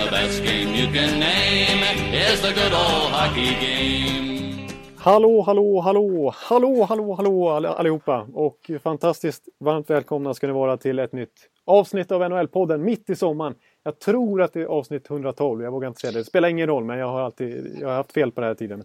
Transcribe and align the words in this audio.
The 0.00 0.10
best 0.10 0.44
game 0.44 0.74
you 0.74 0.86
can 0.92 1.20
name 1.20 1.82
is 2.12 2.40
the 2.40 2.48
good 2.48 2.72
old 2.72 3.10
hockey 3.12 3.54
game. 3.60 4.68
Hallå, 4.96 5.42
hallå, 5.42 5.80
hallå, 5.80 6.34
hallå, 6.36 6.84
hallå, 6.84 7.14
hallå 7.14 7.68
allihopa 7.68 8.26
och 8.34 8.70
fantastiskt 8.82 9.48
varmt 9.58 9.90
välkomna 9.90 10.34
ska 10.34 10.46
ni 10.46 10.52
vara 10.52 10.76
till 10.76 10.98
ett 10.98 11.12
nytt 11.12 11.32
avsnitt 11.64 12.12
av 12.12 12.22
NHL-podden 12.22 12.78
mitt 12.78 13.10
i 13.10 13.16
sommaren. 13.16 13.54
Jag 13.82 13.98
tror 13.98 14.42
att 14.42 14.52
det 14.52 14.60
är 14.60 14.66
avsnitt 14.66 15.10
112, 15.10 15.62
jag 15.62 15.70
vågar 15.70 15.88
inte 15.88 16.00
säga 16.00 16.12
det. 16.12 16.18
Det 16.18 16.24
spelar 16.24 16.48
ingen 16.48 16.66
roll 16.66 16.84
men 16.84 16.98
jag 16.98 17.06
har 17.06 17.20
alltid 17.20 17.76
jag 17.80 17.88
har 17.88 17.94
haft 17.94 18.12
fel 18.12 18.32
på 18.32 18.40
den 18.40 18.48
här 18.48 18.54
tiden. 18.54 18.80
I 18.80 18.84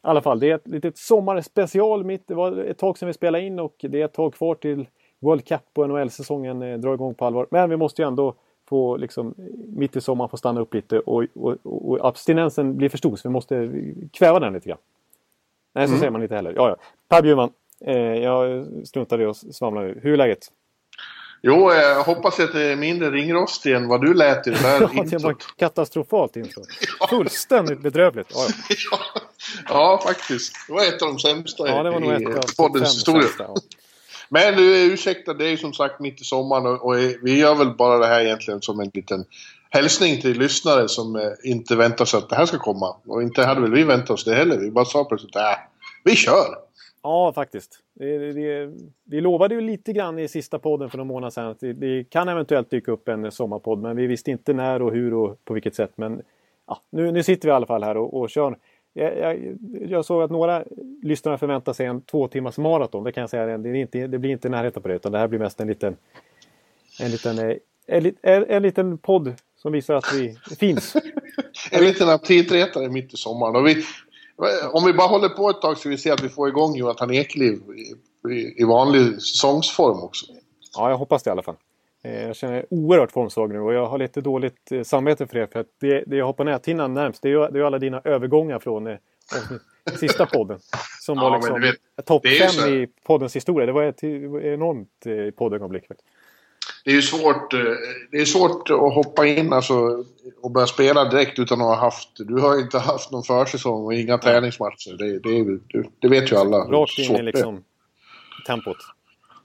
alla 0.00 0.22
fall, 0.22 0.40
det 0.40 0.50
är 0.50 0.54
ett 0.54 0.68
litet 0.68 0.98
sommarspecial 0.98 2.04
mitt. 2.04 2.28
Det 2.28 2.34
var 2.34 2.56
ett 2.56 2.78
tag 2.78 2.98
sedan 2.98 3.06
vi 3.06 3.12
spelade 3.12 3.44
in 3.44 3.58
och 3.58 3.74
det 3.80 4.00
är 4.00 4.04
ett 4.04 4.14
tag 4.14 4.34
kvar 4.34 4.54
till 4.54 4.86
World 5.20 5.44
Cup 5.44 5.60
och 5.74 5.88
NHL-säsongen 5.88 6.62
eh, 6.62 6.78
drar 6.78 6.94
igång 6.94 7.14
på 7.14 7.24
allvar. 7.24 7.46
Men 7.50 7.70
vi 7.70 7.76
måste 7.76 8.02
ju 8.02 8.08
ändå 8.08 8.34
få 8.68 8.96
liksom 8.96 9.34
mitt 9.76 9.96
i 9.96 10.00
sommaren 10.00 10.28
få 10.28 10.36
stanna 10.36 10.60
upp 10.60 10.74
lite 10.74 10.98
och, 10.98 11.24
och, 11.34 11.56
och 11.62 12.08
abstinensen 12.08 12.76
blir 12.76 12.88
för 12.88 12.98
stor 12.98 13.16
så 13.16 13.28
vi 13.28 13.32
måste 13.32 13.72
kväva 14.12 14.40
den 14.40 14.52
lite 14.52 14.68
grann. 14.68 14.78
Nej, 15.74 15.86
så 15.86 15.90
mm. 15.90 16.00
säger 16.00 16.10
man 16.10 16.22
inte 16.22 16.34
heller. 16.34 16.52
Ja, 16.56 16.68
ja. 16.68 16.76
Per 17.08 17.22
Bjurman, 17.22 17.50
eh, 17.84 17.96
jag 17.96 18.66
struntar 18.84 19.20
i 19.20 19.24
att 19.24 19.36
svamla 19.36 19.80
nu. 19.80 20.00
Hur 20.02 20.12
är 20.12 20.16
läget? 20.16 20.48
Jo, 21.42 21.72
jag 21.72 22.04
hoppas 22.04 22.40
att 22.40 22.52
det 22.52 22.62
är 22.62 22.76
mindre 22.76 23.10
ringrostig 23.10 23.74
än 23.74 23.88
vad 23.88 24.00
du 24.00 24.14
lät 24.14 24.46
i 24.46 24.50
det 24.50 24.62
där 24.62 24.80
ja, 24.94 25.02
det 25.02 25.18
var 25.18 25.36
katastrofalt 25.56 26.36
intro. 26.36 26.62
ja. 27.00 27.06
Fullständigt 27.06 27.80
bedrövligt. 27.80 28.32
Ja, 28.34 28.46
ja. 28.90 28.98
ja, 29.68 30.00
faktiskt. 30.04 30.52
Det 30.66 30.72
var 30.72 30.82
ett 30.82 31.02
av 31.02 31.08
de 31.08 31.18
sämsta 31.18 31.68
ja, 31.68 31.82
det 31.82 31.90
var 31.90 32.00
nog 32.00 32.12
ett 32.12 32.36
av 32.36 32.42
poddens 32.56 32.96
historia. 32.96 33.28
Men 34.28 34.56
du, 34.56 34.92
ursäkta, 34.92 35.34
det 35.34 35.46
är 35.46 35.50
ju 35.50 35.56
som 35.56 35.72
sagt 35.72 36.00
mitt 36.00 36.20
i 36.20 36.24
sommaren 36.24 36.66
och, 36.66 36.86
och, 36.86 36.96
vi 37.22 37.38
gör 37.38 37.54
väl 37.54 37.70
bara 37.70 37.98
det 37.98 38.06
här 38.06 38.20
egentligen 38.20 38.62
som 38.62 38.80
en 38.80 38.90
liten 38.94 39.24
hälsning 39.70 40.20
till 40.20 40.38
lyssnare 40.38 40.88
som 40.88 41.16
eh, 41.16 41.22
inte 41.44 41.76
väntar 41.76 42.04
sig 42.04 42.18
att 42.18 42.28
det 42.28 42.36
här 42.36 42.46
ska 42.46 42.58
komma. 42.58 42.96
Och 43.06 43.22
inte 43.22 43.44
hade 43.44 43.60
väl 43.60 43.72
vi 43.72 43.84
väntat 43.84 44.10
oss 44.10 44.24
det 44.24 44.34
heller. 44.34 44.58
Vi 44.58 44.70
bara 44.70 44.84
sa 44.84 45.04
plötsligt 45.04 45.36
äh, 45.36 45.42
vi 46.04 46.16
kör! 46.16 46.68
Ja, 47.02 47.32
faktiskt. 47.32 47.78
Det, 47.94 48.32
det, 48.32 48.72
vi 49.04 49.20
lovade 49.20 49.54
ju 49.54 49.60
lite 49.60 49.92
grann 49.92 50.18
i 50.18 50.28
sista 50.28 50.58
podden 50.58 50.90
för 50.90 50.98
någon 50.98 51.06
månad 51.06 51.32
sedan 51.32 51.46
att 51.46 51.60
det, 51.60 51.72
det, 51.72 52.04
kan 52.10 52.28
eventuellt 52.28 52.70
dyka 52.70 52.92
upp 52.92 53.08
en 53.08 53.32
sommarpodd. 53.32 53.78
Men 53.78 53.96
vi 53.96 54.06
visste 54.06 54.30
inte 54.30 54.52
när 54.52 54.82
och 54.82 54.92
hur 54.92 55.14
och 55.14 55.44
på 55.44 55.54
vilket 55.54 55.74
sätt. 55.74 55.92
Men 55.96 56.22
ja, 56.66 56.80
nu, 56.90 57.12
nu 57.12 57.22
sitter 57.22 57.48
vi 57.48 57.52
i 57.52 57.54
alla 57.54 57.66
fall 57.66 57.82
här 57.82 57.96
och, 57.96 58.20
och 58.20 58.30
kör. 58.30 58.56
Jag, 58.98 59.18
jag, 59.18 59.58
jag, 59.88 60.04
såg 60.04 60.22
att 60.22 60.30
några 60.30 60.64
lyssnare 61.02 61.38
förväntar 61.38 61.72
sig 61.72 61.86
en 61.86 62.00
två 62.00 62.28
timmars 62.28 62.58
maraton. 62.58 63.04
Det 63.04 63.12
kan 63.12 63.20
jag 63.20 63.30
säga. 63.30 63.58
Det, 63.58 63.78
inte, 63.78 64.06
det 64.06 64.18
blir 64.18 64.30
inte 64.30 64.48
närheten 64.48 64.82
på 64.82 64.88
det. 64.88 64.94
Utan 64.94 65.12
det 65.12 65.18
här 65.18 65.28
blir 65.28 65.38
mest 65.38 65.60
en 65.60 65.68
liten, 65.68 65.96
en 67.00 67.10
liten, 67.10 67.38
eh, 67.38 67.56
en, 67.86 68.06
en, 68.22 68.44
en 68.48 68.62
liten 68.62 68.98
podd 68.98 69.34
som 69.56 69.72
visar 69.72 69.94
att 69.94 70.14
vi 70.14 70.38
finns. 70.58 70.96
en 71.70 71.84
liten 71.84 72.08
aptitretare 72.08 72.88
mitt 72.88 73.14
i 73.14 73.16
sommaren. 73.16 73.56
Och 73.56 73.66
vi, 73.66 73.84
om 74.72 74.84
vi 74.84 74.92
bara 74.92 75.08
håller 75.08 75.28
på 75.28 75.50
ett 75.50 75.60
tag 75.60 75.78
så 75.78 75.88
vi 75.88 75.98
ser 75.98 76.12
att 76.12 76.22
vi 76.22 76.28
får 76.28 76.48
igång 76.48 76.76
Jonathan 76.76 77.10
Ekeliv 77.10 77.60
i, 77.76 78.30
i, 78.34 78.62
i 78.62 78.64
vanlig 78.64 79.14
säsongsform 79.22 80.02
också. 80.02 80.26
Ja, 80.76 80.90
jag 80.90 80.98
hoppas 80.98 81.22
det 81.22 81.28
i 81.28 81.32
alla 81.32 81.42
fall. 81.42 81.56
Eh, 82.08 82.26
jag 82.26 82.36
känner 82.36 82.66
oerhört 82.70 83.12
formsvag 83.12 83.52
nu 83.52 83.60
och 83.60 83.74
jag 83.74 83.86
har 83.86 83.98
lite 83.98 84.20
dåligt 84.20 84.72
eh, 84.72 84.82
samvete 84.82 85.26
för 85.26 85.38
det. 85.38 85.52
För 85.52 85.60
att 85.60 85.66
det, 85.80 86.04
det 86.06 86.16
jag 86.16 86.26
har 86.26 86.32
på 86.32 86.44
näthinnan 86.44 86.94
närmst 86.94 87.22
det 87.22 87.28
är, 87.28 87.56
ju, 87.56 87.66
alla 87.66 87.78
dina 87.78 88.00
övergångar 88.04 88.58
från 88.58 88.86
eh, 88.86 88.96
sista 89.96 90.26
podden. 90.26 90.58
Som 91.00 91.18
ja, 91.18 91.28
var 91.28 91.36
liksom 91.36 91.74
topp 92.04 92.26
fem 92.26 92.74
i 92.74 92.88
poddens 93.06 93.36
historia. 93.36 93.66
Det 93.66 93.72
var 93.72 93.82
ett 93.82 94.04
enormt 94.04 95.06
poddögonblick 95.36 95.84
det 96.84 96.90
är 96.90 96.94
ju 96.94 97.02
svårt, 97.02 97.50
det 98.10 98.18
är 98.18 98.24
svårt 98.24 98.70
att 98.70 98.94
hoppa 98.94 99.26
in 99.26 99.52
alltså, 99.52 100.04
och 100.42 100.50
börja 100.50 100.66
spela 100.66 101.04
direkt 101.04 101.38
utan 101.38 101.60
att 101.60 101.66
ha 101.66 101.76
haft... 101.76 102.08
Du 102.18 102.40
har 102.40 102.60
inte 102.60 102.78
haft 102.78 103.10
någon 103.10 103.22
försäsong 103.22 103.84
och 103.84 103.94
inga 103.94 104.18
träningsmatcher. 104.18 104.96
Det, 104.98 105.18
det, 105.18 105.60
det 106.00 106.08
vet 106.08 106.32
ju 106.32 106.36
alla. 106.36 106.56
Rakt 106.56 106.98
in 106.98 107.16
i 107.16 107.22
liksom 107.22 107.64
tempot. 108.46 108.76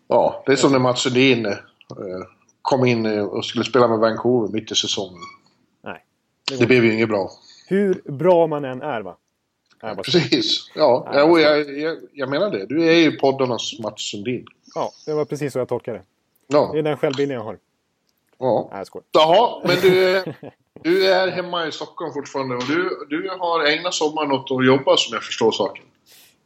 Ja, 0.08 0.44
det 0.46 0.52
är 0.52 0.56
som 0.56 0.72
när 0.72 0.80
Mats 0.80 1.02
Sundin 1.02 1.48
kom 2.64 2.86
in 2.86 3.06
och 3.20 3.46
skulle 3.46 3.66
spela 3.66 3.88
med 3.88 4.00
Vancouver 4.00 4.54
mitt 4.54 4.72
i 4.72 4.76
säsongen. 4.76 5.22
Nej. 5.84 6.06
Det, 6.50 6.58
det 6.58 6.66
blev 6.66 6.86
ju 6.86 6.94
inget 6.94 7.10
bra. 7.10 7.32
Hur 7.68 8.02
bra 8.06 8.48
man 8.48 8.66
än 8.66 8.82
är 8.82 9.02
va? 9.02 9.18
Precis. 10.04 10.72
Ja, 10.76 11.12
ja 11.14 11.40
jag, 11.40 11.80
jag, 11.80 11.98
jag 12.14 12.30
menar 12.30 12.52
det. 12.52 12.66
Du 12.66 12.86
är 12.90 12.94
ju 12.94 13.12
poddarnas 13.12 13.80
Mats 13.80 14.02
Sundin. 14.02 14.46
Ja, 14.76 14.92
det 15.06 15.14
var 15.14 15.26
precis 15.26 15.54
så 15.54 15.60
jag 15.60 15.68
tolkade 15.68 15.98
det. 15.98 16.04
Ja. 16.48 16.70
Det 16.74 16.80
är 16.80 16.84
den 16.84 16.98
självbilden 16.98 17.38
jag 17.38 17.44
har. 17.44 17.58
Ja. 18.38 18.70
Nej, 18.72 18.84
jag 18.94 19.04
Jaha, 19.12 19.62
men 19.68 19.76
du, 19.82 20.24
du 20.82 21.08
är 21.08 21.32
hemma 21.32 21.68
i 21.68 21.72
Stockholm 21.72 22.14
fortfarande 22.14 22.56
och 22.56 22.64
du, 22.68 23.06
du 23.10 23.30
har 23.40 23.66
ägnat 23.66 23.94
sommaren 23.94 24.32
åt 24.32 24.52
att 24.52 24.66
jobba 24.66 24.98
som 24.98 25.14
jag 25.14 25.24
förstår 25.24 25.52
saken. 25.52 25.86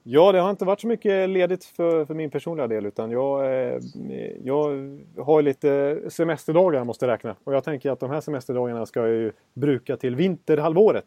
Ja, 0.10 0.32
det 0.32 0.40
har 0.40 0.50
inte 0.50 0.66
varit 0.66 0.82
så 0.82 0.88
mycket 0.88 1.30
ledigt 1.30 1.66
för, 1.66 2.06
för 2.06 2.14
min 2.14 2.30
personliga 2.30 2.68
del 2.68 2.86
utan 2.86 3.12
jag, 3.12 3.46
eh, 3.46 3.80
jag 4.44 4.64
har 5.18 5.42
lite 5.42 6.02
semesterdagar 6.10 6.80
jag 6.80 6.88
måste 6.88 7.08
räkna. 7.08 7.36
Och 7.44 7.54
jag 7.54 7.64
tänker 7.64 7.92
att 7.92 8.00
de 8.00 8.10
här 8.10 8.22
semesterdagarna 8.22 8.86
ska 8.86 9.00
jag 9.00 9.10
ju 9.10 9.32
bruka 9.54 9.98
till 9.98 10.16
vinterhalvåret. 10.16 11.06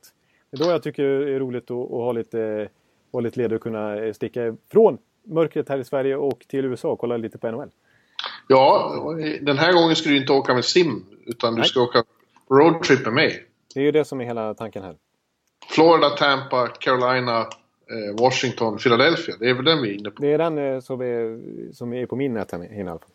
Det 0.51 0.61
är 0.61 0.65
då 0.65 0.71
jag 0.71 0.83
tycker 0.83 1.03
det 1.03 1.35
är 1.35 1.39
roligt 1.39 1.71
att, 1.71 1.77
att 1.77 1.91
ha, 1.91 2.13
lite, 2.13 2.69
ha 3.13 3.21
lite 3.21 3.39
ledig 3.41 3.57
och 3.57 3.63
kunna 3.63 4.15
sticka 4.15 4.47
ifrån 4.47 4.99
mörkret 5.25 5.69
här 5.69 5.79
i 5.79 5.85
Sverige 5.85 6.17
och 6.17 6.41
till 6.49 6.65
USA 6.65 6.89
och 6.89 6.99
kolla 6.99 7.17
lite 7.17 7.39
på 7.39 7.51
NHL. 7.51 7.71
Ja, 8.49 8.93
den 9.41 9.59
här 9.59 9.73
gången 9.73 9.97
ska 9.97 10.09
du 10.09 10.17
inte 10.17 10.33
åka 10.33 10.55
med 10.55 10.65
sim 10.65 11.05
utan 11.27 11.55
du 11.55 11.61
Nej. 11.61 11.69
ska 11.69 11.81
åka 11.81 12.05
roadtrip 12.51 13.05
med 13.05 13.15
mig. 13.15 13.47
Det 13.75 13.81
är 13.81 13.85
ju 13.85 13.93
det 13.93 14.05
som 14.05 14.21
är 14.21 14.25
hela 14.25 14.55
tanken 14.55 14.83
här. 14.83 14.97
Florida, 15.69 16.11
Tampa, 16.11 16.67
Carolina, 16.67 17.41
eh, 17.41 17.47
Washington, 18.19 18.79
Philadelphia. 18.79 19.35
Det 19.41 19.51
är 19.51 19.55
väl 19.55 19.65
den 19.65 19.83
vi 19.83 19.91
är 19.91 19.95
inne 19.95 20.11
på? 20.11 20.23
Det 20.23 20.33
är 20.33 20.39
den 20.39 20.59
eh, 20.59 20.81
som, 20.81 21.01
är, 21.01 21.39
som 21.73 21.93
är 21.93 22.07
på 22.07 22.17
min 22.17 22.35
näthinna 22.35 22.67
i 22.67 22.81
alla 22.81 22.91
fall. 22.91 23.09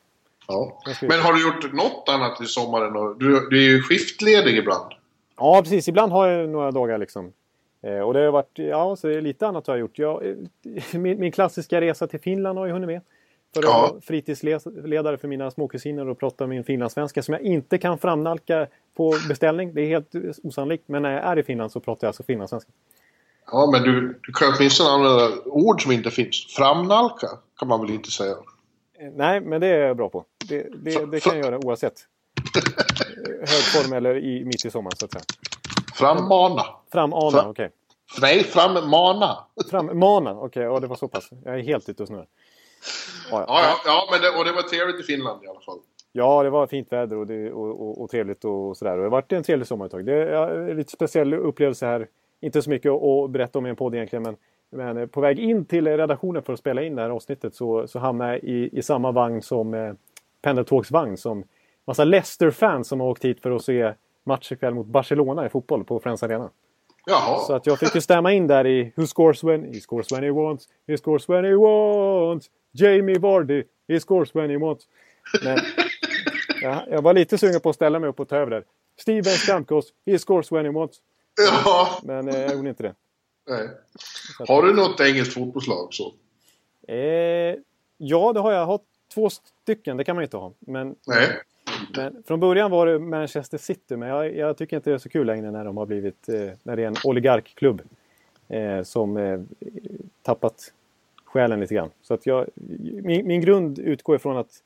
Ja. 0.47 0.81
Men 1.01 1.19
har 1.19 1.33
du 1.33 1.43
gjort 1.43 1.73
något 1.73 2.09
annat 2.09 2.41
i 2.41 2.45
sommaren? 2.45 3.17
Du, 3.19 3.47
du 3.49 3.57
är 3.57 3.69
ju 3.69 3.81
skiftledig 3.81 4.57
ibland. 4.57 4.93
Ja, 5.37 5.61
precis. 5.63 5.87
Ibland 5.87 6.11
har 6.11 6.27
jag 6.27 6.49
några 6.49 6.71
dagar 6.71 6.97
liksom. 6.97 7.33
Eh, 7.81 7.99
och 7.99 8.13
det 8.13 8.19
har 8.19 8.31
varit, 8.31 8.51
ja, 8.53 8.95
så 8.95 9.19
lite 9.19 9.47
annat 9.47 9.67
jag 9.67 9.73
har 9.73 9.79
gjort. 9.79 9.99
Jag, 9.99 10.23
min, 10.93 11.19
min 11.19 11.31
klassiska 11.31 11.81
resa 11.81 12.07
till 12.07 12.19
Finland 12.19 12.57
har 12.57 12.67
jag 12.67 12.73
hunnit 12.73 12.87
med. 12.87 13.01
För 13.53 13.59
att 13.59 13.65
ja. 13.65 13.97
fritidsledare 14.01 15.17
för 15.17 15.27
mina 15.27 15.51
småkusiner 15.51 16.09
och 16.09 16.19
prata 16.19 16.47
min 16.47 16.63
finlandssvenska 16.63 17.21
som 17.23 17.33
jag 17.33 17.41
inte 17.41 17.77
kan 17.77 17.97
framnalka 17.97 18.67
på 18.95 19.13
beställning. 19.27 19.73
Det 19.73 19.81
är 19.81 19.87
helt 19.87 20.15
osannolikt. 20.43 20.83
Men 20.87 21.01
när 21.01 21.11
jag 21.11 21.23
är 21.23 21.39
i 21.39 21.43
Finland 21.43 21.71
så 21.71 21.79
pratar 21.79 22.07
jag 22.07 22.09
alltså 22.09 22.23
finlandssvenska. 22.23 22.71
Ja, 23.51 23.69
men 23.71 23.83
du, 23.83 24.19
du 24.23 24.33
kan 24.33 24.53
åtminstone 24.57 24.89
använda 24.89 25.41
ord 25.45 25.83
som 25.83 25.91
inte 25.91 26.11
finns. 26.11 26.45
Framnalka 26.57 27.27
kan 27.59 27.67
man 27.67 27.81
väl 27.81 27.89
inte 27.89 28.11
säga? 28.11 28.35
Eh, 28.99 29.11
nej, 29.15 29.41
men 29.41 29.61
det 29.61 29.67
är 29.67 29.87
jag 29.87 29.97
bra 29.97 30.09
på. 30.09 30.25
Det, 30.49 30.67
det, 30.83 31.05
det 31.05 31.19
kan 31.19 31.37
jag 31.37 31.45
göra 31.45 31.59
oavsett. 31.65 31.93
Hög 33.39 33.83
form 33.83 33.93
eller 33.93 34.17
i, 34.17 34.45
mitt 34.45 34.65
i 34.65 34.71
sommaren 34.71 34.97
så 34.97 35.05
att 35.05 35.11
säga. 35.11 35.23
Frammana. 35.95 36.63
Framana, 36.91 37.31
Fram, 37.31 37.49
okej. 37.49 37.65
Okay. 37.65 37.69
Nej, 38.21 38.43
frammana. 38.43 39.37
Frammana, 39.69 40.31
okej. 40.31 40.45
Okay, 40.45 40.63
ja, 40.63 40.79
det 40.79 40.87
var 40.87 40.95
så 40.95 41.07
pass. 41.07 41.29
Jag 41.45 41.59
är 41.59 41.63
helt 41.63 41.89
ute 41.89 42.03
och 42.03 42.07
snurrar. 42.07 42.27
Ja, 43.31 43.45
ja, 43.47 43.75
ja, 43.85 44.07
men 44.11 44.21
det, 44.21 44.39
och 44.39 44.45
det 44.45 44.51
var 44.51 44.61
trevligt 44.61 44.99
i 44.99 45.03
Finland 45.03 45.43
i 45.43 45.47
alla 45.47 45.59
fall. 45.59 45.79
Ja, 46.11 46.43
det 46.43 46.49
var 46.49 46.67
fint 46.67 46.91
väder 46.91 47.17
och, 47.17 47.27
det, 47.27 47.51
och, 47.51 47.81
och, 47.81 48.01
och 48.01 48.09
trevligt 48.09 48.45
och 48.45 48.77
sådär. 48.77 48.91
Och 48.91 48.97
det 48.97 49.03
har 49.03 49.09
varit 49.09 49.31
en 49.31 49.43
trevlig 49.43 49.67
sommar 49.67 49.85
ett 49.85 49.91
tag. 49.91 50.05
Det 50.05 50.13
är 50.13 50.69
en 50.69 50.77
lite 50.77 50.91
speciell 50.91 51.33
upplevelse 51.33 51.85
här. 51.85 52.07
Inte 52.41 52.61
så 52.61 52.69
mycket 52.69 52.91
att 52.91 53.29
berätta 53.29 53.59
om 53.59 53.65
i 53.65 53.69
en 53.69 53.75
podd 53.75 53.95
egentligen, 53.95 54.23
men, 54.23 54.35
men 54.69 55.09
på 55.09 55.21
väg 55.21 55.39
in 55.39 55.65
till 55.65 55.87
redaktionen 55.87 56.43
för 56.43 56.53
att 56.53 56.59
spela 56.59 56.83
in 56.83 56.95
det 56.95 57.01
här 57.01 57.09
avsnittet 57.09 57.55
så, 57.55 57.87
så 57.87 57.99
hamnade 57.99 58.31
jag 58.31 58.43
i, 58.43 58.69
i 58.77 58.81
samma 58.81 59.11
vagn 59.11 59.41
som 59.41 59.73
eh, 59.73 59.93
Pendeltågs 60.41 60.91
vagn 60.91 61.17
som 61.17 61.43
massa 61.85 62.03
Leicester-fans 62.03 62.87
som 62.87 62.99
har 62.99 63.07
åkt 63.07 63.25
hit 63.25 63.41
för 63.41 63.51
att 63.51 63.61
se 63.61 63.93
match 64.23 64.51
ikväll 64.51 64.73
mot 64.73 64.87
Barcelona 64.87 65.45
i 65.45 65.49
fotboll 65.49 65.83
på 65.83 65.99
Friends 65.99 66.23
Arena. 66.23 66.49
Jaha. 67.05 67.39
Så 67.39 67.53
att 67.53 67.65
jag 67.65 67.79
fick 67.79 67.95
ju 67.95 68.01
stämma 68.01 68.33
in 68.33 68.47
där 68.47 68.67
i 68.67 68.93
Who 68.95 69.05
scores 69.05 69.43
when? 69.43 69.73
He 69.73 69.79
scores 69.79 70.11
when 70.11 70.23
he 70.23 70.31
wants. 70.31 70.65
He 70.87 70.97
scores 70.97 71.29
when 71.29 71.45
he 71.45 71.55
wants. 71.55 72.49
Jamie 72.71 73.19
Vardy, 73.19 73.63
he 73.87 73.99
scores 73.99 74.35
when 74.35 74.49
he 74.49 74.57
wants. 74.57 74.85
Men 75.43 75.57
jag, 76.61 76.81
jag 76.89 77.01
var 77.01 77.13
lite 77.13 77.37
sugen 77.37 77.61
på 77.61 77.69
att 77.69 77.75
ställa 77.75 77.99
mig 77.99 78.09
upp 78.09 78.19
och 78.19 78.29
ta 78.29 78.35
över 78.35 78.51
där. 78.51 78.63
Steven 78.99 79.23
Stamkos, 79.23 79.93
he 80.05 80.19
scores 80.19 80.51
when 80.51 80.65
he 80.65 80.71
wants. 80.71 80.97
Ja. 81.37 81.99
Men 82.03 82.27
eh, 82.27 82.41
jag 82.41 82.53
gjorde 82.55 82.69
inte 82.69 82.83
det. 82.83 82.95
Nej. 83.49 83.69
Har 84.47 84.63
du 84.63 84.73
något 84.73 84.99
engelskt 84.99 85.33
fotbollslag 85.33 85.93
så? 85.93 86.13
Eh, 86.87 87.55
ja, 87.97 88.33
det 88.33 88.39
har 88.39 88.51
jag. 88.51 88.61
Jag 88.61 88.65
har 88.65 88.79
två 89.13 89.29
stycken, 89.29 89.97
det 89.97 90.03
kan 90.03 90.15
man 90.15 90.23
ju 90.23 90.25
inte 90.25 90.37
ha. 90.37 90.53
Men, 90.59 90.95
Nej. 91.07 91.41
men 91.97 92.23
från 92.27 92.39
början 92.39 92.71
var 92.71 92.87
det 92.87 92.99
Manchester 92.99 93.57
City, 93.57 93.95
men 93.95 94.09
jag, 94.09 94.35
jag 94.35 94.57
tycker 94.57 94.77
inte 94.77 94.89
det 94.89 94.93
är 94.93 94.97
så 94.97 95.09
kul 95.09 95.27
längre 95.27 95.51
när 95.51 95.65
de 95.65 95.77
har 95.77 95.85
blivit, 95.85 96.29
eh, 96.29 96.49
när 96.63 96.75
det 96.75 96.83
är 96.83 96.87
en 96.87 96.95
oligarkklubb. 97.03 97.81
Eh, 98.47 98.83
som 98.83 99.17
eh, 99.17 99.39
tappat 100.21 100.73
själen 101.25 101.59
lite 101.59 101.73
grann. 101.73 101.89
Så 102.01 102.13
att 102.13 102.25
jag, 102.25 102.47
min, 103.03 103.27
min 103.27 103.41
grund 103.41 103.79
utgår 103.79 104.15
ifrån 104.15 104.37
att, 104.37 104.63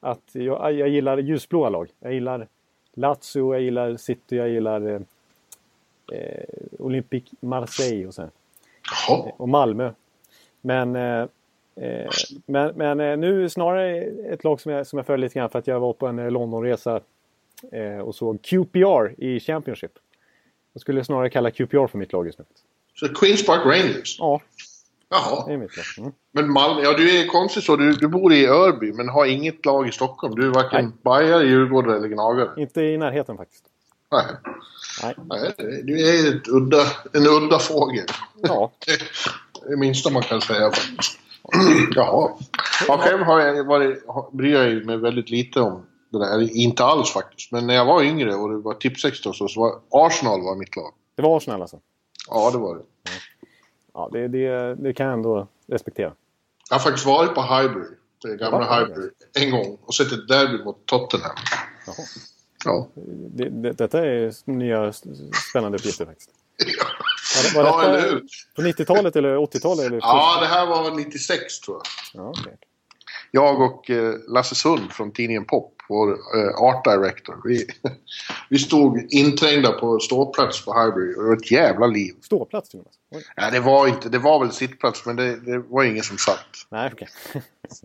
att 0.00 0.30
jag, 0.32 0.72
jag 0.72 0.88
gillar 0.88 1.18
ljusblåa 1.18 1.68
lag. 1.68 1.88
Jag 2.00 2.12
gillar 2.12 2.48
Lazio, 2.94 3.54
jag 3.54 3.60
gillar 3.60 3.96
City, 3.96 4.36
jag 4.36 4.48
gillar 4.48 5.04
eh, 6.12 6.18
eh, 6.18 6.44
Olympique 6.78 7.36
Marseille 7.40 8.06
och 8.06 8.14
sen. 8.14 8.30
Jaha. 9.08 9.32
och 9.36 9.48
Malmö. 9.48 9.92
Men, 10.60 10.96
eh, 10.96 11.26
eh, 11.76 12.10
men, 12.46 12.74
men 12.76 13.00
eh, 13.00 13.16
nu 13.16 13.48
snarare 13.48 14.00
ett 14.02 14.44
lag 14.44 14.60
som 14.60 14.72
jag, 14.72 14.86
som 14.86 14.96
jag 14.96 15.06
följer 15.06 15.26
lite 15.26 15.38
grann 15.38 15.50
för 15.50 15.58
att 15.58 15.66
jag 15.66 15.80
var 15.80 15.92
på 15.92 16.06
en 16.06 16.18
eh, 16.18 16.30
Londonresa 16.30 17.00
eh, 17.72 17.98
och 17.98 18.14
såg 18.14 18.42
QPR 18.42 19.24
i 19.24 19.40
Championship. 19.40 19.92
Jag 20.72 20.80
skulle 20.80 21.04
snarare 21.04 21.30
kalla 21.30 21.50
QPR 21.50 21.86
för 21.86 21.98
mitt 21.98 22.12
lag 22.12 22.26
just 22.26 22.38
nu. 22.38 22.44
Så 22.94 23.08
Queens 23.14 23.46
Park 23.46 23.66
Rangers? 23.66 24.16
Ja, 24.18 24.40
det 25.08 25.16
Jaha. 25.16 25.52
är 25.52 25.56
mitt 25.56 25.76
lag. 25.76 25.84
Mm. 25.98 26.12
Men 26.32 26.52
Malmö, 26.52 26.82
ja 26.82 26.92
du 26.92 27.20
är 27.20 27.26
konstigt 27.26 27.64
så. 27.64 27.76
Du, 27.76 27.92
du 27.92 28.08
bor 28.08 28.32
i 28.32 28.46
Örby 28.46 28.92
men 28.92 29.08
har 29.08 29.26
inget 29.26 29.66
lag 29.66 29.88
i 29.88 29.92
Stockholm. 29.92 30.34
Du 30.34 30.46
är 30.46 30.50
varken 30.50 30.84
Nej. 30.84 30.94
bajare, 31.02 31.44
djurgårdare 31.44 31.96
eller 31.96 32.08
gnagare. 32.08 32.50
Inte 32.56 32.82
i 32.82 32.98
närheten 32.98 33.36
faktiskt. 33.36 33.64
Nej. 34.12 34.24
Nej. 35.02 35.14
Nej, 35.26 35.82
du 35.84 36.08
är 36.08 36.36
ett 36.36 36.48
udda, 36.48 36.82
en 37.12 37.26
udda 37.26 37.58
fågel. 37.58 38.06
Ja, 38.42 38.72
Det 38.86 38.98
det 39.68 39.76
minsta 39.76 40.10
man 40.10 40.22
kan 40.22 40.40
säga. 40.40 40.70
Jaha. 41.94 42.30
Ja, 42.88 42.98
själv 42.98 43.22
har 43.22 43.40
jag 43.40 43.64
varit, 43.64 44.04
bryr 44.32 44.54
jag 44.54 44.86
mig 44.86 44.96
väldigt 44.96 45.30
lite 45.30 45.60
om 45.60 45.86
det 46.10 46.18
där. 46.18 46.56
Inte 46.56 46.84
alls 46.84 47.10
faktiskt. 47.12 47.52
Men 47.52 47.66
när 47.66 47.74
jag 47.74 47.84
var 47.84 48.02
yngre 48.02 48.34
och 48.34 48.50
det 48.50 48.56
var 48.58 48.74
Tipsextra 48.74 49.30
och 49.30 49.36
så, 49.36 49.48
så 49.48 49.60
var 49.60 50.06
Arsenal 50.06 50.42
var 50.42 50.56
mitt 50.56 50.76
lag. 50.76 50.92
det 51.16 51.22
var 51.22 51.36
Arsenal 51.36 51.60
alltså. 51.60 51.78
Ja, 52.28 52.50
det 52.50 52.58
var 52.58 52.74
det. 52.74 52.82
Ja, 53.94 54.08
det, 54.12 54.28
det, 54.28 54.74
det 54.74 54.92
kan 54.94 55.06
jag 55.06 55.12
ändå 55.12 55.48
respektera. 55.66 56.12
Jag 56.70 56.76
har 56.76 56.80
faktiskt 56.80 57.06
varit 57.06 57.34
på 57.34 57.42
Highbury. 57.42 57.88
Det 58.22 58.36
gamla 58.36 58.78
Highbury. 58.78 59.10
En 59.40 59.50
gång. 59.50 59.78
Och 59.82 59.94
sett 59.94 60.12
ett 60.12 60.28
derby 60.28 60.64
mot 60.64 60.86
Tottenham. 60.86 61.36
Jaha. 61.86 61.96
Ja. 62.64 62.88
Det, 63.34 63.48
det, 63.50 63.72
detta 63.72 64.06
är 64.06 64.50
nya 64.50 64.92
spännande 65.50 65.78
uppgifter 65.78 66.06
faktiskt. 66.06 66.30
Var, 67.54 67.62
det- 67.62 67.68
Ja, 67.68 67.76
var 67.76 67.84
eller 67.84 68.00
hur? 68.10 68.22
på 68.56 68.62
90-talet 68.62 69.16
eller 69.16 69.36
80-talet? 69.36 69.86
Eller 69.86 69.98
Ja, 70.02 70.38
det 70.40 70.46
här 70.46 70.66
var 70.66 70.90
96 70.96 71.60
tror 71.60 71.76
jag. 71.76 72.22
ja 72.24 72.28
okej. 72.40 72.56
Jag 73.30 73.60
och 73.60 73.90
eh, 73.90 74.14
Lasse 74.28 74.54
Sund 74.54 74.92
från 74.92 75.12
tidningen 75.12 75.44
Pop, 75.44 75.74
vår 75.88 76.10
eh, 76.12 76.54
art 76.62 76.84
director, 76.84 77.40
vi, 77.44 77.66
vi 78.50 78.58
stod 78.58 79.06
inträngda 79.12 79.72
på 79.72 79.98
ståplats 79.98 80.64
på 80.64 80.72
Highbury 80.80 81.14
och 81.14 81.22
det 81.22 81.28
var 81.28 81.36
ett 81.36 81.50
jävla 81.50 81.86
liv. 81.86 82.14
Ståplats 82.22 82.74
med? 82.74 82.84
Oj. 83.10 83.24
Nej, 83.36 83.50
det 83.52 83.60
var 83.60 83.86
inte, 83.88 84.08
det 84.08 84.18
var 84.18 84.40
väl 84.40 84.52
sittplats 84.52 85.06
men 85.06 85.16
det, 85.16 85.36
det 85.36 85.58
var 85.58 85.84
ingen 85.84 86.02
som 86.04 86.18
satt. 86.18 86.46
Nej, 86.70 86.90
okej. 86.92 87.08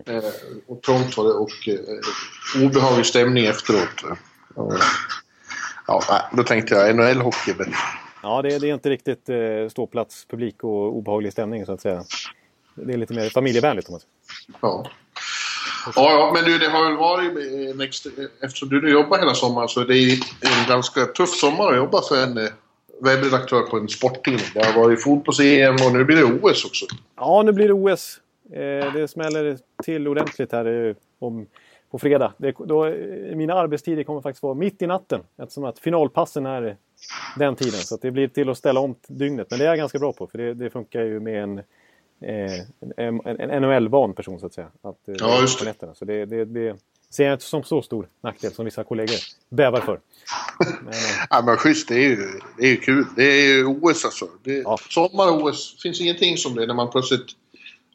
Eh, 0.06 0.24
och 0.66 0.82
trångt 0.82 1.16
var 1.16 1.24
det 1.24 1.32
och 1.32 1.68
eh, 1.68 2.64
obehaglig 2.66 3.06
stämning 3.06 3.44
efteråt. 3.46 4.18
Och, 4.58 4.72
ja, 5.86 6.30
då 6.32 6.42
tänkte 6.42 6.74
jag 6.74 6.96
NHL-hockey 6.96 7.50
är 7.50 7.54
bättre. 7.54 7.74
Ja, 8.22 8.42
det, 8.42 8.58
det 8.58 8.70
är 8.70 8.74
inte 8.74 8.90
riktigt 8.90 9.28
eh, 9.28 9.68
ståplats, 9.70 10.26
publik 10.30 10.64
och 10.64 10.96
obehaglig 10.96 11.32
stämning 11.32 11.66
så 11.66 11.72
att 11.72 11.80
säga. 11.80 12.04
Det 12.74 12.92
är 12.92 12.96
lite 12.96 13.14
mer 13.14 13.28
familjevänligt 13.28 13.88
säger. 13.88 14.00
Ja. 14.60 14.86
Ja, 15.96 16.10
ja, 16.12 16.30
men 16.34 16.44
du, 16.44 16.58
det 16.58 16.68
har 16.68 16.84
väl 16.84 16.96
varit 16.96 17.70
en 17.74 17.80
extra, 17.80 18.10
eftersom 18.42 18.68
du 18.68 18.82
nu 18.82 18.90
jobbar 18.90 19.18
hela 19.18 19.34
sommaren 19.34 19.68
så 19.68 19.80
är 19.80 19.84
det 19.84 19.96
ju 19.96 20.12
en 20.40 20.68
ganska 20.68 21.04
tuff 21.06 21.30
sommar 21.30 21.70
att 21.72 21.76
jobba 21.76 22.02
för 22.02 22.22
en 22.22 22.38
eh, 22.38 22.50
webbredaktör 23.00 23.62
på 23.62 23.76
en 23.76 23.88
sporttidning. 23.88 24.46
Det 24.54 24.66
har 24.66 24.82
varit 24.82 25.02
fotbolls-EM 25.02 25.74
och 25.86 25.92
nu 25.92 26.04
blir 26.04 26.16
det 26.16 26.24
OS 26.24 26.64
också. 26.64 26.86
Ja, 27.16 27.42
nu 27.42 27.52
blir 27.52 27.68
det 27.68 27.74
OS. 27.74 28.20
Eh, 28.52 28.92
det 28.92 29.08
smäller 29.08 29.58
till 29.82 30.08
ordentligt 30.08 30.52
här 30.52 30.88
eh, 30.88 30.94
om, 31.18 31.46
på 31.90 31.98
fredag. 31.98 32.32
Det, 32.36 32.54
då, 32.66 32.86
eh, 32.86 33.36
mina 33.36 33.54
arbetstider 33.54 34.02
kommer 34.02 34.20
faktiskt 34.20 34.42
vara 34.42 34.54
mitt 34.54 34.82
i 34.82 34.86
natten 34.86 35.20
eftersom 35.36 35.64
att 35.64 35.78
finalpassen 35.78 36.46
är 36.46 36.76
den 37.36 37.56
tiden. 37.56 37.80
Så 37.80 37.96
det 38.02 38.10
blir 38.10 38.28
till 38.28 38.48
att 38.50 38.58
ställa 38.58 38.80
om 38.80 38.94
dygnet. 39.08 39.46
Men 39.50 39.58
det 39.58 39.64
är 39.64 39.68
jag 39.68 39.78
ganska 39.78 39.98
bra 39.98 40.12
på 40.12 40.26
för 40.26 40.38
det, 40.38 40.54
det 40.54 40.70
funkar 40.70 41.02
ju 41.02 41.20
med 41.20 41.42
en, 41.42 41.58
eh, 41.58 42.60
en, 42.96 43.20
en, 43.26 43.62
NHL-van 43.62 44.12
person 44.14 44.40
så 44.40 44.46
att 44.46 44.54
säga. 44.54 44.68
Att, 44.82 45.08
eh, 45.08 45.14
Ja, 45.18 45.40
just 45.40 45.60
det. 45.60 45.64
nätterna. 45.64 45.94
Så 45.94 46.04
det, 46.04 46.24
det, 46.24 46.44
det 46.44 46.76
ser 47.10 47.24
jag 47.24 47.32
inte 47.32 47.44
som 47.44 47.62
så 47.62 47.82
stor 47.82 48.08
nackdel 48.20 48.52
som 48.52 48.64
vissa 48.64 48.84
kollegor 48.84 49.16
bävar 49.48 49.80
för. 49.80 50.00
Men, 50.80 50.88
eh, 50.88 50.94
Ja, 51.30 51.42
men 51.46 51.56
schysst, 51.56 51.88
det 51.88 51.94
är 51.94 52.08
ju, 52.08 52.16
det 52.58 52.66
är 52.66 52.70
ju 52.70 52.76
kul. 52.76 53.04
Det 53.16 53.24
är 53.24 53.46
ju 53.56 53.66
OS 53.66 54.04
alltså. 54.04 54.28
Det, 54.42 54.52
Ja. 54.52 54.78
Sommar-OS, 54.90 55.82
finns 55.82 56.00
ingenting 56.00 56.36
som 56.36 56.54
det 56.54 56.66
när 56.66 56.74
man 56.74 56.90
plötsligt 56.90 57.26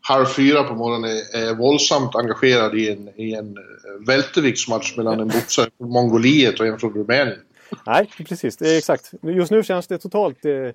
halv 0.07 0.25
fyra 0.25 0.63
på 0.63 0.75
morgonen 0.75 1.09
är, 1.11 1.37
är 1.37 1.55
våldsamt 1.55 2.15
engagerad 2.15 2.75
i 2.75 2.91
en, 2.91 3.09
i 3.15 3.33
en 3.33 3.57
eh, 3.57 4.07
välterviktsmatch 4.07 4.97
mellan 4.97 5.19
en 5.19 5.27
boxare 5.27 5.69
från 5.77 5.89
Mongoliet 5.89 6.59
och 6.59 6.67
en 6.67 6.79
från 6.79 6.93
Rumänien. 6.93 7.39
Nej, 7.85 8.09
precis. 8.27 8.57
Det 8.57 8.73
är 8.73 8.77
exakt. 8.77 9.11
Just 9.21 9.51
nu 9.51 9.63
känns 9.63 9.87
det 9.87 9.97
totalt 9.97 10.45
eh, 10.45 10.51
eh, 10.51 10.71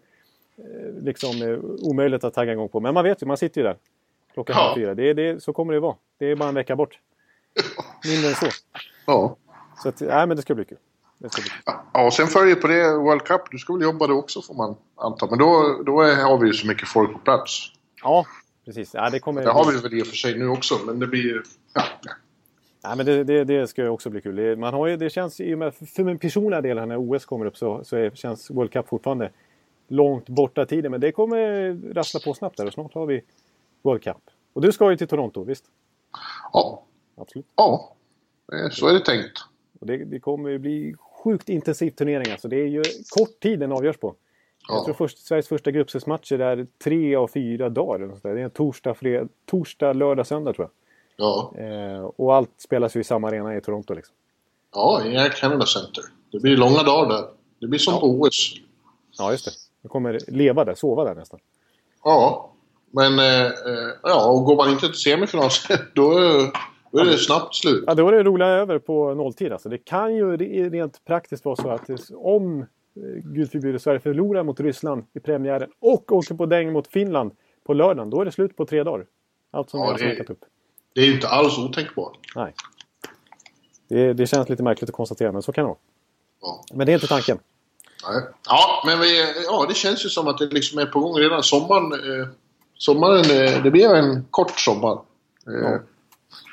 liksom, 1.03 1.43
eh, 1.43 1.59
omöjligt 1.89 2.25
att 2.25 2.35
tagga 2.35 2.53
igång 2.53 2.69
på. 2.69 2.81
Men 2.81 2.95
man 2.95 3.05
vet 3.05 3.23
ju, 3.23 3.27
man 3.27 3.37
sitter 3.37 3.61
ju 3.61 3.67
där 3.67 3.77
klockan 4.35 4.57
Ja. 4.59 4.63
halv 4.63 4.75
fyra. 4.75 4.95
Det, 4.95 5.13
det, 5.15 5.43
så 5.43 5.53
kommer 5.53 5.73
det 5.75 5.81
vara. 5.81 5.95
Det 6.19 6.31
är 6.31 6.37
bara 6.37 6.49
en 6.49 6.55
vecka 6.55 6.77
bort. 6.77 6.99
Mindre 8.05 8.29
än 8.29 8.35
så. 8.35 8.47
Ja. 9.07 9.37
Så 9.83 9.89
att, 9.89 10.01
nej, 10.01 10.27
men 10.27 10.37
det 10.37 10.43
ska 10.43 10.55
bli 10.55 10.65
kul. 10.65 10.79
Det. 11.19 11.29
Ja, 11.93 12.07
och 12.07 12.13
sen 12.13 12.27
följer 12.27 12.55
på 12.55 12.67
det 12.67 12.97
World 12.97 13.23
Cup. 13.25 13.41
Du 13.51 13.59
ska 13.59 13.73
väl 13.73 13.83
jobba 13.83 14.07
då 14.07 14.15
också 14.15 14.43
får 14.43 14.55
man 14.55 14.77
anta. 14.97 15.27
Men 15.27 15.39
då, 15.39 15.83
då 15.87 16.01
är, 16.01 16.17
har 16.17 16.39
vi 16.39 16.47
ju 16.47 16.53
så 16.53 16.67
mycket 16.67 16.89
folk 16.89 17.13
på 17.13 17.19
plats. 17.19 17.67
Ja, 18.03 18.27
precis. 18.69 18.95
Ja, 18.95 19.11
det 19.11 19.21
kommer... 19.21 19.43
Det 19.43 19.51
har 19.51 19.73
vi 19.73 19.81
väl 19.81 19.95
i 19.95 20.03
och 20.03 20.07
för 20.07 20.17
sig 20.17 20.39
nu 20.39 20.49
också, 20.49 20.75
men 20.87 20.99
det 20.99 21.07
blir 21.07 21.23
ju... 21.23 21.43
Ja, 21.75 21.83
ja. 22.03 22.13
Nej, 22.85 22.97
men 22.97 23.07
det, 23.07 23.25
det, 23.25 23.45
det 23.45 23.67
ska 23.67 23.83
ju 23.83 23.89
också 23.89 24.11
bli 24.11 24.21
kul. 24.21 24.57
Man 24.57 24.75
har 24.75 24.87
ju, 24.87 24.97
det 24.97 25.11
känns 25.11 25.41
i 25.41 25.55
och 25.55 25.59
med, 25.59 25.75
för 25.75 26.05
min 26.05 26.19
personliga 26.19 26.61
del 26.61 26.79
här 26.79 26.87
när 26.87 26.97
OS 26.97 27.25
kommer 27.25 27.47
upp 27.47 27.57
så, 27.57 27.85
så 27.85 27.97
är, 27.97 28.11
känns 28.11 28.51
World 28.51 28.73
Cup 28.73 28.89
fortfarande 28.89 29.31
långt 29.89 30.29
borta 30.29 30.67
tiden. 30.67 30.91
Men 30.91 31.01
det 31.01 31.13
kommer 31.13 31.95
rassla 31.95 32.21
på 32.25 32.35
snabbt 32.35 32.57
där 32.57 32.67
och 32.67 32.73
snart 32.73 32.95
har 32.95 33.07
vi 33.07 33.23
World 33.83 34.03
Cup. 34.03 34.17
Och 34.53 34.63
du 34.63 34.73
ska 34.73 34.91
ju 34.91 34.97
till 34.97 35.09
Toronto, 35.09 35.45
visst? 35.45 35.65
ja, 36.53 36.85
Absolut. 37.17 37.47
ja. 37.57 37.97
Eh, 38.53 38.71
Så 38.71 38.89
är 38.89 38.93
det 38.93 39.05
tänkt. 39.05 39.39
Och 39.81 39.87
det, 39.87 39.97
det 39.97 40.21
kommer 40.21 40.51
ju 40.51 40.59
bli 40.59 40.95
sjukt 41.25 41.49
intensiv 41.49 41.91
turnering. 41.91 42.33
Alltså. 42.33 42.49
Det 42.49 42.57
är 42.57 42.67
ju 42.67 42.83
kort 43.11 43.41
tid 43.41 43.59
den 43.61 43.73
avgörs 43.73 43.97
på. 43.97 44.15
Jag 44.69 44.77
Ja. 44.77 44.85
tror 44.85 44.95
först, 44.95 45.19
Sveriges 45.19 45.49
första 45.49 45.71
gruppspelsmatcher 45.71 46.39
är 46.39 46.67
tre 46.85 47.17
av 47.17 47.29
fyra 47.29 47.69
dagar. 47.69 48.35
Det 48.35 48.41
är 48.43 48.49
torsdag, 48.49 48.95
fred, 48.95 49.29
torsdag, 49.47 49.93
lördag, 49.93 50.27
söndag 50.27 50.53
tror 50.53 50.69
Ja, 51.17 51.53
jag. 51.57 51.95
Eh, 51.95 52.01
och 52.17 52.35
allt 52.35 52.51
spelas 52.59 52.97
ju 52.97 53.01
i 53.01 53.05
samma 53.05 53.29
arena 53.29 53.57
i 53.57 53.61
Toronto. 53.61 53.95
Liksom. 53.95 54.15
ja 54.75 55.03
i 55.07 55.17
Air 55.17 55.29
Canada 55.31 55.67
Center. 55.67 56.05
Det 56.33 56.41
blir 56.41 56.57
långa 56.57 56.83
dagar 56.83 57.09
där. 57.09 57.25
Det 57.61 57.67
blir 57.67 57.79
som 57.79 57.95
Ja. 57.95 58.01
OS. 58.03 58.55
Ja, 59.19 59.31
just 59.33 59.45
det. 59.45 59.51
Jag 59.83 59.91
kommer 59.91 60.19
leva 60.29 60.65
där, 60.65 60.75
sova 60.75 61.05
där 61.05 61.15
nästan. 61.15 61.41
Ja, 62.05 62.51
men 62.91 63.19
eh, 63.19 63.53
ja, 64.03 64.31
och 64.31 64.45
går 64.45 64.57
man 64.57 64.71
inte 64.71 64.87
till 64.87 64.95
semifinal 64.95 65.51
då, 65.95 66.11
då 66.93 66.99
är 66.99 67.05
det 67.05 67.19
snabbt 67.19 67.55
slut. 67.55 67.85
Ja, 67.87 67.95
då 67.95 68.09
är 68.09 68.13
det 68.13 68.23
roliga 68.23 68.49
över 68.49 68.79
på 68.79 69.15
nolltid. 69.15 69.53
Alltså. 69.53 69.69
Det 69.69 69.79
kan 69.79 70.15
ju 70.15 70.37
re- 70.37 70.71
rent 70.71 71.05
praktiskt 71.05 71.45
vara 71.45 71.57
så 71.57 71.69
att 71.69 71.91
om, 72.15 72.67
gud 73.25 73.51
förbjude, 73.51 73.79
Sverige 73.79 74.01
förlorar 74.01 74.43
mot 74.43 74.61
Ryssland 74.61 75.05
i 75.13 75.21
premiären 75.21 75.71
och 75.81 76.13
åker 76.13 76.35
på 76.35 76.47
däng 76.47 76.73
mot 76.73 76.87
Finland 76.87 77.33
på 77.67 77.75
lördagen, 77.75 78.11
då 78.11 78.21
är 78.21 78.25
det 78.25 78.33
slut 78.33 78.57
på 78.57 78.67
tre 78.67 78.83
dagar. 78.85 79.07
Allt 79.51 79.71
som 79.71 79.81
Ja, 79.81 79.87
vi 79.87 79.91
har 79.93 79.99
snackat 79.99 80.31
upp. 80.31 80.45
Det 80.95 81.01
är 81.01 81.05
ju 81.05 81.15
inte 81.15 81.29
alls 81.29 81.59
otänkbart. 81.59 82.19
Nej. 82.37 82.55
Det, 83.89 84.13
det 84.13 84.27
känns 84.27 84.49
lite 84.49 84.63
märkligt 84.63 84.91
att 84.91 84.97
konstatera, 84.97 85.33
men 85.33 85.43
så 85.43 85.53
kan 85.53 85.65
det 85.65 85.69
vara. 85.69 85.79
Ja. 86.41 86.65
Men 86.75 86.87
det 86.87 86.93
är 86.93 86.95
inte 86.95 87.07
tanken. 87.07 87.39
Nej. 88.09 88.23
Ja, 88.49 88.83
men 88.87 89.01
vi, 89.01 89.35
ja, 89.45 89.67
det 89.69 89.75
känns 89.75 90.05
ju 90.05 90.09
som 90.09 90.29
att 90.29 90.39
det 90.39 90.47
liksom 90.47 90.79
är 90.79 90.87
på 90.87 91.01
gång 91.01 91.15
redan. 91.15 91.43
Sommaren, 91.43 91.93
eh, 91.93 92.29
sommaren 92.75 93.25
eh, 93.31 93.63
det 93.63 93.71
blir 93.71 93.95
en 93.95 94.25
kort 94.31 94.61
sommar. 94.61 94.93
Eh, 95.47 95.53
Ja. 95.55 95.79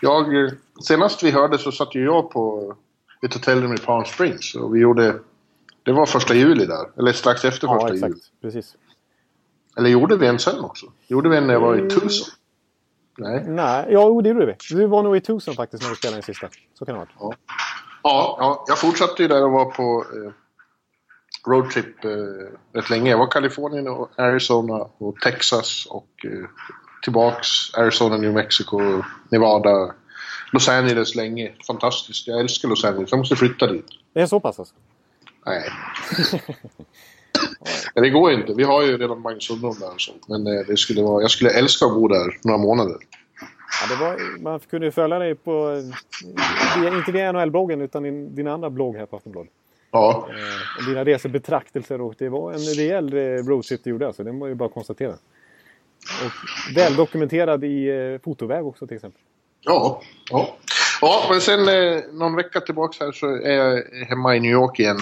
jag, 0.01 0.44
eh, 0.46 0.51
senast 0.82 1.24
vi 1.24 1.32
hörde 1.32 1.58
så 1.58 1.72
satt 1.72 1.96
ju 1.96 2.04
jag 2.06 2.30
på 2.30 2.75
ett 3.25 3.34
hotellrum 3.34 3.74
i 3.74 3.77
Palm 3.77 4.06
Springs 4.06 4.56
och 4.56 4.75
vi 4.75 4.80
gjorde... 4.80 5.20
Det 5.86 5.92
var 5.92 6.06
första 6.06 6.34
juli 6.34 6.65
där, 6.65 6.86
eller 7.00 7.12
strax 7.13 7.46
efter 7.46 7.68
Ja, 7.68 7.74
första 7.80 7.94
exakt. 7.96 8.10
juli. 8.10 8.22
Precis. 8.42 8.75
Eller 9.77 9.89
gjorde 9.89 10.18
vi 10.18 10.27
en 10.27 10.39
sen 10.39 10.60
också? 10.60 10.86
Gjorde 11.08 11.30
vi 11.30 11.38
en 11.38 11.48
när 11.48 11.54
jag 11.54 11.62
var 11.62 11.75
i 11.75 11.80
Mm. 11.80 11.89
Tucson? 11.89 12.27
Nej. 13.18 13.44
Nej, 13.48 13.86
ja, 13.89 14.22
det 14.22 14.30
gjorde 14.30 14.46
vi. 14.46 14.56
Vi 14.75 14.86
var 14.86 15.04
nog 15.04 15.18
i 15.18 15.22
Tucson 15.22 15.54
faktiskt 15.56 15.84
när 15.84 15.89
vi 15.89 15.96
spelade 15.96 16.15
den 16.15 16.24
sista. 16.24 16.48
Så 16.74 16.86
kan 16.86 16.96
det 16.96 17.00
ha 17.00 17.06
varit. 17.25 17.38
Ja, 18.04 18.36
ja, 18.39 18.65
jag 18.68 18.77
fortsatte 18.80 19.22
ju 19.22 19.27
där 19.27 19.44
och 19.46 19.51
var 19.51 19.65
på... 19.65 20.06
Eh, 20.25 20.32
roadtrip 21.48 22.06
eh, 22.06 22.10
rätt 22.74 22.89
länge. 22.89 23.10
Jag 23.12 23.18
var 23.18 23.27
Kalifornien 23.32 23.88
och 23.88 24.10
Arizona 24.20 24.88
och 24.98 25.15
Texas 25.22 25.86
och 25.89 26.10
eh, 26.24 26.32
tillbaks 27.04 27.48
Arizona, 27.74 28.18
New 28.18 28.34
Mexico, 28.34 29.01
Nevada, 29.30 29.94
Los 30.51 30.70
Angeles 30.70 31.15
länge. 31.15 31.51
Fantastiskt. 31.68 32.27
Jag 32.27 32.39
älskar 32.39 32.70
Los 32.70 32.86
Angeles. 32.86 33.12
Jag 33.12 33.18
måste 33.18 33.36
flytta 33.36 33.68
dit. 33.68 33.86
Det 34.13 34.22
är 34.22 34.25
så 34.27 34.39
pass 34.39 34.60
alltså? 34.60 34.75
Nej. 35.46 35.70
Nej, 37.96 38.04
det 38.04 38.10
går 38.10 38.32
inte. 38.32 38.54
Vi 38.54 38.64
har 38.64 38.84
ju 38.84 38.98
redan 38.98 39.22
Magnus 39.22 39.44
Sundholm 39.44 39.80
där 39.80 39.94
så. 39.98 40.12
Men 40.28 40.48
eh, 40.48 40.66
det 40.68 40.78
skulle 40.78 41.02
vara, 41.04 41.22
jag 41.22 41.32
skulle 41.32 41.50
älska 41.50 41.86
att 41.86 41.94
bo 41.94 42.08
där 42.08 42.38
några 42.44 42.58
månader. 42.58 42.98
Ja, 43.90 43.96
var, 44.00 44.42
man 44.42 44.60
kunde 44.60 44.88
ju 44.88 44.92
följa 44.92 45.20
dig 45.20 45.36
på, 45.36 45.82
via, 46.80 46.98
inte 46.98 47.12
via 47.12 47.32
NHL-bloggen 47.32 47.82
utan 47.82 48.04
din, 48.04 48.36
din 48.36 48.48
andra 48.48 48.70
blogg 48.70 48.96
här 48.96 49.06
på 49.06 49.16
Aftonbladet. 49.16 49.52
Ja. 49.92 50.30
Eh, 50.30 50.86
dina 50.88 51.06
resebetraktelser 51.06 52.02
och 52.02 52.16
det 52.18 52.30
var 52.30 52.52
en 52.52 52.60
rejäl 52.60 53.14
eh, 53.14 53.20
roadtrip 53.20 53.84
du 53.84 53.90
gjorde 53.90 54.08
alltså. 54.08 54.24
Det 54.24 54.32
var 54.32 54.48
ju 54.48 54.56
bara 54.56 54.66
att 54.66 54.74
konstatera. 54.74 55.12
Och 56.25 56.75
väldokumenterad 56.75 57.64
i 57.64 57.88
eh, 57.88 58.22
fotoväg 58.24 58.66
också 58.66 58.88
till 58.88 58.96
exempel. 58.96 59.22
Ja, 59.62 60.02
ja. 60.32 60.56
Ja, 61.02 61.28
men 61.30 61.42
sen 61.42 61.68
eh, 61.68 62.02
någon 62.12 62.36
vecka 62.36 62.60
tillbaka 62.62 63.06
här 63.06 63.12
så 63.12 63.28
är 63.28 63.52
jag 63.52 63.84
hemma 64.08 64.36
i 64.36 64.40
New 64.40 64.52
York 64.52 64.80
igen. 64.80 64.98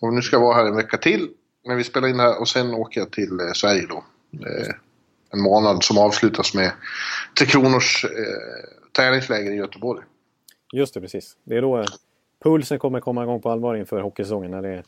Och 0.00 0.14
nu 0.14 0.22
ska 0.22 0.36
jag 0.36 0.40
vara 0.40 0.54
här 0.54 0.66
en 0.66 0.76
vecka 0.76 0.96
till. 0.96 1.28
Men 1.66 1.76
vi 1.76 1.84
spelar 1.84 2.08
in 2.08 2.20
här 2.20 2.40
och 2.40 2.48
sen 2.48 2.74
åker 2.74 3.00
jag 3.00 3.10
till 3.12 3.40
eh, 3.40 3.52
Sverige 3.54 3.86
då. 3.88 4.04
Eh, 4.46 4.74
en 5.32 5.40
månad 5.40 5.84
som 5.84 5.98
avslutas 5.98 6.54
med 6.54 6.72
Tre 7.38 7.46
Kronors 7.46 8.04
eh, 8.04 8.10
träningsläger 8.96 9.50
i 9.52 9.54
Göteborg. 9.56 10.02
Just 10.72 10.94
det, 10.94 11.00
precis. 11.00 11.36
Det 11.44 11.56
är 11.56 11.62
då 11.62 11.78
eh, 11.78 11.84
pulsen 12.44 12.78
kommer 12.78 13.00
komma 13.00 13.22
igång 13.22 13.40
på 13.42 13.50
allvar 13.50 13.74
inför 13.74 14.00
hockeysäsongen. 14.00 14.50
När 14.50 14.62
det 14.62 14.82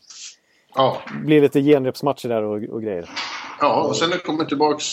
Ja, 0.75 1.01
blir 1.25 1.41
lite 1.41 1.61
genrepsmatcher 1.61 2.29
där 2.29 2.43
och, 2.43 2.63
och 2.75 2.81
grejer. 2.81 3.09
ja 3.59 3.81
och 3.81 3.95
sen 3.97 4.09
när 4.09 4.15
jag 4.15 4.23
kommer 4.25 4.45
tillbaks 4.45 4.85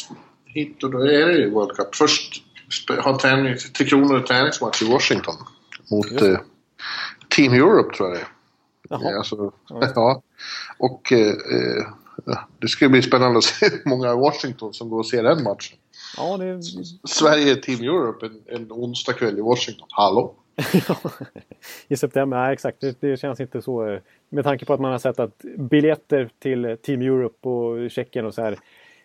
hit 0.44 0.82
och 0.85 0.90
då 0.90 0.99
är 0.99 1.26
det 1.26 1.32
ju 1.38 1.50
World 1.50 1.76
Cup. 1.76 1.94
Först 1.94 2.42
har 2.99 3.14
träning, 3.18 3.56
Tre 3.76 3.87
Kronor 3.87 4.20
träningsmatch 4.20 4.82
i 4.82 4.92
Washington. 4.92 5.35
Mot 5.90 6.18
det. 6.18 6.30
eh, 6.32 6.38
Team 7.28 7.52
Europe 7.52 7.96
tror 7.96 8.08
jag 8.08 8.18
det 8.18 8.20
är. 8.23 8.28
Jaha. 8.90 9.16
Alltså, 9.18 9.52
ja. 9.94 10.22
Och 10.78 11.12
eh, 11.12 11.28
eh, 11.28 11.86
det 12.58 12.68
ska 12.68 12.88
bli 12.88 13.02
spännande 13.02 13.38
att 13.38 13.44
se 13.44 13.66
hur 13.66 13.90
många 13.90 14.12
i 14.12 14.16
Washington 14.16 14.74
som 14.74 14.90
går 14.90 14.98
och 14.98 15.06
ser 15.06 15.22
den 15.22 15.42
matchen. 15.42 15.78
Ja, 16.16 16.36
det, 16.36 16.62
Sverige 17.08 17.56
Team 17.56 17.80
Europe 17.80 18.26
en, 18.26 18.42
en 18.46 18.72
onsdag 18.72 19.12
kväll 19.12 19.38
i 19.38 19.42
Washington. 19.42 19.88
Hallå? 19.90 20.34
I 21.88 21.96
september, 21.96 22.36
nej 22.38 22.52
exakt. 22.52 22.80
Det, 22.80 23.00
det 23.00 23.16
känns 23.16 23.40
inte 23.40 23.62
så. 23.62 23.86
eh, 23.88 24.00
Med 24.28 24.44
tanke 24.44 24.64
på 24.64 24.72
att 24.72 24.80
man 24.80 24.92
har 24.92 24.98
sett 24.98 25.18
att 25.20 25.44
biljetter 25.58 26.30
till 26.38 26.76
Team 26.82 27.02
Europe 27.02 27.48
och 27.48 27.90
Tjeckien 27.90 28.26
och 28.26 28.34
så 28.34 28.42
här 28.42 28.58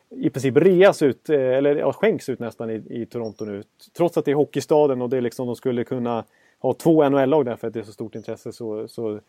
i 0.10 0.30
princip 0.30 0.58
reas 0.58 1.02
ut, 1.02 1.30
eh, 1.30 1.40
eller 1.40 1.76
ja, 1.76 1.94
skänks 1.94 2.30
ut 2.30 2.40
nästan 2.40 2.70
i, 2.70 2.84
i 2.90 3.06
Toronto 3.06 3.46
nu. 3.46 3.64
Trots 3.98 4.18
att 4.18 4.26
det 4.26 4.32
är 4.32 4.36
hockeystaden 4.36 5.02
och 5.02 5.10
det 5.10 5.18
är 5.18 5.22
liksom 5.22 5.48
de 5.48 5.56
skulle 5.56 5.84
kunna 5.84 6.26
ha 6.60 6.74
två 6.74 7.10
NHL-lag 7.10 7.46
där 7.46 7.56
för 7.56 7.68
att 7.68 7.74
det 7.74 7.80
är 7.80 7.84
så 7.84 7.92
stort 7.94 8.16
intresse 8.16 8.52
så, 8.52 8.88
så 8.88 9.20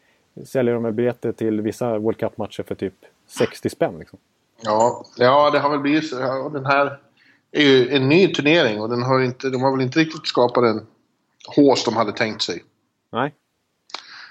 säljer 0.47 0.75
de 0.75 0.95
biljetter 0.95 1.33
till 1.33 1.61
vissa 1.61 1.99
World 1.99 2.19
Cup-matcher 2.19 2.63
för 2.63 2.75
typ 2.75 2.95
60 3.27 3.71
spänn. 3.71 3.99
Liksom. 3.99 4.19
Ja, 4.63 5.05
ja, 5.17 5.51
det 5.51 5.59
har 5.59 5.71
väl 5.71 5.81
blivit 5.81 6.09
så. 6.11 6.21
Ja, 6.21 6.49
den 6.53 6.67
här 6.67 7.01
är 7.53 7.63
ju 7.63 7.89
en 7.97 8.09
ny 8.09 8.35
turnering 8.35 8.81
och 8.81 8.89
den 8.89 9.03
har 9.03 9.21
inte, 9.21 9.51
de 9.51 9.63
har 9.63 9.73
väl 9.73 9.81
inte 9.81 9.99
riktigt 9.99 10.27
skapat 10.27 10.65
den 10.65 10.87
hås 11.57 11.85
de 11.85 11.97
hade 11.97 12.13
tänkt 12.13 12.43
sig. 12.43 12.65
Nej, 13.11 13.35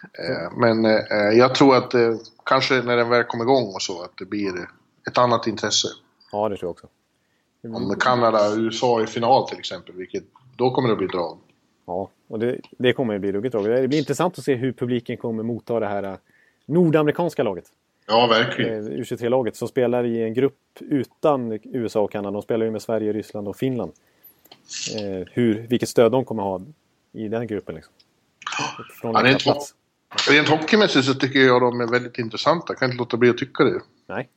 Eh, 0.04 0.52
Men 0.58 0.86
eh, 0.86 1.38
jag 1.38 1.56
tror 1.56 1.76
att 1.76 1.94
eh, 1.94 2.16
kanske 2.46 2.82
när 2.82 2.98
den 2.98 3.10
väl 3.10 3.24
kommer 3.24 3.44
igång 3.44 3.74
och 3.76 3.82
så 3.82 4.02
att 4.04 4.18
det 4.18 4.26
blir 4.26 4.70
ett 5.08 5.18
annat 5.18 5.48
intresse. 5.48 5.88
ja 6.32 6.50
det 6.50 6.58
tror 6.58 6.68
jag 6.68 6.72
också. 6.72 6.88
Om 7.78 7.96
Kanada 8.00 8.52
och 8.52 8.58
USA 8.58 9.04
i 9.04 9.08
final 9.08 9.48
till 9.48 9.60
exempel, 9.60 9.96
vilket 9.96 10.24
då 10.56 10.72
kommer 10.72 10.88
det 10.88 10.94
att 10.94 10.98
bli 10.98 11.08
drag. 11.08 11.38
Ja, 11.86 12.10
och 12.32 12.40
det, 12.40 12.60
det 12.72 12.94
kommer 12.94 13.16
att 13.16 13.22
bli 13.22 13.32
ruggigt 13.32 13.52
drag. 13.52 13.66
Det 13.66 13.88
blir 13.88 14.00
intressant 14.00 14.38
att 14.38 14.44
se 14.44 14.56
hur 14.56 14.72
publiken 14.74 15.18
kommer 15.18 15.44
motta 15.44 15.80
det 15.80 15.88
här 15.88 16.04
eh, 16.04 16.16
nordamerikanska 16.66 17.44
laget. 17.44 17.66
Ja, 18.08 18.28
verkligen. 18.28 18.88
eh, 18.88 19.00
U23-laget 19.00 19.56
som 19.56 19.68
spelar 19.68 20.04
i 20.06 20.24
en 20.24 20.34
grupp 20.34 20.58
utan 20.80 21.60
USA 21.64 22.02
och 22.02 22.12
Kanada. 22.12 22.32
De 22.34 22.42
spelar 22.42 22.66
ju 22.66 22.72
med 22.72 22.82
Sverige, 22.82 23.14
Ryssland 23.14 23.48
och 23.48 23.56
Finland. 23.58 23.92
Eh, 24.96 25.28
hur, 25.32 25.68
vilket 25.70 25.90
stöd 25.90 26.12
de 26.12 26.26
kommer 26.26 26.44
ha 26.44 26.62
i 27.14 27.28
den 27.28 27.48
gruppen. 27.48 27.76
Liksom. 27.76 27.94
Från 29.02 29.12
Ja, 29.14 29.20
en 29.20 29.26
rent, 29.26 29.44
plats. 29.44 29.76
rent 30.30 30.50
hockeymässigt 30.50 31.06
så 31.06 31.14
tycker 31.14 31.40
jag 31.40 31.62
de 31.62 31.82
är 31.82 31.88
väldigt 31.88 32.18
intressanta. 32.20 32.66
Jag 32.68 32.78
kan 32.78 32.90
inte 32.90 32.98
låta 32.98 33.18
bli 33.18 33.30
att 33.30 33.38
tycka 33.38 33.64
det. 33.64 33.82
Nej. 34.08 34.30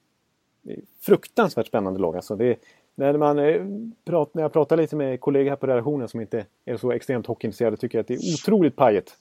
Det 0.63 0.73
är 0.73 0.81
fruktansvärt 1.01 1.67
spännande 1.67 2.01
lag. 2.01 2.17
Alltså 2.17 2.37
det, 2.37 2.57
när, 2.95 3.19
man, 3.19 3.39
eh, 3.39 3.65
när 4.33 4.43
jag 4.43 4.53
pratar 4.53 4.77
lite 4.77 4.97
med 4.97 5.21
kollegor 5.21 5.51
här 5.51 5.57
på 5.57 5.67
redaktionen 5.67 6.09
som 6.09 6.21
inte 6.21 6.47
är 6.65 6.77
så 6.77 6.93
extremt 6.93 7.27
hockeyintresserade 7.27 7.77
tycker 7.77 7.99
jag 7.99 8.03
att 8.03 8.09
det 8.09 8.15
är 8.15 8.35
otroligt 8.35 8.77
pajigt. 8.77 9.17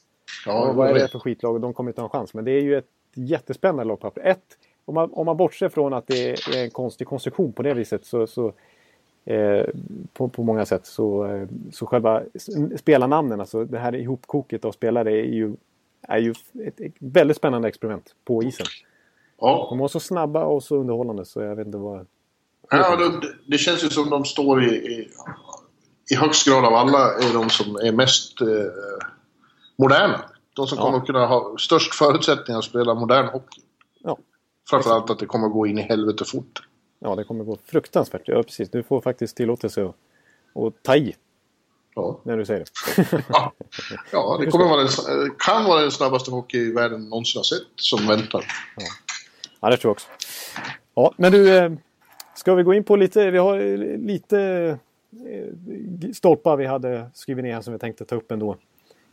Ja, 0.46 0.70
och 0.70 0.76
vad 0.76 0.90
är 0.90 0.94
det 0.94 1.08
för 1.08 1.20
skitlag? 1.20 1.62
De 1.62 1.74
kommer 1.74 1.90
inte 1.90 2.02
ha 2.02 2.06
en 2.06 2.10
chans. 2.10 2.34
Men 2.34 2.46
det 2.46 2.52
är 2.52 2.62
ju 2.62 2.78
ett 2.78 2.90
jättespännande 3.14 3.84
lag 3.84 4.00
på 4.00 4.10
papper. 4.10 4.22
Ett, 4.22 4.58
om 4.86 4.96
man, 4.96 5.10
om 5.14 5.26
man 5.26 5.38
bortser 5.38 5.70
från 5.70 5.94
att 5.94 6.08
det 6.08 6.30
är 6.30 6.64
en 6.64 6.70
konstig 6.70 7.08
konstruktion 7.08 7.54
på 7.54 7.64
det 7.64 7.74
viset 7.74 8.06
så, 8.06 8.28
så 8.28 8.54
eh, 9.26 9.66
på, 10.14 10.28
på 10.28 10.44
många 10.44 10.66
sätt 10.66 10.86
så, 10.86 11.26
eh, 11.26 11.48
så 11.72 11.86
själva 11.86 12.24
spelarnamnen, 12.76 13.40
alltså 13.40 13.66
det 13.66 13.80
här 13.80 13.96
ihopkoket 13.96 14.66
av 14.66 14.72
spelare 14.72 15.12
är 15.12 15.26
ju, 15.26 15.56
är 16.02 16.18
ju 16.18 16.34
ett, 16.66 16.82
ett 16.82 16.96
väldigt 17.00 17.38
spännande 17.38 17.68
experiment 17.68 18.16
på 18.26 18.44
isen. 18.44 18.66
Ja, 19.40 19.68
De 19.70 19.80
var 19.80 19.88
så 19.88 20.00
snabba 20.00 20.46
och 20.46 20.64
så 20.64 20.76
underhållande 20.76 21.26
så 21.26 21.42
jag 21.42 21.56
vet 21.56 21.66
inte 21.66 21.78
vad... 21.78 22.06
ja 22.78 22.96
det, 22.96 23.34
det 23.46 23.58
känns 23.58 23.84
ju 23.84 23.90
som 23.90 24.10
de 24.10 24.26
står 24.26 24.64
i, 24.64 24.76
i, 24.76 25.10
i 26.12 26.16
högst 26.16 26.48
grad 26.48 26.66
av 26.66 26.74
alla 26.74 27.14
är 27.14 27.34
de 27.34 27.50
som 27.50 27.76
är 27.76 27.92
mest 27.92 28.42
eh, 28.42 28.48
moderna. 29.78 30.26
De 30.56 30.68
som 30.68 30.78
Ja. 30.78 30.84
kommer 30.86 30.98
att 30.98 31.06
kunna 31.06 31.26
ha 31.26 31.58
störst 31.58 31.94
förutsättningar 31.96 32.60
att 32.60 32.66
spela 32.66 32.94
modern 32.94 33.26
hockey. 33.28 33.62
Ja, 34.04 34.18
Framförallt 34.70 35.10
att 35.10 35.20
det 35.20 35.26
kommer 35.26 35.48
att 35.48 35.54
gå 35.54 35.68
in 35.68 35.78
i 35.78 35.82
helvete 35.82 36.26
fort. 36.26 36.62
ja 37.00 37.16
det 37.16 37.24
kommer 37.24 37.44
gå 37.44 37.58
fruktansvärt. 37.66 38.22
Ja, 38.26 38.44
precis. 38.44 38.70
Du 38.72 38.84
får 38.84 39.02
faktiskt 39.02 39.38
tillåtelse 39.38 39.84
att, 39.86 39.96
att 40.64 40.84
ta 40.84 40.96
i 40.96 41.16
Ja, 41.96 42.20
när 42.24 42.38
du 42.38 42.46
säger 42.46 42.60
det. 42.60 43.24
ja. 43.30 43.54
ja 44.12 44.38
det 44.42 44.46
kommer 44.52 44.66
vara 44.66 44.82
den, 44.84 44.90
kan 45.40 45.64
vara 45.66 45.82
den 45.82 45.92
snabbaste 45.92 46.32
hockey 46.32 46.74
världen 46.74 47.10
någonsin 47.10 47.40
har 47.40 47.44
sett 47.44 47.68
som 47.76 48.08
väntar. 48.08 48.46
Ja, 49.62 49.70
det 49.70 49.78
tror 49.78 49.90
jag 49.90 49.92
också. 49.92 50.08
Ja, 50.96 51.14
men 51.18 51.32
du, 51.32 51.58
eh, 51.58 51.72
ska 52.44 52.56
vi 52.56 52.64
gå 52.64 52.74
in 52.74 52.84
på 52.84 52.96
lite, 52.96 53.32
vi 53.32 53.38
har 53.38 53.60
eh, 53.60 53.98
lite 53.98 54.40
eh, 55.28 56.12
stolpar 56.14 56.58
vi 56.58 56.66
hade 56.66 57.06
skrivit 57.14 57.44
ner 57.44 57.54
här 57.54 57.62
som 57.62 57.74
vi 57.74 57.80
tänkte 57.80 58.06
ta 58.06 58.16
upp 58.16 58.32
ändå. 58.32 58.58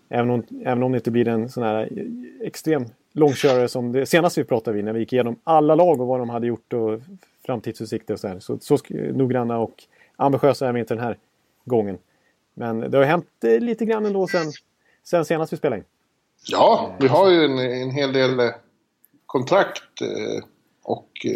Även 0.09 0.31
om, 0.31 0.43
även 0.65 0.83
om 0.83 0.93
det 0.93 0.99
inte 0.99 1.11
blir 1.11 1.29
en 1.29 1.49
sån 1.49 1.63
här 1.63 1.89
eh, 1.97 2.47
extrem 2.47 2.85
långkörare 3.13 3.69
som 3.69 3.93
det 3.93 4.07
senaste 4.07 4.41
vi 4.41 4.45
pratade 4.45 4.77
vid 4.77 4.85
när 4.85 4.93
vi 4.93 5.01
gick 5.01 5.13
igenom 5.13 5.37
alla 5.45 5.75
lag 5.75 6.01
och 6.01 6.07
vad 6.07 6.21
de 6.21 6.31
hade 6.31 6.47
gjort 6.47 6.73
och 6.73 7.01
framtidsutsikter 7.47 8.15
och 8.15 8.21
så 8.21 8.29
här. 8.29 8.39
Så, 8.41 8.59
så 8.61 8.79
noggranna 8.91 9.59
och 9.59 9.85
ambitiösa 10.17 10.69
är 10.69 10.73
vi 10.73 10.81
inte 10.81 10.95
den 10.95 11.05
här 11.05 11.17
gången. 11.65 11.99
Men 12.55 12.81
det 12.81 12.99
har 12.99 13.05
hänt 13.05 13.29
lite 13.43 13.85
grann 13.85 14.07
ändå 14.07 14.27
sen, 14.27 14.53
sen 15.05 15.25
senast 15.25 15.53
vi 15.53 15.57
spelade 15.57 15.79
in. 15.79 15.87
Ja, 16.47 16.97
vi 17.01 17.09
har 17.09 17.31
ju 17.31 17.45
en, 17.45 17.59
en 17.59 17.91
hel 17.91 18.13
del 18.13 18.51
kontrakt 19.27 20.01
och, 20.83 21.27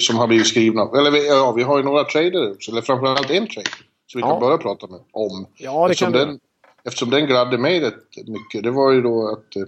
som 0.00 0.16
har 0.16 0.26
blivit 0.26 0.46
skrivna. 0.46 0.82
Eller 0.98 1.10
vi, 1.10 1.28
ja, 1.28 1.52
vi 1.52 1.62
har 1.62 1.76
ju 1.78 1.82
några 1.84 2.04
trader, 2.04 2.56
eller 2.68 2.82
framförallt 2.82 3.30
en 3.30 3.46
trader 3.46 3.70
som 4.06 4.20
vi 4.20 4.20
Ja. 4.20 4.30
kan 4.30 4.40
börja 4.40 4.58
prata 4.58 4.86
med, 4.86 5.00
om. 5.12 5.46
Ja, 5.56 5.86
det 5.86 5.92
eftersom, 5.92 6.12
kan 6.12 6.28
den, 6.28 6.40
eftersom 6.84 7.10
den 7.10 7.26
gladde 7.26 7.58
mig 7.58 7.80
rätt 7.80 8.16
mycket. 8.26 8.62
Det 8.62 8.70
var 8.70 8.92
ju 8.92 9.00
då 9.02 9.28
att... 9.28 9.56
Eh, 9.56 9.62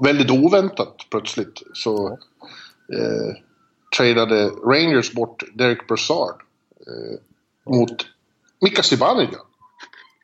väldigt 0.00 0.30
oväntat 0.30 0.96
plötsligt 1.10 1.62
så 1.74 2.08
eh, 2.92 3.36
tradade 3.96 4.46
Rangers 4.48 5.12
bort 5.12 5.42
Derek 5.54 5.86
Brassard 5.88 6.42
eh, 6.86 7.20
mot 7.74 7.90
Mika 8.60 8.82
Zibanejad. 8.82 9.34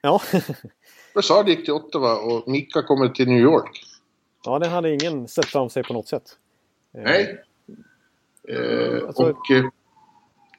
Ja, 0.02 0.22
Brassard 1.14 1.48
gick 1.48 1.64
till 1.64 1.72
Ottawa 1.74 2.14
och 2.16 2.48
Mika 2.48 2.82
kommer 2.82 3.08
till 3.08 3.28
New 3.28 3.40
York. 3.40 3.82
ja 4.44 4.58
den 4.58 4.70
hade 4.70 4.94
ingen 4.94 5.28
sett 5.28 5.46
fram 5.46 5.70
sig 5.70 5.82
på 5.82 5.92
något 5.92 6.08
sätt. 6.08 6.36
Eh, 6.96 7.02
Nej. 7.02 7.42
Eh, 8.48 9.06
Alltså- 9.06 9.22
och... 9.22 9.50
Eh, 9.50 9.64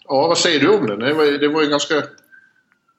ja, 0.08 0.28
vad 0.28 0.38
säger 0.38 0.60
du 0.60 0.78
om 0.78 0.88
den? 0.88 1.00
Det 1.00 1.14
var, 1.14 1.26
det 1.40 1.48
var 1.48 1.62
ju 1.64 1.70
ganska 1.70 1.96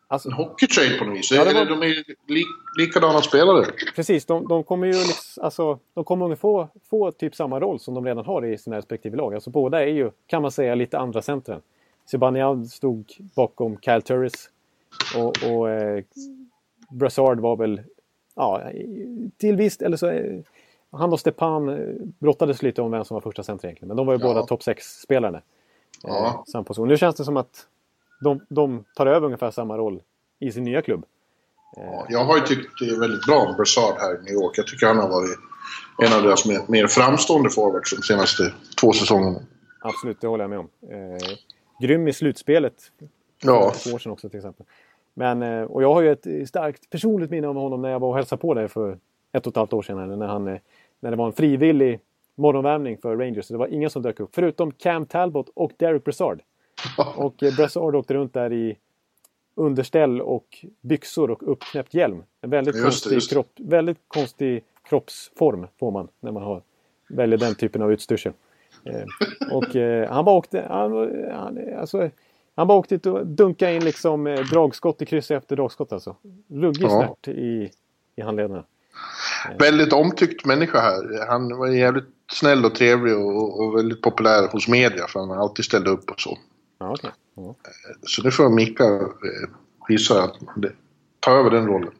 Alltså, 0.08 0.28
en 0.28 0.32
hockeytrade 0.34 0.98
på 0.98 1.04
något 1.04 1.18
vis. 1.18 1.32
Ja, 1.32 1.44
var- 1.44 1.64
de 1.64 1.82
är 1.82 1.86
ju 1.86 2.04
li, 2.26 2.42
likadana 2.78 3.22
spelare. 3.22 3.66
Precis, 3.96 4.24
de, 4.24 4.48
de 4.48 4.64
kommer 4.64 4.86
ju 4.86 4.92
liksom, 4.92 5.44
alltså, 5.44 5.78
de 5.94 6.04
kommer 6.04 6.32
att 6.32 6.38
få, 6.38 6.68
få 6.90 7.12
typ 7.12 7.34
samma 7.34 7.60
roll 7.60 7.80
som 7.80 7.94
de 7.94 8.04
redan 8.06 8.24
har 8.24 8.44
i 8.46 8.58
sina 8.58 8.76
respektive 8.76 9.16
lag. 9.16 9.34
Alltså 9.34 9.50
båda 9.50 9.82
är 9.82 9.86
ju, 9.92 10.10
kan 10.26 10.42
man 10.42 10.50
säga, 10.50 10.74
lite 10.74 10.98
andra 10.98 11.22
centren. 11.22 11.60
Zibanejad 12.06 12.66
stod 12.70 13.12
bakom 13.36 13.78
Kyle 13.80 14.02
Turris 14.02 14.50
och, 15.16 15.50
och 15.50 15.70
eh, 15.70 16.04
Brassard 16.90 17.40
var 17.40 17.56
väl, 17.56 17.80
ja, 18.34 18.62
till 19.38 19.56
visst, 19.56 19.82
eller 19.82 19.96
så, 19.96 20.08
eh, 20.10 20.40
han 20.96 21.12
och 21.12 21.20
Stepan 21.20 21.68
eh, 21.68 21.94
brottades 22.18 22.62
lite 22.62 22.82
om 22.82 22.90
vem 22.90 23.04
som 23.04 23.14
var 23.14 23.20
första 23.20 23.42
center 23.42 23.68
egentligen. 23.68 23.88
Men 23.88 23.96
de 23.96 24.06
var 24.06 24.14
ju 24.14 24.20
Ja. 24.20 24.26
båda 24.26 24.46
topp 24.46 24.60
6-spelare. 24.62 25.42
Ja. 26.02 26.44
position. 26.52 26.88
Nu 26.88 26.96
känns 26.96 27.16
det 27.16 27.24
som 27.24 27.36
att 27.36 27.66
de, 28.20 28.40
de 28.48 28.84
tar 28.96 29.06
över 29.06 29.26
ungefär 29.26 29.50
samma 29.50 29.78
roll 29.78 30.02
i 30.38 30.52
sin 30.52 30.64
nya 30.64 30.82
klubb. 30.82 31.04
Ja, 31.76 32.06
jag 32.08 32.24
har 32.24 32.36
ju 32.36 32.42
tyckt 32.42 32.82
väldigt 33.00 33.26
bra 33.26 33.36
om 33.38 33.56
Brassard 33.56 33.94
här 33.98 34.14
i 34.20 34.22
New 34.22 34.32
York. 34.32 34.58
Jag 34.58 34.66
tycker 34.66 34.86
han 34.86 34.98
har 34.98 35.08
varit 35.08 35.38
en 36.02 36.12
av 36.18 36.22
deras 36.22 36.46
mer, 36.46 36.60
mer 36.68 36.86
framstående 36.86 37.50
forwards 37.50 37.96
de 37.96 38.02
senaste 38.02 38.52
två 38.80 38.92
säsongerna. 38.92 39.40
Absolut, 39.82 40.20
det 40.20 40.26
håller 40.26 40.44
jag 40.44 40.50
med 40.50 40.58
om. 40.58 40.68
Eh, 40.90 41.36
grym 41.80 42.08
i 42.08 42.12
slutspelet. 42.12 42.74
Ja. 43.42 43.70
För 43.70 43.94
år 43.94 43.98
sedan 43.98 44.12
också 44.12 44.28
till 44.28 44.38
exempel. 44.38 44.66
Men, 45.14 45.42
eh, 45.42 45.62
och 45.62 45.82
jag 45.82 45.94
har 45.94 46.00
ju 46.02 46.12
ett 46.12 46.48
starkt 46.48 46.90
personligt 46.90 47.30
minne 47.30 47.48
av 47.48 47.54
honom 47.54 47.82
när 47.82 47.90
jag 47.90 47.98
var 48.00 48.08
och 48.08 48.16
hälsade 48.16 48.40
på 48.40 48.54
där 48.54 48.68
för 48.68 48.98
ett 49.32 49.46
och 49.46 49.50
ett 49.52 49.56
halvt 49.56 49.72
år 49.72 49.82
sedan. 49.82 50.18
När, 50.18 50.26
han, 50.26 50.48
eh, 50.48 50.58
när 51.00 51.10
det 51.10 51.16
var 51.16 51.26
en 51.26 51.32
frivillig 51.32 52.00
morgonvärmning 52.34 52.98
för 52.98 53.16
Rangers. 53.16 53.44
Så 53.44 53.54
det 53.54 53.58
var 53.58 53.66
ingen 53.66 53.90
som 53.90 54.02
dök 54.02 54.20
upp. 54.20 54.30
Förutom 54.34 54.72
Cam 54.72 55.06
Talbot 55.06 55.48
och 55.54 55.72
Derek 55.76 56.04
Brassard. 56.04 56.42
Och 57.16 57.42
eh, 57.42 57.56
Brassard 57.56 57.94
åkte 57.94 58.14
runt 58.14 58.34
där 58.34 58.52
i 58.52 58.76
underställ 59.54 60.20
och 60.20 60.64
byxor 60.80 61.30
och 61.30 61.52
uppknäppt 61.52 61.94
hjälm. 61.94 62.22
En 62.40 62.50
väldigt, 62.50 62.74
Just 62.74 62.84
det, 62.84 62.90
konstig, 62.90 63.12
just. 63.14 63.32
Kropp, 63.32 63.50
väldigt 63.56 63.98
konstig 64.08 64.64
kroppsform 64.88 65.66
får 65.78 65.90
man 65.90 66.08
när 66.20 66.32
man 66.32 66.42
har, 66.42 66.62
väljer 67.08 67.38
den 67.38 67.54
typen 67.54 67.82
av 67.82 67.92
utstyrsel. 67.92 68.32
Eh, 68.84 69.04
och 69.52 69.76
eh, 69.76 70.10
han 70.10 70.24
bara 70.24 70.36
åkte... 70.36 70.66
Han, 70.68 70.92
han, 71.32 71.58
alltså, 71.78 72.10
han 72.54 72.66
bara 72.66 72.78
åkte 72.78 72.94
dit 72.94 73.06
och 73.06 73.26
dunkade 73.26 73.74
in 73.74 73.84
liksom 73.84 74.26
eh, 74.26 74.40
dragskott 74.40 75.02
i 75.02 75.06
kryss 75.06 75.30
efter 75.30 75.56
dragskott 75.56 75.92
alltså. 75.92 76.16
Ruggig 76.48 76.82
Ja. 76.84 76.90
snärt 76.90 77.28
i, 77.36 77.70
i 78.16 78.22
handlederna. 78.22 78.64
Väldigt 79.58 79.92
omtyckt 79.92 80.44
människa 80.44 80.80
här. 80.80 81.26
Han 81.28 81.58
var 81.58 81.66
jävligt 81.66 82.04
snäll 82.32 82.64
och 82.64 82.74
trevlig 82.74 83.16
och, 83.16 83.60
och 83.60 83.76
väldigt 83.76 84.02
populär 84.02 84.48
hos 84.48 84.68
media 84.68 85.06
för 85.06 85.20
han 85.20 85.30
alltid 85.30 85.64
ställt 85.64 85.86
upp 85.86 86.10
och 86.10 86.20
så. 86.20 86.38
Ja, 86.78 86.92
okej. 86.92 87.10
Ja. 87.36 87.54
Så 88.02 88.22
nu 88.22 88.30
får 88.30 88.48
Mika 88.48 88.84
eh, 88.84 89.48
visa 89.88 90.22
att 90.22 90.36
det, 90.56 90.72
ta 91.20 91.30
över 91.30 91.50
den 91.50 91.66
rollen. 91.66 91.92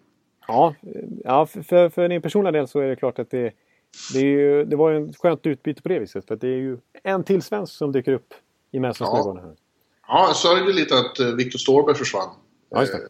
Ja, 0.49 0.75
eh, 0.83 1.03
ja 1.25 1.47
för, 1.47 1.89
för, 1.89 2.09
din 2.09 2.23
personliga 2.23 2.53
del 2.53 2.69
så 2.69 2.81
är 2.81 2.89
det 2.89 2.97
klart 2.97 3.19
att 3.19 3.31
det, 3.31 3.53
det, 4.13 4.19
är 4.19 4.25
ju, 4.25 4.65
det 4.65 4.77
var 4.77 4.91
ju 4.91 4.97
en 4.97 5.13
skönt 5.13 5.47
utbyte 5.47 5.83
på 5.83 5.89
det 5.89 5.99
viset. 5.99 6.27
För 6.27 6.37
det 6.37 6.49
är 6.49 6.59
ju 6.59 6.79
en 7.03 7.25
till 7.25 7.43
svensk 7.43 7.73
som 7.73 7.93
dyker 7.93 8.13
upp 8.13 8.35
i 8.73 8.81
Madisons 8.81 9.11
Ja. 9.13 9.21
ögon 9.21 9.37
här. 9.37 9.55
Ja, 10.09 10.27
jag 10.27 10.37
sörjde 10.37 10.73
lite 10.73 10.99
att 10.99 11.21
eh, 11.21 11.27
Viktor 11.27 11.59
Ståhlberg 11.59 11.97
försvann. 11.97 12.29
Ja, 12.71 12.81
just 12.81 12.93
det. 12.93 13.09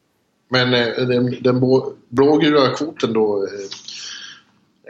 Men 0.49 0.75
eh, 0.75 0.87
den, 1.07 1.43
den 1.43 1.61
blå- 1.61 1.95
blågula 2.09 2.75
kvoten 2.75 3.13
då 3.13 3.47
eh, 3.47 3.53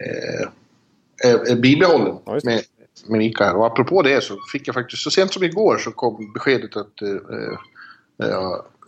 eh, 0.07 0.49
är, 1.31 1.51
är 1.53 1.57
bibehållen 1.57 2.19
Ja, 2.25 2.39
med, 2.45 2.63
med 3.07 3.33
här. 3.39 3.57
Och 3.57 3.67
apropå 3.67 4.03
det 4.03 4.21
så 4.25 4.37
fick 4.53 4.69
jag 4.69 4.75
faktiskt, 4.75 5.03
så 5.03 5.11
sent 5.11 5.33
som 5.33 5.43
igår 5.45 5.79
så 5.79 5.91
kom 5.93 6.33
beskedet 6.33 6.77
att 6.77 6.93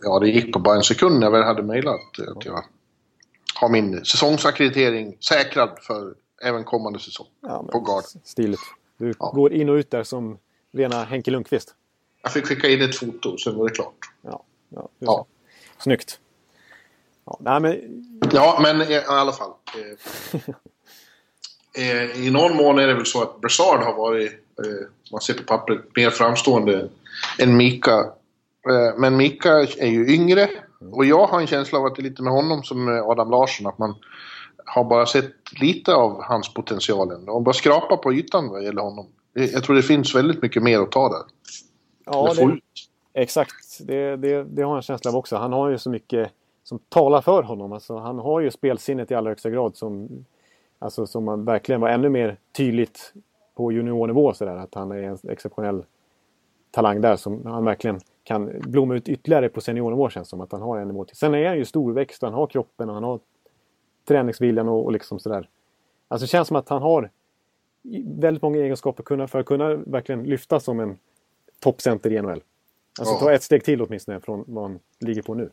ja, 0.01 0.19
det 0.19 0.29
gick 0.29 0.53
på 0.53 0.59
bara 0.59 0.75
en 0.75 0.83
sekund 0.83 1.19
när 1.19 1.25
jag 1.25 1.31
väl 1.31 1.43
hade 1.43 1.63
mejlat 1.63 1.99
att 2.37 2.45
jag 2.45 2.63
har 3.55 3.69
min 3.69 4.05
säsongsackreditering 4.05 5.17
säkrad 5.19 5.69
för 5.81 6.13
även 6.43 6.63
kommande 6.63 6.99
säsong. 6.99 7.27
Ja, 7.41 7.63
På 7.71 7.79
guard. 7.79 8.03
Stiligt. 8.23 8.61
Du 8.97 9.13
Ja. 9.19 9.31
går 9.35 9.53
in 9.53 9.69
och 9.69 9.73
ut 9.73 9.91
där 9.91 10.03
som 10.03 10.37
rena 10.71 11.03
Henke 11.03 11.31
Lundqvist. 11.31 11.75
Jag 12.23 12.31
fick 12.33 12.45
skicka 12.45 12.67
in 12.67 12.81
ett 12.81 12.95
foto, 12.95 13.37
sen 13.37 13.55
var 13.57 13.67
det 13.69 13.75
klart. 13.75 13.95
Ja, 14.21 14.43
ja, 14.69 14.89
Ja. 14.99 15.25
Snyggt. 15.77 16.19
Ja, 17.29 17.37
nej, 17.39 17.59
men, 17.59 18.29
Ja, 18.33 18.59
men 18.61 18.81
i, 18.81 18.93
i 18.93 19.01
alla 19.07 19.31
fall. 19.31 19.51
Eh, 19.75 20.49
eh, 21.83 22.25
I 22.25 22.31
någon 22.31 22.55
mån 22.57 22.79
är 22.79 22.87
det 22.87 22.93
väl 22.93 23.05
så 23.05 23.21
att 23.21 23.41
Brassard 23.41 23.83
har 23.83 23.93
varit, 23.93 24.31
eh, 24.31 24.87
man 25.11 25.21
ser 25.21 25.33
på 25.33 25.43
pappret, 25.43 25.79
mer 25.95 26.09
framstående 26.09 26.89
än 27.39 27.57
Mika. 27.57 27.99
Eh, 28.69 28.97
men 28.97 29.17
Mika 29.17 29.51
är 29.59 29.87
ju 29.87 30.13
yngre 30.13 30.49
och 30.91 31.05
jag 31.05 31.27
har 31.27 31.39
en 31.39 31.47
känsla 31.47 31.79
av 31.79 31.85
att 31.85 31.95
det 31.95 32.01
är 32.01 32.03
lite 32.03 32.23
med 32.23 32.33
honom 32.33 32.63
som 32.63 32.85
med 32.85 33.01
Adam 33.01 33.29
Larsson, 33.29 33.67
att 33.67 33.77
man 33.77 33.95
har 34.65 34.83
bara 34.83 35.05
sett 35.05 35.31
lite 35.61 35.93
av 35.93 36.23
hans 36.23 36.53
potential 36.53 37.11
än. 37.11 37.29
Och 37.29 37.41
bara 37.41 37.53
skrapa 37.53 37.97
på 37.97 38.13
ytan 38.13 38.49
vad 38.49 38.63
gäller 38.63 38.81
honom. 38.81 39.07
Eh, 39.37 39.45
Jag 39.45 39.63
tror 39.63 39.75
det 39.75 39.81
finns 39.81 40.15
väldigt 40.15 40.41
mycket 40.41 40.63
mer 40.63 40.79
att 40.79 40.91
ta 40.91 41.09
där. 41.09 41.23
ja, 42.05 42.33
det, 42.33 42.59
exakt. 43.21 43.77
Det, 43.79 44.15
det, 44.15 44.43
det 44.43 44.61
har 44.61 44.69
jag 44.69 44.77
en 44.77 44.81
känsla 44.81 45.11
av 45.11 45.17
också. 45.17 45.35
Han 45.35 45.53
har 45.53 45.69
ju 45.69 45.77
så 45.77 45.89
mycket 45.89 46.31
som 46.69 46.79
talar 46.79 47.21
för 47.21 47.43
honom. 47.43 47.73
Alltså, 47.73 47.97
han 47.97 48.19
har 48.19 48.39
ju 48.39 48.51
spelsinnet 48.51 49.11
i 49.11 49.15
allra 49.15 49.31
högsta 49.31 49.49
grad 49.49 49.75
som, 49.75 50.25
alltså, 50.79 51.07
som 51.07 51.23
man 51.23 51.45
verkligen 51.45 51.81
var 51.81 51.89
ännu 51.89 52.09
mer 52.09 52.37
tydligt 52.51 53.13
på 53.55 53.71
juniornivå. 53.71 54.33
Så 54.33 54.45
där, 54.45 54.55
att 54.55 54.75
han 54.75 54.91
är 54.91 55.03
en 55.03 55.17
exceptionell 55.29 55.83
talang 56.71 57.01
där 57.01 57.15
som 57.15 57.45
han 57.45 57.65
verkligen 57.65 57.99
kan 58.23 58.51
blomma 58.61 58.95
ut 58.95 59.09
ytterligare 59.09 59.49
på 59.49 59.61
seniornivå 59.61 60.09
känns 60.09 60.29
som 60.29 60.41
att 60.41 60.51
han 60.51 60.61
har 60.61 60.77
en 60.77 60.87
nivå 60.87 61.05
till. 61.05 61.17
Sen 61.17 61.33
är 61.33 61.47
han 61.47 61.57
ju 61.57 61.65
storväxt 61.65 62.23
och 62.23 62.29
han 62.29 62.39
har 62.39 62.47
kroppen 62.47 62.89
och 62.89 62.95
han 62.95 63.03
har 63.03 63.19
träningsviljan 64.07 64.69
och, 64.69 64.85
och 64.85 64.91
liksom 64.91 65.19
sådär. 65.19 65.49
Alltså 66.07 66.23
det 66.23 66.29
känns 66.29 66.47
som 66.47 66.57
att 66.57 66.69
han 66.69 66.81
har 66.81 67.09
väldigt 68.05 68.41
många 68.41 68.57
egenskaper 68.57 69.27
för 69.27 69.39
att 69.39 69.45
kunna 69.45 69.75
verkligen 69.75 70.23
lyfta 70.23 70.59
som 70.59 70.79
en 70.79 70.97
toppcenter 71.59 72.13
i 72.13 72.21
NHL. 72.21 72.43
Alltså 72.99 73.13
Ja. 73.13 73.19
ta 73.19 73.33
ett 73.33 73.43
steg 73.43 73.63
till 73.63 73.81
åtminstone 73.81 74.19
från 74.19 74.43
vad 74.47 74.63
han 74.63 74.79
ligger 74.99 75.21
på 75.21 75.33
nu. 75.33 75.49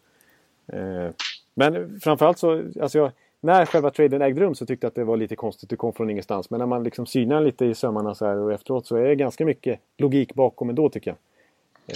Eh, 0.72 1.10
men 1.54 2.00
framförallt 2.00 2.38
så, 2.38 2.62
alltså 2.80 2.98
jag, 2.98 3.10
när 3.40 3.66
själva 3.66 3.90
traden 3.90 4.22
ägde 4.22 4.40
rum 4.40 4.54
så 4.54 4.66
tyckte 4.66 4.84
jag 4.84 4.88
att 4.88 4.94
det 4.94 5.04
var 5.04 5.16
lite 5.16 5.36
konstigt, 5.36 5.70
det 5.70 5.76
kom 5.76 5.92
från 5.92 6.10
ingenstans. 6.10 6.50
Men 6.50 6.58
när 6.58 6.66
man 6.66 6.82
liksom 6.82 7.06
synar 7.06 7.40
lite 7.40 7.64
i 7.64 7.74
sömmarna 7.74 8.14
så 8.14 8.26
här 8.26 8.36
och 8.36 8.52
efteråt 8.52 8.86
så 8.86 8.96
är 8.96 9.08
det 9.08 9.14
ganska 9.14 9.44
mycket 9.44 9.80
logik 9.98 10.34
bakom 10.34 10.68
ändå 10.68 10.88
tycker 10.88 11.10
jag. 11.10 11.16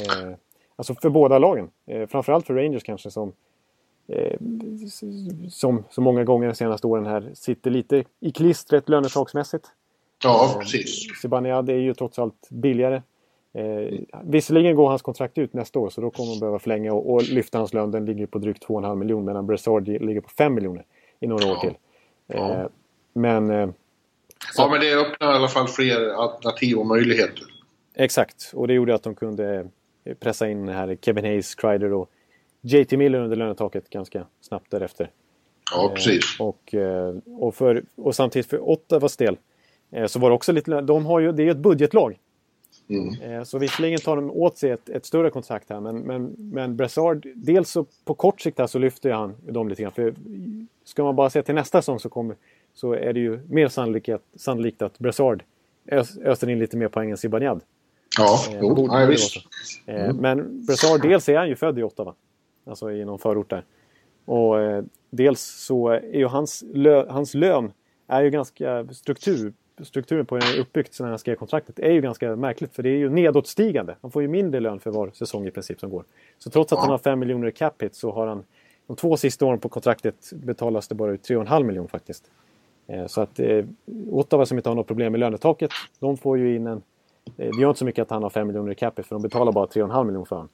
Eh, 0.01 0.37
alltså 0.77 0.95
för 0.95 1.11
båda 1.11 1.39
lagen. 1.39 1.71
Eh, 1.87 2.07
framförallt 2.07 2.47
för 2.47 2.55
Rangers 2.55 2.83
kanske 2.83 3.11
som 3.11 3.33
eh, 4.09 4.37
som 5.49 5.85
så 5.91 6.01
många 6.01 6.25
gånger 6.25 6.49
de 6.49 6.55
senaste 6.55 6.87
åren 6.87 7.07
här 7.07 7.31
sitter 7.35 7.71
lite 7.71 8.05
i 8.21 8.33
klistret 8.33 8.89
lönetaksmässigt. 8.89 9.67
Ja, 10.25 10.57
precis. 10.61 11.21
Zibanejad 11.23 11.71
är 11.71 11.75
ju 11.75 11.95
trots 11.95 12.19
allt 12.19 12.49
billigare. 12.51 13.03
Eh, 13.53 13.99
visserligen 14.25 14.77
går 14.77 14.89
hans 14.89 15.03
kontrakt 15.03 15.39
ut 15.39 15.53
nästa 15.53 15.79
år 15.79 15.91
så 15.91 16.01
då 16.01 16.11
kommer 16.11 16.31
man 16.31 16.41
behöva 16.41 16.59
förlänga 16.59 16.93
och, 16.93 17.15
och 17.15 17.23
lyfta 17.23 17.59
hans 17.59 17.73
lön. 17.75 17.91
Den 17.91 18.07
ligger 18.07 18.27
på 18.27 18.39
drygt 18.39 18.67
2,5 18.67 18.97
miljoner 18.97 19.27
medan 19.27 19.47
Brassard 19.47 19.89
ligger 19.89 20.21
på 20.21 20.29
5 20.29 20.55
miljoner 20.55 20.85
i 21.21 21.27
några 21.27 21.53
år 21.53 21.57
till. 21.57 21.75
Eh. 22.29 22.67
Men 23.13 23.51
eh, 23.51 23.69
Ja, 24.57 24.69
men 24.71 24.81
det 24.81 24.95
öppnar 24.95 25.33
i 25.33 25.37
alla 25.37 25.49
fall 25.49 25.69
fler 25.69 26.09
alternativ 26.09 26.77
och 26.79 26.87
möjligheter. 26.87 27.45
exakt, 27.95 28.53
och 28.55 28.69
det 28.69 28.75
gjorde 28.75 28.95
att 28.95 29.03
de 29.03 29.15
kunde 29.15 29.69
eh, 30.05 30.15
pressa 30.15 30.49
in 30.49 30.69
här 30.69 30.97
Kevin 31.01 31.25
Hayes, 31.25 31.55
Kreider 31.55 31.93
och 31.93 32.11
JT 32.61 32.93
Miller 32.93 33.19
under 33.21 33.37
lönetaket 33.37 33.91
ganska 33.91 34.27
snabbt 34.41 34.71
därefter. 34.71 35.11
Ja, 35.73 35.93
precis. 35.95 36.41
Eh, 36.41 36.47
Och, 36.47 36.75
eh, 36.75 37.15
och, 37.39 37.55
för, 37.55 37.85
och 37.97 38.15
samtidigt 38.15 38.47
för 38.47 38.69
Ottawas 38.71 39.17
del 39.17 39.37
eh, 39.93 40.07
så 40.07 40.19
var 40.19 40.31
det 40.31 40.35
också 40.35 40.53
lite... 40.53 40.81
De 40.81 41.07
har 41.07 41.21
ju, 41.21 41.33
det 41.33 41.43
är 41.43 41.45
ju 41.45 41.51
ett 41.51 41.57
budgetlag. 41.57 42.19
Mm. 42.91 43.33
Eh, 43.39 43.43
Så 43.45 43.59
visserligen 43.59 43.99
tar 43.99 44.17
de 44.17 44.31
åt 44.31 44.59
sig 44.59 44.71
ett, 44.71 44.89
ett 44.89 45.07
större 45.07 45.31
kontrakt 45.31 45.71
här 45.71 45.81
men, 45.81 45.99
men, 45.99 46.35
men 46.39 46.77
Brassard, 46.77 47.27
dels 47.35 47.77
på 48.05 48.15
kort 48.15 48.41
sikt 48.41 48.59
här 48.59 48.67
så 48.67 48.79
lyfter 48.79 49.11
han 49.11 49.35
dem 49.49 49.69
lite 49.69 49.83
grann. 49.83 49.93
För 49.93 50.15
ska 50.85 51.05
man 51.05 51.17
bara 51.17 51.31
se 51.31 51.43
till 51.43 51.55
nästa 51.55 51.83
säsong 51.83 51.99
så, 52.01 52.09
kommer, 52.09 52.37
så 52.75 52.93
är 52.93 53.13
det 53.13 53.21
ju 53.21 53.41
mer 53.49 53.69
sannolikt, 53.69 54.09
sannolikt 54.37 54.83
att 54.83 54.99
Brassard 54.99 55.43
ös, 55.87 56.19
öser 56.19 56.49
in 56.51 56.59
lite 56.59 56.77
mer 56.77 56.89
poäng 56.89 57.11
än 57.11 57.17
Zibanejad. 57.17 57.61
Ja, 58.19 58.39
Eh, 58.51 58.59
jo, 58.61 58.75
borde 58.75 59.07
visst. 59.07 59.37
Eh, 59.87 60.15
Men 60.15 60.67
Brassard, 60.67 61.03
dels 61.03 61.29
är 61.29 61.37
han 61.39 61.49
ju 61.49 61.57
född 61.57 61.79
i 61.79 61.83
Ottawa. 61.83 62.15
Alltså 62.67 62.91
i 62.93 63.05
någon 63.05 63.19
förort 63.19 63.51
där. 63.51 63.65
Och 64.25 64.61
eh, 64.61 64.85
dels 65.11 65.41
så 65.41 65.89
är 65.89 66.17
ju 66.19 66.27
hans, 66.27 66.65
lö, 66.73 67.07
hans 67.09 67.35
lön 67.35 67.73
är 68.07 68.23
ju 68.23 68.31
ganska 68.31 68.87
struktur, 68.93 69.53
strukturen 69.85 70.27
på 70.27 70.37
den 70.37 70.49
är 70.49 70.61
uppbyggt 70.61 70.95
sen 70.95 71.07
han 71.09 71.19
skrev 71.19 71.35
kontraktet 71.35 71.79
är 71.79 71.93
ju 71.93 72.01
ganska 72.01 72.37
märkligt 72.37 72.75
för 72.75 72.83
det 72.83 72.89
är 72.89 72.97
ju 72.97 73.09
nedåtstigande. 73.11 73.97
Han 74.03 74.11
får 74.11 74.23
ju 74.23 74.29
mindre 74.29 74.61
lön 74.61 74.81
för 74.81 74.91
var 74.91 75.11
säsong 75.11 75.47
i 75.47 75.51
princip 75.51 75.81
som 75.81 75.91
går. 75.91 76.05
Så 76.39 76.51
trots 76.51 76.73
att 76.73 76.79
han 76.79 76.91
har 76.91 76.99
5 76.99 77.19
miljoner 77.19 77.49
i 77.49 77.53
cap 77.53 77.83
hit 77.83 77.95
så 77.95 78.11
har 78.13 78.27
han 78.27 78.45
de 78.87 78.97
två 78.97 79.17
sista 79.17 79.47
åren 79.47 79.59
på 79.59 79.69
kontraktet 79.69 80.31
betalas 80.33 80.89
det 80.89 80.95
bara 80.95 81.11
ut 81.13 81.29
3,5 81.29 81.63
miljoner 81.63 81.89
faktiskt. 81.89 82.31
Eh, 82.87 83.07
Så 83.07 83.21
att 83.21 83.41
eh, 83.41 83.65
Ottawa 84.11 84.47
som 84.47 84.59
inte 84.59 84.69
har 84.71 84.77
något 84.77 84.87
problem 84.87 85.13
med 85.13 85.21
lönetaket, 85.21 85.71
de 85.99 86.17
får 86.17 86.39
ju 86.39 86.57
in 86.57 86.67
en... 86.67 86.83
eh, 87.37 87.51
Det 87.57 87.61
gör 87.61 87.69
inte 87.69 87.79
så 87.79 87.85
mycket 87.85 88.03
att 88.03 88.11
han 88.11 88.23
har 88.23 88.31
5 88.31 88.47
miljoner 88.47 88.73
i 88.73 88.75
capita 88.75 89.09
för 89.09 89.15
de 89.15 89.23
betalar 89.23 89.53
bara 89.53 89.67
3,5 89.67 90.05
miljoner 90.05 90.25
för 90.25 90.37
honom. 90.37 90.49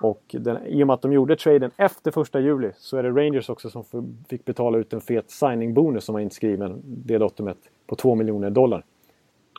Och 0.00 0.22
den, 0.38 0.66
i 0.66 0.82
och 0.82 0.86
med 0.86 0.94
att 0.94 1.02
de 1.02 1.12
gjorde 1.12 1.36
traden 1.36 1.70
efter 1.76 2.10
första 2.10 2.40
juli 2.40 2.70
så 2.76 2.96
är 2.96 3.02
det 3.02 3.10
Rangers 3.10 3.48
också 3.48 3.70
som 3.70 3.84
fick 4.28 4.44
betala 4.44 4.78
ut 4.78 4.92
en 4.92 5.00
fet 5.00 5.30
signing-bonus 5.30 6.04
som 6.04 6.12
var 6.12 6.20
inskriven 6.20 6.80
det 6.84 7.18
datumet 7.18 7.58
på 7.90 7.96
2 7.96 8.14
miljoner 8.14 8.50
dollar. 8.50 8.84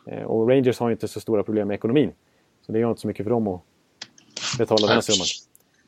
Eh, 0.07 0.23
Och 0.23 0.49
Rangers 0.49 0.79
har 0.79 0.89
ju 0.89 0.93
inte 0.93 1.07
så 1.07 1.19
stora 1.19 1.43
problem 1.43 1.67
med 1.67 1.75
ekonomin. 1.75 2.11
Så 2.65 2.71
det 2.71 2.79
gör 2.79 2.89
inte 2.89 3.01
så 3.01 3.07
mycket 3.07 3.23
för 3.23 3.29
dem 3.29 3.47
att 3.47 3.61
betala 4.57 4.93
den 4.93 5.01
summan. 5.01 5.27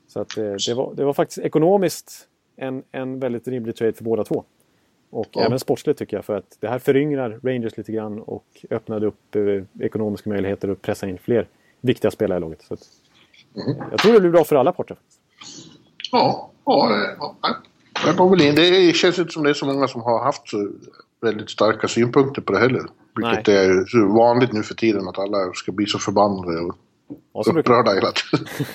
Så 0.08 0.20
att, 0.20 0.38
eh, 0.38 0.54
det, 0.68 0.74
var, 0.74 0.94
det 0.96 1.06
var 1.06 1.14
faktiskt 1.14 1.38
ekonomiskt 1.38 2.28
en, 2.56 2.84
en 2.92 3.20
väldigt 3.20 3.48
rimlig 3.48 3.76
trade 3.76 3.94
för 3.94 4.04
båda 4.04 4.24
två. 4.24 4.44
Och 5.10 5.28
ja. 5.32 5.46
även 5.46 5.60
sportsligt 5.60 6.00
tycker 6.00 6.18
jag 6.18 6.26
för 6.26 6.38
att 6.38 6.58
det 6.60 6.68
här 6.68 6.80
föryngrar 6.80 7.40
Rangers 7.44 7.78
lite 7.78 7.92
grann 7.92 8.20
och 8.20 8.66
öppnade 8.70 9.08
upp 9.08 9.36
eh, 9.36 9.86
ekonomiska 9.86 10.30
möjligheter 10.30 10.70
att 10.70 10.82
pressa 10.82 11.08
in 11.08 11.18
fler 11.18 11.48
viktiga 11.82 12.12
spelare 12.12 12.38
i 12.38 12.42
laget. 12.42 12.62
Så 12.62 12.74
att, 12.74 12.82
mm. 13.56 13.84
Jag 13.92 14.00
tror 14.00 14.14
det 14.14 14.20
blir 14.20 14.32
bra 14.32 14.44
för 14.44 14.56
alla 14.56 14.72
parter. 14.72 14.98
Ja, 16.12 16.52
ja, 16.66 17.16
ja. 17.42 17.58
Det 18.56 18.96
känns 18.96 19.20
inte 19.20 19.32
som 19.32 19.44
det 19.44 19.50
är 19.50 19.54
så 19.54 19.66
många 19.66 19.88
som 19.88 20.02
har 20.02 20.24
haft 20.24 20.50
så 20.50 20.70
väldigt 21.22 21.50
starka 21.50 21.88
synpunkter 21.88 22.42
på 22.42 22.54
det 22.54 22.60
heller. 22.60 22.82
Vilket 23.16 23.48
Nej. 23.48 23.56
är 23.56 23.86
så 23.86 24.08
vanligt 24.08 24.54
nu 24.54 24.64
för 24.64 24.76
tiden 24.76 25.08
att 25.08 25.20
alla 25.20 25.54
ska 25.54 25.72
bli 25.72 25.86
så 25.86 26.00
förbannade 26.00 26.60
och, 26.60 26.76
och 27.32 27.48
upprörda 27.48 27.94
hela 27.94 28.12
tiden. 28.12 28.48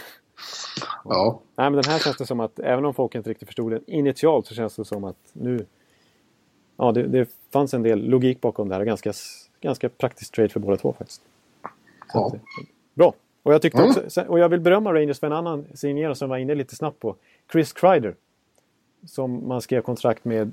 ja. 1.05 1.41
Nej, 1.57 1.71
men 1.71 1.83
den 1.83 1.93
här 1.93 1.99
känns 1.99 2.17
det 2.17 2.27
som 2.27 2.41
att 2.41 2.59
även 2.59 2.85
om 2.85 2.95
folk 2.95 3.15
inte 3.15 3.31
riktigt 3.31 3.49
förstod 3.49 3.73
den 3.73 3.91
initialt 3.91 4.47
så 4.47 4.55
känns 4.55 4.77
det 4.77 4.85
som 4.85 5.05
att 5.05 5.17
nu... 5.33 5.67
Ja, 6.77 6.93
det, 6.93 7.03
det 7.03 7.29
fanns 7.53 7.75
en 7.75 7.83
del 7.83 8.09
logik 8.09 8.41
bakom 8.41 8.69
det 8.69 8.75
här. 8.75 8.85
Ganska, 8.85 9.13
ganska 9.61 9.89
praktiskt 9.89 10.35
trade 10.35 10.49
för 10.49 10.61
båda 10.61 10.77
två 10.77 10.95
faktiskt. 10.99 11.23
Ja. 12.13 12.27
Att, 12.27 12.41
bra! 12.95 13.15
Och 13.43 13.55
jag, 13.55 13.63
tyckte 13.63 13.79
mm. 13.79 13.91
också, 13.91 14.21
och 14.21 14.39
jag 14.39 14.49
vill 14.49 14.61
berömma 14.61 14.95
Rangers 14.95 15.21
för 15.21 15.27
en 15.27 15.33
annan 15.33 15.67
signerare 15.75 16.15
som 16.15 16.31
var 16.31 16.37
inne 16.37 16.55
lite 16.55 16.77
snabbt 16.77 17.01
på. 17.01 17.17
Chris 17.53 17.73
Kreider. 17.73 18.15
Som 19.07 19.49
man 19.49 19.63
skrev 19.63 19.83
kontrakt 19.83 20.25
med 20.25 20.53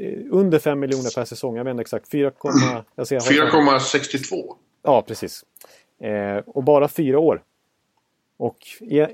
eh, 0.00 0.18
under 0.30 0.58
5 0.58 0.80
miljoner 0.80 1.14
per 1.14 1.24
säsong. 1.24 1.56
Jag 1.56 1.64
vet 1.64 1.70
inte 1.70 1.80
exakt. 1.80 2.12
4,62. 2.12 4.54
Ja, 4.82 5.02
precis. 5.02 5.44
Eh, 5.98 6.36
och 6.36 6.64
bara 6.64 6.88
fyra 6.88 7.18
år. 7.18 7.42
Och 8.36 8.58
i, 8.80 9.06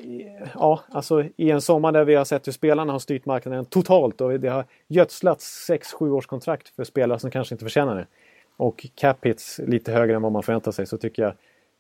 ja, 0.55 0.81
alltså, 0.89 1.25
i 1.37 1.51
en 1.51 1.61
sommar 1.61 1.93
där 1.93 2.05
vi 2.05 2.15
har 2.15 2.25
sett 2.25 2.47
hur 2.47 2.53
spelarna 2.53 2.93
har 2.93 2.99
styrt 2.99 3.27
marknaden 3.27 3.65
totalt 3.65 4.21
och 4.21 4.41
det 4.41 4.49
har 4.49 4.65
gödslats 4.89 5.71
6-7 5.71 6.11
års 6.11 6.27
kontrakt 6.27 6.69
för 6.69 6.85
spelare 6.85 7.19
som 7.19 7.31
kanske 7.31 7.55
inte 7.55 7.65
förtjänar 7.65 7.97
det. 7.97 8.07
Och 8.57 8.87
cap 8.95 9.27
hits 9.27 9.61
lite 9.67 9.93
högre 9.93 10.17
än 10.17 10.23
vad 10.23 10.33
man 10.33 10.43
förväntar 10.43 10.73
sig 10.73 10.87
så 10.87 10.99
tycker 10.99 11.23
jag 11.23 11.33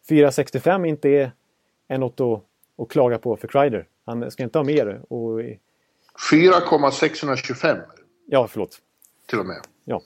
4,65 0.08 0.86
inte 0.86 1.08
är, 1.08 1.32
är 1.88 1.98
något 1.98 2.20
att, 2.20 2.40
att 2.78 2.88
klaga 2.88 3.18
på 3.18 3.36
för 3.36 3.48
Kreider. 3.48 3.86
Han 4.04 4.30
ska 4.30 4.42
inte 4.42 4.58
ha 4.58 4.64
mer. 4.64 5.00
Och... 5.08 5.40
4,625. 6.30 7.78
Ja, 8.26 8.48
förlåt. 8.48 8.78
Till 9.26 9.38
och 9.38 9.46
med. 9.46 9.60
Ja. 9.84 10.02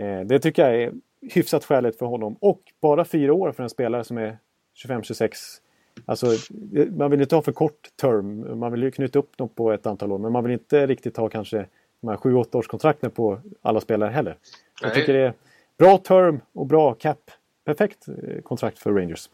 Eh, 0.00 0.20
det 0.20 0.38
tycker 0.40 0.62
jag 0.62 0.82
är 0.82 0.92
hyfsat 1.30 1.64
skäligt 1.64 1.98
för 1.98 2.06
honom. 2.06 2.36
Och 2.40 2.60
bara 2.80 3.04
fyra 3.04 3.34
år 3.34 3.52
för 3.52 3.62
en 3.62 3.70
spelare 3.70 4.04
som 4.04 4.18
är 4.18 4.38
25-26. 4.86 5.30
Alltså, 6.06 6.26
man 6.96 7.10
vill 7.10 7.20
inte 7.20 7.34
ha 7.34 7.42
för 7.42 7.52
kort 7.52 7.90
term. 8.00 8.58
Man 8.58 8.72
vill 8.72 8.82
ju 8.82 8.90
knyta 8.90 9.18
upp 9.18 9.36
dem 9.36 9.48
på 9.48 9.72
ett 9.72 9.86
antal 9.86 10.12
år. 10.12 10.18
Men 10.18 10.32
man 10.32 10.44
vill 10.44 10.52
inte 10.52 10.86
riktigt 10.86 11.16
ha 11.16 11.28
kanske 11.28 11.66
de 12.00 12.08
här 12.08 12.16
7-8 12.16 12.56
års 12.56 12.66
kontrakten 12.66 13.10
på 13.10 13.40
alla 13.62 13.80
spelare 13.80 14.10
heller. 14.10 14.38
Jag 14.80 14.88
Nej. 14.88 14.94
tycker 14.94 15.12
det 15.12 15.20
är 15.26 15.34
bra 15.78 15.98
term 15.98 16.40
och 16.52 16.66
bra 16.66 16.94
cap. 16.94 17.30
Perfekt 17.64 18.08
eh, 18.08 18.40
kontrakt 18.42 18.78
för 18.78 18.92
Rangers. 18.92 19.30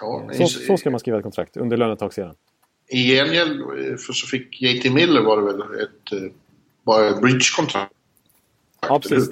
Ja, 0.00 0.28
så, 0.32 0.46
så 0.46 0.76
ska 0.76 0.90
man 0.90 1.00
skriva 1.00 1.18
ett 1.18 1.22
kontrakt 1.22 1.56
under 1.56 1.76
lönetakssedan. 1.76 2.34
I 2.94 3.14
gengäld 3.14 3.60
eh, 3.60 3.96
så 3.96 4.26
fick 4.26 4.62
JT 4.62 4.92
Miller 4.92 5.20
var 5.20 5.36
det 5.36 5.42
väl 5.42 5.60
ett, 5.60 6.12
eh, 6.12 6.32
bara 6.82 7.08
ett 7.08 7.20
bridge-kontrakt. 7.20 7.92
Ja, 8.80 9.00
precis. 9.00 9.30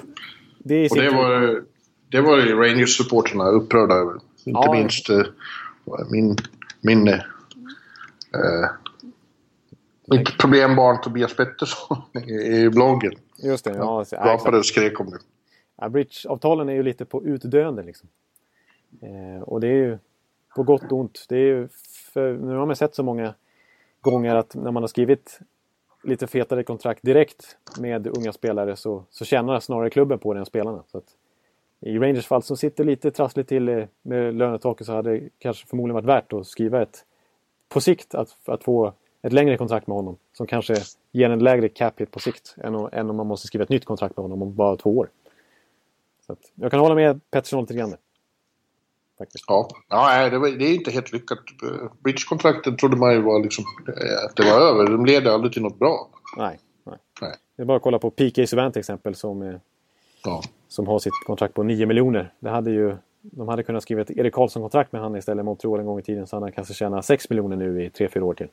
Det, 0.57 0.89
och 0.89 0.97
det 0.97 1.09
var, 1.09 1.63
det 2.09 2.21
var 2.21 2.37
Rangers-supporterna 2.37 3.49
upprörda 3.49 3.95
över. 3.95 4.13
Inte 4.45 4.61
ja. 4.63 4.73
minst 4.73 5.09
äh, 5.09 5.25
min, 6.11 6.37
min 6.81 7.07
äh, 7.07 7.19
mitt 10.07 10.37
problembarn 10.37 11.01
Tobias 11.01 11.35
Pettersson 11.35 11.97
i 12.29 12.69
bloggen. 12.69 13.13
Just 13.43 13.65
det, 13.65 13.71
ja. 13.71 14.05
Rapade 14.11 14.57
och 14.57 14.65
skrek 14.65 14.99
om 14.99 15.09
det. 15.09 15.19
Ja, 15.77 15.89
Bridge-avtalen 15.89 16.69
är 16.69 16.73
ju 16.73 16.83
lite 16.83 17.05
på 17.05 17.25
utdöende 17.25 17.83
liksom. 17.83 18.09
Eh, 19.01 19.43
och 19.43 19.61
det 19.61 19.67
är 19.67 19.75
ju 19.75 19.97
på 20.55 20.63
gott 20.63 20.91
och 20.91 20.99
ont. 20.99 21.25
Det 21.29 21.35
är 21.35 21.45
ju 21.45 21.67
för, 22.13 22.33
nu 22.33 22.55
har 22.55 22.65
man 22.65 22.75
sett 22.75 22.95
så 22.95 23.03
många 23.03 23.33
gånger 24.11 24.35
att 24.35 24.55
när 24.55 24.71
man 24.71 24.83
har 24.83 24.87
skrivit 24.87 25.39
lite 26.03 26.27
fetare 26.27 26.63
kontrakt 26.63 27.03
direkt 27.03 27.57
med 27.79 28.07
unga 28.07 28.33
spelare 28.33 28.75
så, 28.75 29.03
så 29.09 29.25
tjänar 29.25 29.59
snarare 29.59 29.89
klubben 29.89 30.19
på 30.19 30.33
det 30.33 30.39
än 30.39 30.45
spelarna. 30.45 30.83
Så 30.87 30.97
att, 30.97 31.05
I 31.79 31.97
Rangers 31.97 32.27
fall 32.27 32.43
som 32.43 32.57
sitter 32.57 32.83
lite 32.83 33.11
trassligt 33.11 33.49
till 33.49 33.69
eh, 33.69 33.85
med 34.01 34.35
lönetaket 34.35 34.87
så 34.87 34.93
hade 34.93 35.11
det 35.11 35.29
kanske 35.39 35.67
förmodligen 35.67 35.95
varit 35.95 36.05
värt 36.05 36.33
att 36.33 36.47
skriva 36.47 36.81
ett 36.81 37.05
på 37.69 37.81
sikt 37.81 38.15
att, 38.15 38.37
att 38.45 38.63
få 38.63 38.93
ett 39.21 39.33
längre 39.33 39.57
kontrakt 39.57 39.87
med 39.87 39.95
honom 39.95 40.17
som 40.33 40.47
kanske 40.47 40.75
ger 41.11 41.29
en 41.29 41.39
lägre 41.39 41.69
cap 41.69 42.01
hit 42.01 42.11
på 42.11 42.19
sikt 42.19 42.55
än, 42.57 42.75
än 42.75 43.09
om 43.09 43.15
man 43.15 43.27
måste 43.27 43.47
skriva 43.47 43.63
ett 43.63 43.69
nytt 43.69 43.85
kontrakt 43.85 44.17
med 44.17 44.23
honom 44.23 44.41
om 44.41 44.55
bara 44.55 44.75
två 44.75 44.97
år. 44.97 45.09
Så 46.25 46.33
att, 46.33 46.51
jag 46.55 46.71
kan 46.71 46.79
hålla 46.79 46.95
med 46.95 47.31
Pettersson 47.31 47.61
lite 47.61 47.73
grann. 47.73 47.95
Faktiskt. 49.17 49.45
Ja, 49.47 49.67
ja 49.89 50.29
det, 50.29 50.37
var, 50.37 50.49
det 50.49 50.65
är 50.65 50.75
inte 50.75 50.91
helt 50.91 51.11
lyckat. 51.11 51.39
Bridge-kontrakten 52.03 52.77
trodde 52.77 52.97
man 52.97 53.13
ju 53.13 53.21
var 53.21 53.43
liksom, 53.43 53.65
att 54.29 54.35
det 54.35 54.43
var 54.43 54.59
över. 54.61 54.91
De 54.91 55.05
leder 55.05 55.31
aldrig 55.31 55.53
till 55.53 55.61
något 55.61 55.79
bra. 55.79 56.09
Nej, 56.37 56.59
nej. 56.83 56.97
nej. 57.21 57.35
Det 57.55 57.61
är 57.61 57.65
bara 57.65 57.77
att 57.77 57.83
kolla 57.83 57.99
på 57.99 58.09
PK 58.09 58.47
Subban 58.47 58.71
till 58.71 58.79
exempel 58.79 59.15
som, 59.15 59.59
ja. 60.23 60.41
som 60.67 60.87
har 60.87 60.99
sitt 60.99 61.13
kontrakt 61.25 61.53
på 61.53 61.63
9 61.63 61.85
miljoner. 61.85 62.33
Det 62.39 62.49
hade 62.49 62.71
ju, 62.71 62.95
de 63.21 63.47
hade 63.47 63.63
kunnat 63.63 63.83
skriva 63.83 64.01
ett 64.01 64.11
Erik 64.11 64.33
Karlsson-kontrakt 64.33 64.91
med 64.91 65.01
han 65.01 65.15
istället 65.15 65.45
Montreal 65.45 65.79
en 65.79 65.85
gång 65.85 65.99
i 65.99 66.03
tiden 66.03 66.27
så 66.27 66.39
han 66.39 66.51
kanske 66.51 66.73
tjänar 66.73 67.01
6 67.01 67.29
miljoner 67.29 67.55
nu 67.55 67.83
i 67.83 67.89
3-4 67.89 68.21
år 68.21 68.33
till. 68.33 68.47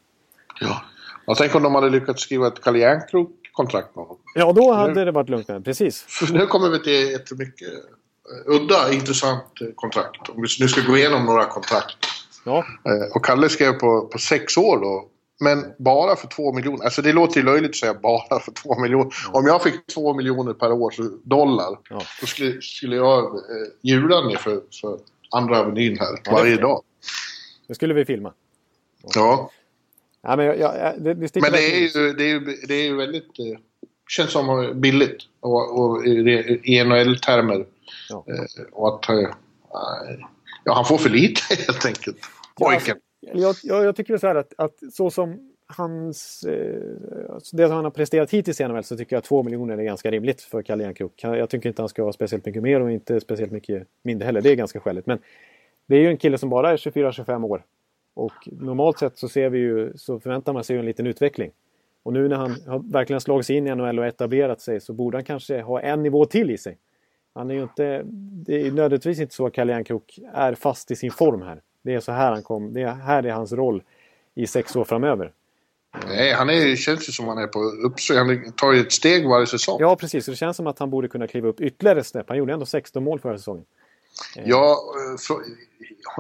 Ja. 0.61 0.83
Jag 1.27 1.37
tänker 1.37 1.57
om 1.57 1.63
de 1.63 1.75
hade 1.75 1.91
lyckats 1.91 2.23
skriva 2.23 2.47
ett 2.47 2.61
Kalle 2.61 2.79
Järnkrok-kontrakt 2.79 3.97
med 3.97 4.05
honom. 4.05 4.23
Ja, 4.35 4.53
då 4.53 4.73
hade 4.73 4.95
nu, 4.95 5.05
det 5.05 5.13
varit 5.13 5.29
lugnt 5.29 5.65
Precis. 5.65 6.07
Nu 6.33 6.47
kommer 6.47 6.69
vi 6.69 6.83
till 6.83 7.15
ett 7.15 7.39
mycket 7.39 7.69
udda, 8.47 8.93
intressant 8.93 9.45
kontrakt. 9.75 10.29
Om 10.29 10.37
vi 10.37 10.49
nu 10.61 10.69
ska 10.69 10.81
gå 10.81 10.97
igenom 10.97 11.27
några 11.27 11.45
kontrakt. 11.45 11.97
Ja. 12.45 12.59
Eh, 12.59 13.17
och 13.17 13.25
Kalle 13.25 13.49
skrev 13.49 13.73
på, 13.73 14.07
på 14.07 14.19
sex 14.19 14.57
år 14.57 14.81
då. 14.81 15.09
Men 15.41 15.65
bara 15.79 16.17
för 16.17 16.29
två 16.29 16.53
miljoner. 16.53 16.85
Alltså 16.85 17.03
det 17.03 17.13
låter 17.13 17.41
ju 17.41 17.47
löjligt 17.47 17.71
att 17.71 17.77
säga 17.77 17.95
bara 17.95 18.41
för 18.41 18.53
två 18.53 18.81
miljoner. 18.81 19.15
Ja. 19.25 19.39
Om 19.39 19.47
jag 19.47 19.63
fick 19.63 19.87
två 19.87 20.15
miljoner 20.15 20.53
per 20.53 20.73
år 20.73 20.95
dollar. 21.29 21.79
Ja. 21.91 22.03
Då 22.21 22.27
skulle, 22.27 22.63
skulle 22.63 22.97
jag 22.97 23.25
eh, 23.35 23.69
jula 23.83 24.21
ner 24.21 24.37
för, 24.37 24.61
för 24.81 24.99
andra 25.31 25.59
avenyn 25.59 25.99
här 25.99 26.21
ja, 26.25 26.33
varje 26.33 26.57
det, 26.57 26.63
dag. 26.63 26.83
Det 27.69 27.75
skulle 27.75 27.95
vi 27.95 28.05
filma. 28.05 28.33
Ja. 29.15 29.51
ja 30.23 30.37
men 30.37 30.47
jag, 30.47 30.59
jag, 30.59 31.03
det, 31.03 31.15
det, 31.15 31.41
men 31.41 31.53
det 31.53 31.77
är, 31.77 31.81
ju, 31.81 32.13
det, 32.13 32.25
är 32.25 32.29
ju, 32.29 32.41
det 32.69 32.75
är 32.75 32.85
ju 32.85 32.97
väldigt... 32.97 33.39
Eh, 33.39 33.61
känns 34.11 34.33
som 34.33 34.73
billigt. 34.81 35.19
Och, 35.41 35.81
och 35.81 36.07
i 36.07 36.85
NHL-termer 36.85 37.65
Ja. 38.09 38.25
Eh, 38.29 38.65
och 38.73 38.95
att 38.95 39.09
eh, 39.09 39.31
ja, 40.65 40.75
han 40.75 40.85
får 40.85 40.99
för 40.99 41.11
lite 41.11 41.41
helt 41.67 41.87
enkelt. 41.87 42.19
Pojken. 42.59 42.97
Ja, 43.21 43.55
jag, 43.63 43.85
jag, 43.85 43.97
tycker 43.97 44.19
så 44.19 44.27
här 44.27 44.35
att, 44.35 44.53
att 44.59 44.75
så 44.93 45.11
som 45.11 45.53
hans, 45.67 46.45
eh, 46.45 46.81
det 47.53 47.69
han 47.69 47.85
har 47.85 47.91
presterat 47.91 48.31
hittills 48.31 48.61
i 48.61 48.69
NHL 48.69 48.85
så 48.85 48.97
tycker 48.97 49.17
jag 49.17 49.19
att 49.19 49.25
två 49.25 49.43
miljoner 49.43 49.79
är 49.79 49.83
ganska 49.83 50.11
rimligt 50.11 50.43
för 50.43 50.63
Kalle 50.63 50.85
Järnkrok. 50.85 51.13
Jag 51.23 51.51
tycker 51.51 51.69
inte 51.69 51.83
han 51.83 51.89
ska 51.89 52.03
ha 52.03 52.13
speciellt 52.13 52.47
mycket 52.47 52.63
mer 52.63 52.81
och 52.81 52.93
inte 52.93 53.21
speciellt 53.21 53.53
mycket 53.53 53.87
mindre 54.03 54.27
heller. 54.27 54.41
Det 54.41 54.51
är 54.51 54.55
ganska 54.57 54.81
skäligt. 54.81 55.07
Men 55.07 55.19
det 55.87 55.97
är 55.97 56.01
ju 56.01 56.09
en 56.09 56.17
kille 56.17 56.39
som 56.39 56.51
bara 56.51 56.71
är 56.71 56.77
24-25 56.77 57.45
år. 57.45 57.63
Och 58.15 58.49
normalt 58.53 58.99
sett 58.99 59.19
så 59.19 59.29
ser 59.29 59.51
vi 59.51 59.59
ju, 59.59 59.93
så 59.97 60.21
förväntar 60.21 60.53
man 60.53 60.65
sig 60.65 60.77
en 60.77 60.85
liten 60.85 61.07
utveckling. 61.07 61.51
Och 62.03 62.13
nu 62.13 62.29
när 62.29 62.37
han 62.37 62.57
har 62.67 62.93
verkligen 62.93 63.21
slagit 63.21 63.47
sig 63.47 63.57
in 63.57 63.67
i 63.67 63.75
NHL 63.75 63.99
och 63.99 64.07
etablerat 64.07 64.61
sig 64.61 64.81
så 64.81 64.93
borde 64.93 65.17
han 65.17 65.25
kanske 65.25 65.61
ha 65.61 65.81
en 65.81 66.03
nivå 66.03 66.25
till 66.25 66.51
i 66.51 66.59
sig. 66.59 66.79
Han 67.35 67.51
är 67.51 67.55
ju 67.55 67.63
inte... 67.63 68.03
Det 68.47 68.61
är 68.61 68.65
nödvändigtvis 68.65 69.21
inte 69.21 69.35
så 69.35 69.47
att 69.47 69.53
Kalle 69.53 69.73
Järnkrok 69.73 70.19
är 70.35 70.55
fast 70.55 70.91
i 70.91 70.97
sin 70.97 71.11
form 71.11 71.43
här. 71.43 71.63
Det 71.83 71.95
är 71.95 72.01
så 72.01 72.13
här 72.13 72.33
han 72.33 72.43
kom. 72.43 72.73
Det 72.73 72.83
är, 72.83 72.95
här 72.95 73.23
är 73.23 73.33
hans 73.33 73.53
roll 73.53 73.83
i 74.35 74.47
sex 74.47 74.77
år 74.77 74.85
framöver. 74.85 75.33
Nej, 76.09 76.33
han 76.33 76.51
är, 76.51 76.77
känns 76.77 77.09
ju 77.09 77.13
som 77.13 77.29
han 77.29 77.39
är 77.39 77.47
på 77.47 77.59
uppsving. 77.59 78.19
Han 78.19 78.53
tar 78.53 78.73
ju 78.73 78.81
ett 78.81 78.93
steg 78.93 79.29
varje 79.29 79.47
säsong. 79.47 79.77
Ja, 79.81 79.97
precis. 79.97 80.27
Det 80.27 80.37
känns 80.37 80.57
som 80.57 80.67
att 80.67 80.79
han 80.79 80.91
borde 80.91 81.09
kunna 81.09 81.27
kliva 81.27 81.49
upp 81.49 81.61
ytterligare 81.61 82.05
snäpp. 82.05 82.29
Han 82.29 82.39
gjorde 82.39 82.53
ändå 82.53 82.67
16 82.67 83.05
mål 83.05 83.21
förra 83.21 83.39
säsongen. 83.39 83.65
Ja, 84.45 84.79
för, 85.29 85.37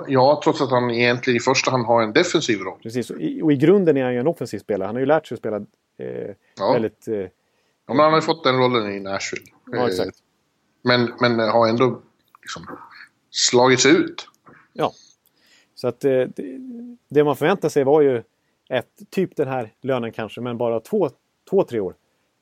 ja, 0.06 0.40
trots 0.44 0.60
att 0.60 0.70
han 0.70 0.90
egentligen 0.90 1.36
i 1.36 1.40
första 1.40 1.70
hand 1.70 1.86
har 1.86 2.02
en 2.02 2.12
defensiv 2.12 2.58
roll. 2.58 2.78
Precis, 2.82 3.10
och 3.10 3.20
i, 3.20 3.42
och 3.42 3.52
i 3.52 3.56
grunden 3.56 3.96
är 3.96 4.04
han 4.04 4.14
ju 4.14 4.20
en 4.20 4.26
offensiv 4.26 4.58
spelare. 4.58 4.86
Han 4.86 4.94
har 4.94 5.00
ju 5.00 5.06
lärt 5.06 5.26
sig 5.26 5.34
att 5.34 5.38
spela 5.38 5.56
eh, 5.98 6.34
ja. 6.58 6.72
väldigt... 6.72 7.08
Eh, 7.08 7.14
ja, 7.16 7.28
men 7.86 7.98
han 7.98 8.10
har 8.10 8.18
ju 8.18 8.22
fått 8.22 8.44
den 8.44 8.56
rollen 8.56 8.92
i 8.92 9.00
Nashville. 9.00 9.46
Ja, 9.72 9.88
exakt. 9.88 10.18
Men, 10.82 11.12
men 11.20 11.38
har 11.38 11.68
ändå 11.68 12.00
liksom 12.42 12.66
slagits 13.30 13.86
ut. 13.86 14.28
Ja. 14.72 14.92
Så 15.74 15.88
att 15.88 16.00
det, 16.00 16.22
eh, 16.22 16.28
det 17.08 17.24
man 17.24 17.36
förväntar 17.36 17.68
sig 17.68 17.84
var 17.84 18.00
ju 18.00 18.22
ett, 18.70 19.00
typ 19.10 19.36
den 19.36 19.48
här 19.48 19.72
lönen 19.80 20.12
kanske, 20.12 20.40
men 20.40 20.58
bara 20.58 20.80
två, 20.80 21.10
två 21.50 21.64
tre 21.64 21.80
år. 21.80 21.94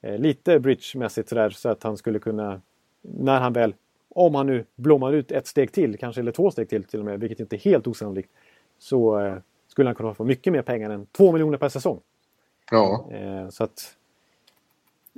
Eh, 0.02 0.18
lite 0.18 0.60
bridgemässigt 0.60 1.28
sådär 1.28 1.50
så 1.50 1.68
att 1.68 1.82
han 1.82 1.96
skulle 1.96 2.18
kunna, 2.18 2.60
när 3.02 3.40
han 3.40 3.52
väl, 3.52 3.74
om 4.18 4.34
han 4.34 4.46
nu 4.46 4.64
blommar 4.74 5.12
ut 5.12 5.32
ett 5.32 5.46
steg 5.46 5.72
till, 5.72 5.98
kanske 5.98 6.20
eller 6.20 6.32
två 6.32 6.50
steg 6.50 6.68
till 6.68 6.84
till 6.84 6.98
och 6.98 7.04
med, 7.04 7.20
vilket 7.20 7.40
inte 7.40 7.56
är 7.56 7.58
helt 7.58 7.86
osannolikt, 7.86 8.30
så 8.78 9.20
eh, 9.20 9.36
skulle 9.68 9.88
han 9.88 9.94
kunna 9.94 10.14
få 10.14 10.24
mycket 10.24 10.52
mer 10.52 10.62
pengar 10.62 10.90
än 10.90 11.06
två 11.06 11.32
miljoner 11.32 11.58
per 11.58 11.68
säsong. 11.68 12.00
Ja. 12.70 13.08
Eh, 13.12 13.48
så 13.48 13.64
att 13.64 13.94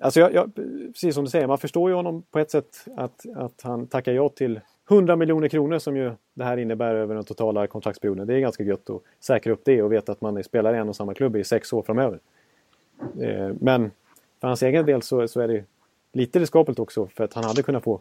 Alltså 0.02 0.20
jag, 0.20 0.34
jag, 0.34 0.54
precis 0.92 1.14
som 1.14 1.24
du 1.24 1.30
säger, 1.30 1.46
man 1.46 1.58
förstår 1.58 1.90
ju 1.90 1.96
honom 1.96 2.22
på 2.30 2.38
ett 2.38 2.50
sätt 2.50 2.86
att, 2.96 3.26
att 3.36 3.62
han 3.62 3.86
tackar 3.86 4.12
ja 4.12 4.28
till 4.28 4.60
100 4.90 5.16
miljoner 5.16 5.48
kronor 5.48 5.78
som 5.78 5.96
ju 5.96 6.12
det 6.34 6.44
här 6.44 6.56
innebär 6.56 6.94
över 6.94 7.14
den 7.14 7.24
totala 7.24 7.66
kontraktsperioden. 7.66 8.26
Det 8.26 8.34
är 8.34 8.40
ganska 8.40 8.62
gött 8.62 8.90
att 8.90 9.02
säkra 9.20 9.52
upp 9.52 9.60
det 9.64 9.82
och 9.82 9.92
veta 9.92 10.12
att 10.12 10.20
man 10.20 10.44
spelar 10.44 10.74
i 10.74 10.78
en 10.78 10.88
och 10.88 10.96
samma 10.96 11.14
klubb 11.14 11.36
i 11.36 11.44
sex 11.44 11.72
år 11.72 11.82
framöver. 11.82 12.18
Eh, 13.20 13.52
men 13.60 13.90
för 14.40 14.48
hans 14.48 14.62
egen 14.62 14.86
del 14.86 15.02
så, 15.02 15.28
så 15.28 15.40
är 15.40 15.48
det 15.48 15.64
lite 16.12 16.38
riskabelt 16.38 16.78
också 16.78 17.06
för 17.06 17.24
att 17.24 17.34
han 17.34 17.44
hade 17.44 17.62
kunnat 17.62 17.84
få... 17.84 18.00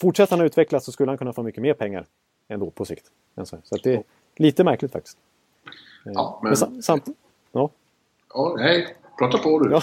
Fortsätter 0.00 0.36
han 0.36 0.40
att 0.40 0.50
utvecklas 0.50 0.84
så 0.84 0.92
skulle 0.92 1.10
han 1.10 1.18
kunna 1.18 1.32
få 1.32 1.42
mycket 1.42 1.62
mer 1.62 1.74
pengar 1.74 2.06
ändå 2.48 2.70
på 2.70 2.84
sikt. 2.84 3.10
Så, 3.44 3.76
det 3.82 3.94
är 3.94 4.02
lite 4.36 4.64
märkligt 4.64 4.92
faktiskt. 4.92 5.18
Ja, 6.04 6.40
men... 6.42 6.54
men 6.60 6.82
samt, 6.82 7.08
ja. 7.52 7.70
ja, 8.34 8.54
nej, 8.58 8.96
prata 9.18 9.38
på 9.38 9.58
du. 9.58 9.70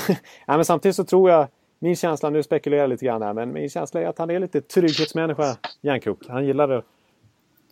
Ja, 0.47 0.55
men 0.55 0.65
samtidigt 0.65 0.95
så 0.95 1.03
tror 1.03 1.29
jag 1.29 1.47
min 1.79 1.95
känsla, 1.95 2.29
nu 2.29 2.43
spekulerar 2.43 2.81
jag 2.81 2.89
lite 2.89 3.05
grann 3.05 3.21
här, 3.21 3.33
men 3.33 3.53
min 3.53 3.69
känsla 3.69 4.01
är 4.01 4.05
att 4.05 4.17
han 4.17 4.29
är 4.29 4.39
lite 4.39 4.61
trygghetsmänniska, 4.61 5.57
Järnkrok. 5.81 6.27
Han 6.27 6.45
gillar 6.45 6.83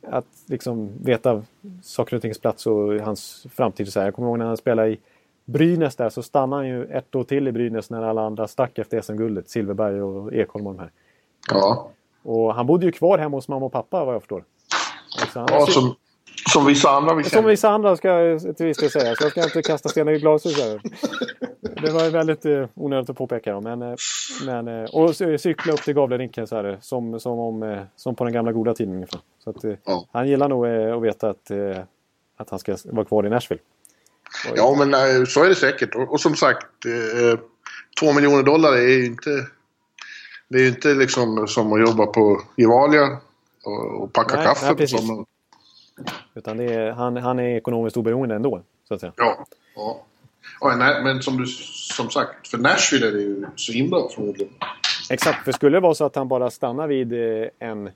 att 0.02 0.26
liksom 0.46 0.90
veta 1.04 1.44
saker 1.82 2.16
och 2.16 2.22
tings 2.22 2.40
plats 2.40 2.68
och 2.68 2.94
hans 2.94 3.48
framtid. 3.52 3.94
Så 3.94 4.00
här. 4.00 4.08
Jag 4.08 4.16
kommer 4.16 4.30
ihåg 4.30 4.40
när 4.40 4.46
han 4.46 4.58
spelade 4.58 4.90
i 4.90 5.00
Brynäs 5.46 5.96
där 5.96 6.10
så 6.10 6.24
stannade 6.24 6.62
han 6.62 6.70
ju 6.70 6.86
ett 6.86 7.16
år 7.16 7.24
till 7.24 7.48
i 7.48 7.52
Brynäs 7.52 7.90
när 7.90 8.02
alla 8.02 8.22
andra 8.22 8.48
stack 8.48 8.80
efter 8.80 9.02
SM-guldet. 9.02 9.50
Silverberg 9.50 10.02
och 10.02 10.34
Ekholm 10.34 10.68
och 10.68 10.74
de 10.74 10.80
här. 10.80 10.92
Ja. 11.50 11.92
Och 12.24 12.56
han 12.56 12.68
bodde 12.68 12.86
ju 12.86 12.92
kvar 12.92 13.18
hemma 13.18 13.38
hos 13.38 13.48
mamma 13.48 13.66
och 13.66 13.72
pappa 13.72 14.06
vad 14.06 14.14
jag 14.16 14.22
förstår. 14.22 14.44
Ja, 15.36 15.66
som, 15.68 15.96
som 16.52 16.66
vissa 16.66 16.90
andra 16.90 17.14
vi 17.14 17.24
Som 17.24 17.46
vissa 17.46 17.70
andra 17.70 17.96
ska 17.96 18.08
jag 18.08 18.58
till 18.58 18.66
viss 18.66 18.78
del 18.78 18.92
säga. 18.92 19.16
Så 19.16 19.24
jag 19.24 19.32
ska 19.32 19.44
inte 19.44 19.62
kasta 19.62 19.90
stenar 19.90 20.12
i 20.12 20.20
glashus 20.20 20.56
Det 21.82 21.92
var 21.92 22.04
ju 22.04 22.10
väldigt 22.10 22.46
eh, 22.46 22.66
onödigt 22.74 23.10
att 23.10 23.18
påpeka. 23.18 23.54
Då, 23.54 23.62
men, 23.62 23.82
eh, 23.82 23.96
men, 24.46 24.68
eh, 24.68 24.84
och 24.84 25.16
cykla 25.16 25.74
upp 25.74 25.84
till 25.84 25.94
Gavlerinken 25.94 26.48
så 26.48 26.56
här, 26.56 26.78
som, 26.82 27.20
som, 27.20 27.40
om, 27.40 27.64
eh, 27.64 27.82
som 27.96 28.16
på 28.16 28.24
den 28.24 28.34
gamla 28.34 28.52
goda 28.52 28.74
tiden 28.74 28.94
ungefär. 28.94 29.20
Så 29.44 29.50
att, 29.50 29.64
eh, 29.64 29.74
ja. 29.86 30.06
Han 30.12 30.28
gillar 30.28 30.48
nog 30.48 30.68
eh, 30.68 30.96
att 30.96 31.02
veta 31.02 31.30
att, 31.30 31.52
eh, 31.52 31.78
att 32.38 32.50
han 32.50 32.60
ska 32.60 32.78
vara 32.86 33.06
kvar 33.06 33.26
i 33.26 33.30
Nashville. 33.30 33.62
Och, 34.52 34.58
ja, 34.58 34.76
men 34.78 34.94
eh, 34.94 35.26
så 35.26 35.44
är 35.44 35.50
det 35.50 35.56
säkert. 35.56 35.96
Och, 35.96 36.12
och 36.12 36.22
som 36.22 36.36
sagt, 36.36 36.68
två 38.00 38.14
miljoner 38.14 38.44
dollar 38.44 38.74
är 38.74 38.88
ju 38.88 39.06
inte... 39.06 39.30
Det 40.50 40.58
är 40.58 40.62
ju 40.62 40.68
inte 40.68 40.94
liksom 40.94 41.48
som 41.48 41.74
att 41.74 41.82
jobba 41.82 42.06
på 42.06 42.42
Gevalia 42.56 43.18
och, 43.64 44.04
och 44.04 44.14
packa 44.14 44.36
nej, 44.36 44.46
kaffe 44.46 44.76
nej, 44.78 44.88
sommaren. 44.88 45.26
Utan 46.36 46.60
är, 46.60 46.92
han, 46.92 47.18
han 47.18 47.40
är 47.40 47.58
ekonomiskt 47.58 47.98
oberoende 47.98 48.36
ändå, 48.36 48.62
så 48.88 48.94
att 48.94 49.00
säga. 49.00 49.14
Ja. 49.16 49.46
ja. 49.76 50.02
ja 50.62 50.76
nej, 50.76 51.04
men 51.04 51.22
som, 51.22 51.38
du, 51.38 51.46
som 51.46 52.10
sagt, 52.10 52.48
för 52.48 52.58
Nashville 52.58 53.08
är 53.08 53.12
det 53.12 53.22
ju 53.22 53.46
så 53.56 53.72
himla 53.72 54.10
förmodligen. 54.16 54.54
Exakt, 55.10 55.46
för 55.46 55.52
skulle 55.52 55.78
det 55.78 55.82
vara 55.82 55.94
så 55.94 56.06
att 56.06 56.16
han 56.16 56.28
bara 56.28 56.50
stannar 56.50 56.88
vid 56.88 57.14
eh, 57.14 57.48
en, 57.60 57.90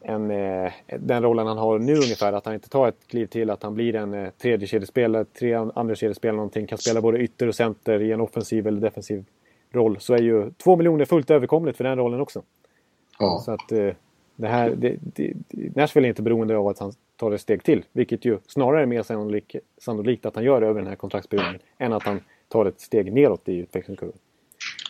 en, 0.00 0.30
eh, 0.30 0.72
den 1.00 1.22
rollen 1.22 1.46
han 1.46 1.58
har 1.58 1.78
nu 1.78 1.94
ungefär, 1.94 2.32
att 2.32 2.44
han 2.44 2.54
inte 2.54 2.68
tar 2.68 2.88
ett 2.88 3.06
kliv 3.08 3.26
till, 3.26 3.50
att 3.50 3.62
han 3.62 3.74
blir 3.74 3.94
en 3.94 4.14
eh, 4.14 4.30
tredje 4.42 4.68
kedjespelare, 4.68 5.24
tre 5.24 5.54
andra 5.54 5.94
kedjespelare 5.94 6.36
någonting, 6.36 6.66
kan 6.66 6.78
spela 6.78 7.00
både 7.00 7.18
ytter 7.18 7.48
och 7.48 7.54
center 7.54 8.02
i 8.02 8.12
en 8.12 8.20
offensiv 8.20 8.66
eller 8.66 8.80
defensiv 8.80 9.24
roll, 9.72 10.00
så 10.00 10.14
är 10.14 10.22
ju 10.22 10.50
två 10.50 10.76
miljoner 10.76 11.04
fullt 11.04 11.30
överkomligt 11.30 11.76
för 11.76 11.84
den 11.84 11.98
rollen 11.98 12.20
också. 12.20 12.42
Ja. 13.18 13.42
Så 13.44 13.52
att 13.52 13.72
det 14.36 14.48
här, 14.48 14.70
det, 14.70 14.96
det, 15.00 15.32
Nashville 15.76 16.06
är 16.06 16.08
inte 16.08 16.22
beroende 16.22 16.56
av 16.56 16.68
att 16.68 16.78
han 16.78 16.92
tar 17.16 17.32
ett 17.32 17.40
steg 17.40 17.64
till. 17.64 17.84
Vilket 17.92 18.24
ju 18.24 18.38
snarare 18.46 18.82
är 18.82 18.86
mer 18.86 19.02
sannolik, 19.02 19.56
sannolikt 19.78 20.26
att 20.26 20.34
han 20.34 20.44
gör 20.44 20.62
över 20.62 20.80
den 20.80 20.88
här 20.88 20.96
kontraktsperioden 20.96 21.58
än 21.78 21.92
att 21.92 22.02
han 22.02 22.20
tar 22.48 22.66
ett 22.66 22.80
steg 22.80 23.12
neråt 23.12 23.48
i 23.48 23.56
utvecklingskurvan. 23.56 24.16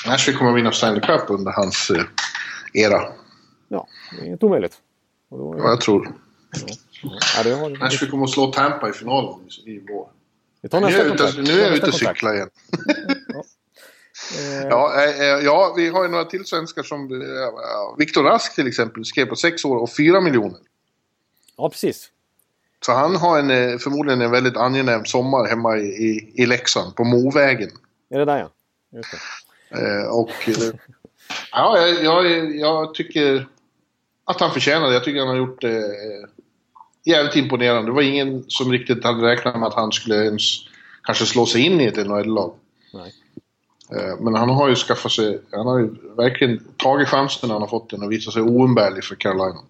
Nashville 0.07 0.39
kommer 0.39 0.51
att 0.51 0.57
vinna 0.57 0.73
Stanley 0.73 1.01
Cup 1.01 1.31
under 1.31 1.53
hans 1.53 1.91
eh, 1.91 2.05
era. 2.85 3.03
Ja, 3.69 3.87
det 4.21 4.27
är 4.27 4.33
inte 4.33 4.47
omöjligt. 4.47 4.77
Då, 5.31 5.55
ja, 5.59 5.69
jag 5.69 5.81
tror 5.81 6.09
ja. 6.67 6.75
Ja, 7.37 7.43
det 7.43 7.55
har... 7.55 7.71
Nashville 7.71 8.11
kommer 8.11 8.25
att 8.25 8.31
slå 8.31 8.47
Tampa 8.53 8.89
i 8.89 8.93
finalen 8.93 9.35
i 9.67 9.79
vår. 9.79 10.09
Nu 11.43 11.53
är 11.53 11.67
jag 11.67 11.77
ute 11.77 11.87
och 11.87 11.95
cyklar 11.95 12.35
igen. 12.35 12.49
Ja. 14.35 14.69
Ja, 14.71 15.05
eh, 15.05 15.21
eh, 15.21 15.45
ja, 15.45 15.75
vi 15.77 15.89
har 15.89 16.03
ju 16.03 16.09
några 16.09 16.25
till 16.25 16.45
svenskar 16.45 16.83
som... 16.83 17.23
Eh, 17.23 17.99
Viktor 17.99 18.23
Rask 18.23 18.55
till 18.55 18.67
exempel 18.67 19.05
skrev 19.05 19.27
på 19.27 19.37
sex 19.37 19.65
år 19.65 19.77
och 19.77 19.97
fyra 19.97 20.21
miljoner. 20.21 20.59
Ja, 21.57 21.71
precis. 21.71 22.11
Så 22.87 22.93
han 22.93 23.17
har 23.17 23.39
en, 23.39 23.79
förmodligen 23.79 24.21
en 24.21 24.31
väldigt 24.31 24.57
angenäm 24.57 25.05
sommar 25.05 25.49
hemma 25.49 25.77
i, 25.77 25.87
i, 25.87 26.33
i 26.35 26.47
Leksand, 26.47 26.97
på 26.97 27.05
Movägen. 27.05 27.71
Är 28.11 28.19
det 28.19 28.25
där 28.25 28.39
ja? 28.39 28.51
Just 28.93 29.15
det. 29.71 30.09
och... 30.09 30.31
ja, 31.53 31.79
jag, 31.79 32.05
jag, 32.05 32.57
jag, 32.57 32.95
tycker 32.95 33.49
att 34.25 34.41
han 34.41 34.51
förtjänar 34.51 34.87
det. 34.87 34.95
Jag 34.95 35.05
tycker 35.05 35.21
han 35.21 35.29
har 35.29 35.37
gjort 35.37 35.61
det 35.61 35.85
jävligt 37.05 37.37
imponerande. 37.37 37.91
Det 37.91 37.95
var 37.95 38.03
ingen 38.03 38.45
som 38.49 38.73
riktigt 38.73 39.05
hade 39.05 39.27
räknat 39.27 39.59
med 39.59 39.69
att 39.69 39.75
han 39.75 39.93
skulle 39.93 40.25
ens 40.25 40.43
kanske 41.03 41.27
slå 41.27 41.47
sig 41.47 41.62
in 41.62 41.81
i 41.81 41.85
ett 41.85 42.07
NHL-lag. 42.07 42.55
Nej. 42.93 43.12
Eh, 43.90 44.20
men 44.20 44.35
han 44.35 44.51
har 44.51 44.68
ju 44.68 44.75
skaffat 44.75 45.12
sig, 45.12 45.40
han 45.51 45.66
har 45.66 45.79
ju 45.79 45.94
verkligen 46.16 46.61
tagit 46.77 47.09
chansen 47.09 47.49
när 47.49 47.55
han 47.55 47.62
har 47.62 47.68
fått 47.68 47.90
den 47.90 48.03
och 48.03 48.12
visat 48.12 48.35
sig 48.35 48.42
oumbärlig 48.42 49.05
för 49.05 49.14
Carolina. 49.14 49.61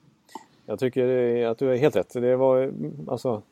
Jag 0.67 0.79
tycker 0.79 1.47
att 1.47 1.59
du 1.59 1.73
är 1.73 1.77
helt 1.77 1.97
rätt. 1.97 2.13
Det 2.13 2.37
var, 2.37 2.73
alltså, 3.09 3.43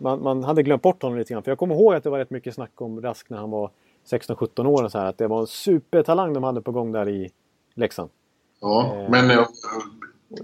man, 0.00 0.22
man, 0.22 0.44
hade 0.44 0.62
glömt 0.62 0.82
bort 0.82 1.02
honom 1.02 1.18
lite 1.18 1.32
grann. 1.32 1.42
För 1.42 1.50
jag 1.50 1.58
kommer 1.58 1.74
ihåg 1.74 1.94
att 1.94 2.02
det 2.02 2.10
var 2.10 2.18
rätt 2.18 2.30
mycket 2.30 2.54
snack 2.54 2.80
om 2.80 3.02
Rask 3.02 3.30
när 3.30 3.38
han 3.38 3.50
var 3.50 3.70
16-17 4.10 4.66
år. 4.66 4.84
Och 4.84 4.92
så 4.92 4.98
här, 4.98 5.06
att 5.06 5.18
det 5.18 5.26
var 5.26 5.40
en 5.40 5.46
supertalang 5.46 6.32
de 6.32 6.42
hade 6.42 6.62
på 6.62 6.72
gång 6.72 6.92
där 6.92 7.08
i 7.08 7.30
Leksand. 7.74 8.10
Ja, 8.60 8.96
eh. 8.96 9.10
men 9.10 9.30
eh, 9.30 9.46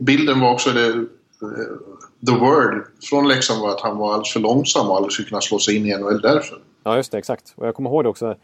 bilden 0.01 0.41
var 0.41 0.53
också 0.53 0.71
det... 0.71 0.87
Eh, 0.87 1.07
the 2.27 2.39
word 2.39 2.87
från 3.11 3.29
Leksand 3.29 3.63
var 3.63 3.71
att 3.71 3.81
han 3.81 3.99
var 3.99 4.13
alldeles 4.13 4.33
för 4.33 4.41
långsam 4.41 4.91
och 4.91 4.97
aldrig 4.97 5.13
skulle 5.13 5.29
kunna 5.29 5.41
slå 5.41 5.59
sig 5.59 5.77
in 5.77 5.87
i 5.87 5.97
NHL 5.97 6.21
därför. 6.21 6.63
Ja, 6.85 6.97
just 6.97 7.13
det. 7.13 7.19
Exakt. 7.19 7.55
Och 7.57 7.67
jag 7.67 7.75
kommer 7.75 7.91
ihåg 7.91 8.05
det 8.05 8.09
också. 8.09 8.37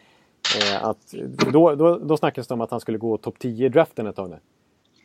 Eh, 0.56 0.84
att 0.84 1.14
då, 1.52 1.74
då, 1.74 1.98
då 1.98 2.16
snackades 2.16 2.48
det 2.48 2.54
om 2.54 2.60
att 2.60 2.70
han 2.70 2.80
skulle 2.80 2.98
gå 2.98 3.16
topp 3.16 3.38
10 3.38 3.66
i 3.66 3.68
draften 3.68 4.06
ett 4.06 4.16
tag. 4.16 4.34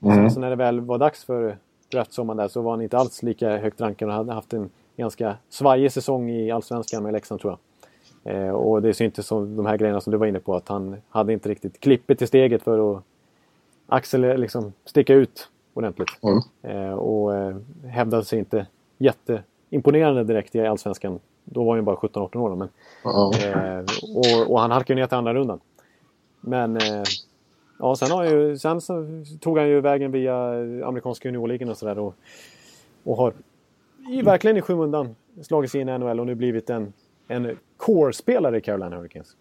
Mm. 0.01 0.29
Så, 0.29 0.33
så, 0.33 0.39
när 0.39 0.49
det 0.49 0.55
väl 0.55 0.79
var 0.81 0.97
dags 0.97 1.23
för 1.23 1.57
draftsommaren 1.91 2.37
där 2.37 2.47
så 2.47 2.61
var 2.61 2.71
han 2.71 2.81
inte 2.81 2.97
alls 2.97 3.23
lika 3.23 3.57
högt 3.57 3.81
rankad 3.81 4.09
och 4.09 4.15
hade 4.15 4.33
haft 4.33 4.53
en 4.53 4.69
ganska 4.97 5.37
svajig 5.49 5.91
säsong 5.91 6.29
i 6.29 6.51
Allsvenskan 6.51 7.03
med 7.03 7.13
Leksand 7.13 7.41
tror 7.41 7.51
jag. 7.51 7.59
Eh, 8.23 8.49
och 8.49 8.81
det 8.81 8.93
syntes 8.93 9.27
som 9.27 9.55
de 9.55 9.65
här 9.65 9.77
grejerna 9.77 10.01
som 10.01 10.11
du 10.11 10.17
var 10.17 10.27
inne 10.27 10.39
på 10.39 10.55
att 10.55 10.67
han 10.67 10.95
hade 11.09 11.33
inte 11.33 11.49
riktigt 11.49 11.79
klippet 11.79 12.21
i 12.21 12.27
steget 12.27 12.63
för 12.63 12.97
att 12.97 13.03
Axel 13.87 14.39
liksom 14.39 14.73
sticka 14.85 15.13
ut 15.13 15.49
ordentligt. 15.73 16.09
Mm. 16.21 16.39
Eh, 16.61 16.93
och 16.93 17.35
eh, 17.35 17.55
hävdade 17.87 18.25
sig 18.25 18.39
inte 18.39 18.67
jätteimponerande 18.97 20.23
direkt 20.23 20.55
i 20.55 20.65
Allsvenskan 20.65 21.19
då 21.45 21.63
var 21.63 21.71
han 21.71 21.79
ju 21.79 21.81
bara 21.81 21.95
17-18 21.95 22.37
år. 22.37 22.55
Men, 22.55 22.69
eh, 23.03 23.85
och, 24.15 24.51
och, 24.51 24.59
han 24.59 24.71
halkade 24.71 25.01
ner 25.01 25.07
till 25.07 25.17
andra 25.17 25.33
rundan. 25.33 25.59
Men 26.41 26.77
eh, 26.77 27.03
ja, 27.79 27.95
sen, 27.95 28.11
har 28.11 28.23
ju, 28.23 28.57
sen 28.57 28.81
så 28.81 29.07
tog 29.41 29.57
han 29.57 29.67
ju 29.67 29.81
vägen 29.81 30.11
via 30.11 30.35
amerikanska 30.87 31.27
juniorligan 31.27 31.69
och 31.69 31.77
sådär. 31.77 31.99
Och, 31.99 32.15
och 33.03 33.17
har 33.17 33.33
i, 34.09 34.21
verkligen 34.21 34.57
i 34.57 34.61
skymundan 34.61 35.15
slagit 35.41 35.71
sig 35.71 35.81
in 35.81 35.89
i 35.89 35.97
NHL 35.97 36.19
och 36.19 36.25
nu 36.25 36.35
blivit 36.35 36.69
en, 36.69 36.93
en 37.27 37.57
core-spelare 37.77 38.57
i 38.57 38.61
Carolina 38.61 38.95
Hurricanes. 38.95 39.35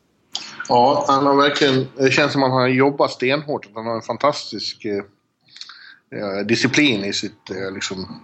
Ja, 0.69 1.05
han 1.09 1.27
har 1.27 1.37
verkligen... 1.37 1.87
Det 1.97 2.11
känns 2.11 2.33
som 2.33 2.43
att 2.43 2.51
han 2.51 2.61
har 2.61 2.69
jobbat 2.69 3.11
stenhårt. 3.11 3.69
Han 3.75 3.87
har 3.87 3.95
en 3.95 4.03
fantastisk 4.03 4.85
eh, 4.85 5.05
eh 6.11 6.47
disciplin 6.47 7.05
i 7.05 7.13
sitt 7.13 7.51
eh, 7.51 7.75
liksom, 7.75 8.21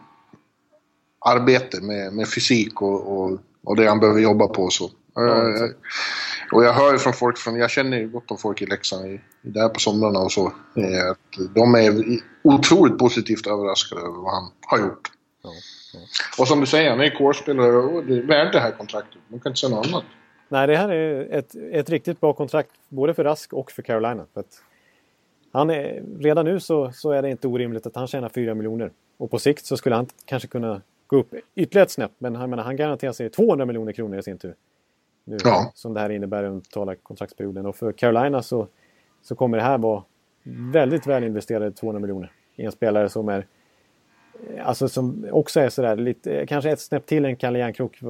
arbete 1.19 1.81
med, 1.81 2.13
med 2.13 2.29
fysik 2.29 2.83
och, 2.83 3.19
och 3.19 3.39
och 3.69 3.77
det 3.77 3.89
han 3.89 4.01
behöver 4.01 4.21
jobba 4.21 4.47
på. 4.47 4.69
så. 4.71 4.85
Eh, 4.85 5.71
och 6.53 6.65
jag 6.65 6.73
hör 6.73 6.93
ju 6.93 6.99
från 6.99 7.13
folk, 7.13 7.39
från, 7.39 7.57
jag 7.57 7.71
känner 7.71 7.99
ju 7.99 8.09
gott 8.09 8.31
om 8.31 8.39
folk 8.39 8.63
i 8.63 8.67
Leksand 8.67 9.07
i, 9.07 9.21
där 9.43 9.69
på 9.69 9.81
somrarna 9.81 10.19
och 10.19 10.33
så. 10.33 10.47
Eh, 10.77 11.11
att 11.11 11.55
de 11.55 11.75
är 11.75 12.05
otroligt 12.45 12.99
positivt 12.99 13.47
överraskade 13.47 14.01
över 14.01 14.17
vad 14.17 14.35
han 14.35 14.51
har 14.61 14.79
gjort. 14.79 15.09
Ja. 15.43 15.51
Och 16.39 16.49
som 16.49 16.61
du 16.61 16.67
säger, 16.67 16.91
han 16.91 17.01
är 17.01 17.19
kårspelare 17.19 17.77
och 17.77 18.05
det 18.05 18.19
är 18.19 18.23
värt 18.23 18.53
det 18.53 18.61
här 18.61 18.71
kontraktet. 18.71 19.21
Man 19.29 19.41
kan 19.41 19.51
inte 19.51 19.61
säga 19.61 19.77
något 19.77 19.87
annat. 19.87 20.05
Nej, 20.49 20.67
det 20.67 20.77
här 20.77 20.89
är 20.89 21.39
ett, 21.39 21.55
ett 21.73 21.91
riktigt 21.91 22.21
bra 22.21 22.33
kontrakt 22.33 22.71
både 22.89 23.15
för 23.15 23.25
Rask 23.25 23.53
och 23.53 23.73
för 23.73 23.83
Carolina. 23.83 24.27
För 24.35 24.45
han 25.53 25.71
är, 25.71 26.03
redan 26.19 26.45
nu 26.45 26.61
så, 26.61 26.93
så 26.95 27.11
är 27.11 27.23
det 27.23 27.31
inte 27.31 27.49
orimligt 27.49 27.87
att 27.87 27.95
han 27.95 28.07
tjänar 28.07 28.29
4 28.29 28.55
miljoner. 28.55 28.91
Och 29.17 29.31
på 29.31 29.39
sikt 29.39 29.67
så 29.67 29.77
skulle 29.77 29.95
han 29.95 30.07
kanske 30.25 30.49
kunna 30.49 30.81
gå 31.09 31.17
upp 31.17 31.35
ytterligare 31.55 31.85
ett 31.85 31.91
snäpp. 31.91 32.13
Men 32.19 32.37
han, 32.37 32.51
menar, 32.51 32.63
han 32.63 32.77
garanterar 32.77 33.13
sig 33.13 33.31
200 33.31 33.67
miljoner 33.67 33.93
kronor 33.93 34.19
i 34.19 34.23
sin 34.23 34.39
tur. 34.39 34.55
Nu, 35.25 35.37
ja. 35.45 35.73
Som 35.75 35.95
det 35.95 36.01
här 36.01 36.11
innebär 36.11 36.45
under 36.45 36.61
totala 36.61 36.95
kontraktsperioden. 36.95 37.67
Och 37.67 37.77
för 37.77 37.93
Carolina 37.93 38.43
så, 38.43 38.69
så 39.23 39.35
kommer 39.35 39.59
det 39.59 39.65
här 39.65 39.79
vara 39.79 40.03
väldigt 40.73 41.07
väl 41.07 41.25
investerade 41.25 41.73
200 41.73 42.01
miljoner 42.01 42.33
i 42.57 42.65
en 42.65 42.73
spelare 42.73 43.09
som 43.09 43.29
är 43.29 43.47
Alltså 44.63 44.89
som 44.89 45.27
också 45.31 45.61
är 45.61 45.69
sådär 45.69 45.97
lite, 45.97 46.47
kanske 46.47 46.71
ett 46.71 46.81
snäpp 46.81 47.07
till 47.07 47.25
än 47.25 47.37
Kalle 47.37 47.59
Järnkrok. 47.59 48.03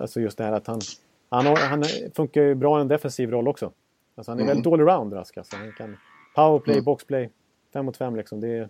Alltså 0.00 0.20
just 0.20 0.38
det 0.38 0.44
här 0.44 0.52
att 0.52 0.66
han, 0.66 0.80
han, 1.28 1.46
har, 1.46 1.56
han 1.56 1.84
funkar 2.14 2.42
ju 2.42 2.54
bra 2.54 2.78
i 2.78 2.80
en 2.80 2.88
defensiv 2.88 3.30
roll 3.30 3.48
också. 3.48 3.72
Alltså 4.14 4.30
han 4.30 4.38
är 4.38 4.42
mm. 4.42 4.54
väldigt 4.54 4.72
allround 4.72 5.12
Rask. 5.12 5.36
Alltså. 5.36 5.56
Han 5.56 5.72
kan 5.72 5.96
powerplay, 6.34 6.74
mm. 6.74 6.84
boxplay, 6.84 7.30
fem 7.72 7.86
mot 7.86 7.96
fem 7.96 8.16
liksom. 8.16 8.40
Det 8.40 8.48
är 8.48 8.68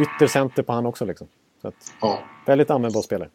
yttercenter 0.00 0.62
på 0.62 0.72
han 0.72 0.86
också 0.86 1.04
liksom. 1.04 1.28
Ja. 2.00 2.22
Väldigt 2.46 2.70
användbar 2.70 3.02
spelare. 3.02 3.28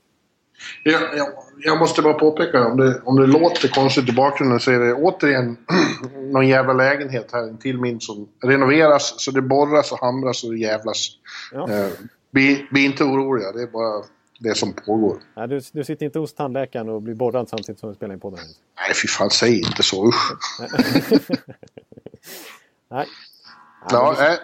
Jag, 0.84 1.02
jag, 1.18 1.28
jag, 1.58 1.80
måste 1.80 2.02
bara 2.02 2.14
påpeka, 2.14 2.68
om 2.68 2.78
det, 2.78 3.02
om 3.06 3.16
det 3.16 3.28
låter 3.28 3.68
konstigt 3.68 4.10
i 4.10 4.12
bakgrunden 4.12 4.60
så 4.60 4.72
är 4.72 4.80
det 4.80 4.94
återigen 4.94 5.58
någon 6.32 6.48
jävla 6.48 6.74
lägenhet 6.74 7.30
här 7.32 7.58
till 7.62 7.80
min 7.80 8.00
som 8.00 8.28
renoveras. 8.44 9.14
Så 9.18 9.32
det 9.32 9.42
borras 9.42 9.92
och 9.92 10.00
hamras 10.00 10.44
och 10.44 10.52
det 10.52 10.58
jävlas. 10.58 11.10
Ja. 11.52 11.72
Eh, 11.72 11.90
bli, 12.32 12.68
bli 12.72 12.86
inte 12.86 13.04
oroliga, 13.04 13.52
det 13.52 13.62
är 13.62 13.68
bara 13.68 14.04
det 14.40 14.56
som 14.56 14.74
pågår. 14.74 15.18
Nej, 15.36 15.48
du, 15.48 15.62
du 15.72 15.84
sitter 15.84 16.06
inte 16.06 16.20
hos 16.20 16.34
tandläkaren 16.34 16.90
och 16.90 17.02
blir 17.02 17.16
borrad 17.16 17.50
samtidigt 17.50 17.80
som 17.80 17.90
du 17.90 17.96
spelar 17.96 18.14
in 18.14 18.20
podden? 18.20 18.40
Nej, 18.40 18.96
fy 19.02 19.08
fan, 19.08 19.30
säg 19.30 19.60
inte 19.60 19.84
så. 19.84 20.08
Usch. 20.08 20.38
Nej. 22.90 23.08
Ja, 23.90 24.16
nej. 24.20 24.38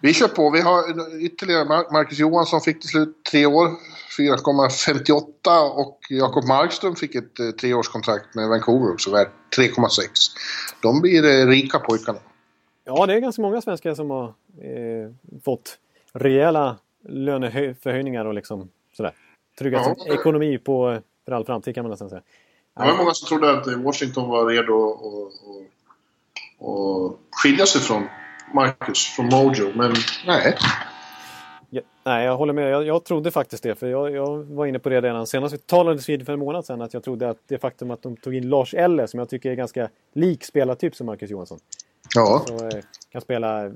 Vi 0.00 0.14
kör 0.14 0.28
på. 0.28 0.50
Vi 0.50 0.60
har 0.60 0.82
ytterligare 1.20 1.64
Marcus 1.92 2.18
Johansson 2.18 2.60
fick 2.60 2.80
till 2.80 2.88
slut 2.88 3.24
tre 3.30 3.46
år. 3.46 3.68
4,58 4.18 5.70
och 5.70 5.98
Jakob 6.08 6.44
Markström 6.44 6.96
fick 6.96 7.14
ett 7.14 7.40
eh, 7.40 7.50
treårskontrakt 7.50 8.34
med 8.34 8.48
Vancouver 8.48 8.92
också 8.92 9.10
värt 9.10 9.28
3,6. 9.56 10.08
De 10.82 11.00
blir 11.00 11.24
eh, 11.24 11.46
rika 11.46 11.78
pojkarna. 11.78 12.18
Ja, 12.84 13.06
det 13.06 13.14
är 13.14 13.18
ganska 13.18 13.42
många 13.42 13.60
svenskar 13.60 13.94
som 13.94 14.10
har 14.10 14.24
eh, 14.62 15.10
fått 15.44 15.78
rejäla 16.12 16.76
löneförhöjningar 17.08 18.24
och 18.24 18.34
liksom 18.34 18.68
sådär. 18.96 19.12
Tryggat 19.58 19.82
ja. 19.86 20.04
sin 20.04 20.12
ekonomi 20.12 20.58
på, 20.58 21.00
för 21.24 21.32
all 21.32 21.44
framtid 21.44 21.74
kan 21.74 21.84
man 21.84 21.90
nästan 21.90 22.10
säga. 22.10 22.22
Det 22.76 22.86
var 22.86 22.96
många 22.96 23.14
som 23.14 23.28
trodde 23.28 23.58
att 23.58 23.84
Washington 23.84 24.28
var 24.28 24.46
redo 24.46 24.92
att 26.60 27.18
skilja 27.30 27.66
sig 27.66 27.80
från 27.80 28.08
Marcus, 28.54 29.06
från 29.06 29.26
Mojo, 29.26 29.72
men 29.74 29.94
nej. 30.26 30.56
Ja, 31.70 31.80
nej, 32.04 32.24
jag 32.24 32.36
håller 32.36 32.52
med. 32.52 32.70
Jag, 32.70 32.86
jag 32.86 33.04
trodde 33.04 33.30
faktiskt 33.30 33.62
det. 33.62 33.74
För 33.74 33.86
jag, 33.86 34.10
jag, 34.10 34.44
var 34.44 34.66
inne 34.66 34.78
på 34.78 34.88
det 34.88 35.00
redan 35.00 35.26
senast 35.26 35.54
vi 35.54 35.58
talades 35.58 36.08
vid 36.08 36.26
för 36.26 36.32
en 36.32 36.38
månad 36.38 36.64
sedan. 36.64 36.82
Att 36.82 36.94
jag 36.94 37.04
trodde 37.04 37.30
att 37.30 37.38
det 37.46 37.58
faktum 37.58 37.90
att 37.90 38.02
de 38.02 38.16
tog 38.16 38.34
in 38.34 38.48
Lars 38.48 38.74
Elle, 38.74 39.08
som 39.08 39.18
jag 39.18 39.28
tycker 39.28 39.50
är 39.50 39.54
ganska 39.54 39.88
lik 40.12 40.44
spelartyp 40.44 40.94
som 40.94 41.06
Marcus 41.06 41.30
Johansson. 41.30 41.58
Ja. 42.14 42.44
Så, 42.48 42.66
eh, 42.66 42.82
kan, 43.12 43.20
spela, 43.20 43.72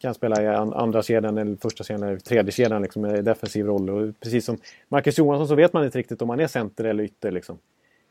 kan 0.00 0.14
spela 0.14 0.42
i 0.42 0.46
andra 0.56 1.02
kedjan 1.02 1.38
eller 1.38 1.56
första 1.56 1.84
kedjan 1.84 2.08
eller 2.08 2.18
tredje 2.18 2.52
kedjan 2.52 2.82
liksom, 2.82 3.06
i 3.06 3.22
defensiv 3.22 3.66
roll. 3.66 3.90
Och 3.90 4.14
precis 4.20 4.44
som 4.44 4.58
Marcus 4.88 5.18
Johansson 5.18 5.48
så 5.48 5.54
vet 5.54 5.72
man 5.72 5.84
inte 5.84 5.98
riktigt 5.98 6.22
om 6.22 6.30
han 6.30 6.40
är 6.40 6.46
center 6.46 6.84
eller 6.84 7.04
ytter. 7.04 7.30
Liksom. 7.30 7.58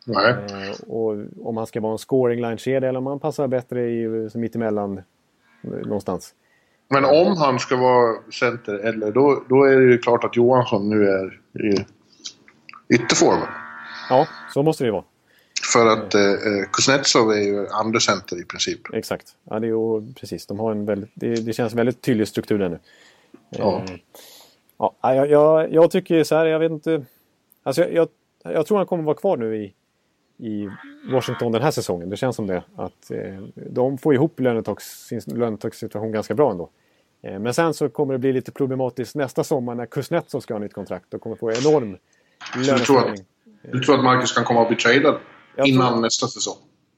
Nej. 0.05 0.31
Eh, 0.31 0.89
och 0.89 1.17
om 1.47 1.57
han 1.57 1.67
ska 1.67 1.81
vara 1.81 1.91
en 1.91 1.97
scoring 1.97 2.41
line-kedja 2.41 2.89
eller 2.89 2.99
om 2.99 3.07
han 3.07 3.19
passar 3.19 3.47
bättre 3.47 3.89
i, 3.89 4.29
mittemellan 4.33 5.01
någonstans. 5.63 6.34
Men 6.89 7.06
om 7.06 7.38
han 7.38 7.60
ska 7.60 7.76
vara 7.76 8.17
center, 8.32 8.73
eller 8.73 9.12
då, 9.12 9.43
då 9.49 9.63
är 9.63 9.78
det 9.78 9.91
ju 9.91 9.97
klart 9.97 10.23
att 10.23 10.36
Johansson 10.36 10.89
nu 10.89 11.10
är 11.10 11.39
i 11.65 11.86
ytterformen. 12.95 13.47
Ja, 14.10 14.28
så 14.54 14.63
måste 14.63 14.84
det 14.84 14.88
ju 14.88 14.91
vara. 14.91 15.04
För 15.73 15.88
att 15.88 16.15
eh, 16.15 16.21
eh, 16.21 16.69
Kuznetsov 16.71 17.32
är 17.32 17.41
ju 17.41 17.67
andra 17.67 17.99
center 17.99 18.41
i 18.41 18.45
princip. 18.45 18.93
Exakt. 18.93 19.36
Ja, 19.43 19.60
det 19.60 19.67
är 19.67 19.69
ju, 19.69 20.13
precis. 20.13 20.47
De 20.47 20.60
har 20.60 20.71
en 20.71 20.86
väldigt, 20.86 21.12
det, 21.13 21.36
det 21.36 21.54
känns 21.54 21.73
väldigt 21.73 22.02
tydlig 22.02 22.28
struktur 22.28 22.60
där 22.60 22.69
nu. 22.69 22.80
Ja. 23.49 23.84
Eh, 23.89 23.95
ja, 24.78 24.95
jag, 25.02 25.30
jag, 25.30 25.73
jag, 25.73 25.91
tycker 25.91 26.23
så 26.23 26.36
här, 26.36 26.45
jag 26.45 26.60
vet 26.60 26.71
inte. 26.71 27.06
Alltså 27.63 27.82
jag, 27.82 27.93
jag, 27.93 28.08
jag 28.54 28.65
tror 28.65 28.78
han 28.78 28.88
kommer 28.88 29.04
vara 29.04 29.15
kvar 29.15 29.38
nu 29.38 29.58
i, 29.58 29.73
i 30.43 30.69
Washington 31.12 31.51
den 31.51 31.62
här 31.62 31.71
säsongen. 31.71 32.10
Det 32.10 32.17
känns 32.17 32.36
som 32.36 32.47
det. 32.47 32.63
Att 32.75 33.12
eh, 33.12 33.43
de 33.56 33.97
får 33.97 34.13
ihop 34.13 34.39
lönetags, 34.39 35.08
sin 35.08 35.21
lönetagssituation 35.25 36.12
ganska 36.12 36.36
bra 36.36 36.51
ändå. 36.51 36.69
Eh, 37.23 37.39
men 37.39 37.53
sen 37.53 37.73
så 37.73 37.89
kommer 37.89 38.13
det 38.13 38.19
bli 38.19 38.34
lite 38.34 38.51
problematiskt 38.51 39.15
nästa 39.15 39.43
sommar 39.43 39.75
när 39.75 39.86
Kuznetsov 39.86 40.39
ska 40.39 40.53
ha 40.53 40.60
nytt 40.60 40.73
kontrakt 40.73 41.13
och 41.13 41.21
kommer 41.21 41.36
få 41.36 41.51
enorm 41.51 41.97
löneförhöjning. 42.56 43.25
Du 43.71 43.79
tror 43.79 43.95
att 43.95 44.03
Marcus 44.03 44.32
kan 44.32 44.43
komma 44.43 44.62
att 44.62 44.67
bli 44.67 44.77
tradad 44.77 45.19
innan 45.65 45.91
tror... 45.91 46.01
nästa 46.01 46.27
säsong? 46.27 46.56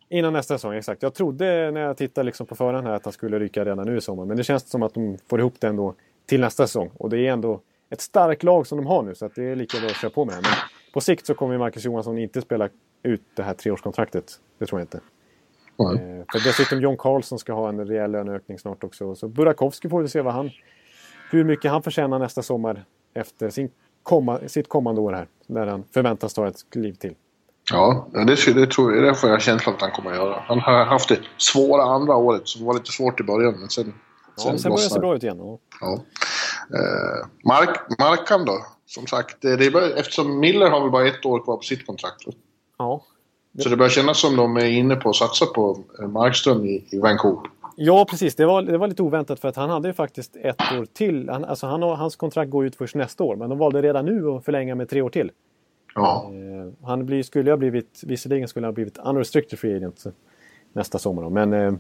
Innan 0.10 0.34
nästa 0.34 0.58
säsong, 0.58 0.74
exakt. 0.74 1.04
Jag 1.04 1.14
trodde 1.14 1.72
när 1.72 1.82
jag 1.82 1.98
tittade 1.98 2.26
liksom 2.26 2.46
på 2.46 2.56
förhand 2.56 2.88
här 2.88 2.94
att 2.94 3.04
han 3.04 3.14
skulle 3.14 3.40
ryka 3.40 3.66
redan 3.66 3.88
nu 3.88 3.98
i 3.98 4.02
sommar. 4.02 4.26
Men 4.26 4.38
det 4.38 4.44
känns 4.44 4.70
som 4.70 4.84
att 4.84 4.94
de 4.94 5.18
får 5.30 5.40
ihop 5.40 5.56
det 5.60 5.68
ändå 5.68 5.96
till 6.26 6.42
nästa 6.42 6.68
säsong. 6.68 6.92
Och 6.98 7.10
det 7.10 7.28
är 7.28 7.32
ändå 7.32 7.62
ett 7.90 8.02
starkt 8.02 8.44
lag 8.44 8.68
som 8.68 8.78
de 8.78 8.88
har 8.88 9.04
nu 9.04 9.16
så 9.16 9.26
att 9.26 9.36
det 9.36 9.44
är 9.44 9.56
lika 9.56 9.80
bra 9.80 9.88
att 9.88 9.96
köra 9.96 10.12
på 10.12 10.26
med. 10.26 10.36
Men 10.36 10.52
på 10.94 11.02
sikt 11.02 11.26
så 11.26 11.34
kommer 11.34 11.58
Marcus 11.58 11.86
Johansson 11.86 12.18
inte 12.18 12.42
spela 12.42 12.70
ut 13.06 13.22
det 13.36 13.44
här 13.44 13.54
treårskontraktet. 13.54 14.40
Det 14.60 14.66
tror 14.66 14.80
jag 14.80 14.86
inte. 14.86 15.00
Mm. 15.80 16.20
Eh, 16.20 16.26
för 16.32 16.44
dessutom 16.44 16.82
John 16.82 16.98
Carlson 16.98 17.40
ska 17.40 17.54
ha 17.54 17.70
en 17.70 17.88
rejäl 17.88 18.12
löneökning 18.12 18.60
snart 18.60 18.84
också. 18.84 19.16
Så 19.16 19.28
Burakovsky 19.28 19.90
får 19.90 20.02
vi 20.02 20.08
se 20.08 20.22
vad 20.22 20.34
han, 20.34 20.52
hur 21.32 21.44
mycket 21.44 21.72
han 21.72 21.84
förtjänar 21.84 22.20
nästa 22.20 22.42
sommar 22.42 22.86
efter 23.14 23.50
sin 23.50 23.70
komma, 24.04 24.40
sitt 24.48 24.70
kommande 24.70 25.02
år 25.02 25.14
här. 25.14 25.28
När 25.48 25.68
han 25.68 25.84
förväntas 25.94 26.34
ta 26.34 26.48
ett 26.48 26.70
kliv 26.72 26.94
till. 26.94 27.16
Ja, 27.72 28.08
det, 28.12 28.54
det 28.54 28.68
tror 28.72 28.96
jag. 28.96 29.04
Det 29.04 29.16
får 29.16 29.30
jag 29.30 29.42
känslan 29.42 29.76
att 29.76 29.82
han 29.82 29.92
kommer 29.92 30.12
att 30.12 30.18
göra. 30.18 30.44
Han 30.48 30.60
har 30.60 30.86
haft 30.86 31.10
det 31.10 31.20
svåra 31.38 31.84
andra 31.84 32.16
året 32.16 32.48
som 32.48 32.66
var 32.66 32.74
lite 32.74 32.92
svårt 32.92 33.20
i 33.20 33.24
början. 33.24 33.60
Men 33.60 33.70
sen, 33.70 33.94
sen, 34.38 34.60
sen 34.60 34.72
började 34.72 34.88
det 34.88 34.94
se 34.94 35.00
bra 35.00 35.16
ut 35.16 35.24
igen. 35.24 35.38
Ja. 35.38 35.60
ja. 35.82 35.94
Eh, 36.74 37.28
Mark, 37.46 38.00
Markan 38.00 38.46
då? 38.46 38.66
Som 38.86 39.08
sagt, 39.08 39.42
det 39.42 39.50
är, 39.50 40.00
eftersom 40.00 40.40
Miller 40.40 40.70
har 40.70 40.82
väl 40.82 40.92
bara 40.92 41.08
ett 41.08 41.26
år 41.26 41.44
kvar 41.44 41.56
på 41.56 41.64
sitt 41.64 41.86
kontrakt. 41.86 42.24
Ja. 42.78 43.02
Så 43.60 43.70
det 43.70 43.78
börjar 43.78 43.90
kännas 43.90 44.20
som 44.20 44.36
de 44.36 44.58
är 44.58 44.66
inne 44.66 44.96
på 44.96 45.10
att 45.10 45.16
satsa 45.16 45.46
på 45.46 45.84
eh, 46.00 46.08
Markström 46.08 46.66
i, 46.66 46.88
i 46.92 47.00
Vancouver. 47.00 47.50
Ja, 47.76 48.06
precis. 48.10 48.36
Det 48.36 48.46
var, 48.46 48.62
det 48.62 48.78
var 48.78 48.88
lite 48.88 49.04
oväntat 49.04 49.40
för 49.40 49.48
att 49.48 49.56
han 49.56 49.70
hade 49.70 49.88
ju 49.88 49.94
faktiskt 49.94 50.36
ett 50.36 50.62
år 50.80 50.86
till. 50.94 51.30
Han, 51.30 51.46
alltså 51.46 51.68
han, 51.68 51.82
hans 51.82 52.16
kontrakt 52.16 52.52
går 52.52 52.66
ut 52.66 52.76
först 52.76 52.96
nästa 52.96 53.24
år, 53.24 53.36
men 53.36 53.50
de 53.50 53.58
valde 53.60 53.82
redan 53.82 54.06
nu 54.06 54.30
att 54.30 54.46
förlänga 54.46 54.76
med 54.76 54.90
tre 54.90 55.02
år 55.02 55.10
till. 55.10 55.32
Ja. 55.96 56.32
Eh, 56.32 56.88
han 56.88 57.06
blir, 57.06 57.24
skulle 57.24 57.52
ha 57.52 57.58
blivit, 57.58 58.02
visserligen 58.04 58.48
skulle 58.48 58.66
han 58.66 58.72
ha 58.72 58.76
blivit 58.76 58.98
unrestricted 58.98 59.60
free 59.60 59.76
agent 59.76 60.04
nästa 60.74 61.00
sommar. 61.00 61.30
Men 61.30 61.54
eh, 61.54 61.74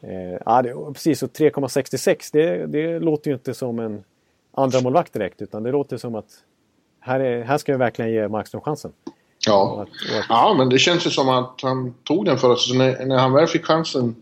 eh, 0.00 0.38
ja, 0.46 0.62
det, 0.62 0.74
precis, 0.92 1.18
så 1.18 1.26
3,66 1.26 2.30
det, 2.32 2.66
det 2.66 2.98
låter 2.98 3.30
ju 3.30 3.34
inte 3.34 3.54
som 3.54 3.78
en 3.78 4.04
andra 4.52 4.80
målvakt 4.80 5.12
direkt 5.12 5.42
utan 5.42 5.62
det 5.62 5.72
låter 5.72 5.96
som 5.96 6.14
att 6.14 6.44
här, 7.00 7.20
är, 7.20 7.42
här 7.42 7.58
ska 7.58 7.72
vi 7.72 7.78
verkligen 7.78 8.12
ge 8.12 8.28
Markström 8.28 8.60
chansen. 8.60 8.92
Ja. 9.46 9.86
Ja, 10.28 10.54
men 10.58 10.68
det 10.68 10.78
känns 10.78 11.06
ju 11.06 11.10
som 11.10 11.28
att 11.28 11.60
han 11.62 11.94
tog 12.04 12.24
den 12.24 12.38
förra 12.38 12.56
säsongen. 12.56 12.86
När, 12.86 13.06
när 13.06 13.18
han 13.18 13.32
väl 13.32 13.46
fick 13.46 13.64
chansen 13.64 14.16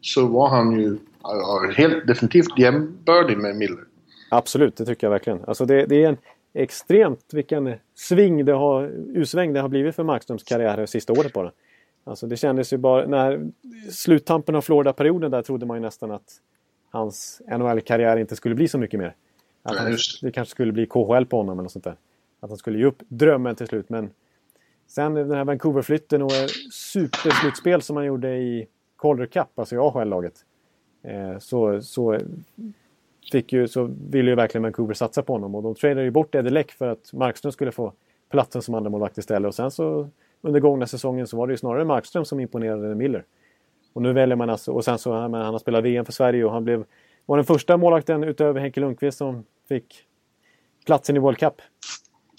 så 0.00 0.26
var 0.26 0.48
han 0.48 0.80
ju 0.80 0.98
ja, 1.22 1.72
helt 1.76 2.06
definitivt 2.06 2.58
jämbördig 2.58 3.38
med 3.38 3.56
Miller. 3.56 3.84
Absolut, 4.30 4.76
det 4.76 4.84
tycker 4.86 5.06
jag 5.06 5.10
verkligen. 5.10 5.44
Alltså 5.46 5.66
det, 5.66 5.86
det 5.86 6.04
är 6.04 6.08
en 6.08 6.16
extremt 6.54 7.24
vilken 7.32 7.74
sving 7.94 8.44
det 8.44 8.52
har, 8.52 8.90
usväng 9.14 9.52
det 9.52 9.60
har 9.60 9.68
blivit 9.68 9.96
för 9.96 10.02
Markströms 10.02 10.42
karriär 10.42 10.76
det 10.76 10.86
sista 10.86 11.12
året 11.12 11.32
bara. 11.32 11.52
Alltså 12.04 12.26
det 12.26 12.36
kändes 12.36 12.72
ju 12.72 12.76
bara, 12.76 13.06
när 13.06 13.50
sluttampen 13.90 14.54
av 14.54 14.60
Florida-perioden 14.60 15.30
där 15.30 15.42
trodde 15.42 15.66
man 15.66 15.76
ju 15.76 15.80
nästan 15.80 16.10
att 16.10 16.40
hans 16.90 17.42
NHL-karriär 17.48 18.16
inte 18.16 18.36
skulle 18.36 18.54
bli 18.54 18.68
så 18.68 18.78
mycket 18.78 19.00
mer. 19.00 19.14
Att 19.62 19.76
han, 19.76 19.96
det 20.22 20.32
kanske 20.32 20.50
skulle 20.50 20.72
bli 20.72 20.86
KHL 20.86 21.24
på 21.24 21.36
honom 21.36 21.52
eller 21.52 21.62
något 21.62 21.72
sånt 21.72 21.84
där. 21.84 21.96
Att 22.40 22.50
han 22.50 22.58
skulle 22.58 22.78
ge 22.78 22.84
upp 22.84 23.02
drömmen 23.08 23.54
till 23.56 23.66
slut 23.66 23.88
men 23.88 24.10
Sen 24.90 25.14
den 25.14 25.30
här 25.30 25.44
Vancouver-flytten 25.44 26.22
och 26.22 26.32
superslutspel 26.72 27.82
som 27.82 27.96
han 27.96 28.06
gjorde 28.06 28.36
i 28.36 28.66
Calder 28.98 29.26
Cup, 29.26 29.58
alltså 29.58 29.74
i 29.74 29.78
AHL-laget. 29.78 30.34
Eh, 31.02 31.38
så, 31.38 31.82
så, 31.82 32.18
fick 33.32 33.52
ju, 33.52 33.68
så 33.68 33.90
ville 34.10 34.30
ju 34.30 34.36
verkligen 34.36 34.62
Vancouver 34.62 34.94
satsa 34.94 35.22
på 35.22 35.32
honom 35.32 35.54
och 35.54 35.62
de 35.62 35.74
tradade 35.74 36.02
ju 36.02 36.10
bort 36.10 36.34
Eddie 36.34 36.50
Leck 36.50 36.72
för 36.72 36.88
att 36.88 37.12
Markström 37.12 37.52
skulle 37.52 37.72
få 37.72 37.92
platsen 38.30 38.62
som 38.62 38.74
andra 38.74 38.90
målvakt 38.90 39.18
istället. 39.18 39.48
Och 39.48 39.54
sen 39.54 39.70
så 39.70 40.08
under 40.40 40.60
gångna 40.60 40.86
säsongen 40.86 41.26
så 41.26 41.36
var 41.36 41.46
det 41.46 41.52
ju 41.52 41.56
snarare 41.56 41.84
Markström 41.84 42.24
som 42.24 42.40
imponerade 42.40 42.90
än 42.90 42.98
Miller. 42.98 43.24
Och 43.92 44.02
nu 44.02 44.12
väljer 44.12 44.36
man 44.36 44.50
alltså, 44.50 44.72
och 44.72 44.84
sen 44.84 44.98
så 44.98 45.12
han, 45.12 45.34
han 45.34 45.52
har 45.52 45.58
spelat 45.58 45.84
VM 45.84 46.04
för 46.04 46.12
Sverige 46.12 46.44
och 46.44 46.52
han 46.52 46.64
blev, 46.64 46.84
var 47.26 47.36
den 47.36 47.46
första 47.46 47.76
målvakten 47.76 48.24
utöver 48.24 48.60
Henke 48.60 48.80
Lundqvist 48.80 49.18
som 49.18 49.44
fick 49.68 50.04
platsen 50.86 51.16
i 51.16 51.18
World 51.18 51.38
Cup. 51.38 51.54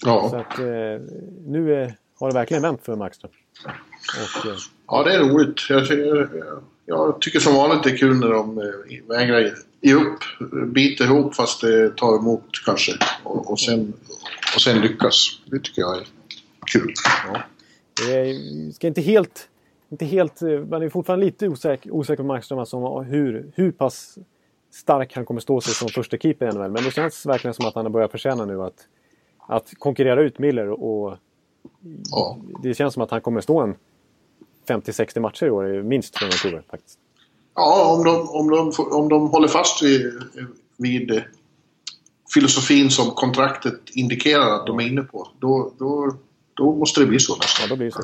Ja. 0.05 0.29
Så 0.29 0.35
att 0.35 0.59
eh, 0.59 1.01
nu 1.45 1.73
är 1.73 1.95
har 2.21 2.27
det 2.27 2.33
verkligen 2.33 2.63
vänt 2.63 2.85
för 2.85 2.95
Markström. 2.95 3.31
Och, 3.65 4.45
eh, 4.45 4.57
ja, 4.87 5.03
det 5.03 5.13
är 5.13 5.19
roligt. 5.19 5.69
Jag, 5.69 5.85
jag, 5.91 6.29
jag, 6.85 7.21
tycker 7.21 7.39
som 7.39 7.55
vanligt 7.55 7.83
det 7.83 7.89
är 7.89 7.97
kul 7.97 8.19
när 8.19 8.29
de 8.29 8.57
eh, 8.57 9.07
vägrar 9.07 9.53
ge 9.81 9.93
upp. 9.93 10.19
Biter 10.67 11.05
ihop 11.05 11.35
fast 11.35 11.61
det 11.61 11.97
tar 11.97 12.19
emot 12.19 12.45
kanske. 12.65 12.91
Och, 13.23 13.51
och, 13.51 13.59
sen, 13.59 13.93
och 14.55 14.61
sen 14.61 14.81
lyckas. 14.81 15.39
Det 15.45 15.59
tycker 15.59 15.81
jag 15.81 15.97
är 15.97 16.07
kul. 16.65 16.93
Ja. 17.27 17.41
Är, 18.09 18.71
ska 18.71 18.87
inte 18.87 19.01
helt... 19.01 19.47
Inte 19.89 20.05
helt 20.05 20.41
eh, 20.41 20.49
man 20.49 20.81
är 20.81 20.89
fortfarande 20.89 21.25
lite 21.25 21.47
osäker, 21.47 21.91
osäker 21.91 22.23
på 22.23 22.27
Markström 22.27 22.59
alltså, 22.59 22.99
hur, 22.99 23.51
hur 23.55 23.71
pass 23.71 24.17
stark 24.73 25.15
han 25.15 25.25
kommer 25.25 25.41
stå 25.41 25.61
sig 25.61 25.73
som 25.73 25.89
första 25.89 26.17
keeper 26.17 26.45
i 26.45 26.53
NHL. 26.53 26.71
Men 26.71 26.83
det 26.83 26.91
känns 26.91 27.25
verkligen 27.25 27.53
som 27.53 27.65
att 27.65 27.75
han 27.75 27.85
har 27.85 27.89
börjat 27.89 28.11
förtjäna 28.11 28.45
nu 28.45 28.61
att, 28.61 28.87
att 29.37 29.71
konkurrera 29.79 30.21
ut 30.21 30.39
Miller 30.39 30.69
och 30.69 31.17
Ja. 32.11 32.37
Det 32.63 32.73
känns 32.73 32.93
som 32.93 33.03
att 33.03 33.11
han 33.11 33.21
kommer 33.21 33.41
stå 33.41 33.59
en 33.59 33.75
50-60 34.67 35.19
matcher 35.19 35.45
i 35.45 35.49
år, 35.49 35.83
minst 35.83 36.17
från 36.17 36.29
Vancouver 36.29 36.63
faktiskt. 36.71 36.99
Ja, 37.55 37.95
om 37.97 38.03
de, 38.03 38.29
om 38.29 38.49
de, 38.49 38.71
om 38.91 39.09
de 39.09 39.29
håller 39.29 39.47
fast 39.47 39.83
vid, 39.83 40.23
vid 40.77 41.23
filosofin 42.33 42.89
som 42.89 43.11
kontraktet 43.11 43.79
indikerar 43.91 44.59
att 44.59 44.67
de 44.67 44.79
är 44.79 44.87
inne 44.87 45.01
på. 45.01 45.27
Då, 45.39 45.73
då, 45.79 46.15
då 46.53 46.75
måste 46.75 46.99
det 46.99 47.05
bli 47.05 47.19
så 47.19 47.35
nästan. 47.35 47.63
Ja, 47.63 47.69
då 47.69 47.75
blir 47.75 47.85
det 47.85 47.91
så. 47.91 48.01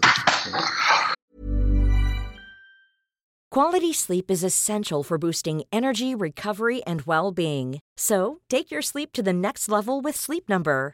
Quality 3.55 3.93
sleep 3.93 4.32
is 4.32 4.43
essential 4.43 5.03
for 5.03 5.18
boosting 5.18 5.64
energy, 5.72 6.14
recovery, 6.14 6.82
and 6.84 7.01
well 7.01 7.32
being. 7.32 7.80
So, 7.97 8.38
take 8.49 8.72
your 8.72 8.82
sleep 8.82 9.12
to 9.14 9.24
the 9.24 9.34
next 9.34 9.70
level 9.70 10.01
with 10.01 10.16
Sleep 10.16 10.49
Number. 10.49 10.93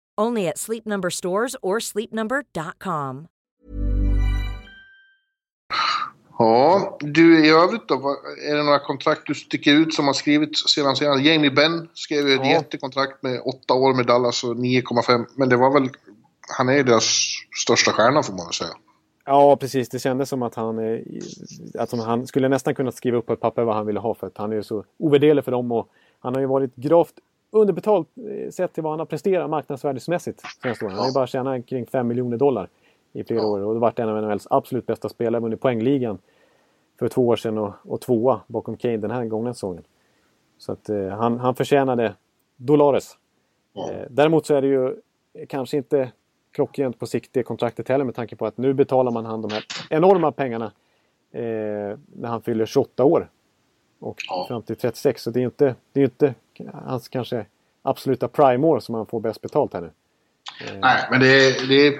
Only 0.17 0.47
at 0.47 0.57
Sleep 0.57 0.85
Number 0.85 1.09
stores 1.09 1.55
or 1.61 1.79
sleepnumber.com. 1.79 3.27
Ja, 6.39 6.97
du 7.01 7.45
i 7.45 7.49
övrigt 7.49 7.87
då? 7.87 7.95
Är 8.49 8.55
det 8.55 8.63
några 8.63 8.79
kontrakt 8.79 9.21
du 9.27 9.33
sticker 9.35 9.73
ut 9.73 9.93
som 9.93 10.05
har 10.07 10.13
skrivits 10.13 10.73
sedan 10.73 10.95
senast? 10.95 11.21
Jamie 11.25 11.51
Benn 11.51 11.89
skrev 11.93 12.27
ju 12.27 12.33
ett 12.33 12.39
Ja. 12.43 12.49
jättekontrakt 12.51 13.23
med 13.23 13.41
åtta 13.45 13.73
år 13.73 13.93
med 13.93 14.05
Dallas 14.05 14.43
och 14.43 14.55
9,5. 14.55 15.25
Men 15.35 15.49
det 15.49 15.57
var 15.57 15.73
väl... 15.73 15.89
Han 16.57 16.69
är 16.69 16.73
ju 16.73 16.83
deras 16.83 17.05
största 17.63 17.91
stjärna 17.91 18.23
får 18.23 18.33
man 18.33 18.45
väl 18.45 18.53
säga. 18.53 18.69
Ja, 19.25 19.55
precis. 19.57 19.89
Det 19.89 19.99
kändes 19.99 20.29
som 20.29 20.43
att 20.43 20.55
han, 20.55 20.79
eh, 20.79 20.99
att 21.79 21.91
han 21.91 22.27
skulle 22.27 22.49
nästan 22.49 22.75
kunnat 22.75 22.95
skriva 22.95 23.17
upp 23.17 23.25
på 23.25 23.33
ett 23.33 23.39
papper 23.39 23.63
vad 23.63 23.75
han 23.75 23.85
ville 23.85 23.99
ha 23.99 24.13
för 24.13 24.27
att 24.27 24.37
han 24.37 24.51
är 24.51 24.55
ju 24.55 24.63
så 24.63 24.83
ovärderlig 24.99 25.43
för 25.45 25.51
dem. 25.51 25.71
Och 25.71 25.87
han 26.19 26.33
har 26.33 26.41
ju 26.41 26.47
varit 26.47 26.75
gravt 26.75 27.13
underbetalt 27.51 28.07
eh, 28.17 28.49
sett 28.49 28.73
till 28.73 28.83
vad 28.83 28.91
han 28.91 28.99
har 28.99 29.05
presterat 29.05 29.49
marknadsvärdesmässigt 29.49 30.41
senaste 30.61 30.85
åren. 30.85 30.95
Han 30.95 31.01
har 31.01 31.09
ju 31.09 31.13
bara 31.13 31.27
tjänat 31.27 31.65
kring 31.65 31.85
5 31.85 32.07
miljoner 32.07 32.37
dollar 32.37 32.69
i 33.13 33.23
flera 33.23 33.45
år 33.45 33.59
och 33.59 33.73
det 33.73 33.79
varit 33.79 33.99
en 33.99 34.09
av 34.09 34.23
NHLs 34.23 34.47
absolut 34.49 34.85
bästa 34.85 35.09
spelare. 35.09 35.41
Vunnit 35.41 35.61
poängligan 35.61 36.17
för 36.99 37.07
två 37.07 37.27
år 37.27 37.35
sedan 37.35 37.57
och, 37.57 37.73
och 37.83 38.01
tvåa 38.01 38.41
bakom 38.47 38.77
Kane 38.77 38.97
den 38.97 39.11
här 39.11 39.25
gångna 39.25 39.53
säsongen. 39.53 39.83
Så 40.57 40.71
att 40.71 40.89
eh, 40.89 41.07
han, 41.07 41.39
han 41.39 41.55
förtjänade 41.55 42.15
Dolores. 42.55 43.17
Ja. 43.73 43.91
Eh, 43.91 44.05
däremot 44.09 44.45
så 44.45 44.55
är 44.55 44.61
det 44.61 44.67
ju 44.67 44.95
kanske 45.47 45.77
inte 45.77 46.11
klockrent 46.51 46.99
på 46.99 47.05
sikt 47.05 47.33
det 47.33 47.43
kontraktet 47.43 47.89
heller 47.89 48.05
med 48.05 48.15
tanke 48.15 48.35
på 48.35 48.45
att 48.45 48.57
nu 48.57 48.73
betalar 48.73 49.11
man 49.11 49.25
han 49.25 49.41
de 49.41 49.51
här 49.51 49.63
enorma 49.89 50.31
pengarna 50.31 50.65
eh, 51.31 51.41
när 52.13 52.27
han 52.27 52.41
fyller 52.41 52.65
28 52.65 53.03
år. 53.03 53.29
Och 53.99 54.17
fram 54.47 54.61
till 54.61 54.75
36. 54.75 55.23
Så 55.23 55.29
det 55.29 55.39
är 55.39 55.41
ju 55.41 55.45
inte, 55.45 55.75
det 55.91 55.99
är 55.99 56.01
ju 56.01 56.05
inte 56.05 56.33
hans 56.73 57.07
kanske 57.09 57.45
absoluta 57.81 58.27
prime-år 58.27 58.79
som 58.79 58.95
han 58.95 59.05
får 59.05 59.19
bäst 59.19 59.41
betalt 59.41 59.73
här 59.73 59.81
nu. 59.81 59.91
Nej, 60.81 61.07
men 61.11 61.19
det 61.19 61.27
är... 61.27 61.67
Det 61.67 61.99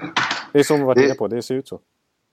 Det 0.52 0.58
är 0.58 0.62
som 0.62 0.78
vi 0.78 0.84
varit 0.84 0.96
Det- 0.98 1.04
inne 1.04 1.14
på, 1.14 1.28
det 1.28 1.42
ser 1.42 1.54
ut 1.54 1.68
så. 1.68 1.80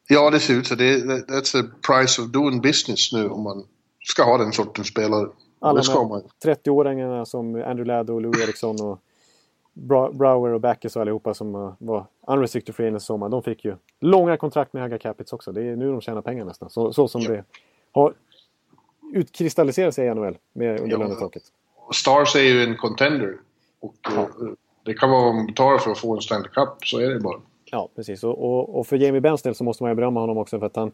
ja, 0.07 0.30
det 0.30 0.39
ser 0.39 0.53
ut 0.53 0.67
så. 0.67 0.75
Det 0.75 0.89
är, 0.93 0.97
that's 0.99 1.51
the 1.51 1.63
price 1.88 2.21
of 2.21 2.27
doing 2.27 2.61
business 2.61 3.13
nu 3.13 3.30
om 3.30 3.41
man 3.43 3.65
ska 4.03 4.23
ha 4.23 4.38
den 4.38 4.51
sortens 4.51 4.88
spelare. 4.88 5.30
Alla 5.59 5.82
de 5.82 6.07
man. 6.09 6.21
här 6.45 6.55
30-åringarna 6.55 7.25
som 7.25 7.55
Andrew 7.55 7.86
Ladd 7.86 8.09
och 8.09 8.21
Lou 8.21 8.32
Eriksson 8.43 8.82
och 8.82 8.99
Brower 10.13 10.49
och 10.53 10.61
Backes 10.61 10.95
och 10.95 11.01
allihopa 11.01 11.34
som 11.34 11.55
uh, 11.55 11.73
var 11.80 12.05
unrestricted 12.27 12.75
free 12.75 12.95
i 12.95 12.99
sommar. 12.99 13.30
De 13.30 13.43
fick 13.43 13.65
ju 13.65 13.75
långa 13.99 14.38
kontrakt 14.38 14.73
med 14.73 14.82
höga 14.84 14.97
capits 14.97 15.34
också. 15.34 15.51
Det 15.51 15.63
är 15.63 15.75
nu 15.75 15.91
de 15.91 16.01
tjänar 16.01 16.21
pengar 16.21 16.45
nästan. 16.45 16.69
Så, 16.69 16.93
så 16.93 17.07
som 17.07 17.21
Ja. 17.21 17.30
det 17.32 17.43
har 17.91 18.13
utkristalliserat 19.13 19.95
sig 19.95 20.07
i 20.07 20.13
NHL 20.13 20.38
med 20.53 20.80
under 20.80 20.97
Ja. 20.97 21.30
Stars 21.95 22.35
är 22.35 22.43
ju 22.43 22.63
en 22.63 22.77
contender. 22.77 23.37
Och 23.79 24.11
eh, 24.11 24.27
det 24.85 24.93
kan 24.93 25.09
vara 25.09 25.23
vad 25.23 25.35
man 25.35 25.45
betalar 25.45 25.77
för 25.77 25.91
att 25.91 25.99
få 25.99 26.15
en 26.15 26.21
Stanley 26.21 26.49
Cup. 26.49 26.69
Så 26.83 26.99
är 26.99 27.09
det 27.09 27.19
bara. 27.19 27.39
Ja, 27.71 27.89
precis. 27.95 28.23
Och, 28.23 28.45
och, 28.45 28.79
och 28.79 28.87
för 28.87 28.97
Jamie 28.97 29.21
Benns 29.21 29.41
del 29.41 29.55
så 29.55 29.63
måste 29.63 29.83
man 29.83 29.91
ju 29.91 29.95
berömma 29.95 30.19
honom 30.19 30.37
också 30.37 30.59
för 30.59 30.65
att 30.65 30.75
han 30.75 30.91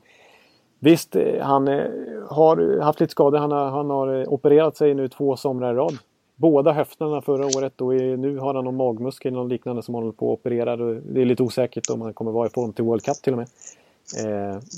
Visst, 0.80 1.16
eh, 1.16 1.42
han 1.42 1.68
eh, 1.68 1.84
har 2.30 2.82
haft 2.82 3.00
lite 3.00 3.12
skador. 3.12 3.38
Han 3.38 3.52
har, 3.52 3.70
han 3.70 3.90
har 3.90 4.34
opererat 4.34 4.78
sig 4.78 4.94
nu 4.94 5.08
två 5.08 5.38
somrar 5.38 5.74
i 5.74 5.76
rad. 5.76 5.98
Båda 6.36 6.72
höfterna 6.72 7.22
förra 7.22 7.46
året 7.46 7.82
och 7.82 7.94
nu 7.94 8.38
har 8.38 8.54
han 8.54 8.66
någon 8.66 8.76
magmuskel 8.76 9.34
eller 9.34 9.44
liknande 9.44 9.84
som 9.84 9.96
han 9.96 10.04
håller 10.04 10.16
på 10.16 10.34
att 10.34 10.40
operera. 10.40 10.76
Det 10.76 11.22
är 11.22 11.26
lite 11.26 11.44
osäkert 11.44 11.90
om 11.90 12.02
han 12.02 12.14
kommer 12.14 12.32
vara 12.32 12.48
i 12.48 12.50
form 12.50 12.74
till 12.74 12.84
World 12.84 13.04
Cup 13.04 13.16
till 13.16 13.34
och 13.34 13.40
med. 13.40 13.48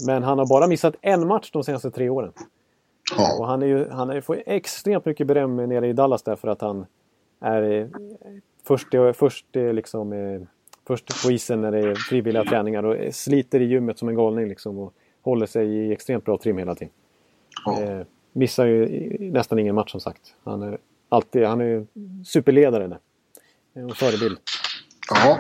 Men 0.07 0.23
han 0.23 0.39
har 0.39 0.45
bara 0.45 0.67
missat 0.67 0.95
en 1.01 1.27
match 1.27 1.51
de 1.51 1.63
senaste 1.63 1.91
tre 1.91 2.09
åren. 2.09 2.31
Och 3.13 3.19
Ja. 3.19 3.45
han, 3.45 3.61
är 3.61 3.65
ju, 3.67 3.89
han 3.89 4.09
är, 4.09 4.21
får 4.21 4.43
extremt 4.45 5.05
mycket 5.05 5.27
beröm 5.27 5.55
nere 5.55 5.87
i 5.87 5.93
Dallas 5.93 6.23
därför 6.23 6.47
att 6.47 6.61
han 6.61 6.85
är 7.39 7.61
eh, 7.71 7.87
först, 8.67 8.93
eh, 8.93 9.11
först, 9.11 9.55
eh, 9.55 9.73
liksom, 9.73 10.13
eh, 10.13 10.41
först 10.87 11.23
på 11.23 11.31
isen 11.31 11.61
när 11.61 11.71
det 11.71 11.79
är 11.79 11.95
frivilliga 11.95 12.43
träningar 12.43 12.83
och 12.83 12.95
eh, 12.97 13.11
sliter 13.11 13.59
i 13.61 13.65
gymmet 13.65 13.99
som 13.99 14.09
en 14.09 14.15
galning 14.15 14.47
liksom, 14.47 14.77
och 14.77 14.93
håller 15.21 15.45
sig 15.45 15.67
i 15.67 15.91
extremt 15.93 16.25
bra 16.25 16.37
trim 16.37 16.57
hela 16.57 16.75
tiden. 16.75 16.93
Ja. 17.65 17.81
Eh, 17.81 18.05
missar 18.33 18.65
ju 18.65 19.31
nästan 19.31 19.59
ingen 19.59 19.75
match 19.75 19.91
som 19.91 19.99
sagt. 20.01 20.35
Han 20.43 20.61
är, 20.61 20.77
alltid, 21.09 21.45
han 21.45 21.61
är 21.61 21.85
superledare 22.25 22.87
där. 22.87 22.99
En 23.73 23.89
förebild. 23.89 24.37
Ja. 25.09 25.39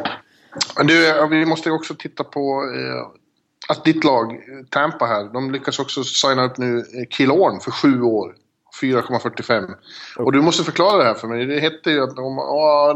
Men 0.77 0.87
du, 0.87 1.09
eh, 1.09 1.27
vi 1.29 1.45
måste 1.45 1.69
ju 1.69 1.75
också 1.75 1.95
titta 1.95 2.23
på 2.23 2.39
eh, 2.75 3.21
att 3.69 3.85
ditt 3.85 4.03
lag, 4.03 4.39
Tampa 4.69 5.05
här, 5.05 5.33
de 5.33 5.51
lyckas 5.51 5.79
också 5.79 6.03
signa 6.03 6.45
upp 6.45 6.57
nu 6.57 6.77
eh, 6.77 6.81
Kilor'n 6.81 7.05
Killorn 7.09 7.59
för 7.59 7.71
sju 7.71 8.01
år. 8.01 8.35
4,45. 8.81 9.73
Och 10.17 10.31
du 10.31 10.41
måste 10.41 10.63
förklara 10.63 10.97
det 10.97 11.03
här 11.03 11.13
för 11.13 11.27
mig. 11.27 11.45
Det 11.45 11.59
hette 11.59 11.91
ju 11.91 12.03
att 12.03 12.17
om, 12.19 12.35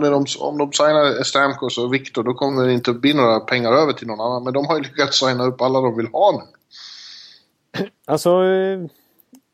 de, 0.01 0.25
om 0.39 0.57
de 0.57 0.73
signar 0.73 1.23
Stamkos 1.23 1.77
och 1.77 1.93
Victor 1.93 2.23
då 2.23 2.33
kommer 2.33 2.67
det 2.67 2.73
inte 2.73 2.93
bli 2.93 3.13
några 3.13 3.39
pengar 3.39 3.71
över 3.73 3.93
till 3.93 4.07
någon 4.07 4.21
annan. 4.21 4.43
Men 4.43 4.53
de 4.53 4.65
har 4.65 4.75
ju 4.75 4.81
lyckats 4.81 5.19
signa 5.19 5.43
upp 5.43 5.61
alla 5.61 5.81
de 5.81 5.97
vill 5.97 6.07
ha 6.07 6.31
nu. 6.31 6.51
Alltså, 8.05 8.29
eh, 8.29 8.79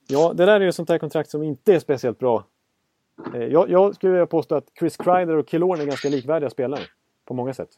ja, 0.08 0.34
det 0.34 0.46
där 0.46 0.60
är 0.62 0.66
ju 0.66 0.72
sånt 0.72 0.90
här 0.90 0.98
kontrakt 0.98 1.30
som 1.30 1.44
inte 1.44 1.74
är 1.74 1.80
speciellt 1.80 2.20
bra. 2.20 2.44
Eh, 3.34 3.44
jag, 3.44 3.70
jag 3.70 3.96
skulle 3.96 4.12
vilja 4.12 4.26
påstå 4.26 4.56
att 4.56 4.66
Chris 4.80 4.98
Kreider 4.98 5.36
och 5.36 5.48
Killorn 5.48 5.82
är 5.82 5.86
ganska 5.86 6.10
likvärdiga 6.10 6.50
spelare. 6.50 6.82
På 7.26 7.34
många 7.34 7.54
sätt. 7.54 7.70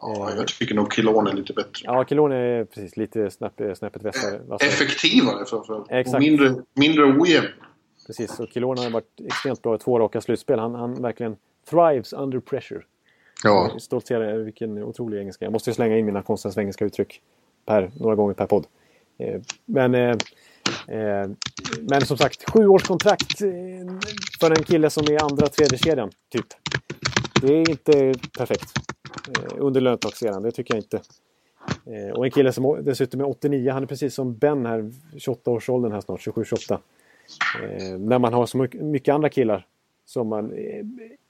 Ja, 0.00 0.34
jag 0.36 0.48
tycker 0.48 0.74
nog 0.74 0.92
Killorn 0.92 1.26
är 1.26 1.32
lite 1.32 1.52
bättre. 1.52 1.82
Ja, 1.82 2.04
Killorn 2.04 2.32
är 2.32 2.64
precis 2.64 2.96
lite 2.96 3.30
snäpp, 3.30 3.60
snäppet 3.76 4.02
vassare. 4.02 4.38
vassare. 4.46 4.68
Effektivare 4.68 5.44
framförallt. 5.46 5.86
Exakt. 5.90 6.14
Och 6.14 6.20
mindre, 6.20 6.54
mindre 6.74 7.04
ojämn. 7.04 7.46
Precis, 8.06 8.40
och 8.40 8.48
Killorn 8.48 8.78
har 8.78 8.90
varit 8.90 9.20
extremt 9.24 9.62
bra 9.62 9.74
i 9.74 9.78
två 9.78 9.98
raka 9.98 10.20
slutspel. 10.20 10.58
Han, 10.58 10.74
han 10.74 11.02
verkligen 11.02 11.36
thrives 11.70 12.12
under 12.12 12.40
pressure. 12.40 12.82
Ja. 13.44 13.70
Stoltserar 13.78 14.24
över 14.24 14.44
vilken 14.44 14.82
otrolig 14.82 15.18
engelska. 15.18 15.44
Jag 15.44 15.52
måste 15.52 15.70
ju 15.70 15.74
slänga 15.74 15.98
in 15.98 16.06
mina 16.06 16.22
konstens 16.22 16.58
engelska 16.58 16.84
uttryck 16.84 17.20
per, 17.66 17.90
några 17.94 18.14
gånger 18.14 18.34
per 18.34 18.46
podd. 18.46 18.66
Eh, 19.18 19.40
men, 19.64 19.94
eh, 19.94 20.16
eh, 20.88 21.28
men 21.80 22.00
som 22.00 22.16
sagt, 22.16 22.50
sju 22.50 22.66
års 22.66 22.82
kontrakt 22.82 23.40
eh, 23.40 23.48
för 24.40 24.50
en 24.50 24.64
kille 24.64 24.90
som 24.90 25.04
är 25.06 25.24
andra, 25.24 25.46
tredje 25.46 25.78
kedjan 25.78 26.10
typ. 26.32 26.46
Det 27.40 27.54
är 27.54 27.70
inte 27.70 28.14
perfekt. 28.38 28.72
Eh, 29.28 29.54
under 29.58 29.80
lönetaksseran, 29.80 30.42
det 30.42 30.52
tycker 30.52 30.74
jag 30.74 30.82
inte. 30.82 31.00
Eh, 31.86 32.16
och 32.16 32.24
en 32.24 32.30
kille 32.30 32.52
som 32.52 32.84
dessutom 32.84 33.20
är 33.20 33.28
89, 33.28 33.72
han 33.72 33.82
är 33.82 33.86
precis 33.86 34.14
som 34.14 34.34
Ben 34.36 34.66
här, 34.66 34.90
28-årsåldern 35.12 35.92
här 35.92 36.00
snart, 36.00 36.20
27-28. 36.20 36.78
Eh, 37.62 37.98
när 37.98 38.18
man 38.18 38.32
har 38.32 38.46
så 38.46 38.58
mycket, 38.72 39.14
andra 39.14 39.28
killar 39.28 39.66
som 40.04 40.28
man 40.28 40.52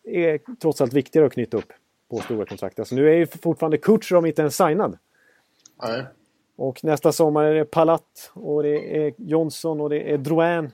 är 0.05 0.57
trots 0.61 0.81
allt 0.81 0.93
viktigare 0.93 1.27
att 1.27 1.33
knyta 1.33 1.57
upp 1.57 1.73
på 2.11 2.19
stora 2.19 2.47
kontrakt. 2.47 2.79
Alltså 2.79 2.95
nu 2.95 3.09
är 3.09 3.15
ju 3.15 3.27
fortfarande 3.27 3.79
Kutjerov 3.79 4.27
inte 4.27 4.43
ens 4.43 4.57
signad. 4.57 4.99
Nej. 5.83 6.05
Och 6.57 6.85
nästa 6.85 7.13
sommar 7.13 7.45
är 7.45 7.55
det 7.55 7.65
Palat 7.65 8.31
och 8.33 8.63
det 8.63 9.07
är 9.07 9.15
Johnson 9.17 9.81
och 9.81 9.91
det 9.91 10.13
är 10.13 10.19
Drouin. 10.19 10.71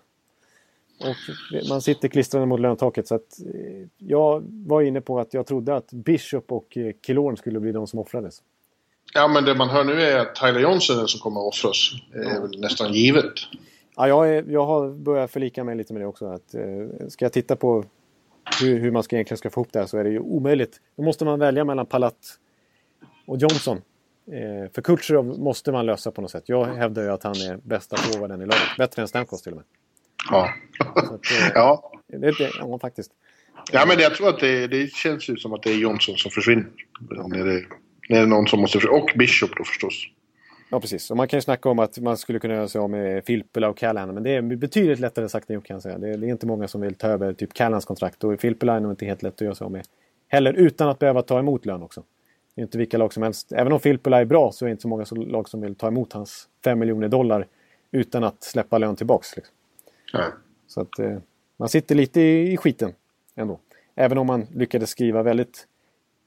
Och 1.00 1.68
man 1.68 1.82
sitter 1.82 2.08
klistrade 2.08 2.46
mot 2.46 2.60
löntaket. 2.60 3.08
Så 3.08 3.14
att, 3.14 3.40
eh, 3.54 3.86
jag 3.98 4.44
var 4.46 4.82
inne 4.82 5.00
på 5.00 5.20
att 5.20 5.34
jag 5.34 5.46
trodde 5.46 5.76
att 5.76 5.92
Bishop 5.92 6.52
och 6.52 6.76
eh, 6.76 6.92
Killorn 7.06 7.36
skulle 7.36 7.60
bli 7.60 7.72
de 7.72 7.86
som 7.86 7.98
offrades. 7.98 8.42
Ja, 9.14 9.28
men 9.28 9.44
det 9.44 9.54
man 9.54 9.68
hör 9.68 9.84
nu 9.84 10.02
är 10.02 10.18
att 10.18 10.34
Tyler 10.34 10.60
Johnson 10.60 10.96
är 10.96 11.00
den 11.00 11.08
som 11.08 11.20
kommer 11.20 11.40
att 11.40 11.46
offras. 11.46 11.92
Det 12.12 12.18
är 12.18 12.40
väl 12.40 12.60
nästan 12.60 12.92
givet. 12.92 13.32
Ja, 13.96 14.08
jag, 14.08 14.50
jag 14.50 14.66
har 14.66 14.90
börjat 14.90 15.30
förlika 15.30 15.64
mig 15.64 15.76
lite 15.76 15.92
med 15.92 16.02
det 16.02 16.06
också. 16.06 16.26
Att, 16.26 16.54
eh, 16.54 17.08
ska 17.08 17.24
jag 17.24 17.32
titta 17.32 17.56
på 17.56 17.84
hur, 18.60 18.78
hur 18.78 18.90
man 18.90 19.02
ska 19.02 19.16
egentligen 19.16 19.38
ska 19.38 19.50
få 19.50 19.60
ihop 19.60 19.72
det 19.72 19.78
här 19.78 19.86
så 19.86 19.98
är 19.98 20.04
det 20.04 20.10
ju 20.10 20.18
omöjligt. 20.18 20.80
Då 20.96 21.02
måste 21.02 21.24
man 21.24 21.38
välja 21.38 21.64
mellan 21.64 21.86
Palat 21.86 22.38
och 23.26 23.36
Johnson. 23.36 23.82
Eh, 24.26 24.72
för 24.72 24.82
Kutjerov 24.82 25.38
måste 25.38 25.72
man 25.72 25.86
lösa 25.86 26.10
på 26.10 26.22
något 26.22 26.30
sätt. 26.30 26.44
Jag 26.46 26.64
hävdar 26.64 27.02
ju 27.02 27.10
att 27.10 27.22
han 27.22 27.34
är 27.34 27.56
bästa 27.56 27.96
forwarden 27.96 28.42
i 28.42 28.46
laget. 28.46 28.76
Bättre 28.78 29.02
än 29.02 29.08
Stamkos 29.08 29.42
till 29.42 29.52
och 29.52 29.56
med. 29.56 29.64
Ja. 30.30 30.54
Att, 30.78 31.10
eh, 31.12 31.50
ja. 31.54 31.92
det, 32.08 32.18
det, 32.18 32.50
ja, 32.58 32.78
faktiskt. 32.78 33.10
Ja, 33.72 33.84
men 33.88 33.98
jag 33.98 34.14
tror 34.14 34.28
att 34.28 34.40
det, 34.40 34.66
det 34.66 34.92
känns 34.92 35.28
ju 35.28 35.36
som 35.36 35.52
att 35.52 35.62
det 35.62 35.70
är 35.70 35.76
Johnson 35.76 36.16
som 36.16 36.30
försvinner. 36.30 36.66
När 37.00 37.44
det, 37.44 37.64
när 38.08 38.16
det 38.16 38.18
är 38.18 38.26
någon 38.26 38.46
som 38.46 38.60
måste 38.60 38.78
försvinna. 38.78 39.02
Och 39.02 39.10
Bishop 39.16 39.50
då 39.56 39.64
förstås. 39.64 40.06
Ja, 40.70 40.80
precis. 40.80 41.10
Och 41.10 41.16
man 41.16 41.28
kan 41.28 41.36
ju 41.36 41.40
snacka 41.42 41.68
om 41.68 41.78
att 41.78 41.98
man 41.98 42.16
skulle 42.16 42.38
kunna 42.38 42.54
göra 42.54 42.68
sig 42.68 42.80
av 42.80 42.90
med 42.90 43.24
Filppula 43.24 43.68
och 43.68 43.76
Callahan. 43.76 44.14
Men 44.14 44.22
det 44.22 44.30
är 44.30 44.42
betydligt 44.42 44.98
lättare 44.98 45.28
sagt 45.28 45.50
än 45.50 45.54
gjort 45.54 45.66
kan 45.66 45.74
jag 45.74 45.82
säga. 45.82 45.98
Det 45.98 46.08
är, 46.08 46.16
det 46.16 46.26
är 46.26 46.30
inte 46.30 46.46
många 46.46 46.68
som 46.68 46.80
vill 46.80 46.94
ta 46.94 47.08
över 47.08 47.32
typ 47.32 47.54
Callahans 47.54 47.84
kontrakt. 47.84 48.24
Och 48.24 48.40
Filppula 48.40 48.76
är 48.76 48.80
nog 48.80 48.92
inte 48.92 49.06
helt 49.06 49.22
lätt 49.22 49.34
att 49.34 49.40
göra 49.40 49.54
sig 49.54 49.64
av 49.64 49.72
med. 49.72 49.84
Heller 50.28 50.52
utan 50.52 50.88
att 50.88 50.98
behöva 50.98 51.22
ta 51.22 51.38
emot 51.38 51.66
lön 51.66 51.82
också. 51.82 52.02
Det 52.54 52.60
är 52.60 52.62
inte 52.62 52.78
vilka 52.78 52.98
lag 52.98 53.12
som 53.12 53.22
helst. 53.22 53.52
Även 53.52 53.72
om 53.72 53.80
Filppula 53.80 54.20
är 54.20 54.24
bra 54.24 54.52
så 54.52 54.64
är 54.64 54.66
det 54.66 54.70
inte 54.70 54.82
så 54.82 54.88
många 54.88 55.04
lag 55.10 55.48
som 55.48 55.60
vill 55.60 55.74
ta 55.74 55.88
emot 55.88 56.12
hans 56.12 56.48
5 56.64 56.78
miljoner 56.78 57.08
dollar 57.08 57.46
utan 57.90 58.24
att 58.24 58.42
släppa 58.42 58.78
lön 58.78 58.96
tillbaks. 58.96 59.36
Liksom. 59.36 59.54
Ja. 60.12 60.32
Så 60.66 60.80
att 60.80 60.98
eh, 60.98 61.18
man 61.56 61.68
sitter 61.68 61.94
lite 61.94 62.20
i, 62.20 62.52
i 62.52 62.56
skiten 62.56 62.92
ändå. 63.34 63.60
Även 63.94 64.18
om 64.18 64.26
man 64.26 64.46
lyckades 64.54 64.90
skriva 64.90 65.22
väldigt 65.22 65.66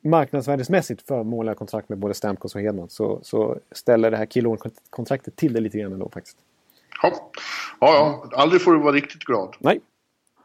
marknadsvärdesmässigt 0.03 1.07
förmånliga 1.07 1.55
kontrakt 1.55 1.89
med 1.89 1.97
både 1.97 2.13
Stamkos 2.13 2.55
och 2.55 2.61
Hedman 2.61 2.89
så, 2.89 3.19
så 3.23 3.59
ställer 3.71 4.11
det 4.11 4.17
här 4.17 4.25
Killorn-kontraktet 4.25 5.35
till 5.35 5.53
det 5.53 5.59
lite 5.59 5.77
grann 5.77 5.93
ändå 5.93 6.09
faktiskt. 6.09 6.37
Ja. 7.01 7.31
ja, 7.79 7.93
ja. 7.93 8.29
Aldrig 8.37 8.61
får 8.61 8.73
du 8.73 8.79
vara 8.79 8.95
riktigt 8.95 9.23
glad. 9.23 9.55
Nej. 9.59 9.81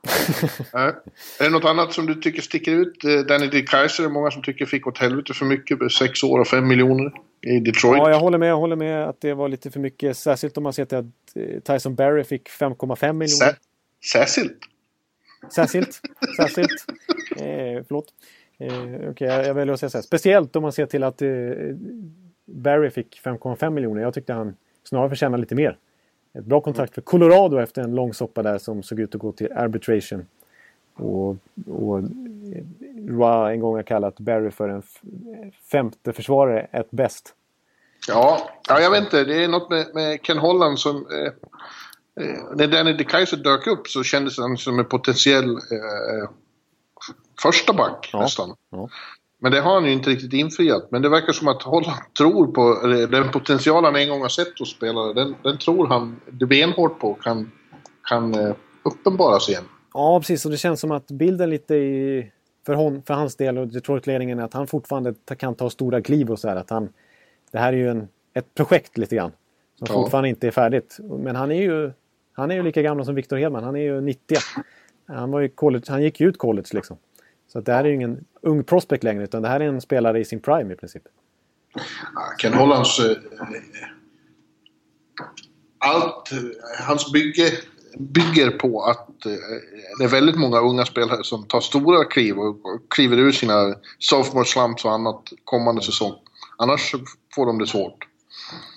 Är 0.72 1.44
det 1.44 1.50
något 1.50 1.64
annat 1.64 1.92
som 1.92 2.06
du 2.06 2.14
tycker 2.14 2.42
sticker 2.42 2.72
ut? 2.72 3.04
Eh, 3.04 3.18
Danny 3.18 3.46
D. 3.46 3.60
Kaiser 3.60 4.04
är 4.04 4.08
många 4.08 4.30
som 4.30 4.42
tycker 4.42 4.66
fick 4.66 4.86
åt 4.86 4.98
helvete 4.98 5.34
för 5.34 5.44
mycket. 5.44 5.92
Sex 5.92 6.22
år 6.22 6.38
och 6.38 6.48
fem 6.48 6.68
miljoner 6.68 7.12
i 7.40 7.60
Detroit. 7.60 7.98
Ja, 7.98 8.10
jag 8.10 8.20
håller 8.20 8.38
med. 8.38 8.48
Jag 8.48 8.56
håller 8.56 8.76
med 8.76 9.08
att 9.08 9.20
det 9.20 9.34
var 9.34 9.48
lite 9.48 9.70
för 9.70 9.80
mycket. 9.80 10.16
Särskilt 10.16 10.56
om 10.56 10.62
man 10.62 10.72
ser 10.72 10.84
till 10.84 10.98
att 10.98 11.04
eh, 11.34 11.60
Tyson 11.60 11.94
Barry 11.94 12.24
fick 12.24 12.48
5,5 12.48 13.12
miljoner. 13.12 13.28
Sä 13.28 13.56
särskilt. 14.12 14.58
Särskilt. 15.54 16.00
Särskilt. 16.36 16.84
Eh, 17.36 17.84
förlåt. 17.88 18.06
Eh, 18.58 19.10
okay, 19.10 19.28
jag, 19.28 19.46
jag 19.46 19.54
väljer 19.54 19.74
att 19.74 19.80
säga 19.80 19.90
så 19.90 19.98
här. 19.98 20.02
Speciellt 20.02 20.56
om 20.56 20.62
man 20.62 20.72
ser 20.72 20.86
till 20.86 21.02
att 21.04 21.22
eh, 21.22 21.28
Barry 22.46 22.90
fick 22.90 23.20
5,5 23.24 23.70
miljoner. 23.70 24.02
Jag 24.02 24.14
tyckte 24.14 24.32
han 24.32 24.56
snarare 24.84 25.08
förtjänade 25.08 25.40
lite 25.40 25.54
mer. 25.54 25.78
Ett 26.38 26.44
bra 26.44 26.60
kontrakt 26.60 26.94
för 26.94 27.00
Colorado 27.00 27.58
efter 27.58 27.82
en 27.82 27.94
lång 27.94 28.14
soppa 28.14 28.42
där 28.42 28.58
som 28.58 28.82
såg 28.82 29.00
ut 29.00 29.14
att 29.14 29.20
gå 29.20 29.32
till 29.32 29.52
arbitration. 29.52 30.26
Och, 30.94 31.28
och 31.66 32.02
Roy 33.08 33.54
en 33.54 33.60
gång 33.60 33.76
har 33.76 33.82
kallat 33.82 34.20
Barry 34.20 34.50
för 34.50 34.68
en 34.68 34.82
femte 35.72 36.12
försvarare, 36.12 36.68
ett 36.72 36.90
bäst. 36.90 37.34
Ja, 38.08 38.50
ja, 38.68 38.80
jag 38.80 38.90
vet 38.90 39.04
inte. 39.04 39.24
Det 39.24 39.44
är 39.44 39.48
något 39.48 39.70
med, 39.70 39.86
med 39.94 40.22
Ken 40.22 40.38
Holland 40.38 40.78
som... 40.78 40.96
Eh, 40.96 41.32
eh, 42.24 42.38
när 42.54 42.66
Danny 42.66 42.92
DeKaiser 42.92 43.36
dök 43.36 43.66
upp 43.66 43.88
så 43.88 44.02
kändes 44.02 44.38
han 44.38 44.56
som 44.56 44.78
en 44.78 44.84
potentiell 44.84 45.50
eh, 45.50 46.30
första 47.42 47.72
back 47.72 48.10
Ja. 48.12 48.20
nästan. 48.20 48.54
Ja. 48.70 48.88
Men 49.40 49.52
det 49.52 49.60
har 49.60 49.74
han 49.74 49.84
ju 49.84 49.92
inte 49.92 50.10
riktigt 50.10 50.32
infriat. 50.32 50.88
Men 50.90 51.02
det 51.02 51.08
verkar 51.08 51.32
som 51.32 51.48
att 51.48 51.62
Holland 51.62 52.14
tror 52.18 52.46
på 52.46 52.86
den 53.16 53.30
potential 53.30 53.84
han 53.84 53.96
en 53.96 54.08
gång 54.08 54.22
har 54.22 54.28
sett 54.28 54.58
hos 54.58 54.70
spelare. 54.70 55.12
Den, 55.12 55.34
den 55.42 55.58
tror 55.58 55.86
han 55.86 56.20
det 56.30 56.46
benhårt 56.46 56.98
på 57.00 57.14
kan, 57.14 57.50
kan 58.08 58.34
eh, 58.34 58.54
uppenbaras 58.82 59.48
igen. 59.48 59.64
Ja, 59.94 60.20
precis. 60.20 60.44
Och 60.44 60.50
det 60.50 60.56
känns 60.56 60.80
som 60.80 60.90
att 60.90 61.06
bilden 61.06 61.50
lite 61.50 61.74
i, 61.74 62.30
för, 62.66 62.74
hon, 62.74 63.02
för 63.02 63.14
hans 63.14 63.36
del 63.36 63.58
och 63.58 63.66
Detroit-ledningen 63.68 64.38
är 64.38 64.44
att 64.44 64.54
han 64.54 64.66
fortfarande 64.66 65.14
kan 65.38 65.54
ta 65.54 65.70
stora 65.70 66.02
kliv 66.02 66.30
och 66.30 66.38
så 66.38 66.48
här. 66.48 66.56
Att 66.56 66.70
han, 66.70 66.88
det 67.50 67.58
här 67.58 67.72
är 67.72 67.76
ju 67.76 67.88
en, 67.90 68.08
ett 68.34 68.54
projekt 68.54 68.98
lite 68.98 69.16
grann. 69.16 69.32
Som 69.78 69.86
Ja. 69.90 69.94
fortfarande 69.94 70.28
inte 70.28 70.46
är 70.46 70.50
färdigt. 70.50 70.96
Men 71.18 71.36
han 71.36 71.50
är 71.52 71.62
ju, 71.62 71.90
han 72.32 72.50
är 72.50 72.54
ju 72.54 72.62
lika 72.62 72.82
gammal 72.82 73.04
som 73.04 73.14
Victor 73.14 73.36
Hedman. 73.36 73.64
Han 73.64 73.76
är 73.76 73.80
ju 73.80 74.00
90. 74.00 74.36
Han, 75.06 75.30
var 75.30 75.40
ju 75.40 75.48
college, 75.48 75.84
han 75.88 76.02
gick 76.02 76.20
ju 76.20 76.28
ut 76.28 76.38
college 76.38 76.68
liksom. 76.72 76.96
Så 77.48 77.58
att 77.58 77.66
det 77.66 77.72
här 77.72 77.84
är 77.84 77.88
ju 77.88 77.94
ingen 77.94 78.24
ung 78.42 78.64
prospect 78.64 79.04
längre 79.04 79.24
utan 79.24 79.42
det 79.42 79.48
här 79.48 79.60
är 79.60 79.68
en 79.68 79.80
spelare 79.80 80.20
i 80.20 80.24
sin 80.24 80.40
prime 80.40 80.74
i 80.74 80.76
princip. 80.76 81.02
Ken 82.38 82.54
Hollands... 82.54 82.98
Eh, 82.98 83.16
allt... 85.78 86.32
eh, 86.32 86.38
Hans 86.86 87.12
bygge 87.12 87.52
bygger 87.98 88.50
på 88.50 88.82
att 88.82 89.26
eh, 89.26 89.32
det 89.98 90.04
är 90.04 90.08
väldigt 90.08 90.38
många 90.38 90.60
unga 90.60 90.84
spelare 90.84 91.24
som 91.24 91.44
tar 91.46 91.60
stora 91.60 92.04
kliv 92.04 92.38
och, 92.38 92.56
kliver 92.90 93.16
ur 93.16 93.32
sina 93.32 93.74
sophomore 93.98 94.44
slumps 94.44 94.84
och 94.84 94.92
annat 94.92 95.32
kommande 95.44 95.82
säsong. 95.82 96.14
Annars 96.58 96.94
får 97.34 97.46
de 97.46 97.58
det 97.58 97.66
svårt. 97.66 98.08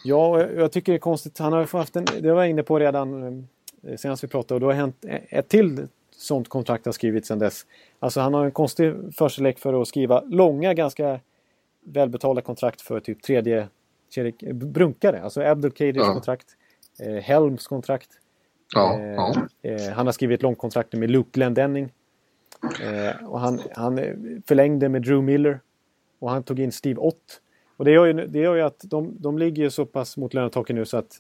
Ja, 0.04 0.42
jag 0.42 0.72
tycker 0.72 0.92
det 0.92 0.98
är 0.98 1.00
konstigt. 1.00 1.38
Han 1.38 1.54
har 1.54 1.78
haft 1.78 1.96
en, 1.96 2.06
det 2.06 2.34
var 2.34 2.42
jag 2.42 2.50
inne 2.50 2.64
på 2.64 2.80
redan 2.80 3.48
senast 3.98 4.24
vi 4.24 4.28
pratade 4.28 4.54
och 4.54 4.60
då 4.60 4.68
har 4.68 4.74
hänt 4.74 5.06
ett 5.30 5.50
till 5.50 5.88
sånt 6.22 6.50
kontrakt 6.50 6.86
har 6.86 6.92
skrivits 6.92 7.28
sedan 7.28 7.40
dess. 7.40 7.66
Alltså 8.00 8.20
han 8.20 8.34
har 8.34 8.46
en 8.46 8.52
konstig 8.52 8.94
förkärlek 9.18 9.60
för 9.60 9.82
att 9.82 9.88
skriva 9.88 10.22
långa, 10.22 10.74
ganska 10.74 11.20
välbetalda 11.86 12.42
kontrakt 12.42 12.82
för 12.82 13.00
typ 13.00 13.22
tredje 13.24 13.68
kedje- 14.16 14.54
brunkare. 14.54 15.22
Alltså 15.22 15.42
Abdelkaders 15.42 15.96
Ja. 16.08 16.14
kontrakt, 16.14 16.48
eh, 17.00 17.14
Helms 17.16 17.68
kontrakt. 17.68 18.10
Ja, 18.76 19.00
Eh, 19.00 19.06
ja. 19.14 19.36
eh, 19.62 19.90
han 19.94 20.06
har 20.06 20.14
skrivit 20.14 20.40
ett 20.40 20.44
långt 20.44 20.58
kontrakt 20.58 20.94
med 20.94 21.12
Luke 21.12 21.30
Glendenning. 21.32 21.92
Eh, 22.84 23.26
och 23.28 23.40
han, 23.40 23.60
han 23.76 23.98
eh, 23.98 24.16
förlängde 24.48 24.90
med 24.90 25.02
Drew 25.02 25.24
Miller. 25.24 25.60
Och 26.20 26.30
han 26.30 26.44
tog 26.44 26.60
in 26.60 26.72
Steve 26.72 27.00
Ott. 27.00 27.42
Och 27.78 27.86
det 27.86 27.92
gör 27.92 28.06
ju, 28.06 28.14
det 28.14 28.40
gör 28.40 28.56
ju 28.56 28.62
att 28.62 28.80
de, 28.84 29.16
de 29.20 29.38
ligger 29.38 29.64
ju 29.64 29.70
så 29.70 29.86
pass 29.86 30.18
mot 30.18 30.34
lönetaket 30.34 30.76
nu 30.76 30.86
så 30.86 30.98
att 30.98 31.20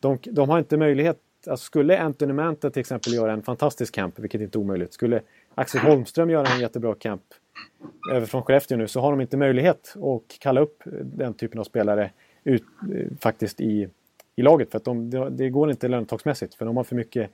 de, 0.00 0.18
de 0.22 0.48
har 0.48 0.58
inte 0.58 0.76
möjlighet. 0.76 1.18
Alltså 1.46 1.64
skulle 1.64 1.98
Anthony 1.98 2.32
Manta 2.32 2.70
till 2.70 2.80
exempel 2.80 3.14
göra 3.14 3.32
en 3.32 3.42
fantastisk 3.42 3.94
camp, 3.94 4.18
vilket 4.18 4.40
inte 4.40 4.58
är 4.58 4.60
omöjligt. 4.60 4.92
Skulle 4.92 5.22
Axel 5.54 5.80
Holmström 5.80 6.30
göra 6.30 6.48
en 6.48 6.60
jättebra 6.60 6.94
camp 6.94 7.22
över 8.12 8.26
från 8.26 8.42
Skellefteå 8.42 8.78
nu 8.78 8.88
så 8.88 9.00
har 9.00 9.10
de 9.10 9.20
inte 9.20 9.36
möjlighet 9.36 9.94
att 9.96 10.38
kalla 10.38 10.60
upp 10.60 10.82
den 11.02 11.34
typen 11.34 11.60
av 11.60 11.64
spelare 11.64 12.10
ut, 12.44 12.64
eh, 12.94 13.06
faktiskt 13.20 13.60
i, 13.60 13.88
i 14.36 14.42
laget. 14.42 14.70
För 14.70 14.78
att 14.78 14.84
de, 14.84 15.10
det, 15.36 15.50
går 15.50 15.70
inte 15.70 15.88
lönetagsmässigt 15.88 16.54
för 16.54 16.64
de 16.64 16.76
har 16.76 16.84
för 16.84 16.96
mycket 16.96 17.30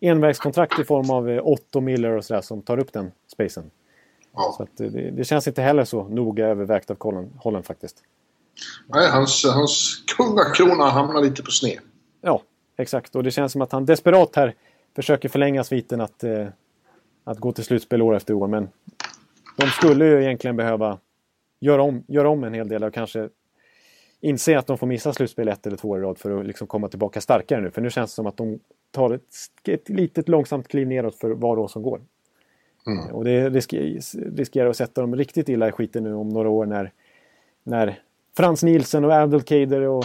envägskontrakt 0.00 0.78
i 0.78 0.84
form 0.84 1.10
av 1.10 1.30
eh, 1.30 1.46
Otto 1.46 1.80
Miller 1.80 2.10
och 2.10 2.24
sådär 2.24 2.40
som 2.40 2.62
tar 2.62 2.78
upp 2.78 2.92
den 2.92 3.12
spacen. 3.26 3.70
Så 4.32 4.56
ja. 4.58 4.66
att 4.72 4.80
eh, 4.80 4.86
det, 4.86 5.10
det 5.10 5.24
känns 5.24 5.48
inte 5.48 5.62
heller 5.62 5.84
så 5.84 6.08
noga 6.08 6.46
övervägt 6.46 6.90
av 6.90 6.94
Colin, 6.94 7.32
Holland 7.36 7.66
faktiskt. 7.66 8.02
Nej, 8.86 9.08
hans, 9.10 9.44
hans 9.44 10.04
kungakrona 10.16 10.84
hamnar 10.84 11.22
lite 11.22 11.42
på 11.42 11.50
sned. 11.50 11.78
Ja, 12.20 12.42
exakt. 12.78 13.16
Och 13.16 13.22
det 13.22 13.30
känns 13.30 13.52
som 13.52 13.62
att 13.62 13.72
han 13.72 13.86
desperat 13.86 14.36
här 14.36 14.54
försöker 14.96 15.28
förlänga 15.28 15.64
sviten 15.64 16.00
att, 16.00 16.24
eh, 16.24 16.46
att 17.24 17.38
gå 17.38 17.52
till 17.52 17.64
slutspel 17.64 18.02
år 18.02 18.16
efter 18.16 18.34
år. 18.34 18.46
Men 18.46 18.68
de 19.56 19.66
skulle 19.66 20.04
ju 20.04 20.22
egentligen 20.22 20.56
behöva 20.56 20.98
göra 21.60 21.82
om, 21.82 22.04
göra 22.08 22.28
om 22.28 22.44
en 22.44 22.54
hel 22.54 22.68
del 22.68 22.84
och 22.84 22.94
kanske 22.94 23.28
inse 24.20 24.58
att 24.58 24.66
de 24.66 24.78
får 24.78 24.86
missa 24.86 25.12
slutspel 25.12 25.48
ett 25.48 25.66
eller 25.66 25.76
två 25.76 25.88
år 25.88 25.98
i 25.98 26.02
rad 26.02 26.18
för 26.18 26.40
att 26.40 26.46
liksom 26.46 26.66
komma 26.66 26.88
tillbaka 26.88 27.20
starkare 27.20 27.60
nu. 27.60 27.70
För 27.70 27.80
nu 27.80 27.90
känns 27.90 28.10
det 28.10 28.14
som 28.14 28.26
att 28.26 28.36
de 28.36 28.60
tar 28.90 29.14
ett, 29.14 29.22
ett 29.64 29.88
litet 29.88 30.28
långsamt 30.28 30.68
kliv 30.68 30.88
neråt 30.88 31.14
för 31.14 31.30
var 31.30 31.58
år 31.58 31.68
som 31.68 31.82
går. 31.82 32.00
Mm. 32.86 33.14
Och 33.14 33.24
det 33.24 33.50
risker, 33.50 34.00
riskerar 34.36 34.70
att 34.70 34.76
sätta 34.76 35.00
dem 35.00 35.16
riktigt 35.16 35.48
illa 35.48 35.68
i 35.68 35.72
skiten 35.72 36.04
nu 36.04 36.14
om 36.14 36.28
några 36.28 36.48
år 36.48 36.66
när, 36.66 36.92
när 37.62 38.00
Frans 38.36 38.62
Nielsen 38.62 39.04
och 39.04 39.12
Abdelkader 39.12 39.80
och 39.80 40.04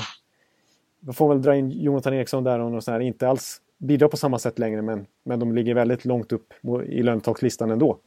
då 1.05 1.13
får 1.13 1.29
väl 1.29 1.41
dra 1.41 1.55
in 1.55 1.71
Jonathan 1.71 2.13
Eriksson 2.13 2.43
där 2.43 2.59
och 2.59 2.83
sånt 2.83 2.93
här, 2.93 2.99
inte 2.99 3.27
alls 3.27 3.61
bidrar 3.77 4.07
på 4.07 4.17
samma 4.17 4.39
sätt 4.39 4.59
längre 4.59 4.81
men, 4.81 5.05
men 5.23 5.39
de 5.39 5.55
ligger 5.55 5.73
väldigt 5.75 6.05
långt 6.05 6.31
upp 6.31 6.53
i 6.85 7.03
lönetakslistan 7.03 7.71
ändå. 7.71 7.97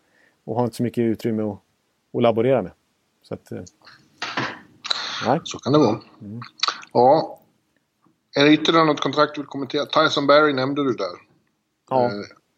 Och 0.45 0.57
har 0.57 0.65
inte 0.65 0.77
så 0.77 0.83
mycket 0.83 1.03
utrymme 1.03 1.43
att, 1.43 1.59
att 2.17 2.23
laborera 2.23 2.63
med. 2.63 2.73
Så 3.23 3.35
att, 3.35 3.53
eh, 3.53 3.63
nej. 5.27 5.41
Så 5.45 5.59
kan 5.59 5.73
det 5.73 5.79
vara. 5.79 6.01
Ja. 6.93 7.41
Är 8.37 8.45
det 8.45 8.53
ytterligare 8.53 8.87
något 8.87 9.01
kontrakt 9.01 9.35
du 9.35 9.41
vill 9.41 9.49
kommentera? 9.49 9.87
Tyson 9.87 10.27
Barry 10.27 10.53
nämnde 10.53 10.85
du 10.85 10.93
där. 10.93 11.07
Ja. 11.91 12.05
Eh, 12.05 12.11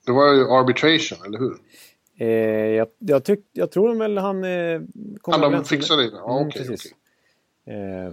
Det 0.07 0.13
var 0.13 0.33
ju 0.35 0.51
arbitration, 0.51 1.19
eller 1.27 1.39
hur? 1.39 1.57
Eh, 2.21 2.29
jag, 2.77 2.89
jag, 2.99 3.25
tyck, 3.25 3.41
jag 3.53 3.71
tror 3.71 3.95
väl 3.95 4.19
han 4.19 4.45
eh, 4.45 4.51
Kan 4.51 4.87
de 5.25 5.33
överens 5.35 5.53
med- 5.53 5.67
fixa 5.67 5.97
det? 5.97 6.05
Ja, 6.05 6.37
Mm, 6.39 6.49
okej. 6.49 6.77
Eh, 7.67 8.13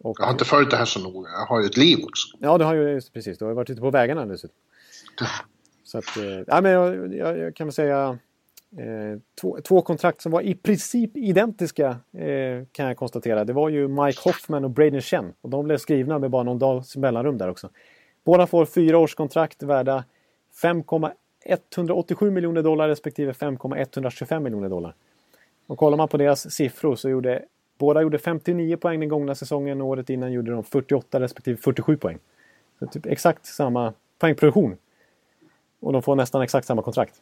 och, 0.00 0.16
Jag 0.20 0.24
har 0.24 0.32
inte 0.32 0.44
följt 0.44 0.70
det 0.70 0.76
här 0.76 0.84
så 0.84 1.00
noga. 1.00 1.30
Jag 1.30 1.46
har 1.46 1.60
ju 1.60 1.66
ett 1.66 1.76
liv 1.76 1.98
också. 2.04 2.36
Ja, 2.40 2.58
det 2.58 2.64
har 2.64 2.74
ju 2.74 3.00
precis. 3.12 3.38
Du 3.38 3.44
har 3.44 3.50
ju 3.50 3.56
varit 3.56 3.70
ute 3.70 3.80
på 3.80 3.90
vägarna 3.90 4.26
dessutom. 4.26 4.56
Så 5.84 5.98
att, 5.98 6.16
eh, 6.16 6.40
ja, 6.46 6.60
men 6.60 6.72
jag, 6.72 7.14
jag, 7.14 7.38
jag 7.38 7.54
kan 7.54 7.66
väl 7.66 7.74
säga 7.74 8.18
eh, 8.76 9.18
två, 9.40 9.58
två 9.64 9.82
kontrakt 9.82 10.20
som 10.20 10.32
var 10.32 10.40
i 10.40 10.54
princip 10.54 11.16
identiska 11.16 11.88
eh, 12.12 12.64
kan 12.72 12.86
jag 12.86 12.96
konstatera. 12.96 13.44
Det 13.44 13.52
var 13.52 13.68
ju 13.68 13.88
Mike 13.88 14.20
Hoffman 14.24 14.64
och 14.64 14.70
Braden 14.70 15.00
Chen. 15.00 15.32
Och 15.40 15.50
de 15.50 15.64
blev 15.64 15.78
skrivna 15.78 16.18
med 16.18 16.30
bara 16.30 16.42
någon 16.42 16.58
dags 16.58 16.96
mellanrum 16.96 17.38
där 17.38 17.48
också. 17.48 17.68
Båda 18.24 18.46
får 18.46 18.64
fyra 18.64 18.98
års 18.98 19.14
kontrakt 19.14 19.62
värda 19.62 20.04
5,187 20.62 22.30
miljoner 22.30 22.62
dollar 22.62 22.88
respektive 22.88 23.34
5,125 23.34 24.42
miljoner 24.42 24.68
dollar. 24.68 24.94
Och 25.66 25.78
kollar 25.78 25.96
man 25.96 26.08
på 26.08 26.16
deras 26.16 26.50
siffror 26.50 26.96
så 26.96 27.08
gjorde 27.08 27.44
båda 27.78 28.02
gjorde 28.02 28.18
59 28.18 28.76
poäng 28.76 29.00
den 29.00 29.08
gångna 29.08 29.34
säsongen 29.34 29.80
och 29.80 29.86
året 29.86 30.10
innan 30.10 30.32
gjorde 30.32 30.50
de 30.50 30.64
48 30.64 31.20
respektive 31.20 31.56
47 31.56 31.96
poäng. 31.96 32.18
Så 32.78 32.86
typ 32.86 33.06
exakt 33.06 33.46
samma 33.46 33.92
poängproduktion. 34.18 34.76
och 35.80 35.92
de 35.92 36.02
får 36.02 36.16
nästan 36.16 36.42
exakt 36.42 36.66
samma 36.66 36.82
kontrakt. 36.82 37.14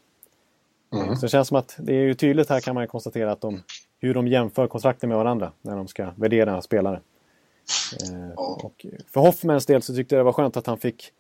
Mm. 0.93 1.17
Så 1.17 1.27
det 1.27 1.31
känns 1.31 1.49
som 1.49 1.57
att 1.57 1.77
det 1.79 1.95
är 1.95 2.03
ju 2.03 2.15
tydligt 2.15 2.49
här 2.49 2.61
kan 2.61 2.75
man 2.75 2.89
konstatera 2.89 3.33
att 3.33 3.41
de, 3.41 3.63
hur 3.99 4.15
de 4.15 4.29
jämför 4.29 4.67
kontrakten 4.67 5.09
med 5.09 5.19
varandra 5.19 5.53
när 5.63 5.77
de 5.77 5.89
ska 5.89 6.11
värdera 6.17 6.63
spelare. 6.63 7.01
Eh, 8.03 8.31
och 8.37 8.87
för 9.11 9.21
Hoffmans 9.21 9.67
del 9.67 9.83
så 9.83 9.95
tyckte 9.95 10.15
jag 10.15 10.21
det 10.21 10.25
var 10.25 10.33
skönt 10.33 10.57
att 10.57 10.67
han 10.67 10.79
fick 10.79 11.13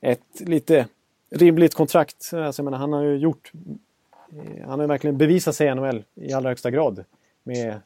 ett 0.00 0.40
lite 0.40 0.86
rimligt 1.30 1.74
kontrakt. 1.74 2.30
Alltså, 2.32 2.60
jag 2.60 2.64
menar, 2.64 2.78
han 2.78 2.92
har 2.92 3.02
ju 3.02 3.16
gjort... 3.16 3.52
Eh, 4.32 4.68
han 4.68 4.80
har 4.80 4.86
verkligen 4.86 5.18
bevisat 5.18 5.56
sig 5.56 5.68
i 5.68 5.74
NHL 5.74 6.04
i 6.14 6.32
allra 6.32 6.48
högsta 6.48 6.70
grad. 6.70 7.04
Med 7.44 7.80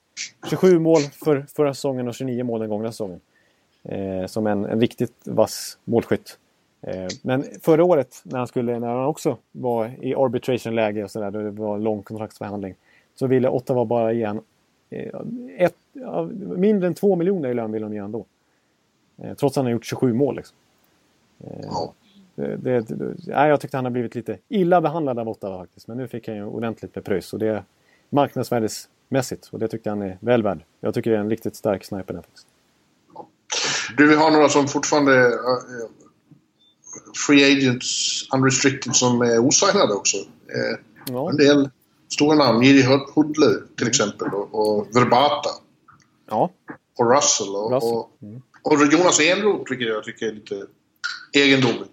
27 0.51 0.79
mål 0.79 1.01
för 1.01 1.47
förra 1.57 1.75
säsongen 1.75 2.09
och 2.09 2.15
29 2.15 2.45
mål 2.45 2.61
den 2.61 2.69
gångna 2.69 2.93
säsongen. 2.93 3.21
Eh, 3.83 4.27
som 4.27 4.47
en, 4.47 4.65
en, 4.65 4.81
riktigt 4.81 5.15
vass 5.25 5.79
målskytt. 5.85 6.39
Eh, 6.83 7.07
men 7.23 7.45
förra 7.63 7.85
året 7.85 8.21
när 8.23 8.39
han, 8.39 8.47
skulle, 8.47 8.79
när 8.79 8.89
han 8.89 9.05
också 9.05 9.37
var 9.53 10.05
i 10.05 10.15
arbitration-läge 10.15 11.05
och 11.05 11.11
sådär, 11.11 11.31
det 11.31 11.51
var 11.51 11.79
lång 11.79 12.03
kontraktsförhandling. 12.03 12.75
Så 13.15 13.27
ville 13.27 13.49
Ottawa 13.49 13.85
bara 13.85 14.13
ge 14.13 14.25
han 14.25 14.41
eh, 14.91 15.21
ett, 15.57 15.77
mindre 16.57 16.87
än 16.87 16.95
2 16.95 17.17
miljoner 17.17 17.49
i 17.49 17.55
lön 17.55 17.73
ville 17.73 17.87
de 17.87 17.95
ge 17.95 18.01
honom 18.01 18.13
då. 18.13 18.27
Eh, 19.25 19.35
trots 19.35 19.53
att 19.53 19.57
han 19.57 19.65
har 19.65 19.73
gjort 19.73 19.87
27 19.87 20.13
mål. 20.13 20.37
Liksom. 20.37 20.57
Eh, 21.45 21.61
ja. 21.63 21.95
Det, 22.35 22.57
det, 22.57 22.81
det, 22.81 23.15
jag 23.27 23.61
tyckte 23.61 23.77
han 23.77 23.85
har 23.85 23.91
blivit 23.91 24.15
lite 24.15 24.39
illa 24.49 24.81
behandlad 24.81 25.19
av 25.19 25.29
Ottawa 25.29 25.59
faktiskt. 25.59 25.89
Men 25.89 25.97
nu 25.97 26.09
fick 26.09 26.29
han 26.29 26.37
ju 26.37 26.45
ordentligt 26.45 26.95
med 26.95 27.05
pröjs. 27.05 27.33
Och 27.33 27.39
det 27.39 27.49
är 27.49 27.63
marknadsvärdesmässigt. 29.11 29.49
Och 29.53 29.59
det 29.59 29.69
tyckte 29.69 29.91
han 29.91 30.03
är 30.03 30.19
väl 30.21 30.43
värd. 30.43 30.65
Jag 30.81 30.95
tycker 30.95 31.11
det 31.11 31.17
är 31.17 31.21
en 31.21 31.31
riktigt 31.31 31.57
stark 31.57 31.85
sniper 31.85 32.15
där 32.15 32.23
faktiskt. 32.23 32.47
Du, 33.97 34.07
vi 34.07 34.15
har 34.15 34.31
några 34.31 34.49
som 34.49 34.69
fortfarande 34.69 35.13
är 35.13 35.31
uh, 35.31 35.89
free 37.27 37.53
agents, 37.53 38.23
unrestricted, 38.35 38.95
som 38.95 39.23
är 39.23 39.39
osignade 39.39 39.95
också. 39.95 40.17
Uh, 40.17 40.79
ja. 41.07 41.31
En 41.31 41.37
del 41.37 41.71
stora 42.09 42.37
namn. 42.37 42.63
Jiri 42.63 42.83
Hudler 43.15 43.63
till 43.77 43.89
exempel 43.89 44.29
och, 44.29 44.55
och 44.55 44.87
Verbata. 44.97 45.51
Ja. 46.31 46.51
Och 46.99 47.11
Russell. 47.11 47.49
Och, 47.49 47.73
Russell. 47.73 47.93
Och, 47.93 48.11
mm. 48.23 48.43
och 48.63 48.93
Jonas 48.93 49.21
Enroth, 49.21 49.71
vilket 49.71 49.89
jag 49.89 50.05
tycker 50.05 50.27
är 50.27 50.33
lite 50.33 50.67
egendomligt. 51.33 51.91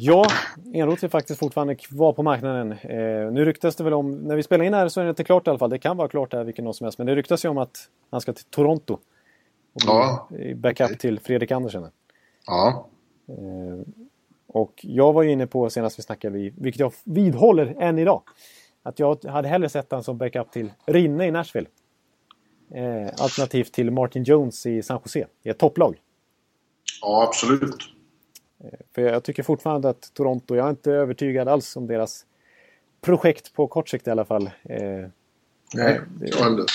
Ja, 0.00 0.26
Enroth 0.72 1.04
är 1.04 1.08
faktiskt 1.08 1.40
fortfarande 1.40 1.74
kvar 1.74 2.12
på 2.12 2.22
marknaden. 2.22 2.72
Eh, 2.72 3.32
nu 3.32 3.44
ryktas 3.44 3.76
det 3.76 3.84
väl 3.84 3.92
om, 3.92 4.10
när 4.10 4.36
vi 4.36 4.42
spelar 4.42 4.64
in 4.64 4.74
här 4.74 4.88
så 4.88 5.00
är 5.00 5.04
det 5.04 5.10
inte 5.10 5.24
klart 5.24 5.46
i 5.46 5.50
alla 5.50 5.58
fall. 5.58 5.70
Det 5.70 5.78
kan 5.78 5.96
vara 5.96 6.08
klart 6.08 6.32
här 6.32 6.44
vilken 6.44 6.64
dag 6.64 6.74
som 6.74 6.84
helst. 6.84 6.98
Men 6.98 7.06
det 7.06 7.14
ryktas 7.14 7.44
ju 7.44 7.48
om 7.48 7.58
att 7.58 7.88
han 8.10 8.20
ska 8.20 8.32
till 8.32 8.44
Toronto. 8.44 8.92
Och 9.74 9.82
ja. 9.86 10.28
Backup 10.56 10.84
okay. 10.84 10.96
till 10.96 11.20
Fredrik 11.20 11.50
Andersen. 11.50 11.86
Ja. 12.46 12.88
Eh, 13.28 13.88
och 14.46 14.72
jag 14.82 15.12
var 15.12 15.22
ju 15.22 15.32
inne 15.32 15.46
på 15.46 15.70
senast 15.70 15.98
vi 15.98 16.02
snackade, 16.02 16.50
vilket 16.56 16.80
jag 16.80 16.92
vidhåller 17.04 17.76
än 17.78 17.98
idag. 17.98 18.22
Att 18.82 18.98
jag 18.98 19.24
hade 19.24 19.48
hellre 19.48 19.68
sett 19.68 19.92
han 19.92 20.04
som 20.04 20.18
backup 20.18 20.50
till 20.50 20.72
Rinne 20.86 21.26
i 21.26 21.30
Nashville. 21.30 21.68
Eh, 22.74 23.08
alternativt 23.18 23.72
till 23.72 23.90
Martin 23.90 24.22
Jones 24.22 24.66
i 24.66 24.82
San 24.82 25.00
Jose, 25.04 25.26
i 25.42 25.48
ett 25.48 25.58
topplag. 25.58 26.00
Ja, 27.02 27.24
absolut. 27.28 27.97
Eh, 28.64 28.78
för 28.94 29.02
jag 29.02 29.24
tycker 29.24 29.42
fortfarande 29.42 29.88
att 29.88 30.14
Toronto, 30.14 30.56
jag 30.56 30.66
är 30.66 30.70
inte 30.70 30.92
övertygad 30.92 31.48
alls 31.48 31.76
om 31.76 31.86
deras 31.86 32.24
projekt 33.00 33.54
på 33.54 33.66
kort 33.66 33.88
sikt 33.88 34.06
i 34.06 34.10
alla 34.10 34.24
fall. 34.24 34.50
Eh, 34.64 34.80
Nej, 35.74 36.00
det, 36.20 36.26
det, 36.26 36.66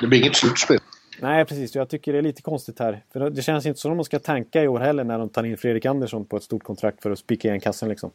det 0.00 0.06
blir 0.06 0.20
inget 0.20 0.36
slutspel. 0.36 0.78
Nej, 1.20 1.44
precis. 1.44 1.74
Jag 1.74 1.88
tycker 1.88 2.12
det 2.12 2.18
är 2.18 2.22
lite 2.22 2.42
konstigt 2.42 2.78
här. 2.78 3.04
För 3.12 3.30
det 3.30 3.42
känns 3.42 3.66
inte 3.66 3.80
som 3.80 3.92
att 3.92 3.98
de 3.98 4.04
ska 4.04 4.18
tanka 4.18 4.62
i 4.62 4.68
år 4.68 4.78
heller 4.78 5.04
när 5.04 5.18
de 5.18 5.28
tar 5.28 5.44
in 5.44 5.58
Fredrik 5.58 5.86
Andersson 5.86 6.24
på 6.24 6.36
ett 6.36 6.42
stort 6.42 6.62
kontrakt 6.62 7.02
för 7.02 7.10
att 7.10 7.18
spika 7.18 7.48
igen 7.48 7.60
kassan 7.60 7.88
liksom. 7.88 8.10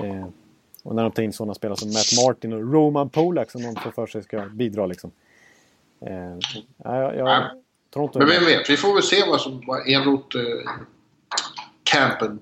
Eh, 0.00 0.26
och 0.82 0.94
när 0.94 1.02
de 1.02 1.12
tar 1.12 1.22
in 1.22 1.32
sådana 1.32 1.54
spelare 1.54 1.76
som 1.76 1.88
Matt 1.88 2.26
Martin 2.26 2.52
och 2.52 2.72
Roman 2.72 3.10
Polak 3.10 3.50
som 3.50 3.62
de 3.62 3.76
får 3.76 3.90
för 3.90 4.06
sig 4.06 4.22
ska 4.22 4.46
bidra 4.46 4.86
liksom. 4.86 5.10
Eh, 6.00 6.38
jag, 6.84 7.16
jag, 7.16 7.50
Toronto 7.90 8.18
Men 8.18 8.28
vem 8.28 8.44
vet, 8.44 8.70
vi 8.70 8.76
får 8.76 8.94
väl 8.94 9.02
se 9.02 9.24
vad 9.26 9.40
som 9.40 9.62
Enroth 9.86 10.36
eh, 10.36 10.70
campen 11.92 12.38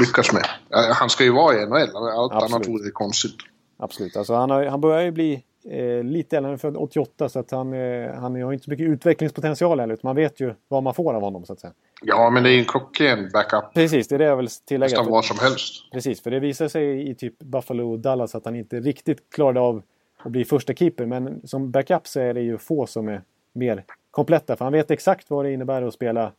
lyckas 0.00 0.32
med. 0.32 0.46
Han 0.94 1.10
ska 1.10 1.24
ju 1.24 1.32
vara 1.32 1.54
i 1.54 1.66
NHL, 1.66 1.96
allt 1.96 2.32
Absolut. 2.32 2.54
annat 2.54 2.68
vore 2.68 2.90
konstigt. 2.90 3.36
Absolut, 3.76 4.16
alltså 4.16 4.34
han, 4.34 4.50
har, 4.50 4.64
han 4.64 4.80
börjar 4.80 5.02
ju 5.02 5.10
bli 5.10 5.44
eh, 5.64 6.04
lite 6.04 6.36
äldre, 6.36 6.58
för 6.58 6.82
88 6.82 7.28
så 7.28 7.38
att 7.38 7.50
han, 7.50 7.72
eh, 7.72 8.14
han 8.14 8.42
har 8.42 8.52
inte 8.52 8.64
så 8.64 8.70
mycket 8.70 8.86
utvecklingspotential 8.86 9.80
heller. 9.80 9.98
Man 10.02 10.16
vet 10.16 10.40
ju 10.40 10.54
vad 10.68 10.82
man 10.82 10.94
får 10.94 11.14
av 11.14 11.22
honom 11.22 11.44
så 11.44 11.52
att 11.52 11.60
säga. 11.60 11.72
Ja, 12.02 12.30
men 12.30 12.42
det 12.42 12.50
är 12.50 12.52
ju 12.52 12.58
en 12.58 12.64
klockren 12.64 13.30
backup. 13.32 13.74
Precis, 13.74 14.08
det 14.08 14.14
är 14.14 14.18
det 14.18 14.24
jag 14.24 14.36
vill 14.36 14.48
tillägga. 14.48 14.90
Nästan 14.90 15.12
vad 15.12 15.24
som 15.24 15.38
helst. 15.38 15.92
Precis, 15.92 16.22
för 16.22 16.30
det 16.30 16.40
visar 16.40 16.68
sig 16.68 17.10
i 17.10 17.14
typ 17.14 17.38
Buffalo 17.38 17.92
och 17.92 17.98
Dallas 17.98 18.34
att 18.34 18.44
han 18.44 18.56
inte 18.56 18.80
riktigt 18.80 19.30
klarade 19.34 19.60
av 19.60 19.82
att 20.22 20.32
bli 20.32 20.44
första 20.44 20.74
keeper. 20.74 21.06
Men 21.06 21.46
som 21.48 21.70
backup 21.70 22.06
så 22.06 22.20
är 22.20 22.34
det 22.34 22.40
ju 22.40 22.58
få 22.58 22.86
som 22.86 23.08
är 23.08 23.22
mer 23.52 23.84
kompletta. 24.10 24.56
För 24.56 24.64
han 24.64 24.72
vet 24.72 24.90
exakt 24.90 25.30
vad 25.30 25.44
det 25.44 25.52
innebär 25.52 25.82
att 25.82 25.94
spela 25.94 26.32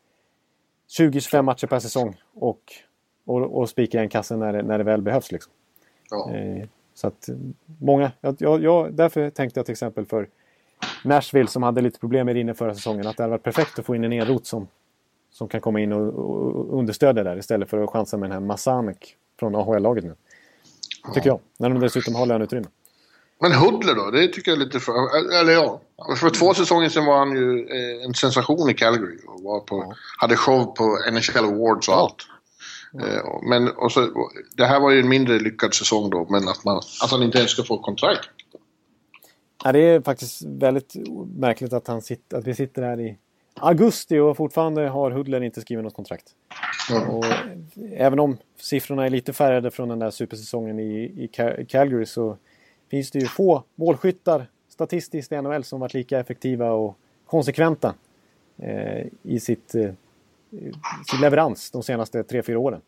20-25 1.00 1.42
matcher 1.42 1.68
per 1.68 1.80
säsong 1.80 2.22
och, 2.34 2.62
och, 3.26 3.58
och 3.58 3.70
spika 3.70 3.98
igen 3.98 4.10
kassen 4.10 4.40
när 4.40 4.54
det, 4.54 4.62
när 4.62 4.78
det 4.78 4.84
väl 4.84 5.02
behövs. 5.02 5.32
Liksom. 5.32 5.54
Ja. 6.10 6.34
Eh, 6.34 6.68
så 6.94 7.08
att 7.08 7.30
många, 7.80 8.12
jag, 8.22 8.64
jag, 8.64 8.94
därför 8.94 9.30
tänkte 9.30 9.60
jag 9.60 9.66
till 9.66 9.74
exempel 9.74 10.06
för 10.06 10.28
Nashville 11.04 11.48
som 11.48 11.64
hade 11.64 11.82
lite 11.82 12.00
problem 12.00 12.26
med 12.26 12.36
det 12.36 12.40
inne 12.40 12.54
förra 12.54 12.76
säsongen 12.76 13.08
att 13.08 13.18
det 13.18 13.24
hade 13.24 13.32
varit 13.32 13.44
perfekt 13.44 13.80
att 13.80 13.86
få 13.86 13.96
in 13.96 14.04
en 14.04 14.14
enrot 14.14 14.46
som, 14.46 14.68
som 15.32 15.48
kan 15.48 15.62
komma 15.62 15.80
in 15.80 15.94
och, 15.94 16.14
och 16.14 16.80
understödja 16.80 17.24
där 17.24 17.38
istället 17.38 17.70
för 17.70 17.84
att 17.84 17.90
chansa 17.90 18.18
med 18.18 18.30
den 18.30 18.34
här 18.34 18.48
Masanek 18.48 19.16
från 19.40 19.56
AHL-laget 19.56 20.04
nu. 20.04 20.16
Ja. 21.04 21.14
Tycker 21.14 21.30
jag. 21.30 21.40
När 21.58 21.70
de 21.70 21.80
dessutom 21.80 22.16
har 22.16 22.26
löneutrymme. 22.26 22.68
Men 23.42 23.52
Hudler 23.52 23.96
då? 23.96 24.12
Det 24.12 24.28
tycker 24.28 24.52
jag 24.52 24.62
är 24.62 24.66
lite 24.66 24.80
för... 24.80 24.94
Eller 25.42 25.54
ja. 25.54 25.82
För 26.18 26.30
två 26.30 26.54
säsonger 26.54 26.90
sedan 26.90 27.06
var 27.06 27.18
han 27.18 27.32
ju 27.32 27.68
eh, 27.70 28.06
en 28.06 28.14
sensation 28.14 28.70
i 28.70 28.74
Calgary. 28.74 29.18
Och 29.28 29.44
var 29.44 29.60
på, 29.60 29.76
ja. 29.76 29.96
hade 30.18 30.36
show 30.36 30.66
på 30.66 31.00
NHL 31.12 31.46
Awards 31.46 31.90
och 31.90 31.96
allt. 31.96 32.28
Ja. 32.94 33.42
Men 33.50 33.72
och 33.72 33.92
så, 33.92 34.30
det 34.58 34.66
här 34.66 34.80
var 34.80 34.92
ju 34.92 35.00
en 35.00 35.10
mindre 35.10 35.40
lyckad 35.40 35.74
säsong 35.74 36.10
då, 36.10 36.28
men 36.30 36.48
att, 36.48 36.64
man, 36.66 36.82
att 37.04 37.12
han 37.12 37.24
inte 37.24 37.38
ens 37.38 37.52
ska 37.52 37.64
få 37.64 37.78
kontrakt. 37.78 38.30
Ja, 39.64 39.72
det 39.72 39.80
är 39.80 40.02
faktiskt 40.02 40.42
väldigt 40.42 40.96
märkligt 41.38 41.74
att, 41.74 41.88
han 41.88 42.02
sitter, 42.02 42.38
att 42.38 42.48
vi 42.48 42.56
sitter 42.56 42.82
här 42.82 43.00
i 43.00 43.18
augusti 43.60 44.20
och 44.20 44.38
fortfarande 44.38 44.88
har 44.88 45.12
Hudler 45.12 45.44
inte 45.44 45.62
skrivit 45.62 45.84
något 45.84 45.96
kontrakt. 45.96 46.26
Mm. 46.92 47.10
Och 47.10 47.26
även 47.96 48.20
om 48.20 48.38
siffrorna 48.60 49.06
är 49.06 49.10
lite 49.10 49.34
färgade 49.34 49.72
från 49.72 49.90
den 49.90 50.00
där 50.00 50.12
supersäsongen 50.12 50.80
i, 50.80 51.04
i 51.04 51.28
Calgary 51.68 52.06
så 52.06 52.38
finns 52.92 53.12
det 53.12 53.20
ju 53.20 53.28
få 53.28 53.64
målskyttar 53.76 54.48
statistiskt 54.70 55.32
i 55.32 55.42
NHL 55.42 55.64
som 55.64 55.80
varit 55.80 55.94
lika 55.94 56.20
effektiva 56.20 56.72
och 56.72 56.98
konsekventa 57.26 57.96
eh, 58.58 59.08
i 59.24 59.40
sitt 59.40 59.76
eh, 59.76 59.92
sin 61.12 61.22
leverans 61.22 61.72
de 61.72 61.84
senaste 61.84 62.22
3-4 62.22 62.56
åren. 62.56 62.82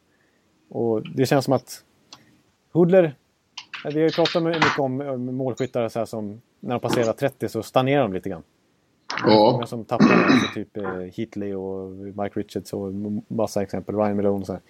Och 0.70 1.10
det 1.16 1.26
känns 1.26 1.46
som 1.46 1.54
att 1.54 1.84
Hudler, 2.72 3.16
vi 3.86 3.94
har 3.94 4.00
ju 4.00 4.10
pratat 4.10 4.44
mycket 4.44 4.80
om 4.80 5.26
målskyttar 5.36 5.90
så 5.90 6.00
här 6.00 6.06
som 6.06 6.42
när 6.60 6.76
de 6.76 6.80
passerar 6.80 7.14
30 7.14 7.50
så 7.50 7.64
stagnerar 7.64 8.02
de 8.02 8.14
lite 8.14 8.30
grann. 8.30 8.44
Ja. 9.26 9.52
Många 9.52 9.68
som 9.68 9.86
tappar 9.86 10.06
alltså, 10.06 10.54
typ 10.54 10.78
eh, 10.78 10.94
Hitley 10.94 11.54
och 11.54 11.92
Mike 11.92 12.40
Richards 12.40 12.74
och 12.74 12.94
massa 13.28 13.62
exempel, 13.62 13.96
Ryan 13.96 14.16
Malone 14.16 14.40
och 14.40 14.46
så 14.46 14.54
här. 14.54 14.62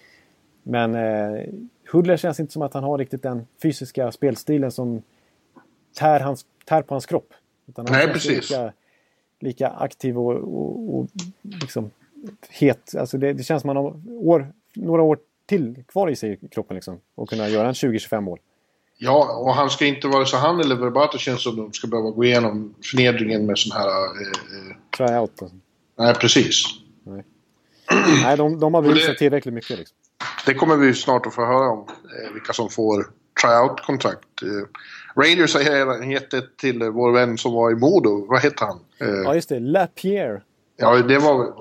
Men 0.62 0.94
eh, 0.94 1.44
Hudler 1.92 2.16
känns 2.16 2.40
inte 2.40 2.52
som 2.52 2.62
att 2.62 2.74
han 2.74 2.84
har 2.84 2.98
riktigt 2.98 3.22
den 3.22 3.46
fysiska 3.62 4.12
spelstilen 4.12 4.70
som 4.70 5.02
tär, 5.94 6.20
hans, 6.20 6.46
tär 6.64 6.82
på 6.82 6.94
hans 6.94 7.06
kropp. 7.06 7.32
Utan 7.68 7.86
han 7.86 7.98
Nej, 7.98 8.12
precis. 8.12 8.50
Lika, 8.50 8.72
lika 9.40 9.68
aktiv 9.68 10.18
och, 10.18 10.32
och, 10.32 10.98
och 10.98 11.08
liksom 11.42 11.90
het. 12.48 12.94
Alltså 12.98 13.18
det, 13.18 13.32
det 13.32 13.42
känns 13.42 13.62
som 13.62 13.70
att 13.70 13.76
man 13.76 13.84
har 13.84 14.00
år, 14.28 14.52
några 14.74 15.02
år 15.02 15.18
till 15.46 15.84
kvar 15.88 16.10
i 16.10 16.16
sig 16.16 16.38
i 16.42 16.48
kroppen 16.48 16.74
liksom. 16.74 17.00
Och 17.14 17.28
kunna 17.28 17.48
göra 17.48 17.68
en 17.68 17.74
20-25 17.74 18.20
mål. 18.20 18.38
Ja, 18.98 19.36
och 19.38 19.54
han 19.54 19.70
ska 19.70 19.86
inte 19.86 20.08
vara 20.08 20.24
så 20.24 20.36
han 20.36 20.60
eller 20.60 20.76
Verbato 20.76 21.18
känns 21.18 21.42
som 21.42 21.56
de 21.56 21.72
ska 21.72 21.86
behöva 21.86 22.10
gå 22.10 22.24
igenom 22.24 22.74
förnedringen 22.90 23.46
med 23.46 23.58
sån 23.58 23.76
här... 23.76 23.88
Eh, 23.88 24.68
eh 24.70 24.76
Tryout 24.96 25.42
alltså. 25.42 25.56
Nej, 25.98 26.14
precis. 26.14 26.64
Nej, 27.02 27.24
nej 28.22 28.36
de, 28.36 28.60
de 28.60 28.74
har 28.74 28.82
bevisat 28.82 29.18
tillräckligt 29.18 29.54
mycket 29.54 29.78
liksom. 29.78 29.96
Det 30.46 30.54
kommer 30.54 30.76
vi 30.76 30.94
snart 30.94 31.26
att 31.26 31.34
få 31.34 31.44
höra 31.44 31.70
om. 31.70 31.78
Eh, 31.88 32.32
vilka 32.32 32.52
som 32.52 32.70
får 32.70 33.06
tryout-kontrakt. 33.42 34.42
Eh, 34.42 35.22
Rangers 35.22 35.54
har 35.54 36.12
gett 36.12 36.34
ett 36.34 36.56
till 36.56 36.82
vår 36.82 37.12
vän 37.12 37.38
som 37.38 37.52
var 37.52 37.70
i 37.70 37.74
Modo. 37.74 38.26
Vad 38.28 38.40
heter 38.40 38.66
han? 38.66 38.78
Eh, 39.00 39.22
ja, 39.24 39.34
just 39.34 39.48
det. 39.48 39.60
Lapierre. 39.60 40.42
Ja, 40.76 40.96
det 40.96 41.18
var, 41.18 41.54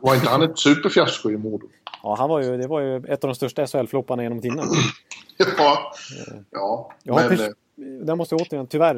var 0.00 0.14
inte 0.14 0.28
han 0.28 0.42
ett 0.42 0.58
superfiasko 0.58 1.30
i 1.30 1.36
Modo? 1.36 1.66
Ja, 2.02 2.16
han 2.18 2.28
var 2.28 2.42
ju, 2.42 2.56
det 2.56 2.66
var 2.66 2.80
ju 2.80 2.96
ett 2.96 3.24
av 3.24 3.28
de 3.28 3.34
största 3.34 3.66
SHL-flopparna 3.66 4.22
genom 4.22 4.40
tiderna. 4.40 4.62
ja, 5.58 5.92
ja. 6.50 6.92
Jag 7.02 7.16
men... 7.16 7.30
Pers- 7.30 7.54
där 7.78 8.14
måste 8.14 8.34
jag 8.34 8.42
återigen, 8.42 8.66
tyvärr, 8.66 8.96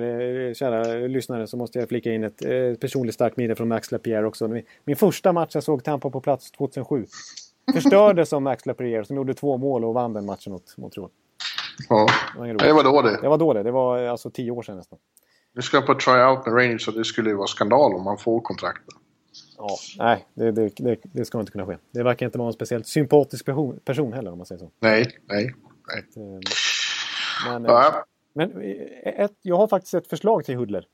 eh, 0.49 0.55
kära 0.55 0.95
lyssnare, 0.95 1.47
så 1.47 1.57
måste 1.57 1.79
jag 1.79 1.89
flika 1.89 2.13
in 2.13 2.25
ett 2.25 2.45
eh, 2.45 2.75
personligt 2.81 3.15
starkt 3.15 3.37
minne 3.37 3.55
från 3.55 3.69
Max 3.69 3.93
Lapierre 3.93 4.27
också. 4.27 4.49
Min, 4.49 4.63
min 4.85 4.97
första 4.97 5.33
match 5.33 5.51
jag 5.55 5.65
såg 5.65 5.85
Tampa 5.85 6.11
på 6.11 6.21
plats 6.21 6.51
2007. 6.51 7.07
förstördes 7.75 8.33
av 8.33 8.43
Max 8.43 8.67
Lapierre 8.67 9.05
som 9.05 9.17
gjorde 9.17 9.35
två 9.35 9.57
mål 9.57 9.85
och 9.85 9.95
vann 9.95 10.13
den 10.13 10.27
matchen 10.27 10.53
mot 10.53 10.77
Montreal. 10.77 11.11
Ja. 11.89 12.07
Det 12.59 12.73
var 12.73 12.85
då 12.85 13.03
det. 13.03 13.21
Det 13.23 13.29
var 13.29 13.39
då 13.39 13.53
det. 13.53 13.63
Det 13.63 13.71
var 13.71 13.99
alltså 14.03 14.31
tio 14.31 14.51
år 14.51 14.63
sedan 14.63 14.77
nästan. 14.77 14.99
Nu 15.53 15.63
ska 15.63 15.77
jag 15.77 15.87
på 15.87 15.95
tryout 15.95 16.47
med 16.47 16.55
Rangers 16.57 16.89
och 16.89 16.95
det 16.95 17.05
skulle 17.05 17.31
ju 17.31 17.37
vara 17.37 17.47
skandal 17.47 17.95
om 17.95 18.03
man 18.05 18.19
får 18.19 18.41
kontraktet. 18.41 18.95
Ja, 19.59 19.69
nej, 19.99 20.27
det, 20.35 20.53
det, 20.53 20.73
det, 20.77 20.97
det 21.03 21.25
ska 21.25 21.41
inte 21.41 21.53
kunna 21.53 21.67
ske. 21.67 21.77
Det 21.91 22.03
verkar 22.03 22.27
inte 22.27 22.39
vara 22.39 22.47
en 22.47 22.53
speciellt 22.53 22.87
sympatisk 22.87 23.45
person, 23.47 23.81
person 23.85 24.13
heller 24.13 24.33
om 24.33 24.39
man 24.39 24.47
säger 24.47 24.59
så. 24.59 24.71
Nej, 24.81 25.07
nej, 25.29 25.55
nej. 25.89 26.05
Eh, 26.17 26.41
Men, 27.53 27.65
eh, 27.67 27.71
Ja, 27.73 28.05
men 28.33 28.61
eh, 28.63 29.21
ett, 29.25 29.33
jag 29.43 29.57
har 29.57 29.67
faktiskt 29.69 29.95
ett 29.95 30.07
förslag 30.07 30.45
till 30.45 30.57
Hudler. 30.57 30.87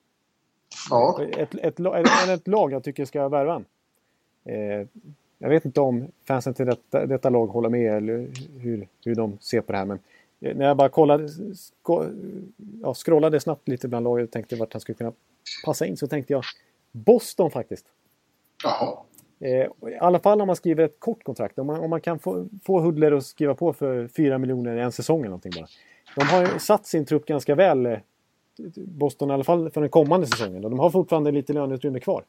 ja. 0.91 1.21
Ett, 1.23 1.55
ett, 1.55 1.81
ett, 1.81 2.29
ett 2.29 2.49
lag 2.49 2.73
jag 2.73 2.85
tycker 2.85 3.05
ska 3.05 3.29
värva 3.29 3.53
han. 3.53 3.65
Eh, 4.45 4.87
jag 5.39 5.49
vet 5.49 5.65
inte 5.65 5.81
om 5.81 6.09
fansen 6.29 6.55
till 6.55 6.67
detta, 6.67 7.07
detta 7.07 7.31
lag 7.31 7.47
håller 7.47 7.69
med 7.69 7.97
eller 7.97 8.29
hur, 8.61 8.89
hur 9.05 9.15
de 9.15 9.39
ser 9.41 9.61
på 9.61 9.73
det 9.73 9.79
här. 9.79 9.85
Men 9.85 9.97
eh, 9.97 10.03
när 10.39 10.67
jag 10.67 10.77
bara 10.77 10.89
kollade, 10.89 11.29
sko, 11.55 12.05
ja, 12.83 12.95
scrollade 12.95 13.41
snabbt 13.41 13.69
lite 13.69 13.89
bland 13.89 14.05
laget 14.05 14.25
och 14.25 14.33
tänkte 14.33 14.57
vart 14.57 14.73
han 14.73 14.81
skulle 14.81 14.97
kunna 14.97 15.13
passa 15.65 15.87
in 15.87 15.97
så 15.97 16.07
tänkte 16.07 16.33
jag 16.33 16.45
Boston 16.93 17.51
faktiskt. 17.51 17.87
Jaha. 18.65 18.99
Eh, 19.41 19.91
I 19.93 19.99
alla 20.01 20.19
fall 20.19 20.41
om 20.41 20.47
man 20.47 20.57
skriver 20.57 20.85
ett 20.85 21.01
kort 21.01 21.25
kontrakt. 21.25 21.59
Om 21.59 21.67
man, 21.67 21.81
om 21.81 21.91
man 21.91 22.01
kan 22.01 22.19
få, 22.19 22.47
få 22.65 22.81
Hudler 22.81 23.13
att 23.13 23.25
skriva 23.25 23.55
på 23.55 23.73
för 23.73 24.09
4 24.09 24.39
miljoner 24.39 24.77
i 24.77 24.81
en 24.81 24.93
säsong 24.93 25.21
eller 25.21 25.29
någonting 25.29 25.53
bara. 25.57 25.67
De 26.17 26.25
har 26.25 26.59
satt 26.59 26.87
sin 26.87 27.05
trupp 27.05 27.27
ganska 27.27 27.55
väl, 27.55 27.87
eh, 27.87 27.99
Boston 28.77 29.31
i 29.31 29.35
alla 29.35 29.45
fall 29.45 29.71
för 29.71 29.81
den 29.81 29.91
kommande 29.91 30.27
säsongen. 30.27 30.65
Och 30.65 30.71
de 30.71 30.79
har 30.79 30.91
fortfarande 30.91 31.33
lite 31.33 31.53
löneutrymme 31.53 32.01
kvar. 32.01 32.25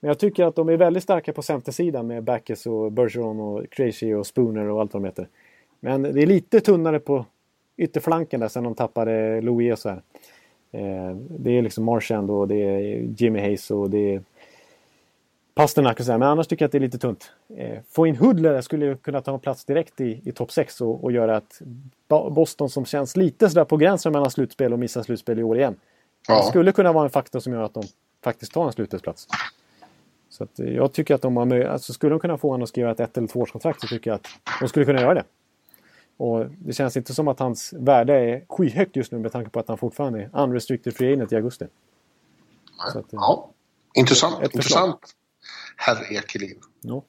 Men 0.00 0.08
jag 0.08 0.18
tycker 0.18 0.44
att 0.44 0.54
de 0.54 0.68
är 0.68 0.76
väldigt 0.76 1.02
starka 1.02 1.32
på 1.32 1.42
centersidan 1.42 2.06
med 2.06 2.24
Backes 2.24 2.66
och 2.66 2.92
Bergeron 2.92 3.40
och 3.40 3.70
Krejci 3.70 4.14
och 4.14 4.26
Spooner 4.26 4.68
och 4.68 4.80
allt 4.80 4.94
vad 4.94 5.02
de 5.02 5.06
heter. 5.06 5.28
Men 5.80 6.02
det 6.02 6.22
är 6.22 6.26
lite 6.26 6.60
tunnare 6.60 7.00
på 7.00 7.26
ytterflanken 7.76 8.40
där 8.40 8.48
sen 8.48 8.64
de 8.64 8.74
tappade 8.74 9.40
Louis 9.40 9.72
och 9.72 9.78
så 9.78 9.88
här. 9.88 10.02
Eh, 10.72 11.16
det 11.16 11.50
är 11.58 11.62
liksom 11.62 11.84
Marchand 11.84 12.30
och 12.30 12.48
det 12.48 12.54
är 12.56 13.08
Jimmy 13.16 13.40
Hayes 13.40 13.70
och 13.70 13.90
det 13.90 14.14
är 14.14 14.22
Pasternak 15.54 16.00
och 16.00 16.06
så 16.06 16.12
här. 16.12 16.18
Men 16.18 16.28
annars 16.28 16.46
tycker 16.46 16.62
jag 16.62 16.66
att 16.68 16.72
det 16.72 16.78
är 16.78 16.80
lite 16.80 16.98
tunt. 16.98 17.32
Eh, 17.56 17.78
få 17.90 18.06
in 18.06 18.16
Hudler 18.16 18.60
skulle 18.60 18.86
ju 18.86 18.96
kunna 18.96 19.20
ta 19.20 19.34
en 19.34 19.40
plats 19.40 19.64
direkt 19.64 20.00
i, 20.00 20.20
i 20.24 20.32
topp 20.32 20.52
6 20.52 20.80
och, 20.80 21.04
och 21.04 21.12
göra 21.12 21.36
att 21.36 21.62
Boston 22.08 22.68
som 22.70 22.84
känns 22.84 23.16
lite 23.16 23.48
sådär 23.48 23.64
på 23.64 23.76
gränsen 23.76 24.12
mellan 24.12 24.30
slutspel 24.30 24.72
och 24.72 24.78
missar 24.78 25.02
slutspel 25.02 25.38
i 25.38 25.42
år 25.42 25.58
igen. 25.58 25.72
Det 26.26 26.32
Ja. 26.32 26.42
skulle 26.42 26.72
kunna 26.72 26.92
vara 26.92 27.04
en 27.04 27.10
faktor 27.10 27.40
som 27.40 27.52
gör 27.52 27.62
att 27.62 27.74
de 27.74 27.82
faktiskt 28.24 28.52
tar 28.52 28.66
en 28.66 28.72
slutspelsplats. 28.72 29.26
Så 30.28 30.44
att, 30.44 30.58
jag 30.58 30.92
tycker 30.92 31.14
att 31.14 31.22
de 31.22 31.36
har 31.36 31.44
möj- 31.46 31.68
alltså 31.68 31.92
skulle 31.92 32.10
de 32.10 32.20
kunna 32.20 32.38
få 32.38 32.48
honom 32.50 32.62
att 32.62 32.68
skriva 32.68 32.90
ett 32.90 33.00
ett 33.00 33.18
eller 33.18 33.28
tvåårskontrakt 33.28 33.80
så 33.80 33.86
tycker 33.86 34.10
jag 34.10 34.14
att 34.14 34.26
de 34.60 34.68
skulle 34.68 34.84
kunna 34.84 35.00
göra 35.00 35.14
det. 35.14 35.24
Och 36.22 36.46
det 36.58 36.72
känns 36.72 36.96
inte 36.96 37.14
som 37.14 37.28
att 37.28 37.38
hans 37.38 37.72
värde 37.72 38.14
är 38.14 38.44
skyhögt 38.48 38.96
just 38.96 39.12
nu 39.12 39.18
med 39.18 39.32
tanke 39.32 39.50
på 39.50 39.60
att 39.60 39.68
han 39.68 39.78
fortfarande 39.78 40.22
är 40.22 40.30
unrestricted 40.42 40.96
free 40.96 41.12
agent 41.12 41.32
i 41.32 41.36
augusti. 41.36 41.66
Så 42.92 42.98
att, 42.98 43.12
eh, 43.12 43.18
ja. 43.20 43.50
Intressant. 43.94 44.42
Ett. 44.42 44.54
Intressant. 44.54 44.98
Herr 45.76 46.12
Ekeliv. 46.12 46.56
Ja. 46.80 47.04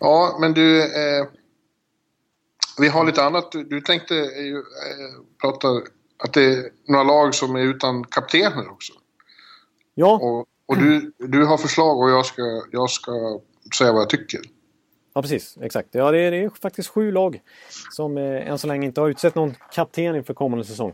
Ja, 0.00 0.36
men 0.40 0.52
du... 0.52 0.82
Eh, 0.82 1.26
vi 2.78 2.88
har 2.88 3.04
lite 3.04 3.24
annat. 3.24 3.52
Du, 3.52 3.64
du 3.64 3.80
tänkte 3.80 4.14
ju, 4.14 4.56
eh, 4.56 5.22
prata 5.40 5.68
att 6.18 6.32
det 6.32 6.44
är 6.44 6.70
några 6.88 7.04
lag 7.04 7.34
som 7.34 7.56
är 7.56 7.60
utan 7.60 8.04
kaptener 8.04 8.70
också. 8.70 8.92
Ja, 9.94 10.18
Och, 10.22 10.46
och 10.66 10.78
du, 10.78 11.12
du 11.18 11.44
har 11.44 11.58
förslag 11.58 11.98
och 11.98 12.10
jag 12.10 12.26
ska, 12.26 12.62
jag 12.72 12.90
ska 12.90 13.40
säga 13.78 13.92
vad 13.92 14.02
jag 14.02 14.10
tycker. 14.10 14.40
Ja, 15.16 15.22
precis. 15.22 15.58
Exakt. 15.60 15.88
Ja, 15.92 16.10
det 16.10 16.18
är, 16.18 16.30
det 16.30 16.36
är 16.36 16.48
faktiskt 16.48 16.88
sju 16.88 17.12
lag 17.12 17.40
som 17.92 18.18
eh, 18.18 18.48
än 18.50 18.58
så 18.58 18.66
länge 18.66 18.86
inte 18.86 19.00
har 19.00 19.08
utsett 19.08 19.34
någon 19.34 19.54
kapten 19.72 20.16
inför 20.16 20.34
kommande 20.34 20.64
säsong. 20.64 20.92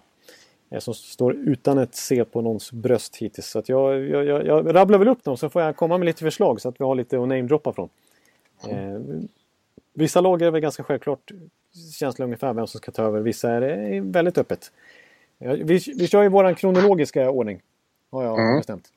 Eh, 0.71 0.79
som 0.79 0.95
står 0.95 1.35
utan 1.35 1.79
ett 1.79 1.95
C 1.95 2.25
på 2.25 2.41
någons 2.41 2.73
bröst 2.73 3.17
hittills. 3.17 3.47
Så 3.47 3.59
att 3.59 3.69
jag, 3.69 4.01
jag, 4.09 4.25
jag, 4.27 4.47
jag 4.47 4.75
rabblar 4.75 4.99
väl 4.99 5.09
upp 5.09 5.25
dem 5.25 5.37
så 5.37 5.49
får 5.51 5.63
jag 5.63 5.77
komma 5.77 5.99
med 5.99 6.07
lite 6.07 6.19
förslag 6.25 6.61
så 6.61 6.69
att 6.69 6.81
vi 6.81 6.85
har 6.85 6.95
lite 6.95 7.17
att 7.23 7.29
namedroppa 7.29 7.73
från. 7.73 7.89
Eh, 8.69 9.01
vissa 9.95 10.21
lag 10.21 10.43
är 10.43 10.51
väl 10.51 10.61
ganska 10.61 10.83
självklart 10.85 11.31
känsla 11.99 12.25
ungefär 12.25 12.53
vem 12.53 12.67
som 12.67 12.79
ska 12.79 12.93
ta 12.93 13.03
över. 13.03 13.21
Vissa 13.21 13.51
är 13.51 13.61
det 13.61 14.01
väldigt 14.01 14.39
öppet. 14.39 14.73
Vi, 15.39 15.81
vi 15.97 16.09
kör 16.09 16.23
ju 16.23 16.29
våran 16.29 16.55
kronologiska 16.55 17.31
ordning. 17.31 17.63
Har 18.11 18.25
jag 18.25 18.39
Mm. 18.41 18.57
bestämt. 18.57 18.89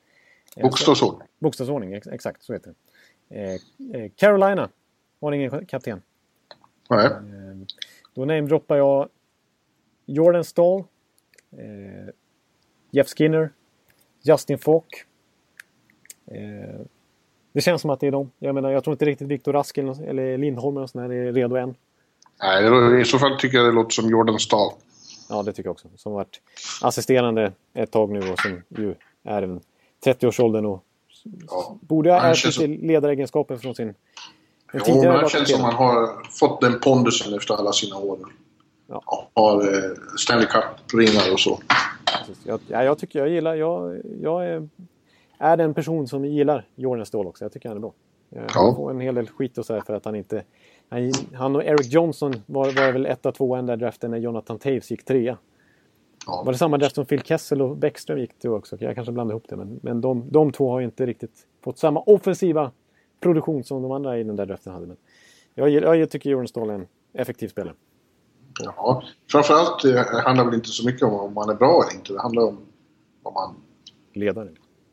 Eh, 0.57 0.63
Bokstavsordning. 0.63 1.27
Bokstavsordning, 1.39 1.93
ex- 1.93 2.07
exakt 2.07 2.43
så 2.43 2.53
heter 2.53 2.73
det. 3.29 3.35
Eh, 3.35 4.01
eh, 4.01 4.11
Carolina 4.15 4.69
har 5.21 5.31
ingen 5.31 5.65
kapten. 5.65 6.01
Nej. 6.89 7.05
Eh, 7.05 7.11
då 8.13 8.25
namedroppar 8.25 8.75
jag 8.77 9.09
Jordan 10.05 10.43
Stahl, 10.43 10.79
eh, 11.51 12.13
Jeff 12.91 13.07
Skinner, 13.07 13.49
Justin 14.23 14.57
Falk. 14.57 15.05
Eh, 16.27 16.81
det 17.51 17.61
känns 17.61 17.81
som 17.81 17.89
att 17.89 17.99
det 17.99 18.07
är 18.07 18.11
dem. 18.11 18.31
Jag 18.39 18.55
menar, 18.55 18.71
jag 18.71 18.83
tror 18.83 18.93
inte 18.93 19.05
riktigt 19.05 19.27
Viktor 19.27 19.53
Rask 19.53 19.77
eller, 19.77 20.37
Lindholm 20.37 20.77
eller 20.77 21.11
är 21.11 21.33
redo 21.33 21.55
än. 21.55 21.75
Nej, 22.41 23.01
i 23.01 23.05
så 23.05 23.19
fall 23.19 23.39
tycker 23.39 23.57
jag 23.57 23.65
det 23.67 23.71
låter 23.71 23.89
som 23.89 24.09
Jordan 24.09 24.39
Stahl. 24.39 24.71
Ja, 25.29 25.43
det 25.43 25.53
tycker 25.53 25.67
jag 25.67 25.71
också. 25.71 25.87
Som 25.95 26.13
varit 26.13 26.41
assisterande 26.81 27.51
ett 27.73 27.91
tag 27.91 28.11
nu 28.11 28.31
och 28.31 28.39
som 28.39 28.61
ju 28.69 28.95
är 29.23 29.41
en 29.41 29.61
30-årsåldern 30.05 30.65
och 30.65 30.83
Ja. 31.47 31.77
borde 31.81 32.11
ha 32.11 32.21
ärvt 32.21 32.45
lite 32.45 32.67
ledaregenskaper 32.67 33.57
från 33.57 33.75
sin 33.75 33.93
Jo, 34.73 35.01
men 35.03 35.15
han 35.15 35.29
känns 35.29 35.51
som 35.51 35.61
han 35.61 35.73
har 35.73 36.23
fått 36.31 36.61
den 36.61 36.79
pondusen 36.79 37.33
efter 37.33 37.53
alla 37.53 37.71
sina 37.73 37.97
år. 37.97 38.19
Ja. 38.87 39.27
Har 39.33 39.61
eh, 39.61 39.91
Stanley 40.17 40.47
Cup-ringar 40.47 41.33
och 41.33 41.39
så. 41.39 41.59
Jag, 42.43 42.59
ja, 42.67 42.83
jag 42.83 42.97
tycker 42.97 43.19
jag 43.19 43.29
gillar, 43.29 43.55
jag, 43.55 44.01
jag 44.21 44.45
är, 44.45 44.69
är 45.37 45.57
den 45.57 45.73
person 45.73 46.07
som 46.07 46.25
gillar 46.25 46.67
Jordan 46.75 47.05
Ståhl 47.05 47.27
också. 47.27 47.45
Jag 47.45 47.53
tycker 47.53 47.69
han 47.69 47.77
är 47.77 47.81
bra. 47.81 47.93
Han 48.35 48.45
Ja. 48.53 48.75
får 48.75 48.91
en 48.91 48.99
hel 48.99 49.15
del 49.15 49.27
skit 49.27 49.57
och 49.57 49.65
så 49.65 49.73
här 49.73 49.81
för 49.81 49.93
att 49.93 50.05
han 50.05 50.15
inte... 50.15 50.43
Han, 50.89 51.11
han 51.33 51.55
och 51.55 51.63
Eric 51.63 51.93
Johnson 51.93 52.33
var, 52.45 52.65
var 52.65 52.91
väl 52.91 53.05
etta, 53.05 53.31
tvåa 53.31 53.55
den 53.57 53.65
där 53.65 53.77
draften 53.77 54.11
när 54.11 54.17
Jonathan 54.17 54.59
Taves 54.59 54.91
gick 54.91 55.05
trea. 55.05 55.37
Ja. 56.27 56.43
Var 56.45 56.51
det 56.51 56.57
samma 56.57 56.77
draft 56.77 56.95
som 56.95 57.05
Phil 57.05 57.21
Kessel 57.21 57.61
och 57.61 57.77
Bäckström 57.77 58.19
gick 58.19 58.39
till 58.39 58.49
också? 58.49 58.77
Jag 58.79 58.95
kanske 58.95 59.11
blandade 59.11 59.33
ihop 59.33 59.45
det. 59.49 59.55
Men, 59.55 59.79
men 59.83 60.01
de, 60.01 60.31
de 60.31 60.51
två 60.51 60.71
har 60.71 60.81
inte 60.81 61.05
riktigt 61.05 61.47
fått 61.63 61.77
samma 61.77 61.99
offensiva 61.99 62.71
produktion 63.25 63.63
som 63.63 63.81
de 63.81 63.91
andra 63.91 64.19
i 64.19 64.23
den 64.23 64.35
där 64.35 64.45
draften 64.45 64.73
hade. 64.73 64.87
Men 64.87 64.97
jag, 65.53 65.69
gillar- 65.69 65.93
jag 65.93 66.09
tycker 66.09 66.29
Jordan 66.29 66.47
Ståhl 66.47 66.69
är 66.69 66.73
en 66.73 66.87
effektiv 67.13 67.47
spelare. 67.47 67.73
Ja. 68.63 69.03
Framförallt 69.31 69.85
eh, 69.85 69.95
handlar 70.23 70.43
det 70.43 70.49
väl 70.49 70.55
inte 70.55 70.69
så 70.69 70.85
mycket 70.85 71.01
om 71.03 71.13
om 71.13 71.33
man 71.33 71.49
är 71.49 71.53
bra 71.53 71.83
eller 71.83 71.95
inte. 71.99 72.13
Det 72.13 72.21
handlar 72.21 72.43
om 72.43 72.57
vad 73.23 73.33
man, 73.33 73.55
Ledare. 74.13 74.49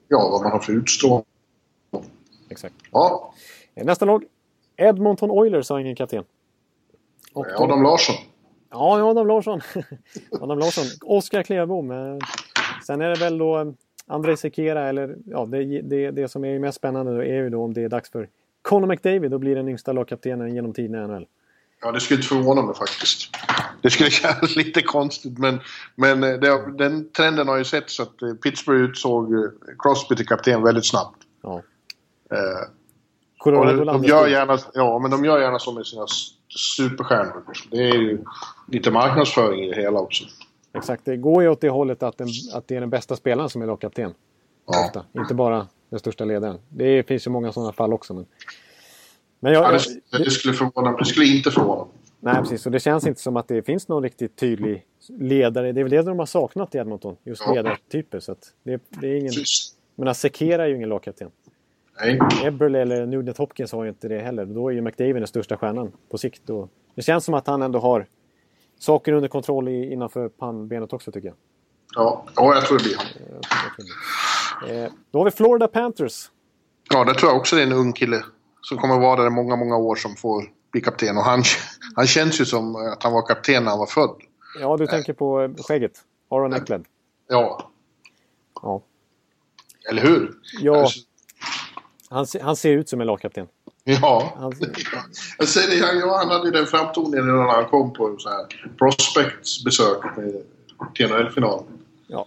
ja, 0.09 0.29
vad 0.33 0.43
man 0.43 0.53
har 0.53 0.59
för 0.59 0.73
utstrålning. 0.73 1.25
Exakt. 2.49 2.75
Ja, 2.93 3.35
Eh, 3.75 3.85
Nästa 3.85 4.05
lag. 4.05 4.25
Edmonton 4.77 5.31
Oilers 5.31 5.71
har 5.71 5.79
ingen 5.79 5.97
kapten. 5.97 6.25
Och 7.35 7.45
de- 7.47 7.63
Adam 7.65 7.83
Larsson. 7.83 8.15
Ja, 8.71 9.03
Adam 9.11 9.27
Larsson. 9.27 9.61
Adam 10.41 10.59
Larsson. 10.59 10.85
Oskar 11.17 11.43
Klevbom. 11.43 11.91
Eh, 11.91 12.19
Sen 12.87 13.01
är 13.01 13.09
det 13.09 13.19
väl 13.21 13.39
då 13.39 13.75
Andrei 14.13 14.37
Sekera 14.37 14.89
eller 14.89 15.17
ja, 15.27 15.47
det, 15.47 15.83
det, 15.83 16.11
det 16.11 16.29
som 16.29 16.45
är 16.45 16.59
mest 16.59 16.79
spännande 16.79 17.15
då 17.15 17.23
är 17.23 17.35
ju 17.35 17.51
då 17.51 17.65
om 17.65 17.75
det 17.75 17.83
är 17.83 17.89
dags 17.89 18.11
för 18.11 18.29
Conor 18.63 18.87
McDavid 18.87 19.35
att 19.35 19.41
bli 19.41 19.55
den 19.55 19.69
yngsta 19.69 19.93
lagkaptenen 19.93 20.55
genom 20.55 20.73
tiden 20.73 21.05
i 21.05 21.07
NHL. 21.07 21.27
Ja, 21.83 21.93
det 21.93 22.01
skulle 22.01 22.19
inte 22.19 22.29
förvåna 22.29 22.63
mig 22.63 22.75
faktiskt. 22.75 23.31
Det 23.83 23.91
skulle 23.91 24.11
kännas 24.21 24.57
lite 24.57 24.83
konstigt, 24.83 25.39
men, 25.39 25.61
men 25.95 26.23
eh, 26.23 26.33
det, 26.33 26.77
den 26.79 27.13
trenden 27.13 27.49
har 27.49 27.57
ju 27.57 27.65
sett 27.65 27.91
så 27.91 28.03
att 28.03 28.23
eh, 28.23 28.35
Pittsburgh 28.35 28.81
utsåg 28.81 29.35
eh, 29.35 29.51
Crosby 29.79 30.17
till 30.17 30.27
kapten 30.27 30.63
väldigt 30.63 30.87
snabbt. 30.87 31.23
Ja. 31.43 31.63
Eh, 32.31 32.69
Colorado 33.39 33.85
de, 33.85 34.05
gör 34.05 34.27
gärna, 34.27 34.59
ja, 34.75 34.99
men 34.99 35.11
de 35.11 35.25
gör 35.25 35.41
gärna 35.41 35.59
så 35.59 35.73
med 35.73 35.87
sina 35.87 36.07
superstjärnor. 36.77 37.43
Det 37.71 37.89
är 37.89 37.95
ju 37.95 38.25
lite 38.69 38.91
marknadsföring 38.91 39.65
i 39.65 39.75
det 39.75 39.81
hela 39.81 39.99
också. 39.99 40.25
Exakt, 40.75 41.05
det 41.05 41.17
går 41.17 41.43
ju 41.43 41.49
åt 41.49 41.61
det 41.61 41.69
hållet 41.69 42.03
att, 42.03 42.19
den, 42.19 42.29
att 42.55 42.69
det 42.69 42.77
är 42.77 42.81
den 42.81 42.91
bästa 42.91 43.17
spelaren 43.17 43.49
som 43.51 43.63
är 43.63 43.67
lagkapten. 43.67 44.15
Ja. 44.67 44.85
Ofta. 44.87 45.05
Inte 45.21 45.35
bara 45.35 45.67
den 45.91 45.99
största 45.99 46.25
ledaren. 46.25 46.59
Det 46.69 47.03
finns 47.03 47.27
ju 47.27 47.31
många 47.31 47.53
sådana 47.53 47.73
fall 47.73 47.93
också. 47.93 48.15
Men, 48.15 48.27
men 49.41 49.53
jag, 49.53 49.75
Ja, 49.75 49.79
det, 50.19 50.25
det, 50.25 50.31
skulle 50.31 50.55
förvåna, 50.55 50.97
det 50.97 51.05
skulle 51.05 51.27
inte 51.27 51.51
förvåna 51.51 51.85
mig. 51.85 51.95
Nej, 52.21 52.35
precis. 52.35 52.67
Och 52.67 52.73
det 52.73 52.81
känns 52.81 53.07
inte 53.07 53.21
som 53.21 53.37
att 53.37 53.49
det 53.49 53.63
finns 53.63 53.89
någon 53.89 54.03
riktigt 54.03 54.37
tydlig 54.37 54.87
ledare. 55.09 55.73
Det 55.73 55.81
är 55.81 55.85
väl 55.85 55.91
det 55.91 56.03
de 56.03 56.19
har 56.19 56.27
saknat 56.27 56.75
i 56.75 56.79
Edmonton. 56.79 57.17
Just 57.25 57.43
Ja. 57.47 57.55
ledartyper. 57.55 58.21
Så 58.21 58.37
det, 58.63 58.83
det 58.89 59.09
är 59.09 59.17
ingen... 59.17 59.33
Menar, 59.95 60.13
Sekera 60.13 60.65
är 60.65 60.69
ju 60.69 60.77
ingen 60.77 60.89
lagkapten. 60.89 61.31
Nej. 62.01 62.19
Eberle 62.45 62.81
eller 62.81 63.07
Nugent 63.07 63.39
Hopkins 63.39 63.73
har 63.73 63.83
ju 63.85 63.89
inte 63.89 64.09
det 64.09 64.19
heller. 64.19 64.45
Då 64.45 64.69
är 64.69 64.73
ju 64.73 64.81
McDavid 64.81 65.17
den 65.17 65.27
största 65.27 65.57
stjärnan 65.57 65.93
på 66.11 66.19
sikt. 66.19 66.51
Och 66.51 66.69
det 66.95 67.03
känns 67.03 67.25
som 67.25 67.35
att 67.35 67.47
han 67.47 67.63
ändå 67.63 67.79
har 67.79 68.07
saker 68.83 69.13
under 69.13 69.29
kontroll 69.29 69.69
i, 69.69 69.93
innanför 69.93 70.29
pannbenet 70.29 70.93
också 70.93 71.13
tycker 71.13 71.29
jag. 71.29 71.37
Ja, 71.95 72.25
ja, 72.37 72.55
jag 72.55 72.67
tror 72.67 72.79
det 72.79 72.85
blir 72.85 72.97
han. 72.97 73.07
Eh. 74.71 74.85
Eh, 74.85 74.93
då 75.11 75.19
har 75.19 75.25
vi 75.25 75.31
Florida 75.31 75.69
Panthers. 75.69 76.31
Ja, 76.91 77.05
det 77.05 77.15
tror 77.15 77.31
jag 77.31 77.41
också 77.41 77.57
det 77.57 77.63
är 77.63 77.67
en 77.67 77.73
ung 77.73 77.93
kille 77.93 78.25
som 78.61 78.79
kommer 78.79 78.99
vara 78.99 79.21
där 79.21 79.27
i 79.27 79.31
många, 79.31 79.57
många 79.57 79.77
år 79.77 79.97
som 79.97 80.17
får 80.17 80.45
bli 80.71 80.81
kapten. 80.81 81.17
Och 81.17 81.25
han, 81.25 81.43
han 81.97 82.07
känns 82.07 82.41
ju 82.41 82.45
som 82.45 82.77
att 82.77 83.03
han 83.03 83.13
var 83.13 83.27
kapten 83.27 83.65
när 83.65 83.71
han 83.71 83.79
var 83.79 83.87
född. 83.87 84.17
Ja, 84.61 84.77
du 84.77 84.87
tänker 84.87 85.13
på 85.13 85.55
skägget. 85.59 85.93
Aron 86.31 86.55
Eklund. 86.55 86.85
Ja. 87.29 87.71
Ja. 88.63 88.83
Eller 89.91 90.03
hur? 90.03 90.35
Ja. 90.61 90.89
Han, 92.09 92.27
han 92.43 92.57
ser 92.57 92.73
ut 92.73 92.89
som 92.89 93.01
en 93.01 93.07
lagkapten. 93.07 93.47
Ja. 93.85 94.33
Han, 94.37 94.53
Jag 95.39 95.49
säger 95.49 95.81
det, 96.01 96.07
han, 96.11 96.29
hade 96.29 96.45
ju 96.47 96.51
den 96.51 96.67
framtoningen 96.67 97.27
när 97.27 97.43
han 97.43 97.65
kom 97.65 97.93
på 97.93 98.17
så 98.19 98.29
här 98.29 98.47
Prospects 98.79 99.65
besök 99.65 99.99
till 100.95 101.09
NHL-finalen. 101.09 101.65
Ja. 102.07 102.27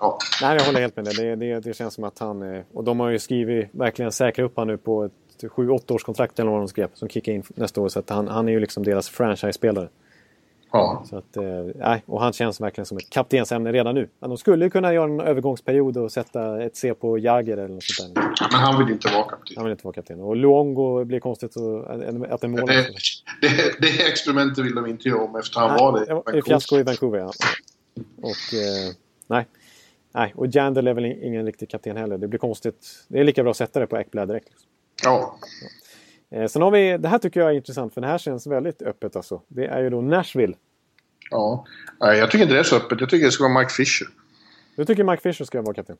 Ja. 0.00 0.18
Nej, 0.42 0.56
jag 0.56 0.64
håller 0.64 0.80
helt 0.80 0.96
med 0.96 1.04
dig. 1.04 1.14
Det, 1.14 1.36
det, 1.36 1.60
det 1.60 1.74
känns 1.76 1.94
som 1.94 2.04
att 2.04 2.18
han... 2.18 2.54
eh, 2.54 2.62
Och 2.72 2.84
de 2.84 3.00
har 3.00 3.08
ju 3.10 3.18
skrivit, 3.18 3.68
verkligen 3.72 4.12
säkrat 4.12 4.44
upp 4.44 4.56
han 4.56 4.66
nu 4.66 4.76
på 4.76 5.04
ett 5.04 5.12
7-8 5.42 5.92
års 5.92 6.04
kontrakt 6.04 6.38
eller 6.38 6.50
vad 6.50 6.60
de 6.60 6.68
skrev. 6.68 6.88
Som 6.94 7.08
kickar 7.08 7.32
in 7.32 7.42
nästa 7.54 7.80
år. 7.80 7.88
Så 7.88 7.98
att 7.98 8.10
han, 8.10 8.28
han 8.28 8.48
är 8.48 8.52
ju 8.52 8.60
liksom 8.60 8.82
deras 8.82 9.08
franchise-spelare. 9.08 9.88
Ja. 10.72 11.04
Så 11.10 11.16
att, 11.18 11.36
eh, 11.36 11.98
och 12.06 12.20
han 12.20 12.32
känns 12.32 12.60
verkligen 12.60 12.86
som 12.86 12.96
ett 12.96 13.10
kaptensämne 13.10 13.72
redan 13.72 13.94
nu. 13.94 14.08
Men 14.20 14.30
de 14.30 14.38
skulle 14.38 14.70
kunna 14.70 14.94
göra 14.94 15.04
en 15.04 15.20
övergångsperiod 15.20 15.96
och 15.96 16.12
sätta 16.12 16.62
ett 16.62 16.76
C 16.76 16.94
på 16.94 17.18
Jagger 17.18 17.56
eller 17.56 17.74
något 17.74 17.82
sånt 17.82 18.14
där. 18.14 18.22
Men 18.52 18.60
han 18.60 18.78
vill 18.84 18.94
inte 18.94 19.08
vara 19.08 19.24
kapten. 19.24 19.54
Han 19.56 19.64
vill 19.64 19.70
inte 19.72 19.84
vara 19.84 19.94
kapten. 19.94 20.20
Och 20.20 20.36
Luongo 20.36 21.04
blir 21.04 21.20
konstigt 21.20 21.56
att 21.56 22.44
en 22.44 22.50
mål. 22.50 22.66
Det, 22.66 22.86
det, 23.40 23.80
det 23.80 24.06
experimentet 24.06 24.64
vill 24.64 24.74
de 24.74 24.86
inte 24.86 25.08
göra 25.08 25.22
om 25.22 25.36
efter 25.36 25.60
han 25.60 25.70
Nej, 25.70 25.78
var 25.78 26.00
det. 26.00 26.06
det 26.06 26.14
var 26.14 26.38
ett 26.38 26.44
fiasko 26.44 26.76
i 26.78 26.82
Vancouver, 26.82 27.18
ja. 27.18 27.32
Och, 28.16 28.54
eh, 28.54 28.94
nej. 29.26 29.46
nej. 30.12 30.32
Och 30.36 30.46
Jandel 30.46 30.86
är 30.86 30.94
väl 30.94 31.04
ingen 31.04 31.46
riktig 31.46 31.68
kapten 31.68 31.96
heller. 31.96 32.18
Det 32.18 32.28
blir 32.28 32.38
konstigt. 32.38 33.04
Det 33.08 33.20
är 33.20 33.24
lika 33.24 33.42
bra 33.42 33.50
att 33.50 33.56
sätta 33.56 33.80
det 33.80 33.86
på 33.86 33.98
Ekblad 33.98 34.28
direkt. 34.28 34.48
Liksom. 34.48 34.68
Ja. 35.04 35.38
Eh, 36.30 36.46
sen 36.46 36.62
har 36.62 36.70
vi, 36.70 36.98
det 36.98 37.08
här 37.08 37.18
tycker 37.18 37.40
jag 37.40 37.50
är 37.50 37.54
intressant 37.54 37.94
för 37.94 38.00
det 38.00 38.06
här 38.06 38.18
känns 38.18 38.46
väldigt 38.46 38.82
öppet 38.82 39.16
alltså. 39.16 39.42
Det 39.48 39.66
är 39.66 39.82
ju 39.82 39.90
då 39.90 40.00
Nashville. 40.00 40.54
ja. 41.30 41.66
Nej, 42.00 42.18
jag 42.18 42.30
tycker 42.30 42.42
inte 42.42 42.54
det 42.54 42.60
är 42.60 42.64
så 42.64 42.76
öppet. 42.76 43.00
Jag 43.00 43.10
tycker 43.10 43.26
det 43.26 43.32
ska 43.32 43.48
vara 43.48 43.58
Mike 43.60 43.70
Fisher. 43.72 44.08
Du 44.76 44.84
tycker 44.84 45.04
Mike 45.04 45.22
Fisher 45.22 45.44
ska 45.44 45.62
vara 45.62 45.74
kapten? 45.74 45.96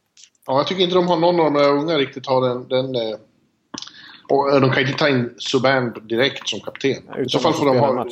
Ja, 0.47 0.57
jag 0.57 0.67
tycker 0.67 0.83
inte 0.83 0.95
de 0.95 1.07
har 1.09 1.17
någon 1.17 1.41
av 1.41 1.53
de 1.53 1.55
där 1.55 1.71
unga 1.71 1.99
riktigt 1.99 2.27
har 2.27 2.49
den... 2.49 2.69
den 2.69 2.95
eh, 2.95 3.19
och 4.29 4.55
eh, 4.55 4.61
de 4.61 4.71
kan 4.71 4.83
inte 4.83 4.99
ta 4.99 5.09
in 5.09 5.35
Subban 5.39 6.07
direkt 6.09 6.49
som 6.49 6.61
kapten. 6.61 7.03
Ja, 7.09 7.19
I 7.19 7.29
så, 7.29 7.39
fall 7.39 7.53
får 7.53 7.67
de 7.67 7.79
ha. 7.79 8.07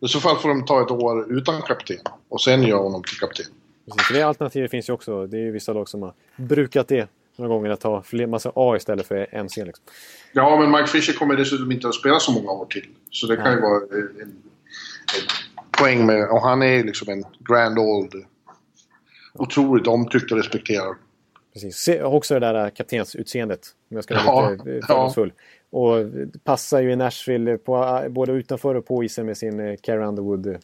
I, 0.00 0.08
så 0.08 0.20
fall 0.20 0.36
får 0.36 0.48
de 0.48 0.64
ta 0.64 0.82
ett 0.82 0.90
år 0.90 1.32
utan 1.32 1.62
kapten. 1.62 1.98
Och 2.28 2.40
sen 2.40 2.62
göra 2.62 2.80
honom 2.80 3.02
till 3.02 3.18
kapten. 3.18 3.46
Precis, 3.96 4.16
det 4.16 4.22
alternativet 4.22 4.70
finns 4.70 4.88
ju 4.88 4.92
också. 4.92 5.26
Det 5.26 5.36
är 5.36 5.40
ju 5.40 5.50
vissa 5.50 5.72
lag 5.72 5.88
som 5.88 6.02
har 6.02 6.14
brukat 6.36 6.88
det 6.88 7.08
några 7.40 7.54
gånger 7.54 7.70
att 7.70 7.82
ha 7.82 8.02
fler, 8.02 8.26
massa 8.26 8.52
A 8.54 8.76
istället 8.76 9.06
för 9.06 9.26
en 9.30 9.48
C. 9.48 9.64
Liksom. 9.64 9.84
Ja, 10.32 10.56
men 10.60 10.70
Mike 10.70 10.86
Fisher 10.86 11.12
kommer 11.12 11.36
dessutom 11.36 11.72
inte 11.72 11.88
att 11.88 11.94
spela 11.94 12.20
så 12.20 12.32
många 12.32 12.50
år 12.50 12.66
till. 12.66 12.86
Så 13.10 13.26
det 13.26 13.36
kan 13.36 13.52
ju 13.52 13.60
vara 13.60 13.76
en, 13.76 14.20
en, 14.20 14.36
poäng 15.78 16.06
med... 16.06 16.28
Och 16.28 16.42
han 16.42 16.62
är 16.62 16.84
liksom 16.84 17.08
en 17.08 17.24
grand 17.38 17.78
old... 17.78 18.12
Otroligt 19.34 19.86
omtyckt 19.86 20.32
och 20.32 20.38
respekterad. 20.38 20.96
Precis. 21.52 21.76
Se, 21.76 22.02
också 22.02 22.34
det 22.34 22.40
där 22.40 22.70
kaptensutseendet. 22.70 23.60
Om 23.90 23.94
jag 23.94 24.04
ska 24.04 24.14
vara 24.14 24.24
Ja, 24.44 24.50
lite 24.50 24.70
eh, 24.70 24.76
ja. 24.76 24.86
fördomsfull. 24.86 25.32
Och 25.70 25.96
passar 26.44 26.80
ju 26.80 26.92
i 26.92 26.96
Nashville 26.96 27.58
på, 27.58 28.04
både 28.10 28.32
utanför 28.32 28.74
och 28.74 28.86
på 28.86 29.04
isen 29.04 29.26
med 29.26 29.36
sin 29.36 29.60
eh, 29.60 29.76
Carrie 29.82 30.06
Underwood. 30.06 30.46
eh, 30.46 30.56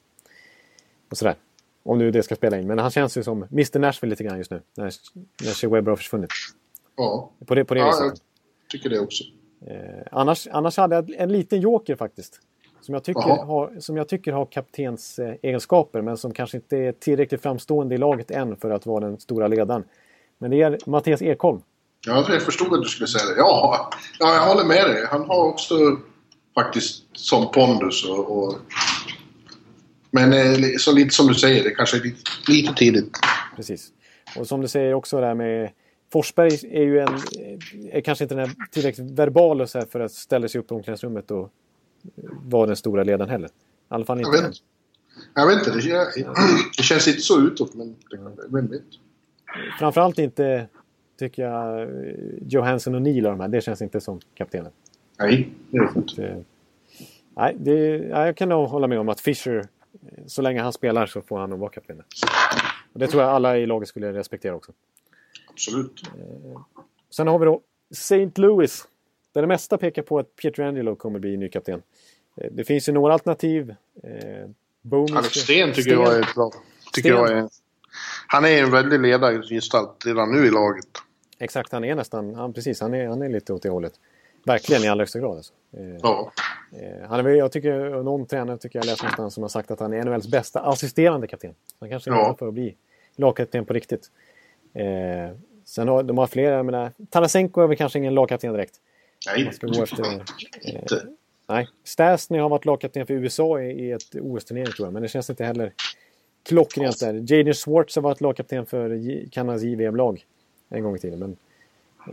Och 1.11 1.17
sådär. 1.19 1.35
Om 1.83 1.99
nu 1.99 2.11
det 2.11 2.23
ska 2.23 2.35
spela 2.37 2.59
in. 2.59 2.67
Men 2.67 2.79
han 2.79 2.91
känns 2.91 3.17
ju 3.17 3.23
som 3.23 3.43
Mr 3.53 3.79
Nashville 3.79 4.11
lite 4.11 4.25
grann 4.25 4.39
just 4.39 4.51
nu. 4.51 4.61
När, 4.77 4.93
när 5.45 5.53
Shea 5.53 5.71
Weber 5.71 5.91
har 5.93 5.97
försvunnit. 5.97 6.31
Ja, 6.97 7.31
På 7.47 7.55
det, 7.55 7.65
på 7.65 7.75
det 7.75 7.81
ja 7.81 7.87
viset. 7.87 8.01
jag 8.05 8.71
tycker 8.71 8.91
det 8.91 8.99
också. 8.99 9.25
Eh, 9.67 10.07
annars, 10.13 10.49
annars 10.51 10.77
hade 10.77 10.95
jag 10.95 11.11
en 11.11 11.33
liten 11.33 11.61
joker 11.61 11.97
faktiskt. 11.97 12.41
Som 12.81 12.95
jag 12.95 13.05
tycker 13.05 13.21
har, 13.21 13.81
som 13.81 13.97
jag 13.97 14.09
tycker 14.09 14.33
har 14.33 14.47
kaptens 14.47 15.19
eh, 15.19 15.35
egenskaper 15.43 16.03
men 16.03 16.17
som 16.17 16.33
kanske 16.33 16.57
inte 16.57 16.77
är 16.77 16.93
tillräckligt 16.93 17.43
framstående 17.43 17.95
i 17.95 17.99
laget 17.99 18.31
än 18.31 18.57
för 18.57 18.71
att 18.71 18.87
vara 18.87 19.05
den 19.05 19.21
stora 19.21 19.49
ledaren. 19.49 19.85
Men 20.39 20.51
det 20.51 20.63
är 20.63 20.79
Mattias 20.87 21.23
Ekholm. 21.23 21.61
Ja, 22.07 22.27
jag 22.29 22.43
förstod 22.43 22.75
att 22.75 22.83
du 22.83 22.89
skulle 22.89 23.07
säga 23.07 23.35
det. 23.35 23.39
Ja, 23.41 23.91
ja 24.19 24.35
jag 24.35 24.47
håller 24.47 24.65
med 24.65 24.85
dig. 24.91 25.07
Han 25.11 25.29
har 25.29 25.45
också 25.45 25.75
faktiskt 26.55 27.05
som 27.13 27.51
pondus 27.51 28.05
och... 28.11 28.39
och 28.39 28.55
men 30.11 30.33
eh, 30.33 30.77
så 30.79 30.93
lite 30.93 31.15
som 31.15 31.27
du 31.27 31.35
säger, 31.35 31.65
det 31.65 31.71
kanske 31.71 31.97
är 31.97 32.01
lite, 32.01 32.21
lite 32.49 32.75
tidigt. 32.75 33.19
Precis. 33.57 33.89
Och 34.39 34.47
som 34.47 34.61
du 34.61 34.69
säger 34.69 34.95
också 34.95 35.21
där 35.21 35.35
med 35.35 35.71
Forsberg 36.17 36.59
är 36.71 36.83
ju 36.83 36.99
en, 37.01 37.09
är 37.93 38.01
kanske 38.01 38.25
inte 38.25 38.35
den 38.35 38.49
tillräckligt 38.71 39.11
verbal 39.11 39.61
och 39.61 39.71
så 39.71 39.81
för 39.81 40.01
att 40.01 40.13
ställa 40.13 40.49
sig 40.49 40.59
upp 40.59 40.71
i 40.71 40.75
omklädningsrummet 40.75 41.31
och 41.31 41.51
vara 42.45 42.67
den 42.67 42.77
stora 42.77 43.03
ledaren 43.05 43.31
heller. 43.31 43.49
I 43.49 43.51
alla 43.89 44.05
fall 44.05 44.21
Jag 44.21 44.29
inte 44.29 44.37
vet 44.37 44.45
än. 44.45 44.47
inte. 44.47 44.61
Jag 45.35 45.47
vet 45.47 45.59
inte, 45.59 45.71
det, 45.71 45.81
kän- 45.81 46.33
det 46.77 46.83
känns 46.83 47.09
inte 47.09 47.21
så 47.21 47.41
utåt, 47.41 47.75
men 47.75 47.97
vem 48.49 48.67
vet? 48.67 48.83
Framförallt 49.79 50.19
inte 50.19 50.67
tycker 51.19 51.43
jag 51.43 51.89
Johansson 52.49 52.95
och 52.95 53.03
Neil 53.03 53.23
de 53.25 53.41
här. 53.41 53.49
Det 53.49 53.61
känns 53.61 53.83
inte 53.83 54.01
som 54.01 54.21
kaptenen. 54.35 54.73
Nej, 55.19 55.49
det 55.71 55.81
vet 55.81 55.91
jag 55.95 56.03
inte. 56.03 56.45
Nej, 57.37 57.57
det, 57.61 57.97
ja, 57.97 58.27
jag 58.27 58.37
kan 58.37 58.49
nog 58.49 58.69
hålla 58.69 58.87
med 58.87 58.99
om 58.99 59.09
att 59.09 59.21
Fischer, 59.21 59.67
så 60.27 60.43
länge 60.43 60.63
han 60.63 60.73
spelar 60.73 61.07
så 61.07 61.23
får 61.23 61.39
han 61.39 61.51
nog 61.51 61.59
vara 61.59 61.71
kapten. 61.71 62.03
Och 62.93 62.99
det 63.01 63.07
tror 63.07 63.23
jag 63.23 63.33
alla 63.33 63.59
i 63.59 63.67
laget 63.67 63.89
skulle 63.89 64.13
respektera 64.13 64.55
också. 64.55 64.73
Absolut. 65.57 66.03
Sen 67.11 67.27
har 67.27 67.39
vi 67.39 67.45
då 67.45 67.61
St. 67.91 68.31
Louis. 68.35 68.89
Där 69.33 69.41
det 69.41 69.47
mesta 69.49 69.79
pekar 69.79 70.03
på 70.03 70.19
att 70.19 70.37
Pietrangelo 70.37 70.97
kommer 70.97 71.19
bli 71.19 71.37
ny 71.37 71.49
kapten. 71.49 71.83
Eh, 72.37 72.51
Det 72.53 72.65
finns 72.65 72.89
ju 72.89 72.93
några 72.93 73.13
alternativ. 73.13 73.75
Eh, 74.03 74.49
Bowman- 74.83 75.17
Alex 75.17 75.35
Sten 75.35 75.73
tycker 75.73 75.91
jag 75.93 76.15
är 76.17 76.35
bra. 76.35 76.51
Tycker 76.93 77.09
jag 77.09 77.31
är, 77.33 77.49
han 78.27 78.45
är 78.45 78.63
en 78.63 78.71
väldigt 78.71 79.01
ledargestalt 79.01 80.07
redan 80.07 80.33
nu 80.33 80.47
i 80.47 80.51
laget. 80.51 80.87
Exakt, 81.39 81.73
han 81.73 81.85
är 81.85 81.95
nästan, 81.95 82.35
han, 82.35 82.53
precis, 82.53 82.81
han 82.81 82.95
är, 82.95 83.07
han 83.09 83.23
är 83.23 83.29
lite 83.29 83.53
åt 83.53 83.63
det 83.63 83.69
hållet. 83.69 83.93
Verkligen 84.45 84.85
i 84.85 84.89
allra 84.89 85.03
högsta 85.03 85.19
grad. 85.19 85.37
Alltså. 85.37 85.53
Eh, 85.77 85.97
Ja. 86.03 86.33
eh, 86.73 87.09
han 87.09 87.27
är, 87.27 87.31
jag 87.31 87.53
tycker, 87.53 88.03
någon 88.03 88.27
tränare 88.27 88.59
tycker 88.59 88.79
jag 88.79 88.87
läst 88.87 89.03
någonstans 89.03 89.35
som 89.35 89.43
har 89.43 89.49
sagt 89.49 89.71
att 89.71 89.81
han 89.81 89.93
är 89.93 90.05
NHLs 90.05 90.29
bästa 90.29 90.61
assisterande 90.61 91.27
kapten. 91.27 91.55
Han 91.81 91.89
kanske 91.91 92.11
är 92.11 92.15
ja. 92.15 92.37
för 92.39 92.49
att 92.49 92.55
bli 92.55 92.77
lagkapten 93.17 93.65
på 93.65 93.73
riktigt. 93.75 94.11
Eh, 94.77 95.31
sen 95.65 95.89
har 95.89 96.03
de 96.03 96.19
har 96.19 96.27
flera, 96.27 96.55
jag 96.57 96.67
menar, 96.67 96.93
Tarasenko 97.11 97.61
är 97.61 97.67
väl 97.67 97.77
kanske 97.77 97.99
ingen 97.99 98.15
lagkapten 98.15 98.53
direkt. 98.53 98.75
Nej, 99.27 99.45
Man 99.45 99.53
ska 99.53 99.67
gå 99.67 99.83
efter, 99.83 100.05
eh, 100.05 100.75
inte. 100.75 101.07
nej, 101.49 101.69
Stasny 101.85 102.39
har 102.39 102.49
varit 102.49 102.65
lagkapten 102.65 103.07
för 103.07 103.15
USA 103.15 103.61
i, 103.61 103.71
i 103.71 103.93
ett 103.93 104.15
OS-turnering 104.15 104.73
tror 104.73 104.87
jag, 104.87 104.93
men 104.93 105.03
det 105.03 105.09
känns 105.09 105.31
inte 105.31 105.45
heller 105.45 105.73
klockrent 106.43 107.01
där. 107.01 107.15
Jaden 107.33 107.55
Schwartz 107.55 107.97
har 107.97 108.03
varit 108.03 108.21
lagkapten 108.21 108.67
för 108.67 109.01
Kanadas 109.31 109.63
JVM-lag 109.63 110.25
en 110.69 110.83
gång 110.83 110.97
i 110.97 110.99
tiden. 110.99 111.19
Men, 111.19 111.37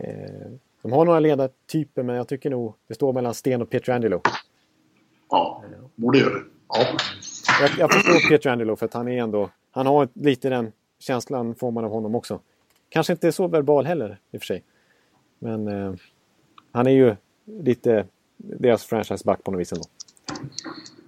eh, 0.00 0.50
de 0.82 0.92
har 0.92 1.04
några 1.04 1.20
ledartyper, 1.20 2.02
men 2.02 2.16
jag 2.16 2.28
tycker 2.28 2.50
nog 2.50 2.74
det 2.86 2.94
står 2.94 3.12
mellan 3.12 3.34
Sten 3.34 3.62
och 3.62 3.70
Pietrangelo. 3.70 4.20
Ja, 5.30 5.64
borde 5.94 6.18
göra 6.18 6.34
det. 6.34 6.44
Ja. 6.68 6.86
Jag, 7.60 7.70
jag 7.78 7.92
förstår 7.92 8.28
Pietrangelo 8.28 8.76
för 8.76 8.86
att 8.86 8.94
han 8.94 9.08
är 9.08 9.22
ändå... 9.22 9.50
Han 9.70 9.86
har 9.86 10.08
lite 10.14 10.48
den 10.48 10.72
känslan 10.98 11.54
får 11.54 11.70
man 11.70 11.84
av 11.84 11.90
honom 11.90 12.14
också. 12.14 12.40
Kanske 12.88 13.12
inte 13.12 13.32
så 13.32 13.46
verbal 13.48 13.86
heller 13.86 14.18
i 14.30 14.36
och 14.36 14.40
för 14.40 14.46
sig. 14.46 14.62
Men 15.38 15.68
eh, 15.68 15.94
han 16.72 16.86
är 16.86 16.90
ju 16.90 17.14
lite 17.44 18.06
deras 18.36 18.84
franchiseback 18.84 19.44
på 19.44 19.50
något 19.50 19.60
vis 19.60 19.72
ändå. 19.72 19.84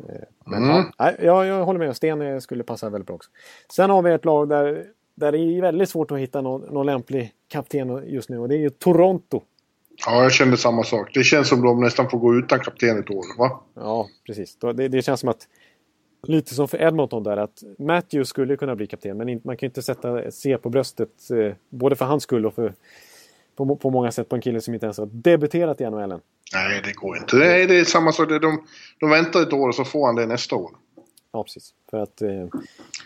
Eh, 0.08 0.20
men 0.44 0.64
Mm. 0.70 0.84
ja, 0.98 1.12
jag, 1.22 1.46
jag 1.46 1.64
håller 1.64 1.78
med. 1.78 1.96
Sten 1.96 2.20
eh, 2.22 2.38
skulle 2.38 2.62
passa 2.62 2.90
väldigt 2.90 3.06
bra 3.06 3.16
också. 3.16 3.30
Sen 3.72 3.90
har 3.90 4.02
vi 4.02 4.12
ett 4.12 4.24
lag 4.24 4.48
där, 4.48 4.86
där 5.14 5.32
det 5.32 5.38
är 5.38 5.60
väldigt 5.62 5.88
svårt 5.90 6.10
att 6.10 6.18
hitta 6.18 6.40
någon, 6.40 6.60
någon 6.74 6.86
lämplig 6.86 7.32
kapten 7.48 8.02
just 8.06 8.28
nu 8.28 8.38
och 8.38 8.48
det 8.48 8.54
är 8.54 8.58
ju 8.58 8.70
Toronto. 8.70 9.42
ja, 10.06 10.22
jag 10.22 10.32
kände 10.32 10.56
samma 10.56 10.82
sak. 10.84 11.10
Det 11.14 11.24
känns 11.24 11.48
som 11.48 11.62
de 11.62 11.80
nästan 11.80 12.10
får 12.10 12.18
gå 12.18 12.34
utan 12.34 12.58
kapten 12.60 12.98
ett 12.98 13.10
år, 13.10 13.38
va? 13.38 13.60
Ja, 13.74 14.08
precis. 14.26 14.56
Det, 14.56 14.88
det 14.88 15.02
känns 15.02 15.20
som 15.20 15.28
att 15.28 15.48
lite 16.28 16.54
som 16.54 16.68
för 16.68 16.82
Edmonton 16.82 17.22
där 17.22 17.36
att 17.36 17.62
Matthews 17.78 18.28
skulle 18.28 18.56
kunna 18.56 18.76
bli 18.76 18.86
kapten 18.86 19.16
men 19.16 19.40
man 19.44 19.56
kan 19.56 19.66
ju 19.66 19.68
inte 19.68 19.82
sätta 19.82 20.30
C 20.30 20.58
på 20.58 20.70
bröstet 20.70 21.30
eh, 21.30 21.54
både 21.68 21.96
för 21.96 22.04
hans 22.04 22.22
skull 22.22 22.46
och 22.46 22.54
för 22.54 22.74
på, 23.56 23.76
på 23.76 23.90
många 23.90 24.12
sätt 24.12 24.28
på 24.28 24.36
en 24.36 24.42
kille 24.42 24.60
som 24.60 24.74
inte 24.74 24.86
ens 24.86 24.98
har 24.98 25.08
debuterat 25.12 25.80
i 25.80 25.90
NHL 25.90 26.12
än. 26.12 26.20
Nej, 26.54 26.82
det 26.84 26.92
går 26.92 27.16
inte. 27.16 27.36
Nej, 27.36 27.66
det 27.66 27.80
är 27.80 27.84
samma 27.84 28.12
sak. 28.12 28.28
De, 28.28 28.64
de 29.00 29.10
väntar 29.10 29.42
ett 29.42 29.52
år 29.52 29.68
och 29.68 29.74
så 29.74 29.84
får 29.84 30.06
han 30.06 30.14
det 30.14 30.26
nästa 30.26 30.56
år. 30.56 30.70
Ja, 31.32 31.42
precis. 31.42 31.74
För 31.90 31.98
att 31.98 32.22
eh, 32.22 32.46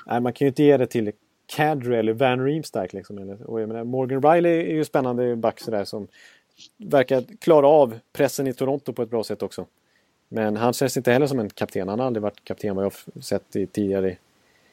nej, 0.06 0.20
man 0.20 0.32
kan 0.32 0.44
ju 0.44 0.48
inte 0.48 0.62
ge 0.62 0.76
det 0.76 0.86
till 0.86 1.12
Kadri 1.56 1.96
eller 1.96 2.12
Van 2.12 2.44
Riemsdyk. 2.44 2.92
Liksom, 2.92 3.38
och 3.46 3.60
jag 3.60 3.68
menar, 3.68 3.84
Morgan 3.84 4.22
Riley 4.22 4.60
är 4.60 4.74
ju 4.74 4.84
spännande 4.84 5.36
back 5.36 5.60
sådär 5.60 5.84
som 5.84 6.08
verkar 6.76 7.24
klara 7.40 7.68
av 7.68 7.98
pressen 8.12 8.46
i 8.46 8.54
Toronto 8.54 8.92
på 8.92 9.02
ett 9.02 9.10
bra 9.10 9.24
sätt 9.24 9.42
också. 9.42 9.66
Men 10.32 10.56
han 10.56 10.72
känns 10.72 10.96
inte 10.96 11.12
heller 11.12 11.26
som 11.26 11.38
en 11.38 11.50
kapten. 11.50 11.88
Han 11.88 11.98
har 11.98 12.06
aldrig 12.06 12.22
varit 12.22 12.44
kapten 12.44 12.76
vad 12.76 12.84
jag 12.84 13.24
sett 13.24 13.56
i 13.56 13.66
tidigare 13.66 14.16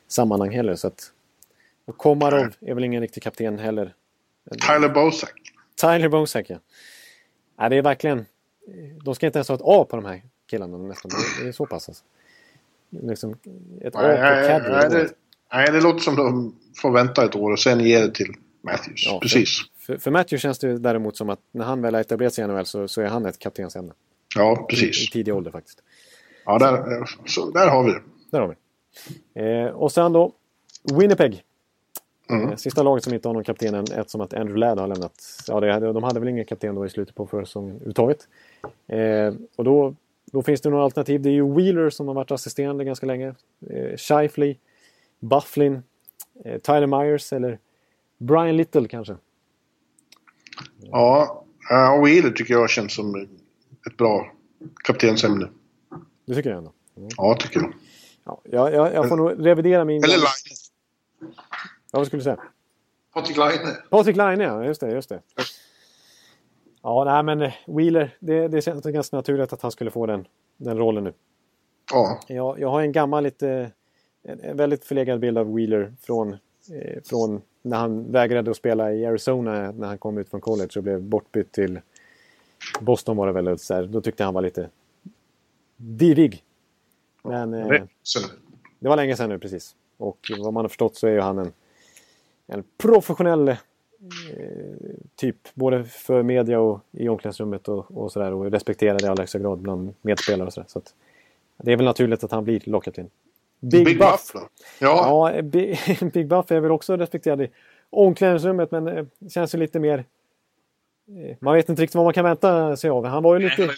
sammanhang 0.08 0.52
heller. 0.52 0.76
Så 0.76 0.88
att, 0.88 1.12
och 1.86 1.98
Komarov 1.98 2.54
är 2.60 2.74
väl 2.74 2.84
ingen 2.84 3.02
riktig 3.02 3.24
kapten 3.24 3.60
heller. 3.60 3.94
Tyler 4.52 4.90
Bosak. 4.90 5.34
Tyler 5.82 6.10
Bosak 6.10 6.46
ja. 6.50 6.58
Nej, 7.60 7.70
det 7.70 7.76
är 7.76 7.82
verkligen... 7.82 8.26
De 9.04 9.16
ska 9.16 9.26
inte 9.26 9.40
ens 9.40 9.48
ha 9.48 9.56
ett 9.56 9.62
A 9.64 9.86
på 9.90 9.96
de 9.96 10.06
här 10.06 10.22
killarna 10.50 10.78
nästan. 10.78 11.12
Det, 11.42 11.48
är 11.48 11.52
så 11.52 11.66
pass 11.66 11.90
alltså. 11.90 12.04
Liksom 12.90 13.32
ett 13.82 13.96
A 13.96 14.00
på 14.00 14.48
Caddy. 14.48 14.70
nej, 14.70 14.90
det, 14.90 15.10
nej, 15.54 15.72
det 15.72 15.82
låter 15.82 16.00
som 16.00 16.16
de 16.16 16.56
får 16.82 16.92
vänta 16.92 17.26
ett 17.26 17.36
år 17.36 17.52
och 17.52 17.60
sen 17.60 17.80
ge 17.80 18.00
det 18.00 18.12
till 18.12 18.34
Matthews. 18.62 19.06
Ja, 19.06 19.20
Precis. 19.20 19.62
För, 19.78 19.98
för 19.98 20.12
Matthew 20.12 20.42
känns 20.42 20.60
det 20.60 20.78
däremot 20.78 21.18
som 21.18 21.30
att 21.30 21.40
när 21.52 21.66
han 21.66 21.82
väl 21.82 21.94
har 21.94 22.02
etablerat 22.02 22.34
sig 22.34 22.44
i 22.44 22.48
NHL 22.48 22.66
så, 22.66 22.88
så 22.88 23.02
är 23.02 23.08
han 23.08 23.26
ett 23.26 23.40
kaptensämne. 23.40 23.94
Ja, 24.36 24.52
I, 24.52 24.64
I 24.64 24.68
precis. 24.68 25.10
tidig 25.10 25.34
ålder 25.36 25.52
faktiskt. 25.52 25.84
Ja, 26.46 26.60
där, 26.60 27.06
så, 27.26 27.52
där 27.52 27.68
har 27.70 27.84
vi 27.84 27.92
det. 27.92 28.02
Där 28.32 28.40
har 28.42 28.48
vi 28.48 28.56
eh, 29.42 29.68
Och 29.68 29.92
sen 29.92 30.14
då 30.14 30.32
Winnipeg. 30.94 31.44
Mm. 32.30 32.50
Eh, 32.50 32.56
Sista 32.56 32.84
laget 32.84 33.04
som 33.04 33.14
inte 33.14 33.28
har 33.28 33.34
någon 33.34 33.44
kapten 33.44 33.76
än 33.76 33.84
eftersom 33.84 34.22
att 34.22 34.34
Andrew 34.34 34.60
Ladd 34.60 34.80
har 34.80 34.88
lämnat. 34.88 35.44
Ja, 35.48 35.60
det, 35.60 35.80
de 35.80 36.04
hade 36.04 36.20
väl 36.20 36.30
ingen 36.30 36.46
kapten 36.46 36.76
då 36.76 36.86
i 36.86 36.90
slutet 36.90 37.16
på 37.16 37.28
förra 37.28 37.46
säsongen 37.46 37.76
överhuvudtaget. 37.76 38.28
Eh, 38.88 39.34
och 39.56 39.64
då, 39.64 39.96
då 40.32 40.44
finns 40.44 40.62
det 40.62 40.70
några 40.70 40.84
alternativ. 40.84 41.22
Det 41.22 41.30
är 41.30 41.34
ju 41.34 41.54
Wheeler 41.54 41.90
som 41.90 42.08
har 42.08 42.16
varit 42.16 42.32
assisterande 42.32 42.84
ganska 42.84 43.06
länge. 43.06 43.36
Eh, 43.70 43.98
Shifley, 43.98 44.56
Bufflin, 45.20 45.84
eh, 46.46 46.60
Tyler 46.62 46.88
Myers 46.88 47.34
eller 47.34 47.60
Brian 48.18 48.58
Little 48.58 48.88
kanske. 48.88 49.16
Ja, 50.82 51.44
och 51.98 52.08
Wheeler 52.08 52.32
tycker 52.32 52.54
jag 52.54 52.70
känns 52.70 52.96
som 52.96 53.28
ett 53.88 53.98
bra 53.98 54.32
kaptensämne. 54.84 55.50
Det 56.26 56.36
tycker 56.36 56.50
jag 56.50 56.58
ändå. 56.58 56.72
Mm. 56.98 57.10
Ja, 57.18 57.38
tycker 57.40 57.60
jag. 57.60 57.74
Ja, 58.24 58.42
jag, 58.44 58.74
jag, 58.74 58.94
jag 58.94 59.10
får 59.10 59.18
nog 59.18 59.46
revidera 59.46 59.86
min... 59.86 60.04
Eller 60.04 60.16
Line. 60.16 60.58
Ja, 61.92 62.00
vad 62.00 62.08
skulle 62.08 62.20
du 62.20 62.24
säga? 62.24 62.40
Patrik 63.14 63.38
Line. 63.38 63.76
Patrik 63.90 64.16
Laine, 64.16 64.44
ja. 64.44 64.66
Just 64.66 64.82
det, 64.82 64.92
just 64.92 65.10
det. 65.10 65.22
Ja, 66.84 67.04
nej 67.04 67.24
men 67.24 67.42
eh, 67.42 67.54
Wheeler, 67.68 68.16
det, 68.20 68.48
det 68.48 68.62
känns 68.62 68.86
ganska 68.86 69.16
naturligt 69.16 69.54
att 69.54 69.62
han 69.62 69.72
skulle 69.72 69.92
få 69.92 70.06
den, 70.06 70.28
den 70.58 70.78
rollen 70.78 71.04
nu. 71.04 71.14
Ja, 71.92 72.20
Jag, 72.28 72.60
jag 72.60 72.70
har 72.70 72.82
en 72.82 72.92
gammal, 72.92 73.24
lite, 73.24 73.72
en, 74.24 74.40
en 74.40 74.58
väldigt 74.58 74.86
förlegad 74.86 75.20
bild 75.20 75.38
av 75.38 75.54
Wheeler 75.54 75.94
från, 76.02 76.34
eh, 76.34 77.04
från 77.06 77.42
när 77.62 77.78
han 77.78 78.12
vägrade 78.12 78.52
att 78.52 78.58
spela 78.58 78.94
i 78.94 79.06
Arizona 79.06 79.72
när 79.72 79.88
han 79.88 79.98
kom 79.98 80.18
ut 80.18 80.30
från 80.30 80.42
college 80.42 80.70
och 80.76 80.84
blev 80.84 81.02
bortbytt 81.02 81.52
till 81.52 81.80
Boston 82.80 83.18
var 83.18 83.28
det 83.28 83.34
väl. 83.34 83.60
Så 83.60 83.74
här, 83.74 83.84
då 83.84 84.02
tyckte 84.02 84.24
han 84.24 84.34
var 84.34 84.42
lite 84.42 84.70
divig. 85.78 86.44
Men 87.24 87.54
eh, 87.54 87.68
det. 87.68 87.88
Var 88.80 88.96
länge 88.96 89.16
sedan 89.16 89.30
nu 89.30 89.40
precis. 89.40 89.76
Och 89.98 90.20
vad 90.40 90.54
man 90.54 90.64
har 90.64 90.70
förstått 90.70 90.96
så 90.96 91.08
är 91.08 91.12
ju 91.12 91.20
han 91.20 91.38
en, 91.38 91.52
en 92.48 92.64
professionell 92.78 93.48
eh, 93.48 93.56
typ. 95.16 95.38
Både 95.54 95.84
för 95.84 96.24
media 96.24 96.60
och 96.60 96.80
i 96.92 97.10
omklädningsrummet 97.10 97.68
och, 97.68 97.98
och 97.98 98.12
sådär. 98.12 98.34
Och 98.34 98.52
respekterad 98.52 99.02
i 99.02 99.06
allra 99.06 99.22
högsta 99.22 99.40
grad 99.40 99.60
bland 99.60 99.94
medspelare 100.02 100.48
och 100.48 100.54
sådär. 100.54 100.68
Så 100.70 100.80
att, 100.80 100.94
det 101.58 101.72
är 101.72 101.78
väl 101.78 101.86
naturligt 101.86 102.24
att 102.24 102.32
han 102.32 102.44
blir 102.44 102.62
lagkapten. 102.66 103.10
Big, 103.60 103.86
Big 103.86 103.98
Buff. 103.98 104.12
Buff 104.12 104.32
då? 104.34 104.50
Ja, 104.80 105.32
Ja, 105.34 105.42
Big, 105.42 105.80
Big 106.14 106.28
Buff 106.28 106.52
är 106.52 106.60
väl 106.60 106.72
också 106.72 106.98
respekterad 106.98 107.42
i 107.42 107.50
omklädningsrummet 107.90 108.72
men 108.72 108.88
eh, 108.88 109.06
känns 109.30 109.56
ju 109.56 109.60
lite 109.60 109.80
mer... 109.80 110.06
eh, 111.08 111.38
Man 111.40 111.56
vet 111.56 111.70
inte 111.70 111.82
riktigt 111.82 111.96
vad 111.96 112.04
man 112.06 112.14
kan 112.14 112.26
vänta 112.26 112.76
sig 112.78 112.90
av. 112.90 113.06
Han 113.06 113.24
var 113.24 113.40
ju 113.40 113.50
lite... 113.50 113.70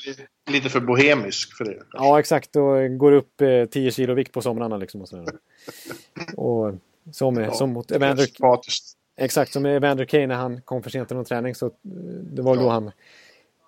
lite 0.52 0.70
för 0.70 0.80
bohemisk 0.80 1.58
för 1.58 1.66
det. 1.66 1.84
Ja, 1.92 2.20
exakt. 2.20 2.56
Och 2.56 2.98
går 2.98 3.12
upp 3.12 3.42
eh, 3.42 3.66
10 3.66 3.92
kilo 3.92 4.14
vikt 4.14 4.32
på 4.34 4.42
somrarna 4.42 4.78
liksom. 4.78 5.02
Och 5.02 5.10
sådär. 5.10 5.26
och 6.38 6.76
som, 7.12 7.38
ja, 7.38 7.52
som 7.52 7.74
mot 7.74 7.92
Evander, 7.92 8.28
exakt 9.18 9.54
som 9.54 9.66
Evander 9.66 10.06
Kane 10.06 10.28
när 10.28 10.36
han 10.36 10.62
kom 10.62 10.84
för 10.84 10.90
sent 10.90 11.08
till 11.08 11.16
någon 11.18 11.26
träning. 11.26 11.56
Så, 11.56 11.66
eh, 11.66 11.72
det 12.34 12.42
var 12.42 12.56
då 12.56 12.62
Ja. 12.64 12.70
han 12.72 12.92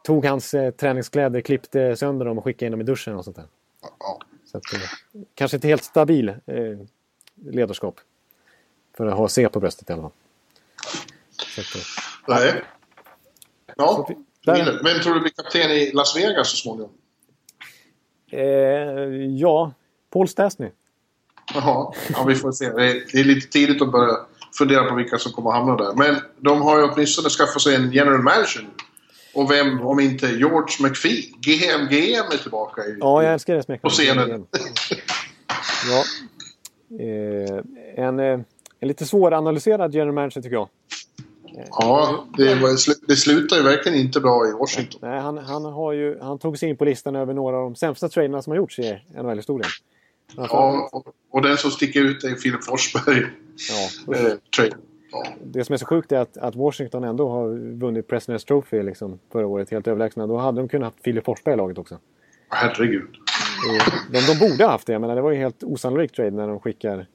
tog 0.04 0.26
hans 0.26 0.54
eh, 0.54 0.72
träningskläder, 0.72 1.42
klippte 1.42 1.96
sönder 1.96 2.26
dem 2.26 2.38
och 2.38 2.44
skickade 2.44 2.66
in 2.66 2.72
dem 2.72 2.82
i 2.82 2.84
duschen 2.84 3.16
och 3.16 3.24
sånt 3.24 3.36
där. 3.36 3.46
Ja. 4.00 4.20
Så 4.46 4.58
att, 4.58 4.74
eh, 4.74 4.80
kanske 5.36 5.58
inte 5.58 5.68
helt 5.68 5.84
stabil 5.84 6.30
eh, 6.30 6.36
ledarskap. 7.46 8.00
För 8.98 9.06
att 9.08 9.18
ha 9.18 9.28
C 9.28 9.50
på 9.50 9.60
bröstet 9.60 9.90
i 9.90 9.94
alla 9.94 10.02
fall. 10.02 10.12
Eh, 11.58 11.82
Nej. 12.28 12.64
Ja, 13.78 14.08
där- 14.46 14.82
Vem 14.84 15.00
tror 15.02 15.14
du 15.14 15.20
blir 15.20 15.32
kapten 15.32 15.72
i 15.72 15.92
Las 15.94 16.16
Vegas 16.16 16.50
så 16.52 16.58
småningom? 16.58 16.92
eh, 18.32 18.40
ja, 19.38 19.72
Paul 20.14 20.28
Stastny. 20.28 20.70
Jaha, 21.54 21.94
ja, 22.14 22.24
vi 22.28 22.36
får 22.36 22.52
se. 22.52 22.70
Det 22.70 22.86
är, 23.20 23.24
lite 23.24 23.48
tidigt 23.48 23.82
att 23.82 23.92
börja 23.92 24.14
fundera 24.58 24.84
på 24.90 24.96
vilka 24.96 25.18
som 25.18 25.32
kommer 25.32 25.50
att 25.50 25.56
hamna 25.56 25.76
där. 25.76 25.94
Men 25.96 26.16
de 26.40 26.62
har 26.62 26.78
ju 26.80 26.84
åtminstone 26.84 27.30
skaffat 27.30 27.62
sig 27.62 27.76
en 27.76 27.92
general 27.92 28.22
manager. 28.22 28.68
Och 29.36 29.52
vem, 29.52 29.82
om 29.82 30.00
inte 30.00 30.26
George 30.28 30.76
McPhee, 30.90 31.22
GM, 31.22 31.88
GM 31.90 32.32
är 32.32 32.38
tillbaka 32.42 32.82
i... 32.86 32.98
Ja, 33.00 33.24
jag 33.24 33.34
älskar 33.34 33.56
det 33.56 33.64
smeknamnet. 33.64 33.82
På 33.82 33.90
scenen. 33.90 34.46
Ja. 35.90 36.04
Eh, 37.06 38.06
en, 38.06 38.20
eh, 38.20 38.40
en 38.80 38.88
lite 38.88 39.06
svåranalyserad 39.06 39.94
general 39.94 40.14
manager 40.14 40.42
tycker 40.42 40.56
jag. 40.56 40.70
Ja, 41.70 42.26
det, 42.38 42.56
var, 42.56 43.08
det 43.08 43.16
slutar 43.16 43.58
ju 43.58 43.64
verkligen 43.64 44.00
inte 44.00 44.20
bra 44.20 44.48
i 44.50 44.52
Washington. 44.52 45.00
Nej, 45.04 45.20
han, 45.20 45.38
han, 45.38 45.66
har 45.66 45.92
ju, 45.94 46.20
han 46.20 46.40
tog 46.40 46.58
sig 46.58 46.70
in 46.70 46.78
på 46.78 46.86
listan 46.86 47.16
över 47.16 47.34
några 47.34 47.58
av 47.58 47.64
de 47.64 47.76
sämsta 47.76 48.10
traderna 48.10 48.42
som 48.42 48.52
har 48.52 48.58
gjorts 48.58 48.80
i 48.80 49.00
NHL-historien. 49.16 49.70
Ja, 50.36 50.90
och, 50.92 51.08
och 51.32 51.42
den 51.42 51.58
som 51.58 51.72
sticker 51.72 52.02
ut 52.02 52.24
är 52.24 52.36
Filip 52.36 52.64
Forsberg. 52.64 53.26
Ja. 53.70 54.14
Eh, 54.16 54.34
trade. 54.56 54.76
Ja. 55.12 55.28
Det 55.44 55.64
som 55.64 55.74
är 55.74 55.78
så 55.78 55.86
sjukt 55.86 56.12
är 56.12 56.18
att, 56.18 56.38
att 56.38 56.56
Washington 56.56 57.04
ändå 57.04 57.30
har 57.30 57.76
vunnit 57.80 58.08
President's 58.08 58.48
Trophy 58.48 58.84
liksom, 58.84 59.20
förra 59.32 59.48
året 59.48 59.72
helt 59.72 59.88
överlägsna. 59.88 60.28
Då 60.28 60.38
hade 60.38 60.62
de 60.62 60.68
kunnat 60.68 60.94
ha 60.94 61.02
Filip 61.04 61.26
Forsberg 61.26 61.54
i 61.54 61.58
laget 61.58 61.78
också. 61.78 61.98
Herregud. 62.50 63.10
Eh, 63.70 63.94
De, 64.12 64.20
de 64.34 64.50
borde 64.50 64.64
ha 64.64 64.72
haft 64.72 64.88
det, 64.88 65.00
men 65.00 65.16
det 65.16 65.22
var 65.22 65.32
ju 65.32 65.38
helt 65.38 65.64
osannolik 65.64 66.12
trade 66.12 66.32
när 66.32 66.48
de 66.48 66.60
skickar... 66.60 67.08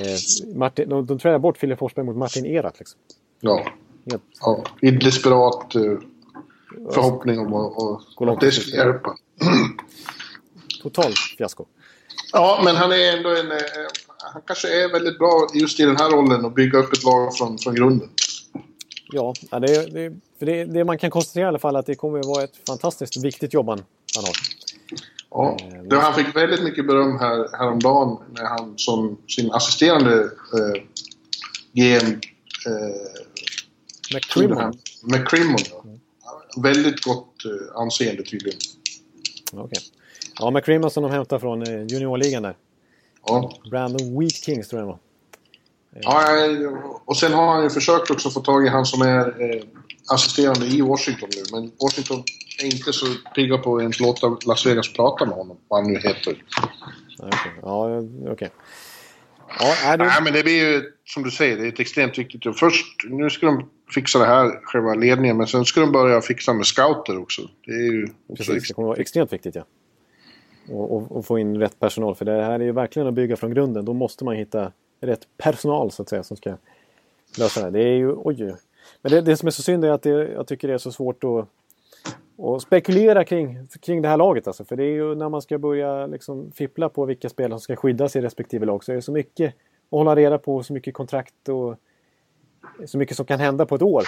Eh, 0.00 0.54
Martin, 0.54 0.88
de, 0.88 1.06
de 1.06 1.18
tradar 1.18 1.38
bort 1.38 1.58
Filip 1.58 1.78
Forsberg 1.78 2.04
mot 2.04 2.16
Martin 2.16 2.46
Erat. 2.46 2.78
Liksom. 2.78 3.00
Ja. 3.44 3.64
Ja. 4.40 4.64
I 4.80 4.90
desperat 4.90 5.74
eh, 5.74 5.82
förhoppning 6.92 7.38
om 7.38 7.54
att, 7.54 7.82
att, 7.82 8.28
att 8.28 8.40
det 8.40 8.52
skulle 8.52 8.76
hjälpa. 8.76 9.16
totalt 10.82 11.18
fiasko. 11.38 11.64
Ja, 12.32 12.60
men 12.64 12.76
han 12.76 12.92
är 12.92 13.16
ändå 13.16 13.30
en... 13.30 13.52
Eh, 13.52 13.58
han 14.32 14.42
kanske 14.46 14.84
är 14.84 14.92
väldigt 14.92 15.18
bra 15.18 15.48
just 15.54 15.80
i 15.80 15.82
den 15.84 15.96
här 15.96 16.10
rollen 16.10 16.44
och 16.44 16.52
bygga 16.52 16.78
upp 16.78 16.92
ett 16.92 17.04
lag 17.04 17.36
från, 17.36 17.58
från 17.58 17.74
grunden. 17.74 18.08
Ja, 19.12 19.34
det, 19.50 19.92
det, 19.92 20.12
det, 20.38 20.64
det 20.64 20.84
man 20.84 20.98
kan 20.98 21.10
konstatera 21.10 21.44
i 21.44 21.48
alla 21.48 21.58
fall 21.58 21.76
att 21.76 21.86
det 21.86 21.94
kommer 21.94 22.18
att 22.18 22.26
vara 22.26 22.44
ett 22.44 22.66
fantastiskt 22.66 23.24
viktigt 23.24 23.54
jobb 23.54 23.68
han, 23.68 23.82
han 24.16 24.24
har. 24.24 24.34
Ja. 25.30 25.56
Det, 25.90 25.96
han 25.96 26.14
fick 26.14 26.36
väldigt 26.36 26.62
mycket 26.62 26.86
beröm 26.86 27.18
här, 27.18 27.58
häromdagen 27.58 28.18
när 28.32 28.44
han 28.44 28.74
som 28.76 29.16
sin 29.28 29.52
assisterande 29.52 30.22
eh, 30.22 30.82
GM 31.72 32.20
eh, 32.66 33.13
McCrimmon. 34.12 34.78
McCrimmon. 35.02 35.58
Ja. 35.70 36.62
Väldigt 36.62 37.04
gott 37.04 37.44
eh, 37.44 37.80
anseende 37.80 38.22
tydligen. 38.22 38.60
Okej. 39.52 39.82
Ja, 40.38 40.50
McCrimmon 40.50 40.90
som 40.90 41.02
de 41.02 41.12
hämtar 41.12 41.38
från 41.38 41.62
eh, 41.62 41.86
juniorligan 41.86 42.42
där. 42.42 42.56
Ja. 43.26 43.52
Brandon 43.70 44.18
Wheat 44.18 44.32
Kings 44.32 44.68
tror 44.68 44.80
jag 44.80 44.88
det 44.88 44.92
var. 44.92 44.98
Ja, 46.02 46.46
eh, 46.46 46.68
och 47.04 47.16
sen 47.16 47.32
har 47.32 47.54
han 47.54 47.62
ju 47.62 47.70
försökt 47.70 48.10
också 48.10 48.30
få 48.30 48.40
tag 48.40 48.66
i 48.66 48.68
han 48.68 48.86
som 48.86 49.02
är 49.02 49.34
assisterande 50.08 50.66
i 50.66 50.80
Washington 50.80 51.28
nu. 51.36 51.58
Men 51.58 51.72
Washington 51.80 52.22
är 52.62 52.64
inte 52.64 52.92
så 52.92 53.06
pigga 53.34 53.58
på 53.58 53.76
att 53.76 53.82
ens 53.82 54.00
låta 54.00 54.36
Las 54.46 54.66
Vegas 54.66 54.92
prata 54.92 55.26
med 55.26 55.34
honom, 55.34 55.56
vad 55.68 55.82
han 55.82 55.92
nu 55.92 55.98
heter. 55.98 56.44
Ja, 57.18 57.26
okej. 57.26 57.52
Ja, 57.62 58.02
okej. 58.32 58.50
Ja, 59.58 59.96
det, 59.96 60.04
Nej, 60.04 60.22
men 60.22 60.32
det 60.32 60.42
blir 60.42 60.72
ju, 60.72 60.92
som 61.04 61.22
du 61.22 61.30
säger, 61.30 61.56
det 61.56 61.64
är 61.64 61.68
ett 61.68 61.80
extremt 61.80 62.18
viktigt 62.18 62.44
jobb. 62.44 62.56
Först, 62.56 63.04
nu 63.04 63.30
ska 63.30 63.46
de 63.46 63.70
fixa 63.94 64.18
det 64.18 64.26
här, 64.26 64.60
själva 64.64 64.94
ledningen, 64.94 65.36
men 65.36 65.46
sen 65.46 65.64
ska 65.64 65.80
de 65.80 65.92
börja 65.92 66.20
fixa 66.20 66.52
med 66.52 66.66
scouter 66.66 67.18
också. 67.18 67.42
Det 67.66 67.72
är 67.72 67.92
ju 67.92 68.04
också 68.04 68.52
precis, 68.52 68.68
det 68.68 68.74
kommer 68.74 68.88
vara 68.88 68.98
extremt 68.98 69.32
viktigt. 69.32 69.54
Ja. 69.54 69.64
Och, 70.68 70.96
och, 70.96 71.16
och 71.16 71.26
få 71.26 71.38
in 71.38 71.56
rätt 71.56 71.80
personal. 71.80 72.14
För 72.14 72.24
det 72.24 72.44
här 72.44 72.60
är 72.60 72.64
ju 72.64 72.72
verkligen 72.72 73.08
att 73.08 73.14
bygga 73.14 73.36
från 73.36 73.54
grunden. 73.54 73.84
Då 73.84 73.92
måste 73.92 74.24
man 74.24 74.36
hitta 74.36 74.72
rätt 75.00 75.20
personal 75.36 75.90
så 75.90 76.02
att 76.02 76.08
säga 76.08 76.22
som 76.22 76.36
ska 76.36 76.56
lösa 77.38 77.60
det 77.60 77.64
här. 77.64 77.70
Det 77.70 77.82
är 77.82 77.96
ju, 77.96 78.12
oj, 78.12 78.44
oj. 78.44 78.56
Men 79.02 79.12
det, 79.12 79.20
det 79.20 79.36
som 79.36 79.46
är 79.46 79.50
så 79.50 79.62
synd 79.62 79.84
är 79.84 79.90
att 79.90 80.02
det, 80.02 80.10
jag 80.10 80.46
tycker 80.46 80.68
det 80.68 80.74
är 80.74 80.78
så 80.78 80.92
svårt 80.92 81.24
att, 81.24 81.48
att 82.38 82.62
spekulera 82.62 83.24
kring, 83.24 83.66
kring 83.82 84.02
det 84.02 84.08
här 84.08 84.16
laget. 84.16 84.46
Alltså. 84.46 84.64
För 84.64 84.76
det 84.76 84.84
är 84.84 84.92
ju 84.92 85.14
när 85.14 85.28
man 85.28 85.42
ska 85.42 85.58
börja 85.58 86.06
liksom 86.06 86.52
fippla 86.52 86.88
på 86.88 87.04
vilka 87.04 87.28
spelare 87.28 87.58
som 87.58 87.60
ska 87.60 87.76
skyddas 87.76 88.16
i 88.16 88.20
respektive 88.20 88.66
lag 88.66 88.84
så 88.84 88.92
är 88.92 88.96
det 88.96 89.02
så 89.02 89.12
mycket 89.12 89.48
att 89.48 89.54
hålla 89.90 90.16
reda 90.16 90.38
på, 90.38 90.62
så 90.62 90.72
mycket 90.72 90.94
kontrakt 90.94 91.48
och 91.48 91.76
så 92.86 92.98
mycket 92.98 93.16
som 93.16 93.26
kan 93.26 93.40
hända 93.40 93.66
på 93.66 93.74
ett 93.74 93.82
år 93.82 94.02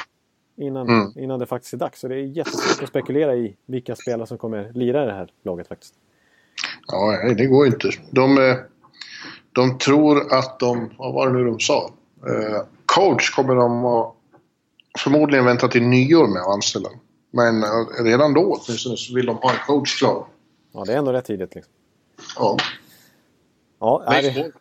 innan, 0.56 0.88
Mm. 0.88 1.12
innan 1.16 1.38
det 1.38 1.46
faktiskt 1.46 1.74
är 1.74 1.78
dags. 1.78 2.00
Så 2.00 2.08
det 2.08 2.14
är 2.14 2.18
jättesvårt 2.18 2.82
att 2.82 2.88
spekulera 2.88 3.34
i 3.34 3.56
vilka 3.66 3.96
spelare 3.96 4.26
som 4.26 4.38
kommer 4.38 4.72
lira 4.72 5.02
i 5.02 5.06
det 5.06 5.12
här 5.12 5.28
laget 5.42 5.68
faktiskt. 5.68 5.94
Ja, 6.86 7.34
det 7.36 7.46
går 7.46 7.66
inte. 7.66 7.90
De, 8.10 8.38
eh, 8.38 8.56
de 9.52 9.78
tror 9.78 10.32
att 10.34 10.58
de, 10.58 10.90
vad 10.98 11.14
var 11.14 11.26
det 11.26 11.32
nu 11.32 11.44
de 11.44 11.60
sa? 11.60 11.90
Eh, 12.26 12.62
coach 12.86 13.30
kommer 13.30 13.54
de 13.54 13.84
att 13.84 14.12
förmodligen 14.98 15.44
vänta 15.44 15.68
till 15.68 15.82
nyår 15.82 16.26
med 16.28 16.42
att 16.42 16.48
anställa. 16.54 16.88
Men 17.36 17.62
eh, 17.62 18.04
redan 18.04 18.34
då 18.34 18.40
åtminstone 18.40 18.96
så 18.96 19.14
vill 19.14 19.26
de 19.26 19.36
ha 19.36 19.52
en 19.52 19.58
coach 19.66 19.98
klar. 19.98 20.26
Ja, 20.72 20.84
det 20.84 20.92
är 20.92 20.98
ändå 20.98 21.12
rätt 21.12 21.24
tidigt. 21.24 21.54
Liksom. 21.54 21.72
Ja. 22.36 22.56
Ja, 23.78 24.04
Leif 24.10 24.34
det... 24.34 24.52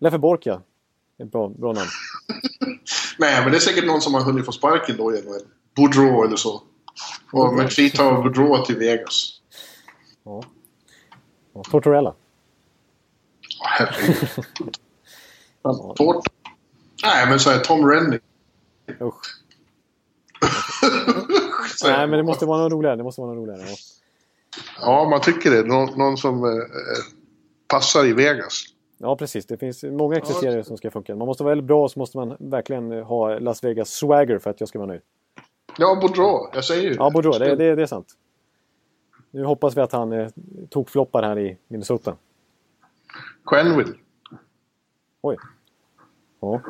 Leffe 0.00 0.18
Bork, 0.18 0.46
ja. 0.46 0.62
Det 1.16 1.22
är 1.22 1.26
bra, 1.26 1.48
bra 1.48 1.72
namn. 1.72 1.88
Nej, 3.18 3.42
men 3.42 3.50
det 3.50 3.58
är 3.58 3.60
säkert 3.60 3.86
någon 3.86 4.00
som 4.00 4.14
har 4.14 4.20
hunnit 4.20 4.46
få 4.46 4.52
sparken 4.52 4.96
då 4.96 5.10
NHL. 5.10 5.42
Boudreau 5.76 6.24
eller 6.24 6.36
så. 6.36 6.62
Och 7.32 7.54
McPhee 7.54 7.90
tar 7.90 8.22
Boudreau 8.22 8.64
till 8.64 8.76
Vegas. 8.76 9.40
Ja. 10.24 10.42
Ja, 11.54 11.62
Tortorella. 11.70 12.14
Åh, 13.60 13.66
herregud. 13.68 14.28
Ja, 15.64 15.94
Tårta. 15.96 16.30
Nej, 17.04 17.26
men 17.28 17.40
så 17.40 17.50
här 17.50 17.58
Tom 17.58 17.90
Rennie. 17.90 18.20
Usch. 19.00 19.42
Så 21.82 21.88
här, 21.88 21.98
Nej, 21.98 22.06
men 22.06 22.16
det 22.16 22.22
måste 22.22 22.46
vara 22.46 22.62
något 22.62 22.72
roligare. 22.72 22.96
Det 22.96 23.02
måste 23.02 23.20
vara 23.20 23.32
något 23.34 23.42
roligare. 23.42 23.60
Ja. 23.68 23.76
Ja, 24.80 25.08
man 25.10 25.20
tycker 25.20 25.50
det. 25.50 25.62
Någon, 25.62 25.98
någon 25.98 26.16
som 26.16 26.44
eh, 26.44 26.50
passar 27.68 28.04
i 28.06 28.12
Vegas. 28.12 28.64
Ja, 28.98 29.16
precis. 29.16 29.46
Det 29.46 29.56
finns 29.56 29.82
många 29.82 30.20
kriterier 30.20 30.62
som 30.62 30.76
ska 30.76 30.90
funka. 30.90 31.16
Man 31.16 31.26
måste 31.26 31.42
vara 31.44 31.50
väldigt 31.50 31.66
bra 31.66 31.82
och 31.82 31.90
så 31.90 31.98
måste 31.98 32.16
man 32.18 32.36
verkligen 32.38 32.92
ha 32.92 33.38
Las 33.38 33.64
Vegas 33.64 33.90
swagger 33.90 34.38
för 34.38 34.50
att 34.50 34.60
jag 34.60 34.68
ska 34.68 34.78
vara 34.78 34.88
nöjd. 34.88 35.00
Ja, 35.78 35.98
Boudreau. 36.00 36.48
Jag 36.54 36.64
säger 36.64 36.82
ju 36.82 36.94
Ja, 36.94 37.10
Boudreau, 37.10 37.38
det, 37.38 37.56
det, 37.56 37.74
det 37.74 37.82
är 37.82 37.86
sant. 37.86 38.08
Nu 39.30 39.44
hoppas 39.44 39.76
vi 39.76 39.80
att 39.80 39.92
han 39.92 40.12
eh, 40.12 40.28
tokfloppar 40.70 41.22
här 41.22 41.38
i 41.38 41.56
Minnesota. 41.68 42.16
Quenville. 43.46 43.92
Oj. 45.22 45.36
Ja. 46.40 46.60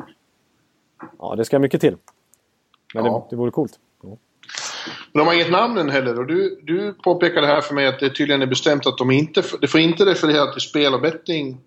Ja, 1.19 1.35
det 1.35 1.45
ska 1.45 1.59
mycket 1.59 1.81
till. 1.81 1.97
Men 2.93 3.05
Ja. 3.05 3.27
det, 3.29 3.35
det 3.35 3.39
vore 3.39 3.51
coolt. 3.51 3.79
Men 5.11 5.19
de 5.19 5.27
har 5.27 5.33
inget 5.33 5.51
namn 5.51 5.77
än 5.77 5.89
heller. 5.89 6.19
Och 6.19 6.27
du, 6.27 6.59
du 6.63 6.93
påpekade 6.93 7.47
här 7.47 7.61
för 7.61 7.75
mig 7.75 7.87
att 7.87 7.99
det 7.99 8.09
tydligen 8.09 8.41
är 8.41 8.47
bestämt 8.47 8.87
att 8.87 8.97
de 8.97 9.11
inte... 9.11 9.43
Det 9.61 9.67
får 9.67 9.79
inte 9.79 10.05
referera 10.05 10.51
till 10.51 10.61
spel 10.61 10.93
och 10.93 11.01
betting, 11.01 11.57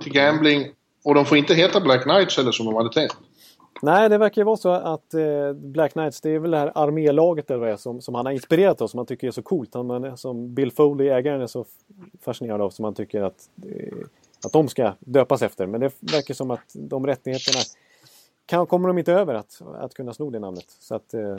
till 0.00 0.12
gambling. 0.12 0.72
Och 1.04 1.14
de 1.14 1.26
får 1.26 1.38
inte 1.38 1.54
heta 1.54 1.80
Black 1.80 2.02
Knights 2.02 2.36
heller 2.36 2.52
som 2.52 2.66
de 2.66 2.74
hade 2.74 2.92
tänkt. 2.92 3.16
Nej, 3.82 4.08
det 4.08 4.18
verkar 4.18 4.42
ju 4.42 4.46
vara 4.46 4.56
så 4.56 4.70
att 4.70 5.14
eh, 5.14 5.52
Black 5.52 5.92
Knights, 5.92 6.20
det 6.20 6.30
är 6.30 6.38
väl 6.38 6.50
det 6.50 6.58
här 6.58 6.72
armélaget 6.74 7.50
eller 7.50 7.60
vad 7.60 7.68
det 7.68 7.72
är, 7.72 7.76
som, 7.76 8.00
som 8.00 8.14
han 8.14 8.26
har 8.26 8.32
inspirerat 8.32 8.80
av, 8.80 8.88
som 8.88 8.98
han 8.98 9.06
tycker 9.06 9.26
är 9.26 9.30
så 9.30 9.42
coolt. 9.42 9.74
Han, 9.74 10.16
som 10.16 10.54
Bill 10.54 10.72
Foley, 10.72 11.08
ägaren, 11.08 11.40
är 11.40 11.46
så 11.46 11.64
fascinerad 12.24 12.60
av, 12.60 12.70
som 12.70 12.84
han 12.84 12.94
tycker 12.94 13.22
att, 13.22 13.48
eh, 13.62 13.98
att 14.46 14.52
de 14.52 14.68
ska 14.68 14.92
döpas 14.98 15.42
efter. 15.42 15.66
Men 15.66 15.80
det 15.80 15.92
verkar 16.00 16.34
som 16.34 16.50
att 16.50 16.70
de 16.72 17.06
rättigheterna 17.06 17.60
kan, 18.46 18.66
kommer 18.66 18.88
de 18.88 18.98
inte 18.98 19.12
över 19.12 19.34
att, 19.34 19.62
att 19.74 19.94
kunna 19.94 20.14
sno 20.14 20.30
det 20.30 20.38
namnet. 20.38 20.66
Så 20.80 20.94
att 20.94 21.14
eh, 21.14 21.36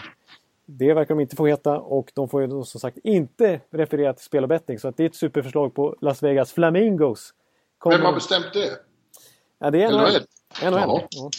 det 0.66 0.94
verkar 0.94 1.16
de 1.16 1.22
inte 1.22 1.36
få 1.36 1.48
heta 1.48 1.80
och 1.80 2.12
de 2.16 2.30
får 2.30 2.42
ju 2.42 2.64
som 2.64 2.80
sagt 2.82 2.98
inte 3.04 3.62
referera 3.72 4.14
till 4.14 4.26
spel 4.26 4.44
och 4.44 4.50
betting. 4.50 4.80
Så 4.80 4.88
att 4.88 4.98
det 4.98 5.04
är 5.04 5.08
ett 5.08 5.16
superförslag 5.16 5.74
på 5.76 5.96
Las 6.02 6.24
Vegas 6.24 6.54
Flamingos. 6.54 7.34
Kommer- 7.78 7.98
Vem 7.98 8.06
har 8.06 8.14
bestämt 8.14 8.54
det? 8.54 8.70
Ja, 9.60 9.72
det 9.72 9.84
är 9.84 9.92
NHL? 9.92 10.12
Ja. 10.62 10.70
Ja. 10.72 11.08
Så 11.12 11.30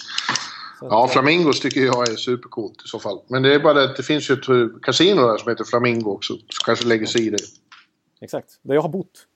Ja, 0.80 1.08
Flamingos 1.08 1.60
tycker 1.60 1.80
jag 1.80 2.08
är 2.08 2.16
supercoolt 2.16 2.82
i 2.84 2.88
så 2.88 2.98
fall. 2.98 3.20
Men 3.28 3.42
det 3.42 3.54
är 3.54 3.58
bara 3.60 3.74
det 3.74 3.84
att 3.84 3.96
det 3.96 4.02
finns 4.02 4.30
ju 4.30 4.34
ett 4.34 4.48
eh, 4.48 4.66
kasino 4.82 5.20
där 5.26 5.36
som 5.38 5.48
heter 5.50 5.64
Flamingo 5.64 6.10
också. 6.10 6.32
Som 6.32 6.64
kanske 6.64 6.86
lägger 6.86 7.06
sig 7.06 7.26
i 7.26 7.30
det. 7.30 7.38
Exakt, 8.20 8.58
där 8.62 8.74
jag 8.74 8.82
har 8.82 8.88
bott. 8.88 9.26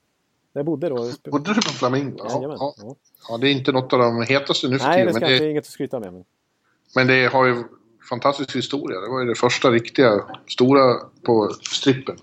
Där 0.53 0.59
jag 0.59 0.67
bodde 0.67 0.89
då. 0.89 1.11
Bodde 1.31 1.55
du 1.55 1.63
på 1.63 1.69
Flamingo? 1.73 2.17
Ja, 2.19 2.57
ja. 2.59 2.97
Ja. 3.29 3.39
det 3.39 3.49
är 3.49 3.53
inte 3.53 3.73
något 3.73 3.93
av 3.93 3.99
de 3.99 4.23
hetaste 4.23 4.69
nu 4.69 4.79
för 4.79 4.87
Nej, 4.89 4.97
det 4.97 5.13
tiden. 5.13 5.15
ska 5.15 5.29
Men 5.31 5.39
det, 5.39 5.51
inget 5.51 5.65
att 5.65 5.71
skryta 5.71 6.01
med. 6.01 6.13
Men... 6.13 6.25
men 6.95 7.07
det 7.07 7.27
har 7.33 7.47
ju 7.47 7.65
fantastisk 8.09 8.57
historia. 8.57 9.01
Det 9.01 9.09
var 9.09 9.21
ju 9.21 9.27
det 9.27 9.35
första 9.35 9.71
riktiga 9.71 10.25
stora 10.47 10.95
på 11.23 11.49
strippen. 11.63 12.17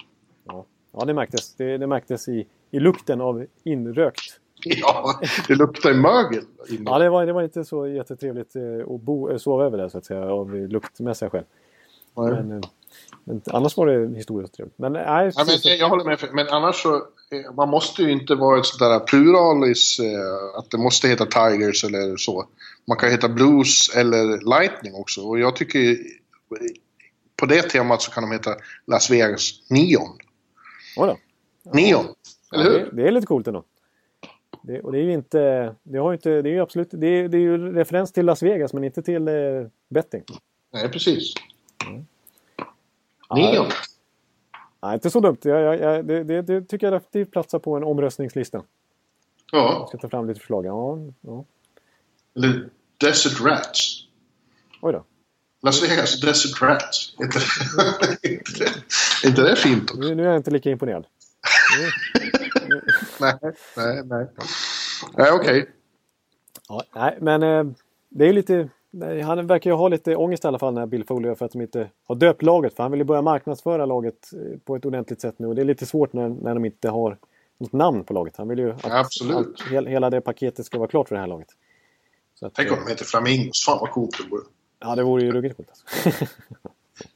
Ja, 0.46 0.66
ja 0.94 1.06
det 1.06 1.14
märktes. 1.14 1.56
Det, 1.56 1.78
det 1.78 1.88
märktes 1.88 2.28
i, 2.28 2.48
i 2.72 2.80
lukten 2.80 3.22
av 3.22 3.46
inrökt. 3.64 4.40
Ja, 4.66 5.20
det 5.48 5.56
luktar 5.56 5.90
ju 5.90 5.96
mögel. 5.96 6.44
Ja, 6.86 7.00
det 7.00 7.10
var, 7.10 7.26
det 7.26 7.34
var 7.34 7.44
inte 7.44 7.66
så 7.66 7.88
jättetrevligt 7.88 8.56
eh, 8.56 8.94
att 8.96 9.02
bo, 9.02 9.30
eh, 9.30 9.38
sova 9.38 9.66
över 9.66 9.78
där 9.78 9.90
så 9.90 9.98
att 9.98 10.06
säga 10.06 10.26
av 10.26 10.56
luktmässiga 10.56 11.30
skäl. 11.30 11.44
Men, 12.16 12.34
eh, 12.34 12.44
men 12.46 12.62
annars 13.52 13.78
var 13.78 13.88
det 13.88 14.18
historiskt 14.18 14.54
trevligt. 14.54 14.78
Men 14.80 14.94
nej, 14.94 15.04
Ja, 15.36 15.44
men, 15.46 15.56
jag- 15.64 15.78
jag 15.78 15.90
håller 15.90 16.04
med. 16.06 16.20
Men 16.34 16.48
annars 16.48 16.76
så... 16.76 16.96
eh, 16.96 17.54
Man 17.56 17.70
måste 17.70 18.02
ju 18.04 18.12
inte 18.12 18.36
vara 18.36 18.60
ett 18.60 18.66
sådär 18.66 19.00
pluralis, 19.00 20.00
eh, 20.00 20.60
att 20.60 20.72
det 20.72 20.78
måste 20.78 21.08
heta 21.08 21.26
Tigers 21.26 21.84
eller 21.84 22.18
så. 22.18 22.46
Man 22.88 22.98
kan 22.98 23.10
heta 23.12 23.30
Blues 23.30 23.96
eller 23.96 24.60
Lightning 24.60 24.94
också. 24.96 25.22
Och 25.22 25.40
jag 25.40 25.56
tycker... 25.56 25.80
eh, 25.92 25.98
På 27.36 27.46
det 27.46 27.62
temat 27.62 28.02
så 28.02 28.12
kan 28.12 28.24
de 28.24 28.32
heta 28.32 28.56
Las 28.88 29.12
Vegas 29.12 29.52
Neon. 29.70 30.18
Oj. 30.98 31.16
Neon! 31.74 32.06
Eller 32.54 32.64
Ja, 32.66 32.70
hur? 32.72 32.80
det, 32.80 32.90
det 33.02 33.08
är 33.08 33.12
lite 33.12 33.28
coolt 33.28 33.48
ändå. 33.48 33.64
Det, 34.62 34.80
och 34.82 34.92
det 34.92 34.98
är 35.00 35.04
ju 35.04 35.14
inte... 35.14 35.76
Det, 35.84 35.98
har 35.98 36.14
inte, 36.14 36.42
det 36.42 36.50
är 36.56 36.62
absolut... 36.62 36.88
Det 36.92 37.08
är, 37.08 37.28
det 37.28 37.38
är 37.38 37.42
ju 37.42 37.74
referens 37.74 38.12
till 38.12 38.26
Las 38.26 38.44
Vegas 38.44 38.74
men 38.74 38.84
inte 38.84 39.02
till 39.02 39.28
eh, 39.28 39.34
betting. 39.90 40.24
Nej, 40.74 40.90
precis. 40.90 41.34
Neon! 43.36 43.68
Nej, 44.82 44.94
inte 44.94 45.10
så 45.10 45.20
dumt. 45.20 45.38
Jag, 45.42 45.62
jag, 45.62 45.80
jag, 45.80 46.06
det, 46.06 46.24
det, 46.24 46.42
det 46.42 46.62
tycker 46.62 46.88
jag 46.88 46.94
definitivt 46.94 47.32
platsar 47.32 47.60
på 47.60 47.78
en 47.78 47.84
omröstningslista. 47.84 48.58
Jag 49.52 49.62
Ja. 49.62 49.86
ska 49.90 49.98
ta 49.98 50.10
fram 50.10 50.28
lite 50.28 50.40
förslag. 50.40 50.66
Ja, 50.66 50.98
ja. 51.22 51.46
Eller 52.36 52.70
Desert 52.98 53.42
Rats. 53.42 54.04
Oj 54.82 54.94
då. 54.94 55.04
Las 55.62 55.84
Vegas 55.84 56.22
Desert 56.22 56.62
Rats. 56.62 57.16
Inte, 57.20 57.40
inte, 58.24 58.66
inte 59.26 59.42
det 59.42 59.56
fint 59.56 59.92
också? 59.92 60.02
Nu, 60.02 60.16
nu 60.16 60.24
är 60.24 60.28
jag 60.28 60.38
inte 60.38 60.52
lika 60.52 60.70
imponerad. 60.72 61.06
Nej, 63.20 63.34
nej, 63.78 64.04
nej. 64.06 64.28
Nej, 65.18 65.32
okej. 65.32 65.70
Ja, 66.70 66.84
nej, 66.96 67.18
men 67.22 67.44
eh, 67.44 67.64
det 68.10 68.24
är 68.24 68.28
ju 68.28 68.34
lite... 68.34 68.70
nej, 68.92 69.22
Han 69.22 69.48
verkar 69.48 69.70
ju 69.70 69.76
ha 69.76 69.88
lite 69.88 70.16
ångest 70.16 70.44
i 70.46 70.48
alla 70.48 70.60
fall 70.60 70.74
när 70.74 70.86
Bill 70.86 71.04
Foley 71.06 71.36
för 71.36 71.46
att 71.46 71.52
de 71.52 71.62
inte 71.62 71.90
har 72.08 72.16
döpt 72.16 72.42
laget. 72.42 72.76
För 72.76 72.84
han 72.84 72.92
vill 72.92 73.00
ju 73.00 73.06
börja 73.06 73.22
marknadsföra 73.22 73.86
laget 73.86 74.34
eh, 74.34 74.60
på 74.66 74.76
ett 74.76 74.86
ordentligt 74.86 75.22
sätt 75.22 75.40
nu. 75.40 75.48
Och 75.48 75.56
det 75.56 75.62
är 75.62 75.66
lite 75.66 75.86
svårt 75.86 76.14
när, 76.14 76.30
när 76.30 76.54
de 76.54 76.66
inte 76.66 76.90
har 76.90 77.18
något 77.58 77.74
namn 77.74 78.04
på 78.04 78.14
laget. 78.14 78.38
Han 78.38 78.48
vill 78.48 78.60
ju 78.60 78.72
att 78.72 78.86
Absolut. 78.86 79.36
allt- 79.36 79.62
hel, 79.72 79.86
hela 79.88 80.10
det 80.10 80.22
paketet 80.22 80.66
ska 80.66 80.78
vara 80.78 80.90
klart 80.90 81.08
för 81.08 81.16
det 81.16 81.22
här 81.22 81.28
laget. 81.28 81.48
Att, 82.42 82.54
Tänk 82.54 82.68
eh, 82.68 82.74
om 82.74 82.80
de 82.86 82.90
heter 82.92 83.06
Flamingos. 83.06 83.66
Fan 83.66 83.78
vad 83.82 83.92
coolt 83.92 84.18
det 84.18 84.30
vore. 84.32 84.44
Ja, 84.80 84.96
det 84.96 85.04
vore 85.04 85.24
ju 85.24 85.32
ruggigt 85.32 85.58
coolt. 85.58 85.70
Alltså. 85.70 86.26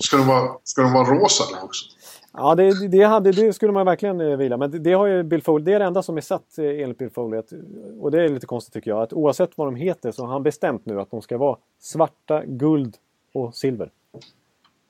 Ska 0.03 0.17
de 0.17 0.28
vara, 0.28 0.51
ska 0.63 0.82
de 0.82 0.93
vara 0.93 1.07
rosa 1.09 1.43
också? 1.63 1.86
Ja, 2.34 2.55
det, 2.55 2.88
det, 2.88 3.03
hade, 3.03 3.32
det 3.32 3.53
skulle 3.53 3.71
man 3.71 3.86
verkligen 3.86 4.21
eh, 4.21 4.38
vilja. 4.38 4.57
Men 4.57 4.71
det, 4.71 4.79
det 4.79 4.93
har 4.93 5.05
ju 5.07 5.23
Bill 5.23 5.41
Foley, 5.43 5.65
det 5.65 5.73
är 5.73 5.79
det 5.79 5.86
enda 5.86 6.03
som 6.03 6.17
är 6.17 6.21
satt 6.21 6.58
eh, 6.58 6.66
enligt 6.66 6.97
Bill 6.97 7.09
Foley. 7.09 7.39
Att, 7.39 7.53
och 7.99 8.12
det 8.12 8.24
är 8.24 8.29
lite 8.29 8.45
konstigt 8.45 8.74
tycker 8.74 8.91
jag. 8.91 9.01
Att 9.01 9.13
oavsett 9.13 9.58
vad 9.58 9.67
de 9.67 9.75
heter 9.75 10.12
så 10.12 10.25
har 10.25 10.32
han 10.33 10.43
bestämt 10.43 10.86
nu 10.86 11.01
att 11.01 11.12
de 11.12 11.21
ska 11.21 11.37
vara 11.37 11.58
svarta, 11.79 12.43
guld 12.45 12.97
och 13.33 13.55
silver. 13.55 13.91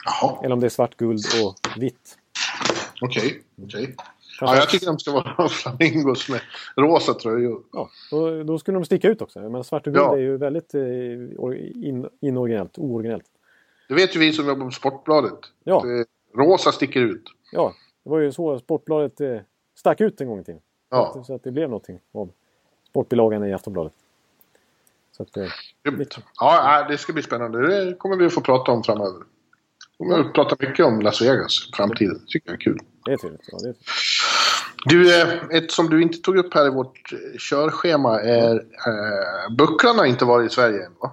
Jaha, 0.05 0.38
Eller 0.43 0.53
om 0.53 0.59
det 0.59 0.68
är 0.68 0.69
svart, 0.69 0.97
guld 0.97 1.23
och 1.45 1.81
vitt. 1.81 2.18
okej. 3.01 3.41
okej. 3.63 3.95
Ja, 4.41 4.55
jag 4.55 4.69
tycker 4.69 4.85
de 4.85 4.99
ska 4.99 5.11
vara 5.11 5.49
flamingos 5.49 6.30
med 6.30 6.41
rosa 6.76 7.13
tröjor. 7.13 7.63
Ja, 7.72 7.89
då, 8.11 8.43
då 8.43 8.59
skulle 8.59 8.77
de 8.77 8.85
sticka 8.85 9.07
ut 9.09 9.22
också. 9.22 9.39
Men 9.39 9.63
svart 9.63 9.88
och 9.88 9.93
guld 9.93 10.05
Ja. 10.05 10.15
är 10.15 10.22
ju 10.22 10.38
väldigt 10.38 10.73
eh, 10.76 10.81
in, 11.88 12.07
inoriginellt, 12.22 12.77
ooriginellt. 12.77 13.26
Det 13.88 13.93
vet 13.95 14.15
ju 14.15 14.19
vi 14.19 14.34
som 14.34 14.47
jobbar 14.47 14.65
på 14.65 14.72
Sportbladet. 14.72 15.39
Ja. 15.63 15.81
Det, 15.85 16.05
rosa 16.33 16.71
sticker 16.71 16.99
ut. 16.99 17.23
Ja, 17.51 17.73
det 18.03 18.09
var 18.09 18.19
ju 18.19 18.31
så 18.31 18.59
Sportbladet 18.59 19.21
eh, 19.21 19.37
stack 19.75 20.01
ut 20.01 20.21
en 20.21 20.27
gång 20.27 20.39
i 20.39 20.43
tiden. 20.43 20.61
Ja, 20.89 21.11
Så, 21.13 21.19
att, 21.19 21.25
så 21.25 21.35
att 21.35 21.43
det 21.43 21.51
blev 21.51 21.69
någonting 21.69 21.99
av 22.13 22.31
sportbilagan 22.89 23.45
i 23.45 23.53
Aftonbladet. 23.53 23.93
Så 25.17 25.23
att, 25.23 25.37
eh. 25.37 25.47
Ja, 26.39 26.61
nej, 26.63 26.85
det 26.89 26.97
ska 26.97 27.13
bli 27.13 27.23
spännande. 27.23 27.85
Det 27.85 27.93
kommer 27.95 28.15
vi 28.15 28.25
att 28.25 28.33
få 28.33 28.41
prata 28.41 28.71
om 28.71 28.83
framöver. 28.83 29.19
Vi 29.99 30.05
kommer 30.05 30.19
att 30.19 30.33
prata 30.33 30.55
mycket 30.59 30.85
om 30.85 31.01
Las 31.01 31.21
Vegas 31.21 31.69
framtiden. 31.73 32.13
Det 32.13 32.27
tycker 32.27 32.49
jag 32.49 32.53
är 32.55 32.61
kul. 32.61 32.79
det 33.05 33.11
är 33.11 33.17
trevligt. 33.17 33.41
Ja, 33.51 33.57
det 33.61 33.69
är 33.69 33.73
trevligt. 33.73 33.87
Du, 34.85 35.21
eh, 35.21 35.57
ett 35.57 35.71
som 35.71 35.89
du 35.89 36.01
inte 36.01 36.17
tog 36.17 36.37
upp 36.37 36.53
här 36.53 36.67
i 36.67 36.69
vårt 36.69 37.13
eh, 37.13 37.17
körschema 37.39 38.21
är 38.21 38.55
eh, 38.55 39.55
Bucklan 39.57 39.97
har 39.97 40.05
inte 40.05 40.25
varit 40.25 40.51
i 40.51 40.55
Sverige 40.55 40.85
än 40.85 40.93
va? 40.99 41.11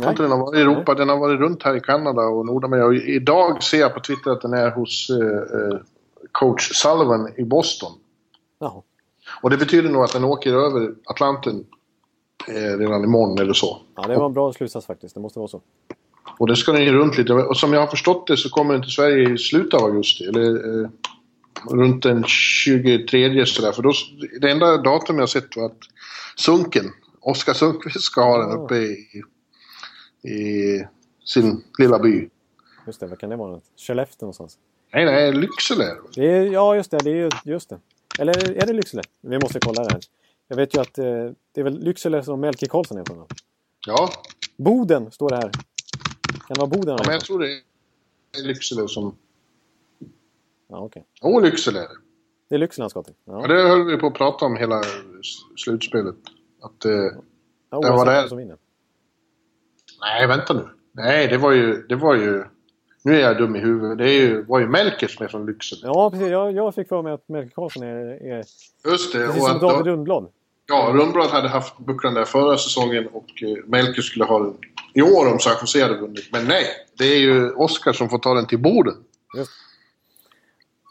Jag 0.00 0.10
inte 0.10 0.22
den 0.22 0.30
har 0.30 0.38
varit 0.38 0.58
i 0.58 0.60
Europa, 0.60 0.94
den 0.94 1.08
har 1.08 1.18
varit 1.18 1.40
runt 1.40 1.62
här 1.62 1.76
i 1.76 1.80
Kanada 1.80 2.22
och 2.22 2.46
Nordamerika. 2.46 2.86
Och 2.86 2.94
idag 2.94 3.62
ser 3.62 3.80
jag 3.80 3.94
på 3.94 4.00
Twitter 4.00 4.30
att 4.30 4.40
den 4.40 4.52
är 4.52 4.70
hos 4.70 5.10
eh, 5.10 5.60
eh, 5.60 5.78
coach 6.32 6.70
Sullivan 6.72 7.32
i 7.36 7.44
Boston. 7.44 7.92
Jaha. 8.58 8.82
Och 9.42 9.50
det 9.50 9.56
betyder 9.56 9.90
nog 9.90 10.02
att 10.02 10.12
den 10.12 10.24
åker 10.24 10.52
över 10.52 10.94
Atlanten 11.04 11.66
eh, 12.48 12.78
redan 12.78 13.04
imorgon 13.04 13.38
eller 13.38 13.52
så. 13.52 13.80
Ja, 13.96 14.02
det 14.02 14.16
var 14.16 14.26
en 14.26 14.32
bra 14.32 14.52
slutsats 14.52 14.86
faktiskt. 14.86 15.14
Det 15.14 15.20
måste 15.20 15.38
vara 15.38 15.48
så. 15.48 15.60
Och 16.38 16.46
det 16.46 16.56
ska 16.56 16.72
den 16.72 16.84
ju 16.84 16.92
runt 16.92 17.18
lite. 17.18 17.32
Och 17.32 17.56
som 17.56 17.72
jag 17.72 17.80
har 17.80 17.86
förstått 17.86 18.26
det 18.26 18.36
så 18.36 18.50
kommer 18.50 18.74
den 18.74 18.82
till 18.82 18.92
Sverige 18.92 19.32
i 19.34 19.38
slutet 19.38 19.74
av 19.74 19.84
augusti. 19.84 20.24
Eller 20.24 20.82
eh, 20.82 20.88
runt 21.70 22.02
den 22.02 22.24
23 22.24 23.46
sådär. 23.46 23.72
För 23.72 23.82
då, 23.82 23.92
det 24.40 24.50
enda 24.50 24.76
datum 24.76 25.18
jag 25.18 25.28
sett 25.28 25.56
var 25.56 25.66
att 25.66 25.78
Sunken, 26.36 26.84
Oskar 27.20 27.52
Sundqvist 27.52 28.00
ska 28.00 28.22
ha 28.22 28.38
den 28.38 28.60
uppe 28.60 28.74
i, 28.74 29.22
i 30.24 30.86
sin 31.24 31.64
lilla 31.78 31.98
by. 31.98 32.28
Just 32.86 33.00
det, 33.00 33.06
vad 33.06 33.18
kan 33.18 33.30
det 33.30 33.36
vara? 33.36 33.60
Skellefteå 33.76 34.26
någonstans. 34.26 34.58
Nej, 34.92 35.04
nej, 35.04 35.32
Lycksele. 35.32 35.96
Det 36.14 36.26
är, 36.30 36.44
ja, 36.44 36.76
just 36.76 36.90
det. 36.90 36.98
Det 37.04 37.10
är 37.10 37.14
ju 37.14 37.30
just 37.44 37.68
det. 37.68 37.78
Eller 38.18 38.50
är 38.62 38.66
det 38.66 38.72
Lycksele? 38.72 39.02
Vi 39.20 39.38
måste 39.38 39.60
kolla 39.60 39.84
det 39.84 39.92
här. 39.92 40.00
Jag 40.48 40.56
vet 40.56 40.76
ju 40.76 40.80
att 40.80 40.98
eh, 40.98 41.04
det 41.52 41.60
är 41.60 41.62
väl 41.62 41.80
Lycksele 41.80 42.22
som 42.22 42.40
Melker 42.40 42.66
Karlsson 42.66 42.98
är 42.98 43.04
från. 43.04 43.26
Ja, 43.86 44.10
Boden 44.56 45.10
står 45.10 45.28
det 45.28 45.36
här. 45.36 45.50
Kan 46.46 46.54
det 46.54 46.60
vara 46.60 46.66
Boden? 46.70 46.96
ja 46.98 47.02
men 47.04 47.12
jag 47.12 47.24
tror 47.24 47.38
det 47.38 47.48
är 48.38 48.42
Lycksele 48.42 48.88
som... 48.88 49.16
Ja, 50.68 50.78
okej. 50.78 51.04
Jo, 51.22 51.40
Lycksele 51.40 51.78
är 51.78 51.82
det. 51.82 51.96
Det 52.48 52.54
är 52.54 52.58
Lycksele 52.58 52.82
han 52.82 52.90
ska 52.90 53.02
till. 53.02 53.14
Ja, 53.24 53.40
Ja, 53.42 53.46
det 53.46 53.68
höll 53.68 53.84
vi 53.84 53.96
på 53.96 54.06
att 54.06 54.14
prata 54.14 54.44
om 54.44 54.56
hela 54.56 54.82
slutspelet. 55.56 56.16
Att... 56.60 56.84
Eh, 56.84 56.92
ja 57.70 57.80
det 57.80 57.90
var 57.90 58.06
vem 58.06 58.28
som 58.28 58.38
vinner. 58.38 58.56
Nej, 60.04 60.26
vänta 60.26 60.54
nu. 60.54 60.68
Nej, 60.92 61.28
det 61.28 61.36
var 61.38 61.52
ju... 61.52 61.86
Det 61.88 61.96
var 61.96 62.14
ju... 62.14 62.44
Nu 63.06 63.14
är 63.16 63.20
jag 63.20 63.36
dum 63.38 63.56
i 63.56 63.58
huvudet. 63.58 63.98
Det 63.98 64.04
är 64.10 64.20
ju, 64.20 64.42
var 64.42 64.58
ju 64.60 64.66
Melker 64.68 65.08
som 65.08 65.24
är 65.24 65.28
från 65.28 65.46
Lycksele. 65.46 65.80
Ja, 65.84 66.10
precis. 66.10 66.28
Jag, 66.28 66.52
jag 66.52 66.74
fick 66.74 66.88
för 66.88 67.02
mig 67.02 67.12
att 67.12 67.28
Melker 67.28 67.54
Karlsson 67.54 67.82
är, 67.82 67.96
är 68.32 68.36
Just 68.36 69.12
det. 69.12 69.26
precis 69.26 69.42
och 69.42 69.48
som 69.48 69.58
David 69.60 69.86
Rundblad. 69.86 70.28
ja, 70.66 70.90
Rundblad 70.94 71.26
hade 71.30 71.48
haft 71.48 71.78
bucklan 71.78 72.14
där 72.14 72.24
förra 72.24 72.56
säsongen 72.58 73.06
och 73.12 73.42
eh, 73.42 73.64
Melker 73.66 74.02
skulle 74.02 74.24
ha 74.24 74.38
den 74.38 74.56
i 74.94 75.02
år 75.02 75.32
om 75.32 75.38
San 75.38 75.52
Jose 75.60 75.82
hade 75.82 75.96
vunnit. 76.00 76.28
Men 76.32 76.44
nej, 76.44 76.64
det 76.98 77.04
är 77.04 77.18
ju 77.18 77.50
Oskar 77.50 77.92
som 77.92 78.08
får 78.08 78.18
ta 78.18 78.34
den 78.34 78.46
till 78.46 78.58
Boden. 78.62 78.94
Just. 79.36 79.50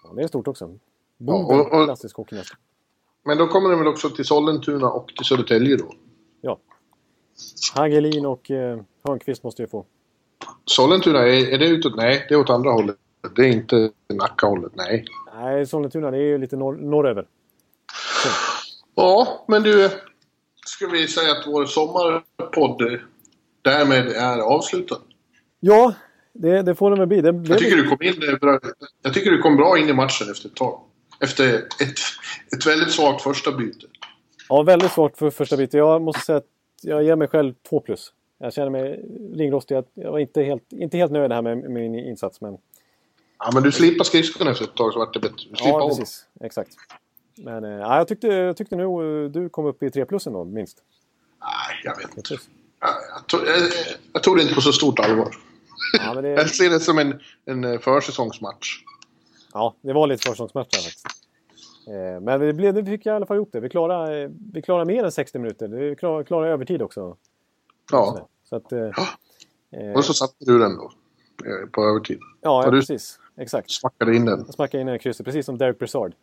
Ja, 0.04 0.14
det 0.16 0.24
är 0.24 0.28
stort 0.28 0.48
också. 0.48 0.66
Ja, 0.66 0.78
Boden, 1.18 1.60
och- 1.60 1.86
klassisk 1.86 2.18
hockeynäst. 2.18 2.54
Men 3.26 3.38
då 3.38 3.48
kommer 3.48 3.70
den 3.70 3.80
väl 3.80 3.88
också 3.88 4.10
till 4.10 4.26
Sollentuna 4.26 4.90
och 4.90 5.08
till 5.08 5.26
Södertälje 5.26 5.78
då. 5.78 5.94
Ja. 6.42 6.60
Hagelin 7.76 8.26
och 8.26 8.52
eh, 8.52 8.80
Hörnqvist 9.04 9.44
måste 9.44 9.62
ju 9.62 9.68
få. 9.68 9.86
Sollentuna, 10.66 11.20
är, 11.20 11.54
är 11.54 11.58
det 11.58 11.66
utåt? 11.66 11.96
Nej, 11.96 12.26
det 12.30 12.34
är 12.34 12.40
åt 12.40 12.50
andra 12.50 12.72
hållet. 12.72 12.96
Det 13.36 13.42
är 13.42 13.52
inte 13.52 13.92
Nacka-hållet, 14.14 14.72
nej. 14.76 15.06
Nej, 15.36 15.66
Sollentuna 15.66 16.12
det 16.12 16.18
är 16.18 16.22
ju 16.22 16.38
lite 16.38 16.56
norr, 16.56 16.76
norröver. 16.76 17.26
Ja, 18.96 19.46
men 19.48 19.64
du. 19.64 19.90
Ska 20.66 20.88
vi 20.88 21.08
säga 21.08 21.32
att 21.32 21.48
vår 21.48 21.66
sommarpodd 21.66 23.00
därmed 23.62 24.08
är 24.08 24.38
avslutad? 24.40 24.98
Ja, 25.60 25.94
det, 26.34 26.62
det 26.62 26.76
får 26.76 26.90
den 26.90 27.00
väl 27.00 27.08
bli. 27.08 27.22
Det, 27.22 27.32
det, 27.32 27.50
Jag 27.50 27.60
tycker 27.60 27.76
du 27.76 27.88
kom 27.88 28.02
in 28.02 28.30
eh, 28.30 28.36
bra, 28.36 28.60
Jag 29.02 29.14
tycker 29.14 29.32
du 29.32 29.42
kom 29.42 29.58
bra 29.58 29.78
in 29.78 29.90
i 29.90 29.94
matchen 29.94 30.32
efter 30.32 30.50
ett 30.50 30.56
tag. 30.56 30.80
Efter 31.20 31.56
ett, 31.56 31.98
ett 32.56 32.68
väldigt 32.68 32.92
svagt 32.92 33.22
första 33.22 33.52
byte. 33.52 33.88
Ja, 34.50 34.64
väldigt 34.64 34.92
svårt 34.92 35.18
för 35.18 35.30
första 35.30 35.58
biten. 35.58 35.78
Jag 35.78 36.02
måste 36.02 36.22
säga 36.22 36.38
att 36.38 36.48
jag 36.84 37.04
ger 37.04 37.16
mig 37.16 37.28
själv 37.28 37.54
2 37.70 37.80
plus. 37.80 38.14
Jag 38.38 38.54
känner 38.54 38.70
mig 38.70 39.06
ringrostig. 39.36 39.76
Jag- 39.94 40.12
var 40.12 40.20
inte 40.20 40.44
helt, 40.44 40.74
inte 40.74 40.98
helt 40.98 41.12
nöjd 41.12 41.32
här 41.32 41.42
med 41.42 41.58
min 41.72 41.96
insats. 41.96 42.42
Men 42.42 42.58
Ja, 43.40 43.52
men 43.54 43.64
du 43.64 43.72
slipade 43.72 44.06
skridskorna 44.06 44.52
efter 44.52 44.64
ett 44.66 44.76
tag 44.76 44.94
så 44.94 45.00
vart 45.00 45.14
det 45.14 45.20
bättre. 45.20 45.36
Du 45.50 45.56
ja, 45.60 45.88
precis. 45.90 46.26
Exakt. 46.42 46.70
Men 47.36 47.64
eh, 47.64 47.70
ja, 47.70 47.98
jag, 47.98 48.08
tyckte, 48.08 48.28
jag 48.28 48.58
tyckte 48.58 48.76
nog 48.76 49.04
eh, 49.04 49.30
du 49.32 49.50
kom 49.50 49.66
upp 49.66 49.84
i 49.84 49.92
3 49.92 50.06
plus 50.06 50.28
ändå, 50.28 50.44
minst. 50.44 50.78
Nej, 51.42 51.82
jag 51.84 51.98
vet 51.98 52.18
inte. 52.18 52.38
Jag 52.80 53.28
tog, 53.28 53.40
jag, 53.48 53.58
jag 54.14 54.24
tog 54.24 54.38
det 54.38 54.42
inte 54.42 54.56
på 54.56 54.62
så 54.62 54.72
stort 54.74 55.00
allvar. 55.00 55.36
Ja, 56.06 56.22
det, 56.22 56.28
Jag 56.30 56.50
ser 56.50 56.70
det 56.70 56.80
som 56.80 56.98
en, 57.00 57.20
en 57.46 57.64
eh, 57.64 57.80
försäsongsmatch. 57.80 58.68
ja, 59.54 59.76
det 59.82 59.94
var 59.94 60.08
lite 60.08 60.22
försäsongsmatch 60.30 60.70
här 60.76 60.82
faktiskt. 60.82 61.23
Eh, 61.88 62.22
Men 62.22 62.40
det, 62.40 62.54
blev, 62.54 62.74
det 62.74 62.86
fick 62.86 63.06
jag 63.06 63.14
i 63.14 63.16
alla 63.16 63.26
fall 63.26 63.38
gjort 63.38 63.52
det. 63.52 63.60
Vi 63.60 63.70
klarade, 63.70 64.22
eh, 64.24 64.30
vi 64.54 64.62
klarade 64.62 64.86
mer 64.86 65.04
än 65.04 65.12
60 65.12 65.40
minuter. 65.40 65.68
Vi 65.68 65.96
klarade, 65.96 66.24
klarade 66.24 66.52
övertid 66.52 66.82
också. 66.82 67.18
Ja, 67.92 68.28
Så 68.44 68.56
att, 68.56 68.72
eh, 68.72 68.80
eh, 69.72 69.94
och 69.96 70.06
så 70.06 70.14
satte 70.14 70.46
du 70.46 70.60
den 70.60 70.76
då. 70.76 70.92
På 71.72 71.84
övertid. 71.84 72.20
ja, 72.42 72.64
ja, 72.66 72.72
precis. 72.72 73.20
Exakt. 73.38 73.72
Smackade 73.72 74.16
in 74.16 74.26
den. 74.26 74.44
Jag 74.46 74.54
smackade 74.54 74.82
in 74.82 74.88
den 74.88 74.96
i 74.96 75.00
krysset, 75.00 75.26
precis 75.26 75.46
som 75.46 75.58
Derek 75.58 75.80
Brassard. 75.80 76.14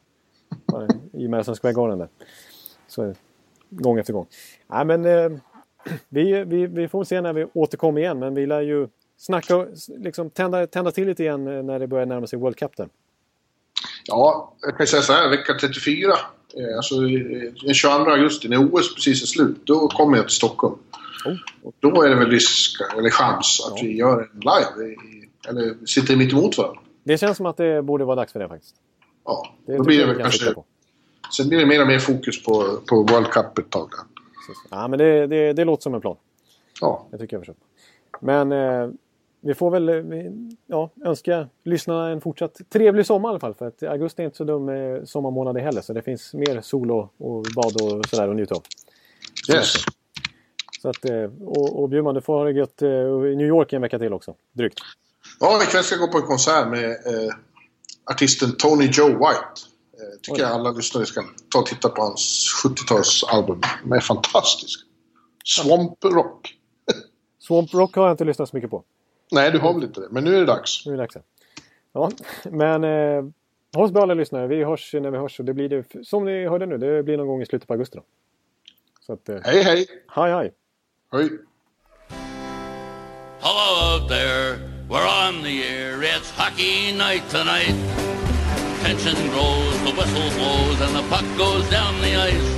Bara 0.66 0.88
I 1.12 1.28
Madison 1.28 1.54
Square 1.54 1.74
Garden 1.74 1.98
där. 1.98 2.08
Så, 2.86 3.14
gång 3.70 3.98
efter 3.98 4.12
gång. 4.12 4.26
Nej, 4.66 4.84
men 4.84 5.04
eh, 5.04 5.40
vi, 6.08 6.44
vi, 6.44 6.66
vi 6.66 6.88
får 6.88 7.04
se 7.04 7.20
när 7.20 7.32
vi 7.32 7.46
återkommer 7.52 8.00
igen, 8.00 8.18
men 8.18 8.34
vi 8.34 8.46
lär 8.46 8.60
ju 8.60 8.88
snacka, 9.16 9.66
liksom 9.88 10.30
tända, 10.30 10.66
tända 10.66 10.90
till 10.90 11.06
lite 11.06 11.22
igen 11.22 11.44
när 11.66 11.78
det 11.78 11.86
börjar 11.86 12.06
närma 12.06 12.26
sig 12.26 12.38
World 12.38 12.56
Cup 12.56 12.76
där. 12.76 12.88
Ja, 14.10 14.52
jag 14.60 14.76
kan 14.76 14.86
säga 14.86 15.02
så 15.02 15.12
här. 15.12 15.28
Vecka 15.28 15.54
34. 15.60 16.10
eh, 16.10 16.76
Alltså 16.76 16.94
eh, 16.94 17.52
den 17.64 17.74
22 17.74 17.92
augusti 18.10 18.48
när 18.48 18.74
OS 18.74 18.94
precis 18.94 19.22
är 19.22 19.26
slut. 19.26 19.56
Då 19.64 19.88
kommer 19.88 20.16
jag 20.16 20.26
till 20.28 20.36
Stockholm. 20.36 20.74
Oh. 21.24 21.36
Och 21.62 21.74
då 21.80 22.02
är 22.02 22.08
det 22.08 22.14
väl 22.16 22.30
risk, 22.30 22.80
eller 22.98 23.10
chans, 23.10 23.60
att 23.66 23.78
Ja. 23.78 23.82
vi 23.84 23.96
gör 23.96 24.28
en 24.32 24.40
live. 24.40 24.92
I, 24.92 24.96
eller 25.48 25.86
sitter 25.86 26.16
mitt 26.16 26.32
emot 26.32 26.58
varandra. 26.58 26.80
Det 27.04 27.18
känns 27.18 27.36
som 27.36 27.46
att 27.46 27.56
det 27.56 27.82
borde 27.82 28.04
vara 28.04 28.16
dags 28.16 28.32
för 28.32 28.40
det 28.40 28.48
faktiskt. 28.48 28.74
Ja, 29.24 29.54
Det 29.66 29.76
då 29.76 29.82
blir 29.82 29.96
det 29.96 30.02
jag 30.02 30.08
väl 30.14 30.22
kanske... 30.22 30.54
Sen 31.36 31.48
blir 31.48 31.58
det 31.58 31.66
mer 31.66 31.80
och 31.80 31.86
mer 31.86 31.98
fokus 31.98 32.42
på, 32.44 32.78
på 32.88 32.96
World 33.02 33.26
Cup 33.30 33.58
ett 33.58 33.70
tag. 33.70 33.90
Ja, 34.70 34.88
men 34.88 34.98
det, 34.98 35.26
det, 35.26 35.52
det 35.52 35.64
låter 35.64 35.82
som 35.82 35.94
en 35.94 36.00
plan. 36.00 36.16
Ja, 36.80 37.06
Det 37.10 37.18
tycker 37.18 37.36
jag 37.36 37.40
förstås. 37.46 37.56
Men 38.20 38.52
eh, 38.52 38.88
vi 39.40 39.54
får 39.54 39.70
väl 39.70 39.88
eh, 39.88 40.32
ja, 40.66 40.90
önska 41.04 41.48
lyssnarna 41.64 42.08
en 42.08 42.20
fortsatt 42.20 42.60
trevlig 42.72 43.06
sommar 43.06 43.28
i 43.28 43.30
alla 43.30 43.40
fall. 43.40 43.54
För 43.54 43.66
att 43.66 43.82
augusti 43.82 44.22
är 44.22 44.26
inte 44.26 44.36
så 44.36 44.44
dum 44.44 44.70
sommarmånad 45.06 45.58
heller. 45.58 45.80
Så 45.80 45.92
det 45.92 46.02
finns 46.02 46.34
mer 46.34 46.60
sol 46.60 46.90
och, 46.90 47.14
och 47.18 47.44
bad 47.56 47.82
och 47.82 48.06
sådär 48.06 48.28
att 48.28 48.36
njuta 48.36 48.54
av. 48.54 48.62
yes. 49.52 49.74
Så 50.82 50.88
att, 50.88 51.04
eh, 51.04 51.30
och, 51.40 51.82
och 51.82 51.88
Bjurman, 51.88 52.14
du 52.14 52.20
får 52.20 52.34
ha 52.38 52.44
det 52.44 52.52
gött 52.52 52.82
eh, 52.82 52.88
i 53.32 53.36
New 53.36 53.46
York 53.46 53.72
en 53.72 53.82
vecka 53.82 53.98
till 53.98 54.12
också. 54.12 54.34
Drygt. 54.52 54.78
Ja, 55.40 55.62
ikväll 55.62 55.84
ska 55.84 55.94
jag 55.94 56.00
gå 56.00 56.12
på 56.12 56.18
en 56.18 56.26
konsert 56.26 56.68
med 56.68 56.90
eh, 56.90 57.34
artisten 58.10 58.56
Tony 58.56 58.86
Joe 58.92 59.08
White. 59.08 59.60
Eh, 59.98 60.20
tycker 60.22 60.38
Oj. 60.38 60.40
jag 60.40 60.50
alla 60.50 60.70
lyssnare 60.70 61.06
ska 61.06 61.22
ta 61.48 61.58
och 61.58 61.66
titta 61.66 61.88
på 61.88 62.02
hans 62.02 62.48
70-talsalbum. 62.64 63.62
De 63.82 63.92
är 63.92 64.00
fantastiska. 64.00 64.82
Swamp 65.44 66.04
Rock. 66.04 66.54
Swamp 67.38 67.74
Rock 67.74 67.96
har 67.96 68.04
jag 68.04 68.12
inte 68.12 68.24
lyssnat 68.24 68.48
så 68.48 68.56
mycket 68.56 68.70
på. 68.70 68.84
Nej, 69.32 69.50
du 69.50 69.58
har 69.58 69.74
väl 69.74 69.84
inte 69.84 70.00
det. 70.00 70.08
Men 70.10 70.24
nu 70.24 70.34
är 70.34 70.40
det 70.40 70.46
dags. 70.46 70.86
Nu 70.86 70.92
är 70.92 70.96
det 70.96 71.02
dags. 71.02 71.16
Ja, 71.92 72.10
men 72.44 72.84
eh, 72.84 73.24
ha 73.76 73.86
det 73.86 73.92
bra 73.92 74.02
alla 74.02 74.14
lyssnare. 74.14 74.46
Vi 74.46 74.64
hörs 74.64 74.94
när 74.94 75.10
vi 75.10 75.18
hörs. 75.18 75.38
Och 75.38 75.44
det 75.44 75.54
blir 75.54 75.68
det, 75.68 76.06
som 76.06 76.24
ni 76.24 76.46
hörde 76.48 76.66
nu, 76.66 76.78
det 76.78 77.02
blir 77.02 77.16
någon 77.16 77.26
gång 77.26 77.42
i 77.42 77.46
slutet 77.46 77.68
på 77.68 77.74
augusti. 77.74 77.98
Då. 77.98 78.04
Så 79.00 79.12
att, 79.12 79.28
eh, 79.28 79.36
Hej, 79.44 79.62
hej! 79.62 79.86
hej 80.08 80.32
hej! 80.32 80.52
Hej! 81.12 81.30
Hello 83.42 83.94
out 83.94 84.08
there, 84.08 84.58
we're 84.88 85.08
on 85.28 85.42
the 85.42 85.62
air. 85.62 86.02
It's 86.02 86.30
hockey 86.30 86.92
night 86.92 87.22
tonight. 87.30 87.74
Tension 88.82 89.16
grows, 89.30 89.78
the 89.86 89.92
whistle 89.92 90.30
blows, 90.38 90.80
and 90.82 90.94
the 90.94 91.02
puck 91.08 91.24
goes 91.38 91.70
down 91.70 91.94
the 92.02 92.16
ice. 92.16 92.50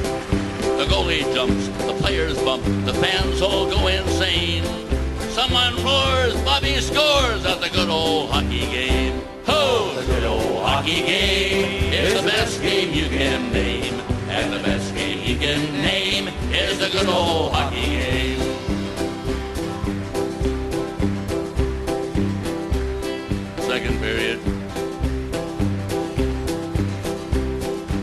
The 0.79 0.87
goalie 0.91 1.23
jumps, 1.35 1.69
the 1.87 1.95
players 2.03 2.37
bump, 2.43 2.65
the 2.85 2.95
fans 2.95 3.41
all 3.43 3.71
go 3.71 3.87
insane. 3.87 4.65
Someone 5.43 5.75
roars, 5.85 6.41
Bobby 6.45 6.77
scores 6.81 7.45
at 7.45 7.61
the 7.61 7.69
good 7.71 7.89
old 7.89 8.31
hockey 8.31 8.61
game. 8.61 9.21
Ho! 9.47 9.93
The 9.97 10.07
good 10.07 10.23
old 10.23 10.65
hockey 10.65 11.03
game 11.03 11.93
is 11.93 12.15
the 12.15 12.29
best 12.29 12.63
game 12.63 12.95
you 12.95 13.09
can 13.09 13.53
name. 13.53 13.95
And 14.29 14.53
the 14.53 14.61
best 14.61 14.95
game 14.95 15.19
you 15.29 15.37
can 15.37 15.61
name 15.83 16.29
is 16.53 16.79
the 16.79 16.91
good 16.91 17.09
old 17.09 17.51
hockey 17.55 17.81
game. 17.81 18.39
second 23.67 23.99
period. 23.99 24.39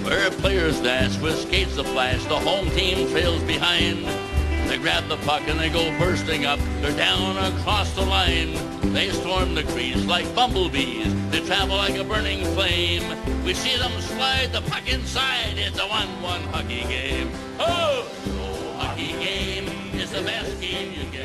Where 0.03 0.29
players 0.31 0.81
dash 0.81 1.17
with 1.19 1.39
skates 1.39 1.77
a 1.77 1.85
flash, 1.85 2.21
the 2.25 2.37
home 2.37 2.69
team 2.71 3.09
trails 3.11 3.41
behind. 3.43 4.28
They 4.69 4.77
grab 4.77 5.07
the 5.07 5.17
puck 5.25 5.41
and 5.47 5.59
they 5.59 5.69
go 5.69 5.89
bursting 5.97 6.45
up. 6.45 6.59
They're 6.79 6.95
down 6.95 7.35
across 7.37 7.91
the 7.95 8.03
line. 8.03 8.53
They 8.93 9.09
storm 9.09 9.55
the 9.55 9.63
crease 9.63 10.05
like 10.05 10.33
bumblebees. 10.35 11.11
They 11.31 11.39
travel 11.39 11.75
like 11.75 11.95
a 11.95 12.03
burning 12.03 12.45
flame. 12.53 13.03
We 13.43 13.55
see 13.55 13.75
them 13.79 13.91
slide 13.99 14.53
the 14.53 14.61
puck 14.61 14.87
inside. 14.87 15.57
It's 15.57 15.79
a 15.79 15.87
1-1 15.87 16.51
hockey 16.51 16.81
game. 16.81 17.31
Oh, 17.59 18.07
oh 18.27 18.77
hockey 18.77 19.13
game 19.13 19.65
is 19.95 20.11
the 20.11 20.21
best 20.21 20.61
game 20.61 20.93
you 20.93 21.18